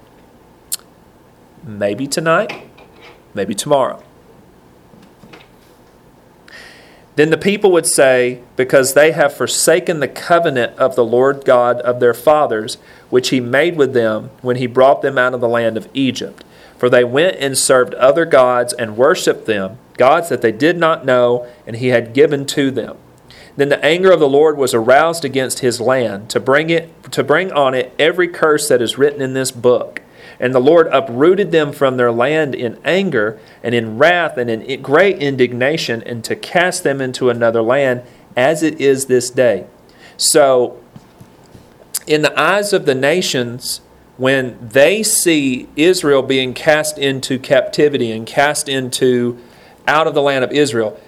maybe 1.64 2.08
tonight, 2.08 2.68
maybe 3.34 3.56
tomorrow. 3.56 4.04
Then 7.16 7.30
the 7.30 7.38
people 7.38 7.72
would 7.72 7.86
say, 7.86 8.42
Because 8.56 8.94
they 8.94 9.12
have 9.12 9.34
forsaken 9.34 10.00
the 10.00 10.08
covenant 10.08 10.78
of 10.78 10.96
the 10.96 11.06
Lord 11.06 11.46
God 11.46 11.80
of 11.82 12.00
their 12.00 12.14
fathers, 12.14 12.78
which 13.10 13.30
he 13.30 13.40
made 13.40 13.78
with 13.78 13.94
them 13.94 14.32
when 14.42 14.56
he 14.56 14.66
brought 14.66 15.02
them 15.02 15.18
out 15.18 15.34
of 15.34 15.42
the 15.42 15.48
land 15.48 15.78
of 15.78 15.88
Egypt. 15.94 16.44
For 16.78 16.90
they 16.90 17.04
went 17.04 17.38
and 17.38 17.58
served 17.58 17.94
other 17.96 18.26
gods 18.26 18.74
and 18.74 18.98
worshipped 18.98 19.46
them, 19.46 19.78
gods 19.98 20.30
that 20.30 20.42
they 20.42 20.52
did 20.52 20.78
not 20.78 21.06
know, 21.06 21.48
and 21.68 21.76
he 21.76 21.90
had 21.90 22.14
given 22.14 22.46
to 22.48 22.72
them. 22.72 22.98
Then 23.56 23.70
the 23.70 23.84
anger 23.86 24.12
of 24.12 24.20
the 24.20 24.28
Lord 24.28 24.58
was 24.58 24.74
aroused 24.74 25.24
against 25.24 25.60
his 25.60 25.80
land 25.80 26.30
to 26.32 26.40
bring 26.40 26.72
it 26.72 26.90
to 27.12 27.24
bring 27.24 27.52
on 27.52 27.76
it 27.76 27.94
every 28.00 28.28
curse 28.28 28.68
that 28.70 28.82
is 28.82 28.98
written 28.98 29.22
in 29.22 29.34
this 29.34 29.52
book. 29.52 30.02
And 30.44 30.54
the 30.54 30.60
Lord 30.60 30.88
uprooted 30.88 31.54
them 31.54 31.72
from 31.72 31.96
their 31.96 32.12
land 32.12 32.54
in 32.54 32.78
anger 32.84 33.40
and 33.64 33.74
in 33.74 33.98
wrath 33.98 34.38
and 34.38 34.50
in 34.50 34.82
great 34.82 35.20
indignation, 35.20 36.04
and 36.04 36.22
to 36.26 36.36
cast 36.36 36.84
them 36.84 37.00
into 37.00 37.30
another 37.30 37.62
land, 37.62 38.04
as 38.36 38.62
it 38.62 38.82
is 38.82 39.06
this 39.06 39.30
day. 39.30 39.68
So, 40.18 40.84
in 42.06 42.24
the 42.24 42.38
eyes 42.38 42.74
of 42.74 42.86
the 42.86 42.94
nations, 42.94 43.80
when 44.18 44.58
they 44.60 45.02
see 45.02 45.70
Israel 45.78 46.22
being 46.22 46.54
cast 46.54 46.98
into 46.98 47.40
captivity 47.40 48.12
and 48.12 48.28
cast 48.28 48.68
into 48.68 49.40
out 49.88 50.08
of 50.08 50.14
the 50.14 50.22
land 50.22 50.44
of 50.44 50.52
Israel, 50.52 51.00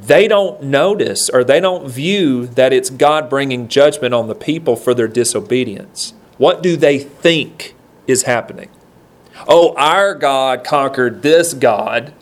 they 0.00 0.28
don't 0.28 0.62
notice 0.62 1.28
or 1.28 1.42
they 1.42 1.58
don't 1.58 1.88
view 1.88 2.46
that 2.46 2.72
it's 2.72 2.88
God 2.88 3.28
bringing 3.28 3.66
judgment 3.66 4.14
on 4.14 4.28
the 4.28 4.36
people 4.36 4.76
for 4.76 4.94
their 4.94 5.08
disobedience. 5.08 6.14
What 6.38 6.62
do 6.62 6.76
they 6.76 7.00
think 7.00 7.74
is 8.06 8.22
happening? 8.22 8.68
Oh, 9.48 9.74
our 9.76 10.14
God 10.14 10.64
conquered 10.64 11.22
this 11.22 11.54
God. 11.54 12.12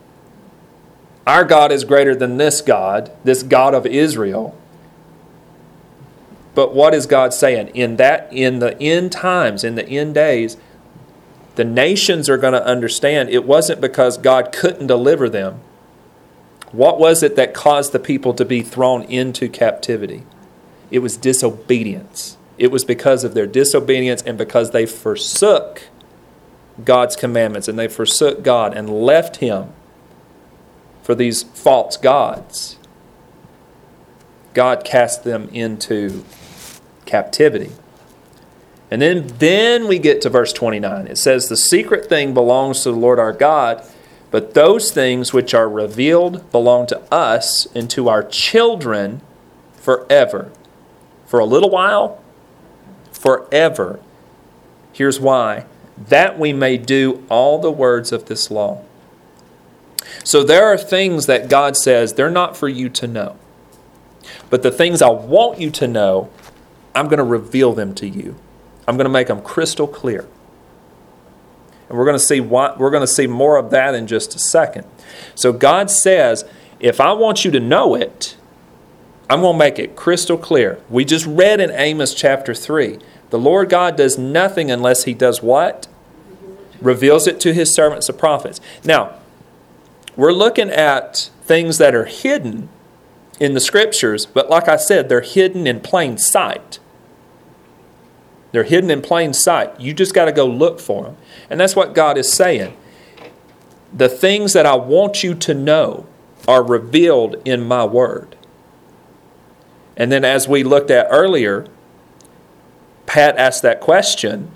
Our 1.26 1.44
God 1.44 1.72
is 1.72 1.84
greater 1.84 2.14
than 2.14 2.36
this 2.36 2.60
God, 2.60 3.10
this 3.24 3.42
God 3.42 3.74
of 3.74 3.84
Israel. 3.86 4.58
But 6.54 6.74
what 6.74 6.94
is 6.94 7.06
God 7.06 7.34
saying? 7.34 7.68
In 7.68 7.96
that 7.96 8.32
in 8.32 8.58
the 8.58 8.80
end 8.80 9.12
times, 9.12 9.62
in 9.62 9.74
the 9.74 9.86
end 9.86 10.14
days, 10.14 10.56
the 11.56 11.64
nations 11.64 12.28
are 12.28 12.38
going 12.38 12.52
to 12.52 12.64
understand 12.64 13.28
it 13.28 13.44
wasn't 13.44 13.80
because 13.80 14.16
God 14.16 14.52
couldn't 14.52 14.86
deliver 14.86 15.28
them. 15.28 15.60
What 16.72 16.98
was 16.98 17.22
it 17.22 17.36
that 17.36 17.52
caused 17.54 17.92
the 17.92 17.98
people 17.98 18.32
to 18.34 18.44
be 18.44 18.62
thrown 18.62 19.02
into 19.02 19.48
captivity? 19.48 20.24
It 20.90 21.00
was 21.00 21.16
disobedience. 21.16 22.37
It 22.58 22.70
was 22.72 22.84
because 22.84 23.24
of 23.24 23.34
their 23.34 23.46
disobedience 23.46 24.22
and 24.22 24.36
because 24.36 24.72
they 24.72 24.84
forsook 24.84 25.84
God's 26.84 27.16
commandments 27.16 27.68
and 27.68 27.78
they 27.78 27.88
forsook 27.88 28.42
God 28.42 28.76
and 28.76 28.90
left 28.90 29.36
Him 29.36 29.72
for 31.02 31.14
these 31.14 31.42
false 31.42 31.96
gods. 31.96 32.76
God 34.54 34.84
cast 34.84 35.24
them 35.24 35.48
into 35.52 36.24
captivity. 37.06 37.70
And 38.90 39.02
then, 39.02 39.26
then 39.38 39.86
we 39.86 39.98
get 39.98 40.22
to 40.22 40.30
verse 40.30 40.52
29. 40.52 41.06
It 41.06 41.18
says, 41.18 41.48
The 41.48 41.56
secret 41.56 42.08
thing 42.08 42.34
belongs 42.34 42.82
to 42.82 42.90
the 42.90 42.96
Lord 42.96 43.18
our 43.18 43.32
God, 43.32 43.84
but 44.30 44.54
those 44.54 44.90
things 44.90 45.32
which 45.32 45.54
are 45.54 45.68
revealed 45.68 46.50
belong 46.50 46.86
to 46.88 47.00
us 47.12 47.66
and 47.74 47.88
to 47.90 48.08
our 48.08 48.22
children 48.22 49.20
forever. 49.74 50.50
For 51.26 51.38
a 51.38 51.44
little 51.44 51.70
while, 51.70 52.22
forever. 53.18 54.00
Here's 54.92 55.20
why 55.20 55.66
that 56.06 56.38
we 56.38 56.52
may 56.52 56.76
do 56.76 57.24
all 57.28 57.58
the 57.58 57.72
words 57.72 58.12
of 58.12 58.26
this 58.26 58.50
law. 58.50 58.82
So 60.22 60.44
there 60.44 60.64
are 60.66 60.78
things 60.78 61.26
that 61.26 61.48
God 61.48 61.76
says 61.76 62.14
they're 62.14 62.30
not 62.30 62.56
for 62.56 62.68
you 62.68 62.88
to 62.90 63.06
know. 63.06 63.36
But 64.48 64.62
the 64.62 64.70
things 64.70 65.02
I 65.02 65.08
want 65.08 65.60
you 65.60 65.70
to 65.72 65.88
know 65.88 66.30
I'm 66.94 67.06
going 67.06 67.18
to 67.18 67.24
reveal 67.24 67.74
them 67.74 67.94
to 67.96 68.08
you. 68.08 68.36
I'm 68.86 68.96
going 68.96 69.04
to 69.04 69.10
make 69.10 69.28
them 69.28 69.42
crystal 69.42 69.86
clear. 69.86 70.26
And 71.88 71.96
we're 71.96 72.04
going 72.04 72.16
to 72.16 72.24
see 72.24 72.40
what 72.40 72.78
we're 72.78 72.90
going 72.90 73.02
to 73.02 73.06
see 73.06 73.26
more 73.26 73.56
of 73.56 73.70
that 73.70 73.94
in 73.94 74.06
just 74.06 74.34
a 74.34 74.38
second. 74.38 74.86
So 75.34 75.52
God 75.52 75.90
says, 75.90 76.44
if 76.80 77.00
I 77.00 77.12
want 77.12 77.44
you 77.44 77.50
to 77.52 77.60
know 77.60 77.94
it, 77.94 78.36
I'm 79.30 79.42
going 79.42 79.54
to 79.54 79.58
make 79.58 79.78
it 79.78 79.94
crystal 79.94 80.38
clear. 80.38 80.80
We 80.88 81.04
just 81.04 81.26
read 81.26 81.60
in 81.60 81.70
Amos 81.70 82.14
chapter 82.14 82.54
3 82.54 82.98
the 83.30 83.38
Lord 83.38 83.68
God 83.68 83.96
does 83.96 84.16
nothing 84.16 84.70
unless 84.70 85.04
he 85.04 85.12
does 85.12 85.42
what? 85.42 85.86
Reveals 86.80 87.26
it 87.26 87.40
to 87.40 87.52
his 87.52 87.74
servants, 87.74 88.06
the 88.06 88.12
prophets. 88.12 88.60
Now, 88.84 89.18
we're 90.16 90.32
looking 90.32 90.70
at 90.70 91.30
things 91.42 91.78
that 91.78 91.94
are 91.94 92.06
hidden 92.06 92.68
in 93.38 93.54
the 93.54 93.60
scriptures, 93.60 94.24
but 94.24 94.48
like 94.48 94.66
I 94.66 94.76
said, 94.76 95.08
they're 95.08 95.20
hidden 95.20 95.66
in 95.66 95.80
plain 95.80 96.16
sight. 96.16 96.78
They're 98.52 98.64
hidden 98.64 98.90
in 98.90 99.02
plain 99.02 99.34
sight. 99.34 99.78
You 99.78 99.92
just 99.92 100.14
got 100.14 100.24
to 100.24 100.32
go 100.32 100.46
look 100.46 100.80
for 100.80 101.04
them. 101.04 101.16
And 101.50 101.60
that's 101.60 101.76
what 101.76 101.94
God 101.94 102.16
is 102.16 102.32
saying. 102.32 102.74
The 103.92 104.08
things 104.08 104.54
that 104.54 104.64
I 104.64 104.74
want 104.74 105.22
you 105.22 105.34
to 105.34 105.52
know 105.52 106.06
are 106.46 106.62
revealed 106.62 107.36
in 107.44 107.68
my 107.68 107.84
word. 107.84 108.37
And 109.98 110.12
then, 110.12 110.24
as 110.24 110.48
we 110.48 110.62
looked 110.62 110.92
at 110.92 111.08
earlier, 111.10 111.66
Pat 113.04 113.36
asked 113.36 113.62
that 113.62 113.80
question. 113.80 114.52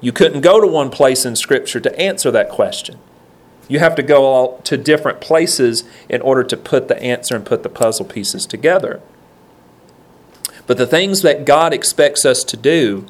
You 0.00 0.10
couldn't 0.10 0.40
go 0.40 0.60
to 0.60 0.66
one 0.66 0.90
place 0.90 1.24
in 1.24 1.36
Scripture 1.36 1.78
to 1.78 1.98
answer 1.98 2.32
that 2.32 2.50
question. 2.50 2.98
You 3.68 3.78
have 3.78 3.94
to 3.94 4.02
go 4.02 4.60
to 4.64 4.76
different 4.76 5.20
places 5.20 5.84
in 6.08 6.20
order 6.20 6.42
to 6.42 6.56
put 6.56 6.88
the 6.88 7.00
answer 7.00 7.36
and 7.36 7.46
put 7.46 7.62
the 7.62 7.68
puzzle 7.68 8.04
pieces 8.04 8.44
together. 8.44 9.00
But 10.66 10.76
the 10.76 10.88
things 10.88 11.22
that 11.22 11.44
God 11.44 11.72
expects 11.72 12.26
us 12.26 12.42
to 12.44 12.56
do, 12.56 13.06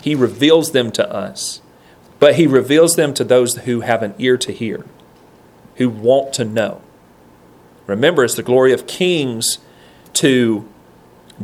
He 0.00 0.14
reveals 0.14 0.72
them 0.72 0.90
to 0.92 1.08
us. 1.12 1.60
But 2.18 2.36
He 2.36 2.46
reveals 2.46 2.96
them 2.96 3.12
to 3.14 3.24
those 3.24 3.56
who 3.56 3.80
have 3.80 4.02
an 4.02 4.14
ear 4.18 4.38
to 4.38 4.52
hear, 4.52 4.86
who 5.76 5.90
want 5.90 6.32
to 6.34 6.44
know. 6.46 6.80
Remember, 7.86 8.24
it's 8.24 8.36
the 8.36 8.42
glory 8.42 8.72
of 8.72 8.86
kings 8.86 9.58
to 10.14 10.68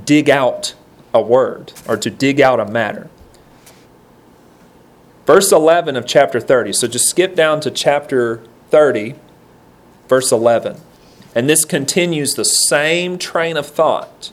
dig 0.04 0.28
out 0.28 0.74
a 1.12 1.20
word 1.20 1.72
or 1.86 1.96
to 1.96 2.10
dig 2.10 2.40
out 2.40 2.60
a 2.60 2.66
matter. 2.66 3.08
Verse 5.26 5.52
11 5.52 5.96
of 5.96 6.06
chapter 6.06 6.40
30. 6.40 6.72
So 6.72 6.88
just 6.88 7.08
skip 7.08 7.34
down 7.34 7.60
to 7.60 7.70
chapter 7.70 8.42
30, 8.70 9.14
verse 10.08 10.32
11. 10.32 10.80
And 11.34 11.48
this 11.48 11.64
continues 11.64 12.34
the 12.34 12.44
same 12.44 13.18
train 13.18 13.56
of 13.56 13.66
thought. 13.66 14.32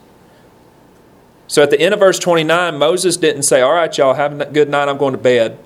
So 1.47 1.61
at 1.61 1.69
the 1.69 1.79
end 1.79 1.93
of 1.93 1.99
verse 1.99 2.17
29, 2.17 2.77
Moses 2.77 3.17
didn't 3.17 3.43
say, 3.43 3.61
All 3.61 3.73
right, 3.73 3.95
y'all, 3.97 4.13
have 4.13 4.39
a 4.39 4.45
good 4.45 4.69
night, 4.69 4.87
I'm 4.87 4.97
going 4.97 5.11
to 5.11 5.17
bed. 5.17 5.59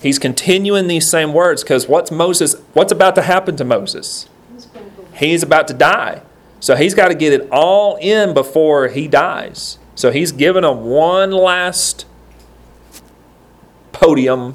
He's 0.00 0.18
continuing 0.18 0.86
these 0.86 1.10
same 1.10 1.32
words 1.32 1.62
because 1.62 1.88
what's 1.88 2.10
Moses, 2.10 2.54
what's 2.74 2.92
about 2.92 3.14
to 3.14 3.22
happen 3.22 3.56
to 3.56 3.64
Moses? 3.64 4.28
He's 5.14 5.42
about 5.42 5.66
to 5.68 5.74
die. 5.74 6.20
So 6.64 6.76
he's 6.76 6.94
got 6.94 7.08
to 7.08 7.14
get 7.14 7.34
it 7.34 7.46
all 7.52 7.96
in 7.96 8.32
before 8.32 8.88
he 8.88 9.06
dies. 9.06 9.76
So 9.94 10.10
he's 10.10 10.32
given 10.32 10.64
him 10.64 10.80
one 10.86 11.30
last 11.30 12.06
podium 13.92 14.54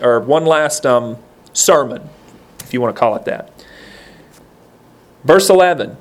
or 0.00 0.20
one 0.20 0.46
last 0.46 0.86
um, 0.86 1.18
sermon, 1.52 2.10
if 2.60 2.72
you 2.72 2.80
want 2.80 2.94
to 2.94 3.00
call 3.00 3.16
it 3.16 3.24
that. 3.24 3.50
Verse 5.24 5.50
11 5.50 5.96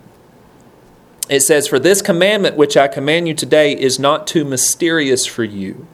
it 1.27 1.39
says, 1.39 1.67
For 1.67 1.79
this 1.79 2.03
commandment 2.03 2.55
which 2.55 2.77
I 2.77 2.87
command 2.87 3.27
you 3.27 3.33
today 3.33 3.73
is 3.73 3.97
not 3.97 4.27
too 4.27 4.45
mysterious 4.45 5.25
for 5.25 5.43
you. 5.43 5.87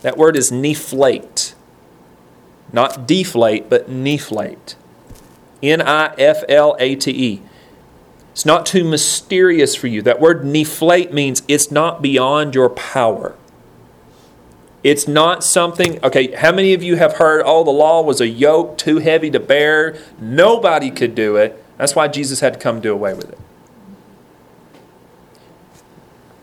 That 0.00 0.16
word 0.16 0.36
is 0.36 0.50
niflate. 0.50 1.52
Not 2.72 3.06
deflate, 3.06 3.68
but 3.68 3.90
niflate. 3.90 4.74
N 5.62 5.82
I 5.82 6.14
F 6.16 6.44
L 6.48 6.78
A 6.80 6.96
T 6.96 7.10
E. 7.10 7.42
It's 8.38 8.46
not 8.46 8.66
too 8.66 8.84
mysterious 8.84 9.74
for 9.74 9.88
you. 9.88 10.00
That 10.00 10.20
word 10.20 10.44
niflate 10.44 11.12
means 11.12 11.42
it's 11.48 11.72
not 11.72 12.00
beyond 12.00 12.54
your 12.54 12.70
power. 12.70 13.34
It's 14.84 15.08
not 15.08 15.42
something, 15.42 15.98
okay, 16.04 16.30
how 16.30 16.52
many 16.52 16.72
of 16.72 16.80
you 16.80 16.94
have 16.94 17.14
heard, 17.14 17.42
oh, 17.44 17.64
the 17.64 17.72
law 17.72 18.00
was 18.00 18.20
a 18.20 18.28
yoke 18.28 18.78
too 18.78 18.98
heavy 18.98 19.28
to 19.32 19.40
bear? 19.40 19.98
Nobody 20.20 20.88
could 20.92 21.16
do 21.16 21.34
it. 21.34 21.60
That's 21.78 21.96
why 21.96 22.06
Jesus 22.06 22.38
had 22.38 22.54
to 22.54 22.60
come 22.60 22.80
do 22.80 22.92
away 22.92 23.12
with 23.12 23.28
it. 23.28 23.38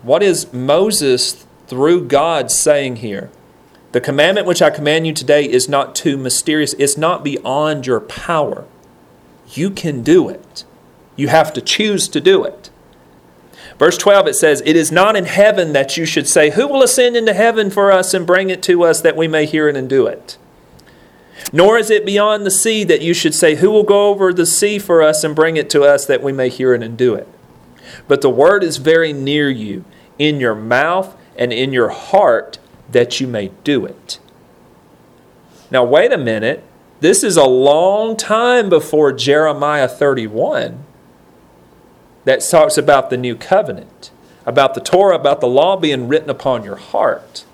What 0.01 0.21
is 0.21 0.51
Moses, 0.51 1.45
through 1.67 2.09
God, 2.09 2.51
saying 2.51 2.97
here? 2.97 3.29
The 3.93 4.01
commandment 4.01 4.47
which 4.47 4.61
I 4.61 4.69
command 4.69 5.07
you 5.07 5.13
today 5.13 5.49
is 5.49 5.69
not 5.69 5.95
too 5.95 6.17
mysterious, 6.17 6.73
it's 6.73 6.97
not 6.97 7.23
beyond 7.23 7.87
your 7.87 8.01
power. 8.01 8.65
You 9.53 9.69
can 9.69 10.03
do 10.03 10.27
it. 10.27 10.65
You 11.15 11.27
have 11.29 11.53
to 11.53 11.61
choose 11.61 12.07
to 12.09 12.19
do 12.19 12.43
it. 12.43 12.69
Verse 13.77 13.97
12 13.97 14.27
it 14.27 14.35
says, 14.35 14.61
It 14.65 14.75
is 14.75 14.91
not 14.91 15.15
in 15.15 15.25
heaven 15.25 15.73
that 15.73 15.97
you 15.97 16.05
should 16.05 16.27
say, 16.27 16.51
Who 16.51 16.67
will 16.67 16.83
ascend 16.83 17.15
into 17.15 17.33
heaven 17.33 17.69
for 17.69 17.91
us 17.91 18.13
and 18.13 18.25
bring 18.25 18.49
it 18.49 18.63
to 18.63 18.83
us 18.83 19.01
that 19.01 19.15
we 19.17 19.27
may 19.27 19.45
hear 19.45 19.67
it 19.67 19.75
and 19.75 19.89
do 19.89 20.07
it? 20.07 20.37
Nor 21.51 21.77
is 21.77 21.89
it 21.89 22.05
beyond 22.05 22.45
the 22.45 22.51
sea 22.51 22.83
that 22.85 23.01
you 23.01 23.13
should 23.13 23.35
say, 23.35 23.55
Who 23.55 23.69
will 23.69 23.83
go 23.83 24.09
over 24.09 24.33
the 24.33 24.45
sea 24.45 24.79
for 24.79 25.01
us 25.01 25.23
and 25.23 25.35
bring 25.35 25.57
it 25.57 25.69
to 25.71 25.83
us 25.83 26.05
that 26.05 26.23
we 26.23 26.31
may 26.31 26.49
hear 26.49 26.73
it 26.73 26.83
and 26.83 26.97
do 26.97 27.15
it? 27.15 27.27
But 28.07 28.21
the 28.21 28.29
word 28.29 28.63
is 28.63 28.77
very 28.77 29.13
near 29.13 29.49
you, 29.49 29.83
in 30.17 30.39
your 30.39 30.55
mouth 30.55 31.15
and 31.37 31.51
in 31.51 31.73
your 31.73 31.89
heart, 31.89 32.57
that 32.91 33.19
you 33.19 33.27
may 33.27 33.49
do 33.63 33.85
it. 33.85 34.19
Now, 35.69 35.83
wait 35.83 36.13
a 36.13 36.17
minute. 36.17 36.63
This 37.01 37.23
is 37.23 37.35
a 37.35 37.45
long 37.45 38.15
time 38.15 38.69
before 38.69 39.11
Jeremiah 39.11 39.87
31 39.87 40.85
that 42.25 42.41
talks 42.41 42.77
about 42.77 43.09
the 43.09 43.17
new 43.17 43.35
covenant, 43.35 44.11
about 44.45 44.73
the 44.73 44.81
Torah, 44.81 45.15
about 45.15 45.41
the 45.41 45.47
law 45.47 45.77
being 45.77 46.07
written 46.07 46.29
upon 46.29 46.63
your 46.63 46.75
heart. 46.75 47.45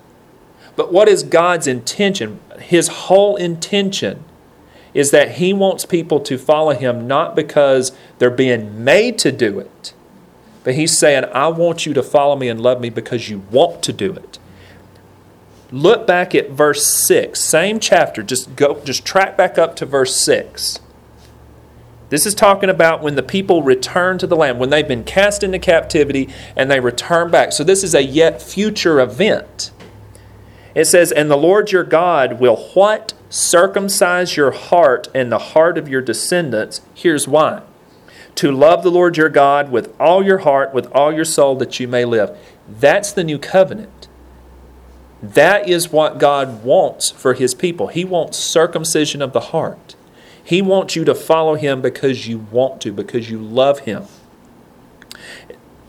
But 0.76 0.92
what 0.92 1.08
is 1.08 1.24
God's 1.24 1.68
intention? 1.68 2.40
His 2.60 2.88
whole 2.88 3.36
intention 3.36 4.24
is 4.94 5.12
that 5.12 5.34
He 5.34 5.54
wants 5.54 5.86
people 5.86 6.20
to 6.22 6.38
follow 6.38 6.74
Him 6.74 7.08
not 7.08 7.36
because 7.36 7.92
they're 8.18 8.30
being 8.30 8.84
made 8.84 9.18
to 9.20 9.32
do 9.32 9.60
it, 9.60 9.94
but 10.64 10.76
He's 10.76 10.98
saying, 10.98 11.26
I 11.34 11.48
want 11.50 11.86
you 11.86 11.94
to 11.94 12.04
follow 12.04 12.36
me 12.36 12.48
and 12.50 12.60
love 12.60 12.82
me 12.82 12.90
because 12.90 13.30
you 13.30 13.40
want 13.52 13.84
to 13.84 13.94
do 13.94 14.14
it. 14.14 14.40
Look 15.72 16.06
back 16.06 16.36
at 16.36 16.52
verse 16.52 16.86
6, 17.08 17.40
same 17.40 17.80
chapter, 17.80 18.24
just 18.24 18.56
go 18.56 18.82
just 18.84 19.06
track 19.06 19.38
back 19.38 19.58
up 19.58 19.76
to 19.78 19.86
verse 19.86 20.16
6. 20.16 20.80
This 22.12 22.26
is 22.26 22.36
talking 22.36 22.70
about 22.70 23.02
when 23.02 23.16
the 23.16 23.24
people 23.24 23.64
return 23.64 24.18
to 24.18 24.28
the 24.28 24.36
land, 24.36 24.60
when 24.60 24.70
they've 24.70 24.88
been 24.88 25.06
cast 25.06 25.44
into 25.44 25.60
captivity 25.60 26.28
and 26.58 26.70
they 26.70 26.82
return 26.82 27.32
back. 27.32 27.54
So 27.54 27.64
this 27.64 27.86
is 27.86 27.96
a 27.96 28.04
yet 28.04 28.42
future 28.42 29.00
event. 29.00 29.72
It 30.76 30.86
says, 30.86 31.14
And 31.14 31.32
the 31.32 31.38
Lord 31.38 31.72
your 31.72 31.86
God 31.86 32.38
will 32.38 32.58
what? 32.74 33.14
Circumcise 33.30 34.36
your 34.36 34.52
heart 34.52 35.08
and 35.16 35.32
the 35.32 35.40
heart 35.40 35.78
of 35.78 35.88
your 35.88 36.02
descendants. 36.02 36.82
Here's 36.94 37.30
why. 37.30 37.62
To 38.36 38.52
love 38.52 38.84
the 38.84 38.92
Lord 38.92 39.16
your 39.16 39.30
God 39.30 39.72
with 39.72 39.96
all 39.98 40.22
your 40.22 40.40
heart, 40.40 40.74
with 40.74 40.92
all 40.92 41.14
your 41.14 41.24
soul, 41.24 41.56
that 41.56 41.80
you 41.80 41.88
may 41.88 42.04
live. 42.04 42.38
That's 42.68 43.14
the 43.14 43.24
new 43.24 43.40
covenant. 43.40 44.10
That 45.24 45.70
is 45.70 45.94
what 45.94 46.18
God 46.18 46.66
wants 46.66 47.10
for 47.10 47.36
his 47.36 47.56
people. 47.56 47.88
He 47.88 48.04
wants 48.04 48.38
circumcision 48.38 49.22
of 49.22 49.32
the 49.32 49.40
heart. 49.40 49.96
He 50.44 50.62
wants 50.62 50.96
you 50.96 51.06
to 51.06 51.16
follow 51.16 51.56
him 51.56 51.82
because 51.82 52.28
you 52.28 52.40
want 52.40 52.82
to, 52.82 52.92
because 52.92 53.30
you 53.30 53.40
love 53.40 53.80
him. 53.80 54.06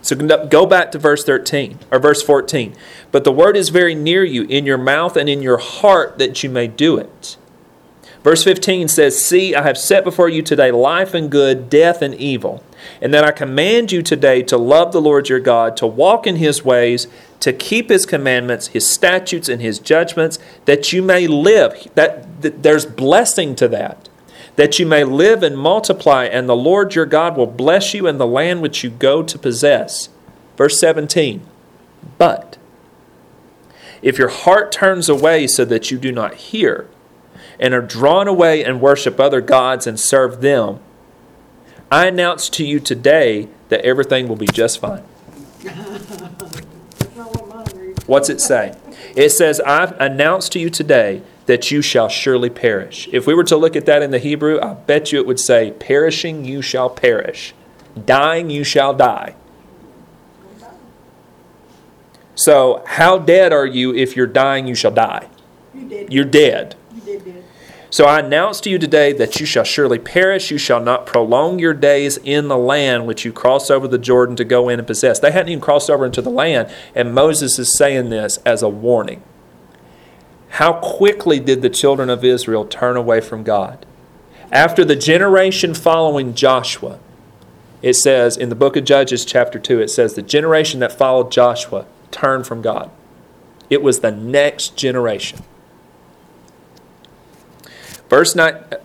So 0.03 0.17
go 0.17 0.67
back 0.67 0.91
to 0.93 0.99
verse 0.99 1.25
13 1.25 1.79
or 1.91 2.01
verse 2.01 2.23
14. 2.23 2.75
But 3.13 3.23
the 3.23 3.33
word 3.33 3.57
is 3.57 3.69
very 3.69 3.95
near 3.95 4.25
you, 4.25 4.43
in 4.45 4.67
your 4.67 4.79
mouth 4.79 5.17
and 5.17 5.29
in 5.29 5.43
your 5.43 5.59
heart, 5.59 6.19
that 6.19 6.43
you 6.43 6.51
may 6.51 6.67
do 6.67 6.97
it. 6.99 7.37
Verse 8.25 8.45
15 8.45 8.89
says, 8.89 9.25
See, 9.25 9.55
I 9.55 9.63
have 9.63 9.79
set 9.79 10.05
before 10.05 10.29
you 10.29 10.43
today 10.43 10.71
life 10.71 11.15
and 11.15 11.31
good, 11.31 11.71
death 11.71 12.03
and 12.03 12.15
evil. 12.15 12.65
And 13.01 13.15
that 13.15 13.25
I 13.25 13.31
command 13.31 13.93
you 13.93 14.03
today 14.03 14.43
to 14.43 14.57
love 14.57 14.93
the 14.93 15.01
Lord 15.01 15.29
your 15.29 15.41
God, 15.41 15.77
to 15.77 15.87
walk 15.87 16.27
in 16.27 16.37
his 16.37 16.65
ways, 16.65 17.07
to 17.41 17.53
keep 17.53 17.89
his 17.89 18.05
commandments, 18.05 18.69
his 18.69 18.89
statutes, 18.89 19.49
and 19.49 19.63
his 19.63 19.79
judgments, 19.79 20.41
that 20.65 20.93
you 20.93 21.01
may 21.01 21.29
live. 21.29 21.89
That, 21.95 22.43
that 22.43 22.65
there's 22.65 22.87
blessing 22.87 23.55
to 23.57 23.69
that 23.69 24.09
that 24.57 24.79
you 24.79 24.87
may 24.87 25.05
live 25.05 25.43
and 25.43 25.57
multiply, 25.57 26.25
and 26.25 26.49
the 26.49 26.57
Lord 26.57 26.95
your 26.95 27.07
God 27.07 27.37
will 27.37 27.47
bless 27.47 27.95
you 27.95 28.07
in 28.07 28.19
the 28.19 28.27
land 28.27 28.63
which 28.63 28.85
you 28.85 28.91
go 28.91 29.23
to 29.23 29.39
possess. 29.39 30.09
Verse 30.57 30.79
17. 30.79 31.43
But 32.19 32.59
if 34.03 34.19
your 34.19 34.29
heart 34.29 34.73
turns 34.73 35.09
away 35.09 35.47
so 35.47 35.65
that 35.65 35.91
you 35.91 35.99
do 35.99 36.13
not 36.13 36.35
hear, 36.35 36.89
and 37.59 37.73
are 37.75 37.83
drawn 37.83 38.27
away 38.27 38.65
and 38.65 38.81
worship 38.81 39.21
other 39.21 39.41
gods 39.41 39.87
and 39.87 39.99
serve 39.99 40.41
them, 40.41 40.81
I 41.91 42.07
announce 42.07 42.49
to 42.51 42.65
you 42.65 42.81
today 42.81 43.49
that 43.69 43.85
everything 43.85 44.27
will 44.29 44.37
be 44.37 44.47
just 44.47 44.81
fine. 44.81 45.03
What's 48.07 48.29
it 48.29 48.41
say? 48.41 48.77
It 49.15 49.31
says, 49.31 49.61
I've 49.61 49.93
announced 50.01 50.53
to 50.53 50.59
you 50.59 50.71
today 50.71 51.23
that 51.47 51.71
you 51.71 51.83
shall 51.83 52.09
surely 52.09 52.51
perish. 52.51 53.09
If 53.13 53.27
we 53.27 53.35
were 53.35 53.45
to 53.45 53.57
look 53.57 53.77
at 53.77 53.87
that 53.87 54.03
in 54.03 54.11
the 54.11 54.19
Hebrew, 54.19 54.61
I 54.61 54.75
bet 54.75 55.13
you 55.13 55.21
it 55.21 55.27
would 55.27 55.41
say, 55.41 55.73
Perishing 55.73 56.45
you 56.45 56.63
shall 56.63 56.91
perish. 56.91 57.55
Dying, 58.05 58.51
you 58.51 58.65
shall 58.65 58.95
die. 58.95 59.35
So, 62.35 62.83
how 62.87 63.19
dead 63.19 63.53
are 63.53 63.67
you 63.67 63.95
if 63.95 64.17
you're 64.17 64.27
dying, 64.27 64.67
you 64.67 64.75
shall 64.75 64.91
die? 64.91 65.29
You're 65.75 66.25
dead. 66.25 66.77
You 66.95 67.01
did 67.03 67.25
good. 67.25 67.45
So 67.93 68.07
I 68.07 68.21
announce 68.21 68.59
to 68.63 68.71
you 68.71 68.79
today 68.79 69.13
that 69.13 69.39
you 69.39 69.45
shall 69.45 69.65
surely 69.65 69.99
perish. 69.99 70.51
You 70.51 70.57
shall 70.57 70.81
not 70.81 71.05
prolong 71.05 71.59
your 71.59 71.75
days 71.75 72.17
in 72.17 72.49
the 72.49 72.57
land 72.57 73.07
which 73.07 73.27
you 73.27 73.35
cross 73.35 73.71
over 73.71 73.87
the 73.87 73.99
Jordan 73.99 74.35
to 74.37 74.45
go 74.45 74.71
in 74.71 74.79
and 74.79 74.87
possess. 74.87 75.19
They 75.19 75.31
hadn't 75.31 75.51
even 75.51 75.61
crossed 75.61 75.91
over 75.91 76.07
into 76.07 76.23
the 76.23 76.31
land, 76.31 76.73
and 76.95 77.15
Moses 77.15 77.59
is 77.59 77.77
saying 77.77 78.09
this 78.09 78.39
as 78.47 78.63
a 78.63 78.69
warning. 78.71 79.23
How 80.57 80.75
quickly 80.75 81.41
did 81.41 81.63
the 81.63 81.71
children 81.71 82.11
of 82.11 82.23
Israel 82.23 82.67
turn 82.67 82.99
away 82.99 83.23
from 83.23 83.43
God? 83.43 83.87
After 84.51 84.85
the 84.85 84.97
generation 84.97 85.73
following 85.73 86.35
Joshua, 86.35 86.99
it 87.81 87.95
says 87.95 88.37
in 88.37 88.51
the 88.51 88.55
book 88.55 88.77
of 88.77 88.85
Judges, 88.85 89.25
chapter 89.25 89.59
2, 89.59 89.81
it 89.81 89.89
says 89.89 90.13
the 90.13 90.21
generation 90.21 90.81
that 90.81 90.93
followed 90.93 91.33
Joshua 91.33 91.87
turned 92.11 92.47
from 92.47 92.61
God. 92.61 92.91
It 93.71 93.83
was 93.83 94.01
the 94.01 94.11
next 94.11 94.77
generation. 94.77 95.43
Verse, 98.11 98.37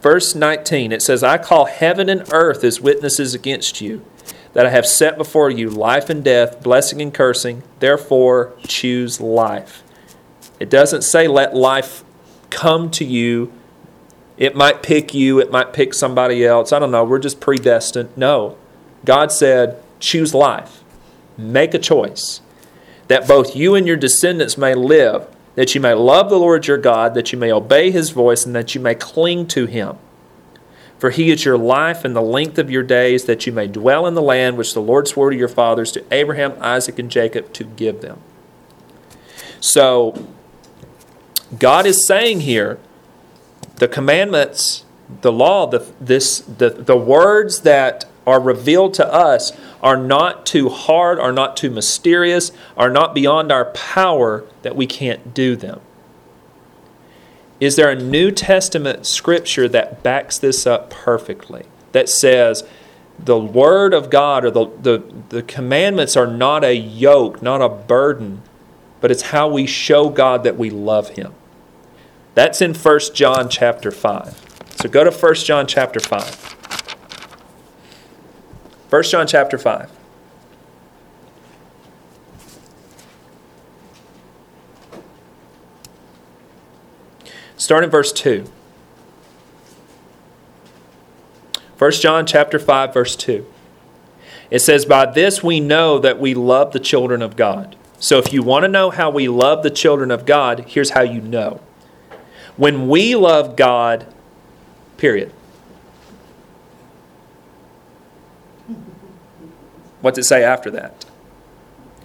verse 0.01 0.35
19, 0.35 0.93
it 0.93 1.01
says, 1.01 1.21
I 1.21 1.37
call 1.37 1.65
heaven 1.65 2.07
and 2.07 2.23
earth 2.31 2.63
as 2.63 2.79
witnesses 2.79 3.33
against 3.33 3.81
you, 3.81 4.05
that 4.53 4.65
I 4.65 4.69
have 4.69 4.85
set 4.85 5.17
before 5.17 5.49
you 5.49 5.69
life 5.69 6.09
and 6.09 6.23
death, 6.23 6.63
blessing 6.63 7.01
and 7.01 7.13
cursing. 7.13 7.63
Therefore, 7.79 8.53
choose 8.65 9.19
life. 9.19 9.83
It 10.59 10.69
doesn't 10.69 11.03
say 11.03 11.27
let 11.27 11.55
life 11.55 12.03
come 12.49 12.89
to 12.91 13.05
you. 13.05 13.51
It 14.37 14.55
might 14.55 14.83
pick 14.83 15.13
you, 15.13 15.39
it 15.39 15.51
might 15.51 15.73
pick 15.73 15.93
somebody 15.93 16.45
else. 16.45 16.71
I 16.71 16.79
don't 16.79 16.91
know. 16.91 17.03
We're 17.03 17.19
just 17.19 17.39
predestined. 17.39 18.09
No. 18.15 18.57
God 19.03 19.31
said, 19.31 19.81
choose 19.99 20.33
life. 20.33 20.83
Make 21.37 21.73
a 21.73 21.79
choice 21.79 22.41
that 23.07 23.27
both 23.27 23.55
you 23.55 23.75
and 23.75 23.87
your 23.87 23.97
descendants 23.97 24.57
may 24.57 24.73
live, 24.73 25.27
that 25.55 25.73
you 25.73 25.81
may 25.81 25.93
love 25.93 26.29
the 26.29 26.39
Lord 26.39 26.67
your 26.67 26.77
God, 26.77 27.13
that 27.13 27.31
you 27.31 27.39
may 27.39 27.51
obey 27.51 27.89
his 27.91 28.09
voice, 28.09 28.45
and 28.45 28.55
that 28.55 28.75
you 28.75 28.81
may 28.81 28.95
cling 28.95 29.47
to 29.47 29.65
him. 29.65 29.97
For 30.99 31.11
he 31.11 31.31
is 31.31 31.45
your 31.45 31.57
life 31.57 32.03
and 32.03 32.15
the 32.15 32.21
length 32.21 32.57
of 32.57 32.71
your 32.71 32.83
days, 32.83 33.25
that 33.25 33.45
you 33.45 33.53
may 33.53 33.67
dwell 33.67 34.07
in 34.07 34.15
the 34.15 34.21
land 34.21 34.57
which 34.57 34.73
the 34.73 34.81
Lord 34.81 35.07
swore 35.07 35.29
to 35.29 35.37
your 35.37 35.47
fathers, 35.47 35.91
to 35.93 36.03
Abraham, 36.11 36.53
Isaac, 36.59 36.99
and 36.99 37.09
Jacob, 37.09 37.53
to 37.53 37.63
give 37.63 38.01
them. 38.01 38.19
So, 39.59 40.27
God 41.57 41.85
is 41.85 42.05
saying 42.05 42.41
here, 42.41 42.79
the 43.77 43.87
commandments, 43.87 44.83
the 45.21 45.31
law, 45.31 45.67
the, 45.67 45.85
this, 46.01 46.39
the, 46.39 46.69
the 46.69 46.97
words 46.97 47.61
that 47.61 48.05
are 48.25 48.41
revealed 48.41 48.93
to 48.95 49.13
us 49.13 49.53
are 49.81 49.95
not 49.95 50.45
too 50.45 50.67
hard, 50.67 51.19
are 51.19 51.31
not 51.31 51.55
too 51.55 51.69
mysterious, 51.69 52.51
are 52.75 52.89
not 52.89 53.15
beyond 53.15 53.51
our 53.51 53.65
power 53.65 54.43
that 54.63 54.75
we 54.75 54.85
can't 54.85 55.33
do 55.33 55.55
them. 55.55 55.79
Is 57.59 57.75
there 57.75 57.89
a 57.89 57.95
New 57.95 58.31
Testament 58.31 59.05
scripture 59.05 59.67
that 59.69 60.03
backs 60.03 60.37
this 60.37 60.67
up 60.67 60.89
perfectly? 60.89 61.65
That 61.93 62.09
says 62.09 62.63
the 63.17 63.39
Word 63.39 63.93
of 63.93 64.09
God 64.09 64.45
or 64.45 64.51
the, 64.51 64.65
the, 64.81 65.03
the 65.29 65.41
commandments 65.41 66.15
are 66.15 66.27
not 66.27 66.63
a 66.63 66.75
yoke, 66.75 67.41
not 67.41 67.61
a 67.61 67.69
burden, 67.69 68.43
but 69.01 69.11
it's 69.11 69.23
how 69.23 69.47
we 69.47 69.65
show 69.65 70.09
God 70.09 70.43
that 70.43 70.57
we 70.57 70.69
love 70.69 71.09
Him. 71.09 71.33
That's 72.35 72.61
in 72.61 72.73
1 72.73 72.99
John 73.13 73.49
chapter 73.49 73.91
5. 73.91 74.43
So 74.75 74.89
go 74.89 75.03
to 75.03 75.11
1 75.11 75.35
John 75.35 75.65
chapter 75.67 75.99
5. 75.99 76.35
1 78.89 79.03
John 79.03 79.27
chapter 79.27 79.57
5. 79.57 79.91
Start 87.57 87.83
in 87.83 87.89
verse 87.89 88.13
2. 88.13 88.45
1 91.77 91.91
John 91.91 92.25
chapter 92.25 92.59
5 92.59 92.93
verse 92.93 93.15
2. 93.15 93.45
It 94.49 94.59
says 94.59 94.85
by 94.85 95.05
this 95.11 95.43
we 95.43 95.59
know 95.59 95.99
that 95.99 96.19
we 96.19 96.33
love 96.33 96.71
the 96.71 96.79
children 96.79 97.21
of 97.21 97.35
God. 97.35 97.75
So 97.99 98.19
if 98.19 98.31
you 98.31 98.43
want 98.43 98.63
to 98.63 98.67
know 98.67 98.89
how 98.89 99.09
we 99.09 99.27
love 99.27 99.63
the 99.63 99.69
children 99.69 100.11
of 100.11 100.25
God, 100.25 100.65
here's 100.67 100.91
how 100.91 101.01
you 101.01 101.21
know. 101.21 101.61
When 102.55 102.87
we 102.87 103.15
love 103.15 103.55
God, 103.55 104.07
period. 104.97 105.31
What's 110.01 110.17
it 110.17 110.23
say 110.23 110.43
after 110.43 110.69
that? 110.71 111.05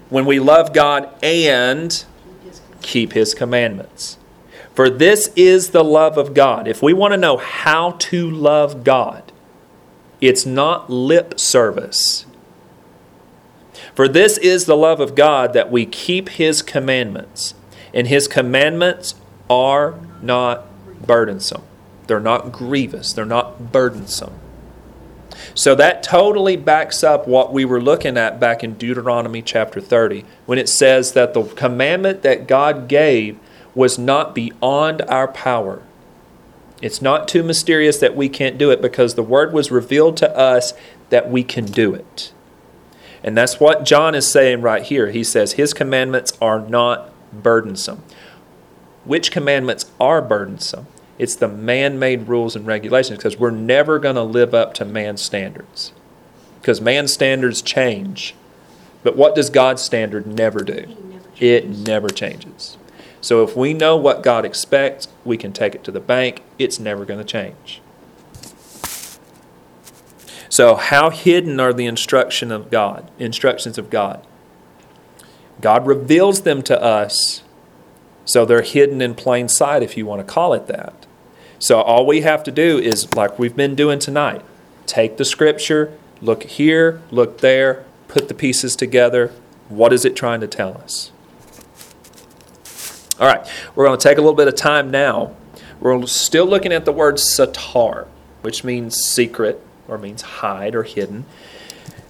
When 0.09 0.24
we 0.27 0.40
love 0.40 0.73
God 0.73 1.09
and 1.23 2.05
keep 2.81 3.12
His 3.12 3.35
commandments. 3.35 4.19
For 4.74 4.89
this 4.89 5.31
is 5.36 5.70
the 5.70 5.85
love 5.85 6.16
of 6.16 6.32
God. 6.32 6.66
If 6.66 6.82
we 6.82 6.93
want 6.93 7.12
to 7.12 7.19
know 7.19 7.36
how 7.36 7.93
to 7.93 8.31
love 8.31 8.85
God, 8.85 9.31
it's 10.20 10.47
not 10.47 10.89
lip 10.89 11.39
service. 11.39 12.24
For 13.94 14.09
this 14.09 14.39
is 14.39 14.64
the 14.64 14.77
love 14.77 15.01
of 15.01 15.14
God 15.14 15.52
that 15.52 15.70
we 15.70 15.86
keep 15.86 16.31
His 16.31 16.62
commandments. 16.62 17.55
And 17.93 18.06
His 18.06 18.27
commandments 18.27 19.14
are 19.51 19.98
not 20.23 20.66
burdensome. 21.06 21.62
They're 22.06 22.20
not 22.20 22.52
grievous. 22.52 23.12
They're 23.12 23.24
not 23.24 23.73
burdensome. 23.73 24.32
So 25.55 25.74
that 25.74 26.02
totally 26.02 26.56
backs 26.56 27.02
up 27.02 27.27
what 27.27 27.52
we 27.52 27.64
were 27.64 27.81
looking 27.81 28.16
at 28.16 28.40
back 28.40 28.64
in 28.64 28.74
Deuteronomy 28.74 29.43
chapter 29.43 29.81
30 29.81 30.24
when 30.47 30.59
it 30.59 30.69
says 30.69 31.12
that 31.12 31.35
the 31.35 31.44
commandment 31.44 32.23
that 32.23 32.47
God 32.47 32.89
gave 32.89 33.39
was 33.74 33.98
not 33.98 34.35
beyond 34.35 35.02
our 35.02 35.28
power. 35.28 35.82
It's 36.81 37.02
not 37.02 37.28
too 37.28 37.43
mysterious 37.43 37.98
that 37.98 38.16
we 38.16 38.28
can't 38.28 38.59
do 38.59 38.70
it 38.70 38.82
because 38.82 39.14
the 39.14 39.23
word 39.23 39.52
was 39.52 39.70
revealed 39.70 40.16
to 40.19 40.36
us 40.36 40.74
that 41.10 41.31
we 41.31 41.44
can 41.44 41.64
do 41.64 41.94
it. 41.94 42.32
And 43.23 43.36
that's 43.36 43.61
what 43.61 43.85
John 43.85 44.15
is 44.15 44.28
saying 44.28 44.62
right 44.62 44.82
here. 44.82 45.11
He 45.11 45.23
says 45.23 45.53
his 45.53 45.73
commandments 45.74 46.32
are 46.40 46.61
not 46.61 47.11
burdensome. 47.32 48.03
Which 49.05 49.31
commandments 49.31 49.90
are 50.01 50.23
burdensome? 50.23 50.86
It's 51.19 51.35
the 51.35 51.49
man 51.49 51.99
made 51.99 52.28
rules 52.28 52.57
and 52.57 52.66
regulations 52.66 53.19
because 53.19 53.36
we're 53.36 53.51
never 53.51 53.99
going 53.99 54.16
to 54.16 54.23
live 54.23 54.55
up 54.55 54.74
to 54.74 54.85
man's 54.85 55.20
standards. 55.20 55.93
Because 56.61 56.81
man's 56.81 57.12
standards 57.12 57.62
change. 57.62 58.35
But 59.03 59.16
what 59.16 59.35
does 59.35 59.51
God's 59.51 59.82
standard 59.82 60.27
never 60.27 60.61
do? 60.61 60.86
never 60.86 61.24
It 61.39 61.69
never 61.69 62.09
changes. 62.09 62.77
So 63.20 63.44
if 63.44 63.57
we 63.57 63.74
know 63.74 63.97
what 63.97 64.23
God 64.23 64.44
expects, 64.44 65.09
we 65.24 65.36
can 65.36 65.53
take 65.53 65.74
it 65.74 65.85
to 65.85 65.93
the 65.93 66.01
bank. 66.01 66.43
It's 66.59 66.81
never 66.81 67.05
going 67.05 67.20
to 67.20 67.24
change. 67.24 67.82
So 70.53 70.74
how 70.74 71.09
hidden 71.09 71.59
are 71.61 71.73
the 71.73 71.87
instruction 71.87 72.53
of 72.53 72.70
God, 72.70 73.11
instructions 73.19 73.79
of 73.79 73.89
God? 73.89 74.23
God 75.62 75.87
reveals 75.87 76.43
them 76.43 76.61
to 76.65 76.79
us, 76.79 77.43
so 78.27 78.45
they're 78.45 78.61
hidden 78.61 79.01
in 79.01 79.15
plain 79.15 79.49
sight 79.49 79.83
if 79.83 79.97
you 79.97 80.05
want 80.05 80.20
to 80.20 80.31
call 80.31 80.53
it 80.53 80.66
that. 80.66 81.07
So 81.59 81.81
all 81.81 82.05
we 82.05 82.20
have 82.20 82.45
to 82.45 82.51
do 82.51 82.79
is 82.79 83.15
like 83.15 83.39
we've 83.39 83.57
been 83.57 83.74
doing 83.74 83.99
tonight. 83.99 84.43
Take 84.85 85.16
the 85.16 85.24
scripture, 85.24 85.97
look 86.20 86.43
here, 86.43 87.01
look 87.11 87.39
there, 87.39 87.87
put 88.09 88.29
the 88.29 88.35
pieces 88.35 88.77
together. 88.77 89.33
What 89.70 89.91
is 89.91 90.05
it 90.05 90.15
trying 90.15 90.43
to 90.43 90.47
tell 90.47 90.77
us? 90.77 91.12
All 93.19 93.27
right, 93.27 93.51
we're 93.74 93.87
going 93.87 93.99
to 93.99 94.07
take 94.07 94.19
a 94.19 94.20
little 94.20 94.37
bit 94.37 94.49
of 94.49 94.57
time 94.57 94.91
now. 94.91 95.35
We're 95.81 96.05
still 96.05 96.45
looking 96.45 96.74
at 96.74 96.85
the 96.85 96.93
word 96.93 97.15
satar, 97.15 98.07
which 98.43 98.65
means 98.65 98.97
secret 98.97 99.59
or 99.89 99.99
means 99.99 100.23
hide 100.23 100.75
or 100.75 100.83
hidden. 100.83 101.25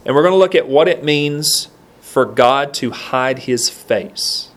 And 0.05 0.15
we're 0.15 0.23
going 0.23 0.33
to 0.33 0.39
look 0.39 0.55
at 0.55 0.69
what 0.69 0.89
it 0.89 1.05
means 1.05 1.69
for 2.01 2.25
God 2.25 2.75
to 2.75 2.91
hide 2.91 3.41
his 3.41 3.69
face. 3.69 4.51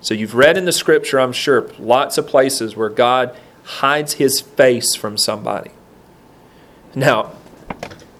So 0.00 0.14
you've 0.14 0.34
read 0.34 0.56
in 0.56 0.64
the 0.64 0.72
scripture, 0.72 1.18
I'm 1.18 1.32
sure, 1.32 1.70
lots 1.78 2.18
of 2.18 2.26
places 2.26 2.76
where 2.76 2.88
God 2.88 3.36
hides 3.64 4.14
his 4.14 4.40
face 4.40 4.94
from 4.94 5.16
somebody. 5.16 5.70
Now, 6.94 7.32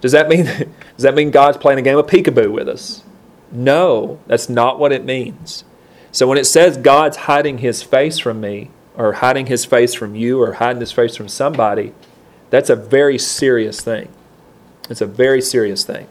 does 0.01 0.13
that 0.13 0.29
mean 0.29 0.45
does 0.97 1.03
that 1.03 1.15
mean 1.15 1.31
God's 1.31 1.57
playing 1.57 1.79
a 1.79 1.83
game 1.83 1.99
of 1.99 2.07
peekaboo 2.07 2.53
with 2.53 2.69
us? 2.69 3.03
No, 3.51 4.21
that's 4.27 4.49
not 4.49 4.79
what 4.79 4.93
it 4.93 5.05
means. 5.05 5.65
So 6.11 6.27
when 6.27 6.39
it 6.39 6.47
says 6.47 6.77
God's 6.77 7.17
hiding 7.19 7.59
his 7.59 7.83
face 7.83 8.19
from 8.19 8.41
me, 8.41 8.71
or 8.97 9.15
hiding 9.15 9.47
his 9.47 9.65
face 9.65 9.95
from 9.95 10.15
you, 10.15 10.41
or 10.41 10.55
hiding 10.55 10.81
his 10.81 10.93
face 10.93 11.17
from 11.17 11.29
somebody, 11.29 11.93
that's 12.51 12.71
a 12.71 12.77
very 12.77 13.19
serious 13.19 13.81
thing. 13.81 14.09
It's 14.91 15.01
a 15.01 15.07
very 15.07 15.41
serious 15.41 15.85
thing. 15.85 16.07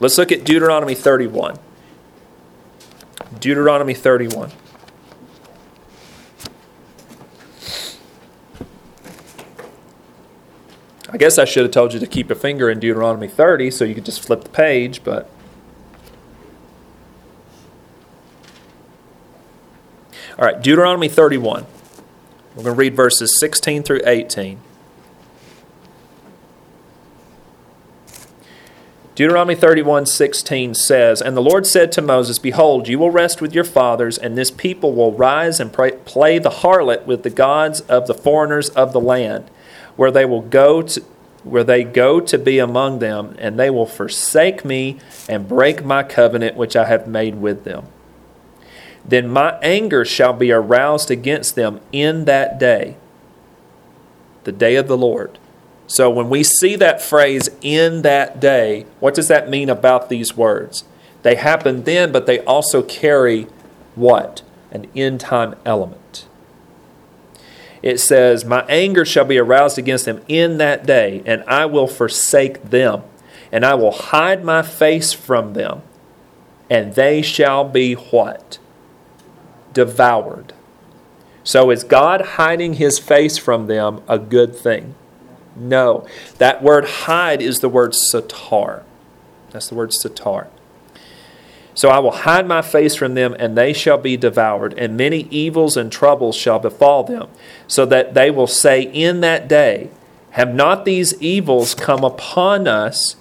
Let's 0.00 0.18
look 0.18 0.30
at 0.30 0.44
Deuteronomy 0.44 0.94
31. 0.94 1.58
Deuteronomy 3.40 3.94
31. 3.94 4.52
I 11.10 11.16
guess 11.16 11.38
I 11.38 11.46
should 11.46 11.62
have 11.62 11.72
told 11.72 11.94
you 11.94 12.00
to 12.00 12.06
keep 12.06 12.30
a 12.30 12.34
finger 12.34 12.68
in 12.68 12.78
Deuteronomy 12.78 13.28
30 13.28 13.70
so 13.70 13.84
you 13.84 13.94
could 13.94 14.04
just 14.04 14.24
flip 14.24 14.44
the 14.44 14.50
page, 14.50 15.02
but. 15.02 15.28
All 20.38 20.44
right, 20.44 20.62
Deuteronomy 20.62 21.08
31. 21.08 21.66
We're 22.54 22.62
going 22.62 22.74
to 22.74 22.78
read 22.78 22.94
verses 22.94 23.38
16 23.40 23.82
through 23.82 24.02
18. 24.04 24.60
Deuteronomy 29.18 29.56
31 29.56 30.06
16 30.06 30.74
says, 30.74 31.20
And 31.20 31.36
the 31.36 31.42
Lord 31.42 31.66
said 31.66 31.90
to 31.90 32.00
Moses, 32.00 32.38
Behold, 32.38 32.86
you 32.86 33.00
will 33.00 33.10
rest 33.10 33.42
with 33.42 33.52
your 33.52 33.64
fathers, 33.64 34.16
and 34.16 34.38
this 34.38 34.52
people 34.52 34.94
will 34.94 35.10
rise 35.12 35.58
and 35.58 35.72
pray, 35.72 35.90
play 36.04 36.38
the 36.38 36.50
harlot 36.50 37.04
with 37.04 37.24
the 37.24 37.30
gods 37.30 37.80
of 37.80 38.06
the 38.06 38.14
foreigners 38.14 38.68
of 38.68 38.92
the 38.92 39.00
land, 39.00 39.50
where 39.96 40.12
they 40.12 40.24
will 40.24 40.42
go 40.42 40.82
to 40.82 41.02
where 41.42 41.64
they 41.64 41.82
go 41.82 42.20
to 42.20 42.38
be 42.38 42.60
among 42.60 43.00
them, 43.00 43.34
and 43.40 43.58
they 43.58 43.70
will 43.70 43.86
forsake 43.86 44.64
me 44.64 45.00
and 45.28 45.48
break 45.48 45.84
my 45.84 46.04
covenant 46.04 46.56
which 46.56 46.76
I 46.76 46.84
have 46.84 47.08
made 47.08 47.40
with 47.40 47.64
them. 47.64 47.86
Then 49.04 49.26
my 49.26 49.58
anger 49.62 50.04
shall 50.04 50.32
be 50.32 50.52
aroused 50.52 51.10
against 51.10 51.56
them 51.56 51.80
in 51.90 52.24
that 52.26 52.60
day, 52.60 52.96
the 54.44 54.52
day 54.52 54.76
of 54.76 54.86
the 54.86 54.96
Lord 54.96 55.40
so 55.88 56.10
when 56.10 56.28
we 56.28 56.44
see 56.44 56.76
that 56.76 57.00
phrase 57.00 57.48
in 57.62 58.02
that 58.02 58.38
day, 58.38 58.84
what 59.00 59.14
does 59.14 59.28
that 59.28 59.48
mean 59.48 59.70
about 59.70 60.10
these 60.10 60.36
words? 60.36 60.84
They 61.22 61.34
happen 61.34 61.84
then, 61.84 62.12
but 62.12 62.26
they 62.26 62.40
also 62.40 62.82
carry 62.82 63.46
what? 63.94 64.42
An 64.70 64.86
end 64.94 65.20
time 65.20 65.54
element. 65.64 66.28
It 67.80 67.98
says, 68.00 68.44
My 68.44 68.66
anger 68.68 69.06
shall 69.06 69.24
be 69.24 69.38
aroused 69.38 69.78
against 69.78 70.04
them 70.04 70.20
in 70.28 70.58
that 70.58 70.84
day, 70.84 71.22
and 71.24 71.42
I 71.46 71.64
will 71.64 71.86
forsake 71.86 72.64
them, 72.64 73.02
and 73.50 73.64
I 73.64 73.74
will 73.74 73.92
hide 73.92 74.44
my 74.44 74.60
face 74.60 75.14
from 75.14 75.54
them, 75.54 75.80
and 76.68 76.94
they 76.96 77.22
shall 77.22 77.64
be 77.64 77.94
what? 77.94 78.58
Devoured. 79.72 80.52
So 81.44 81.70
is 81.70 81.82
God 81.82 82.20
hiding 82.20 82.74
his 82.74 82.98
face 82.98 83.38
from 83.38 83.68
them 83.68 84.02
a 84.06 84.18
good 84.18 84.54
thing? 84.54 84.94
No. 85.58 86.06
That 86.38 86.62
word 86.62 86.84
hide 86.84 87.42
is 87.42 87.60
the 87.60 87.68
word 87.68 87.92
satar. 87.92 88.84
That's 89.50 89.68
the 89.68 89.74
word 89.74 89.90
satar. 89.90 90.48
So 91.74 91.90
I 91.90 92.00
will 92.00 92.10
hide 92.10 92.48
my 92.48 92.60
face 92.60 92.96
from 92.96 93.14
them, 93.14 93.36
and 93.38 93.56
they 93.56 93.72
shall 93.72 93.98
be 93.98 94.16
devoured, 94.16 94.74
and 94.76 94.96
many 94.96 95.28
evils 95.30 95.76
and 95.76 95.92
troubles 95.92 96.34
shall 96.34 96.58
befall 96.58 97.04
them, 97.04 97.28
so 97.68 97.86
that 97.86 98.14
they 98.14 98.32
will 98.32 98.48
say 98.48 98.82
in 98.82 99.20
that 99.20 99.48
day, 99.48 99.90
Have 100.30 100.52
not 100.52 100.84
these 100.84 101.14
evils 101.22 101.76
come 101.76 102.02
upon 102.02 102.66
us, 102.66 103.14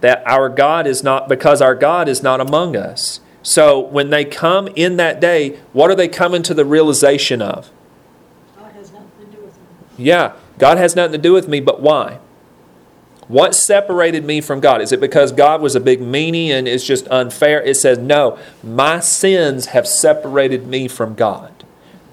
that 0.00 0.22
our 0.26 0.50
God 0.50 0.86
is 0.86 1.02
not, 1.02 1.26
because 1.26 1.62
our 1.62 1.74
God 1.74 2.06
is 2.06 2.22
not 2.22 2.38
among 2.38 2.76
us? 2.76 3.20
So 3.42 3.80
when 3.80 4.10
they 4.10 4.26
come 4.26 4.68
in 4.76 4.98
that 4.98 5.18
day, 5.18 5.58
what 5.72 5.90
are 5.90 5.96
they 5.96 6.08
coming 6.08 6.42
to 6.42 6.52
the 6.52 6.66
realization 6.66 7.40
of? 7.40 7.70
God 8.58 8.72
has 8.72 8.92
nothing 8.92 9.08
to 9.20 9.24
do 9.24 9.42
with 9.42 9.54
them. 9.54 9.64
Yeah, 9.96 10.32
God 10.62 10.78
has 10.78 10.94
nothing 10.94 11.10
to 11.10 11.18
do 11.18 11.32
with 11.32 11.48
me, 11.48 11.58
but 11.58 11.82
why? 11.82 12.20
What 13.26 13.52
separated 13.52 14.24
me 14.24 14.40
from 14.40 14.60
God? 14.60 14.80
Is 14.80 14.92
it 14.92 15.00
because 15.00 15.32
God 15.32 15.60
was 15.60 15.74
a 15.74 15.80
big 15.80 15.98
meanie 15.98 16.50
and 16.50 16.68
it's 16.68 16.86
just 16.86 17.08
unfair? 17.08 17.60
It 17.60 17.74
says, 17.78 17.98
no, 17.98 18.38
my 18.62 19.00
sins 19.00 19.66
have 19.66 19.88
separated 19.88 20.68
me 20.68 20.86
from 20.86 21.16
God. 21.16 21.64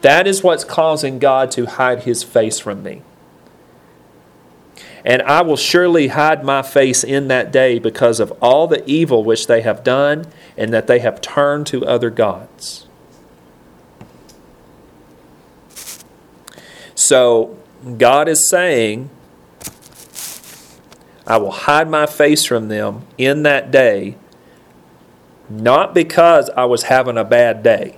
That 0.02 0.26
is 0.26 0.42
what's 0.42 0.64
causing 0.64 1.20
God 1.20 1.52
to 1.52 1.68
hide 1.68 2.06
his 2.06 2.24
face 2.24 2.58
from 2.58 2.82
me. 2.82 3.04
And 5.06 5.22
I 5.22 5.44
will 5.44 5.56
surely 5.56 6.08
hide 6.08 6.44
my 6.44 6.64
face 6.64 7.04
in 7.04 7.28
that 7.28 7.52
day 7.52 7.78
because 7.78 8.20
of 8.20 8.32
all 8.42 8.66
the 8.66 8.84
evil 8.90 9.24
which 9.24 9.46
they 9.46 9.62
have 9.62 9.84
done 9.84 10.26
and 10.58 10.74
that 10.74 10.88
they 10.88 10.98
have 10.98 11.22
turned 11.22 11.68
to 11.68 11.86
other 11.86 12.10
gods. 12.10 12.88
So, 16.96 17.59
God 17.98 18.28
is 18.28 18.50
saying, 18.50 19.10
I 21.26 21.38
will 21.38 21.52
hide 21.52 21.90
my 21.90 22.06
face 22.06 22.46
from 22.46 22.68
them 22.68 23.06
in 23.18 23.44
that 23.44 23.72
day, 23.72 24.18
not 25.50 25.94
because 25.94 26.50
I 26.52 26.66
was 26.66 26.84
having 26.84 27.18
a 27.18 27.24
bad 27.24 27.64
day. 27.64 27.98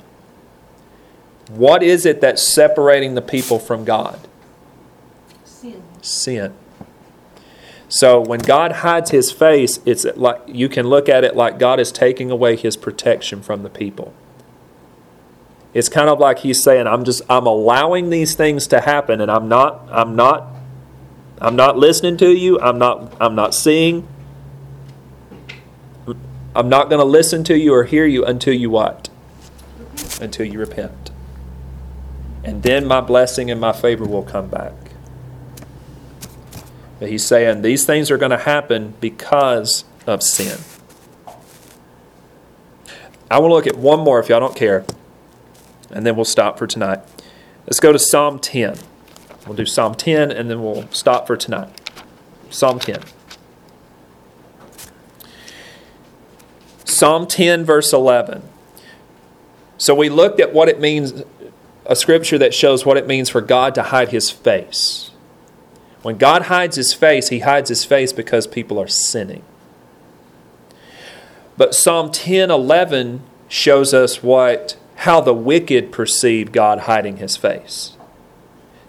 What 1.49 1.83
is 1.83 2.05
it 2.05 2.21
that's 2.21 2.41
separating 2.41 3.15
the 3.15 3.21
people 3.21 3.59
from 3.59 3.83
God? 3.83 4.19
Sin. 5.43 5.81
Sin. 6.01 6.53
So 7.89 8.21
when 8.21 8.39
God 8.39 8.71
hides 8.71 9.11
his 9.11 9.31
face, 9.31 9.79
it's 9.85 10.05
like 10.15 10.41
you 10.47 10.69
can 10.69 10.87
look 10.87 11.09
at 11.09 11.25
it 11.25 11.35
like 11.35 11.59
God 11.59 11.79
is 11.79 11.91
taking 11.91 12.31
away 12.31 12.55
his 12.55 12.77
protection 12.77 13.41
from 13.41 13.63
the 13.63 13.69
people. 13.69 14.13
It's 15.73 15.87
kind 15.87 16.09
of 16.09 16.19
like 16.19 16.39
he's 16.39 16.61
saying, 16.61 16.87
I'm 16.87 17.05
just 17.05 17.21
I'm 17.29 17.47
allowing 17.47 18.09
these 18.09 18.35
things 18.35 18.67
to 18.67 18.81
happen 18.81 19.21
and 19.21 19.31
I'm 19.31 19.47
not 19.47 19.87
I'm 19.89 20.15
not 20.15 20.47
I'm 21.39 21.55
not 21.55 21.77
listening 21.77 22.17
to 22.17 22.31
you. 22.31 22.59
I'm 22.59 22.77
not 22.77 23.15
I'm 23.21 23.35
not 23.35 23.55
seeing. 23.55 24.07
I'm 26.53 26.67
not 26.67 26.89
going 26.89 26.99
to 26.99 27.05
listen 27.05 27.45
to 27.45 27.57
you 27.57 27.73
or 27.73 27.85
hear 27.85 28.05
you 28.05 28.25
until 28.25 28.53
you 28.53 28.69
what? 28.69 29.09
Until 30.19 30.45
you 30.45 30.59
repent. 30.59 31.09
And 32.43 32.61
then 32.61 32.85
my 32.85 32.99
blessing 32.99 33.49
and 33.49 33.61
my 33.61 33.71
favor 33.71 34.03
will 34.03 34.23
come 34.23 34.49
back. 34.49 34.73
But 36.99 37.09
he's 37.09 37.25
saying 37.25 37.61
these 37.61 37.85
things 37.85 38.11
are 38.11 38.17
going 38.17 38.31
to 38.31 38.37
happen 38.37 38.95
because 38.99 39.85
of 40.05 40.21
sin. 40.21 40.59
I 43.29 43.39
want 43.39 43.51
to 43.51 43.55
look 43.55 43.67
at 43.67 43.77
one 43.77 44.01
more 44.01 44.19
if 44.19 44.27
y'all 44.27 44.41
don't 44.41 44.55
care 44.55 44.83
and 45.93 46.05
then 46.05 46.15
we'll 46.15 46.25
stop 46.25 46.57
for 46.57 46.67
tonight. 46.67 46.99
Let's 47.65 47.79
go 47.79 47.91
to 47.91 47.99
Psalm 47.99 48.39
10. 48.39 48.77
We'll 49.45 49.55
do 49.55 49.65
Psalm 49.65 49.95
10 49.95 50.31
and 50.31 50.49
then 50.49 50.63
we'll 50.63 50.87
stop 50.91 51.27
for 51.27 51.35
tonight. 51.35 51.69
Psalm 52.49 52.79
10. 52.79 53.01
Psalm 56.85 57.25
10, 57.25 57.63
verse 57.65 57.93
11. 57.93 58.43
So 59.77 59.95
we 59.95 60.09
looked 60.09 60.39
at 60.39 60.53
what 60.53 60.69
it 60.69 60.79
means, 60.79 61.23
a 61.85 61.95
scripture 61.95 62.37
that 62.37 62.53
shows 62.53 62.85
what 62.85 62.97
it 62.97 63.07
means 63.07 63.29
for 63.29 63.41
God 63.41 63.73
to 63.75 63.83
hide 63.83 64.09
his 64.09 64.29
face. 64.29 65.09
When 66.03 66.17
God 66.17 66.43
hides 66.43 66.75
his 66.75 66.93
face, 66.93 67.29
he 67.29 67.39
hides 67.39 67.69
his 67.69 67.85
face 67.85 68.13
because 68.13 68.45
people 68.45 68.79
are 68.79 68.87
sinning. 68.87 69.43
But 71.57 71.73
Psalm 71.75 72.11
10, 72.11 72.51
11 72.51 73.21
shows 73.47 73.93
us 73.93 74.21
what 74.23 74.77
how 75.01 75.19
the 75.19 75.33
wicked 75.33 75.91
perceive 75.91 76.51
God 76.51 76.81
hiding 76.81 77.17
his 77.17 77.35
face. 77.35 77.97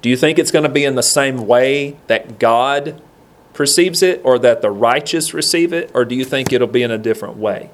Do 0.02 0.10
you 0.10 0.16
think 0.16 0.38
it's 0.38 0.50
going 0.50 0.64
to 0.64 0.68
be 0.68 0.84
in 0.84 0.94
the 0.94 1.02
same 1.02 1.46
way 1.46 1.96
that 2.06 2.38
God 2.38 3.00
perceives 3.54 4.02
it 4.02 4.20
or 4.22 4.38
that 4.40 4.60
the 4.60 4.70
righteous 4.70 5.32
receive 5.32 5.72
it 5.72 5.90
or 5.94 6.04
do 6.04 6.14
you 6.14 6.26
think 6.26 6.52
it'll 6.52 6.66
be 6.66 6.82
in 6.82 6.90
a 6.90 6.98
different 6.98 7.38
way? 7.38 7.70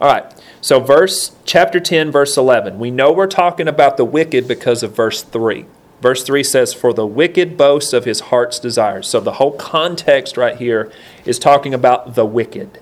All 0.00 0.10
right. 0.10 0.24
So 0.62 0.80
verse 0.80 1.36
chapter 1.44 1.78
10 1.78 2.10
verse 2.10 2.38
11. 2.38 2.78
We 2.78 2.90
know 2.90 3.12
we're 3.12 3.26
talking 3.26 3.68
about 3.68 3.98
the 3.98 4.06
wicked 4.06 4.48
because 4.48 4.82
of 4.82 4.96
verse 4.96 5.22
3. 5.22 5.66
Verse 6.00 6.24
3 6.24 6.42
says 6.42 6.72
for 6.72 6.94
the 6.94 7.06
wicked 7.06 7.58
boasts 7.58 7.92
of 7.92 8.06
his 8.06 8.20
heart's 8.20 8.58
desires. 8.58 9.06
So 9.08 9.20
the 9.20 9.32
whole 9.32 9.52
context 9.52 10.38
right 10.38 10.56
here 10.56 10.90
is 11.26 11.38
talking 11.38 11.74
about 11.74 12.14
the 12.14 12.24
wicked. 12.24 12.78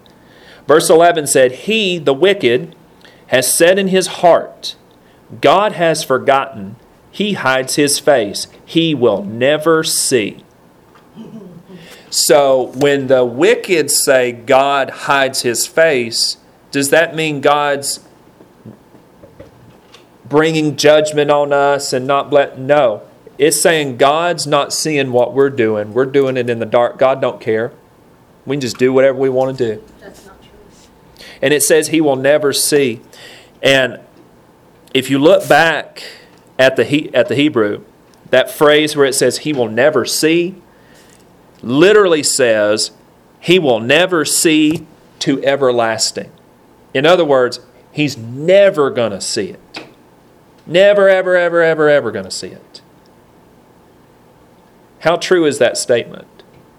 Verse 0.68 0.88
11 0.88 1.26
said 1.26 1.50
he 1.50 1.98
the 1.98 2.14
wicked 2.14 2.76
has 3.30 3.52
said 3.52 3.78
in 3.78 3.88
his 3.88 4.06
heart, 4.06 4.76
God 5.40 5.72
has 5.72 6.04
forgotten, 6.04 6.76
he 7.10 7.32
hides 7.32 7.76
his 7.76 7.98
face, 7.98 8.46
he 8.64 8.94
will 8.94 9.24
never 9.24 9.82
see. 9.82 10.44
So 12.10 12.72
when 12.76 13.06
the 13.06 13.24
wicked 13.24 13.90
say 13.90 14.32
God 14.32 14.90
hides 14.90 15.42
his 15.42 15.66
face, 15.66 16.36
does 16.70 16.90
that 16.90 17.14
mean 17.14 17.40
God's 17.40 18.00
bringing 20.30 20.76
judgment 20.76 21.30
on 21.30 21.52
us 21.52 21.92
and 21.92 22.06
not 22.06 22.32
let 22.32 22.58
no. 22.58 23.02
It's 23.36 23.60
saying 23.60 23.96
god's 23.98 24.46
not 24.46 24.72
seeing 24.72 25.12
what 25.12 25.34
we're 25.34 25.50
doing. 25.50 25.92
We're 25.92 26.06
doing 26.06 26.36
it 26.36 26.48
in 26.48 26.60
the 26.60 26.66
dark. 26.66 26.98
God 26.98 27.20
don't 27.20 27.40
care. 27.40 27.72
We 28.46 28.56
can 28.56 28.60
just 28.60 28.78
do 28.78 28.92
whatever 28.92 29.18
we 29.18 29.28
want 29.28 29.58
to 29.58 29.76
do. 29.76 29.84
And 31.42 31.54
it 31.54 31.62
says 31.62 31.88
he 31.88 32.00
will 32.00 32.16
never 32.16 32.52
see 32.52 33.00
and 33.62 34.00
if 34.92 35.10
you 35.10 35.18
look 35.18 35.48
back 35.48 36.02
at 36.58 36.76
the, 36.76 36.84
he, 36.84 37.14
at 37.14 37.28
the 37.28 37.34
Hebrew, 37.34 37.84
that 38.30 38.50
phrase 38.50 38.96
where 38.96 39.06
it 39.06 39.14
says 39.14 39.38
he 39.38 39.52
will 39.52 39.68
never 39.68 40.04
see 40.04 40.56
literally 41.62 42.22
says 42.22 42.90
he 43.38 43.58
will 43.58 43.80
never 43.80 44.24
see 44.24 44.86
to 45.20 45.42
everlasting. 45.44 46.32
In 46.94 47.06
other 47.06 47.24
words, 47.24 47.60
he's 47.92 48.16
never 48.16 48.90
going 48.90 49.12
to 49.12 49.20
see 49.20 49.50
it. 49.50 49.86
Never, 50.66 51.08
ever, 51.08 51.36
ever, 51.36 51.62
ever, 51.62 51.88
ever 51.88 52.10
going 52.10 52.24
to 52.24 52.30
see 52.30 52.48
it. 52.48 52.80
How 55.00 55.16
true 55.16 55.44
is 55.44 55.58
that 55.58 55.76
statement? 55.76 56.26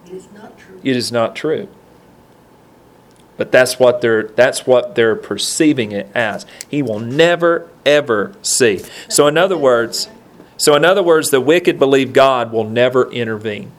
It 0.05 0.13
is 0.13 0.27
not 0.33 0.57
true. 0.57 0.79
It 0.83 0.95
is 0.95 1.11
not 1.11 1.35
true. 1.35 1.67
But 3.41 3.51
that's 3.51 3.79
what 3.79 4.01
they're 4.01 4.25
that's 4.25 4.67
what 4.67 4.93
they're 4.93 5.15
perceiving 5.15 5.93
it 5.93 6.07
as. 6.13 6.45
He 6.69 6.83
will 6.83 6.99
never 6.99 7.67
ever 7.87 8.35
see. 8.43 8.83
So 9.09 9.25
in 9.25 9.35
other 9.35 9.57
words, 9.57 10.09
so 10.57 10.75
in 10.75 10.85
other 10.85 11.01
words, 11.01 11.31
the 11.31 11.41
wicked 11.41 11.79
believe 11.79 12.13
God 12.13 12.51
will 12.51 12.69
never 12.69 13.11
intervene. 13.11 13.71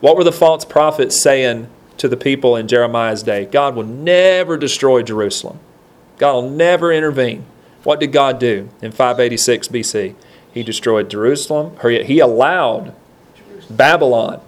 What 0.00 0.16
were 0.16 0.24
the 0.24 0.32
false 0.32 0.64
prophets 0.64 1.20
saying 1.20 1.68
to 1.98 2.08
the 2.08 2.16
people 2.16 2.56
in 2.56 2.68
Jeremiah's 2.68 3.22
day? 3.22 3.44
God 3.44 3.76
will 3.76 3.84
never 3.84 4.56
destroy 4.56 5.02
Jerusalem. 5.02 5.60
God 6.16 6.32
will 6.32 6.50
never 6.50 6.90
intervene. 6.90 7.44
What 7.84 8.00
did 8.00 8.12
God 8.12 8.38
do 8.38 8.70
in 8.80 8.92
586 8.92 9.68
BC? 9.68 10.14
He 10.54 10.62
destroyed 10.62 11.10
Jerusalem, 11.10 11.76
or 11.82 11.90
he 11.90 12.18
allowed 12.18 12.94
Babylon 13.68 14.40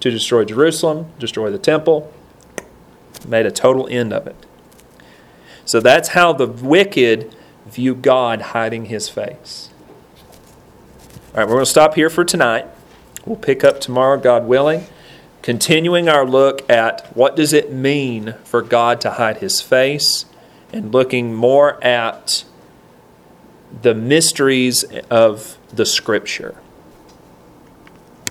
to 0.00 0.10
destroy 0.10 0.44
Jerusalem, 0.44 1.12
destroy 1.20 1.52
the 1.52 1.58
temple, 1.58 2.12
made 3.26 3.46
a 3.46 3.50
total 3.50 3.88
end 3.88 4.12
of 4.12 4.26
it. 4.26 4.36
So 5.64 5.80
that's 5.80 6.10
how 6.10 6.32
the 6.32 6.46
wicked 6.46 7.34
view 7.66 7.94
God 7.94 8.40
hiding 8.40 8.86
his 8.86 9.08
face. 9.08 9.70
All 11.32 11.38
right, 11.38 11.46
we're 11.46 11.54
going 11.54 11.64
to 11.64 11.70
stop 11.70 11.94
here 11.94 12.10
for 12.10 12.24
tonight. 12.24 12.66
We'll 13.24 13.36
pick 13.36 13.62
up 13.62 13.80
tomorrow, 13.80 14.18
God 14.18 14.46
willing, 14.46 14.86
continuing 15.42 16.08
our 16.08 16.26
look 16.26 16.68
at 16.68 17.16
what 17.16 17.36
does 17.36 17.52
it 17.52 17.72
mean 17.72 18.34
for 18.42 18.62
God 18.62 19.00
to 19.02 19.12
hide 19.12 19.38
his 19.38 19.60
face 19.60 20.24
and 20.72 20.92
looking 20.92 21.34
more 21.34 21.82
at 21.84 22.44
the 23.82 23.94
mysteries 23.94 24.84
of 25.10 25.56
the 25.72 25.86
scripture. 25.86 26.56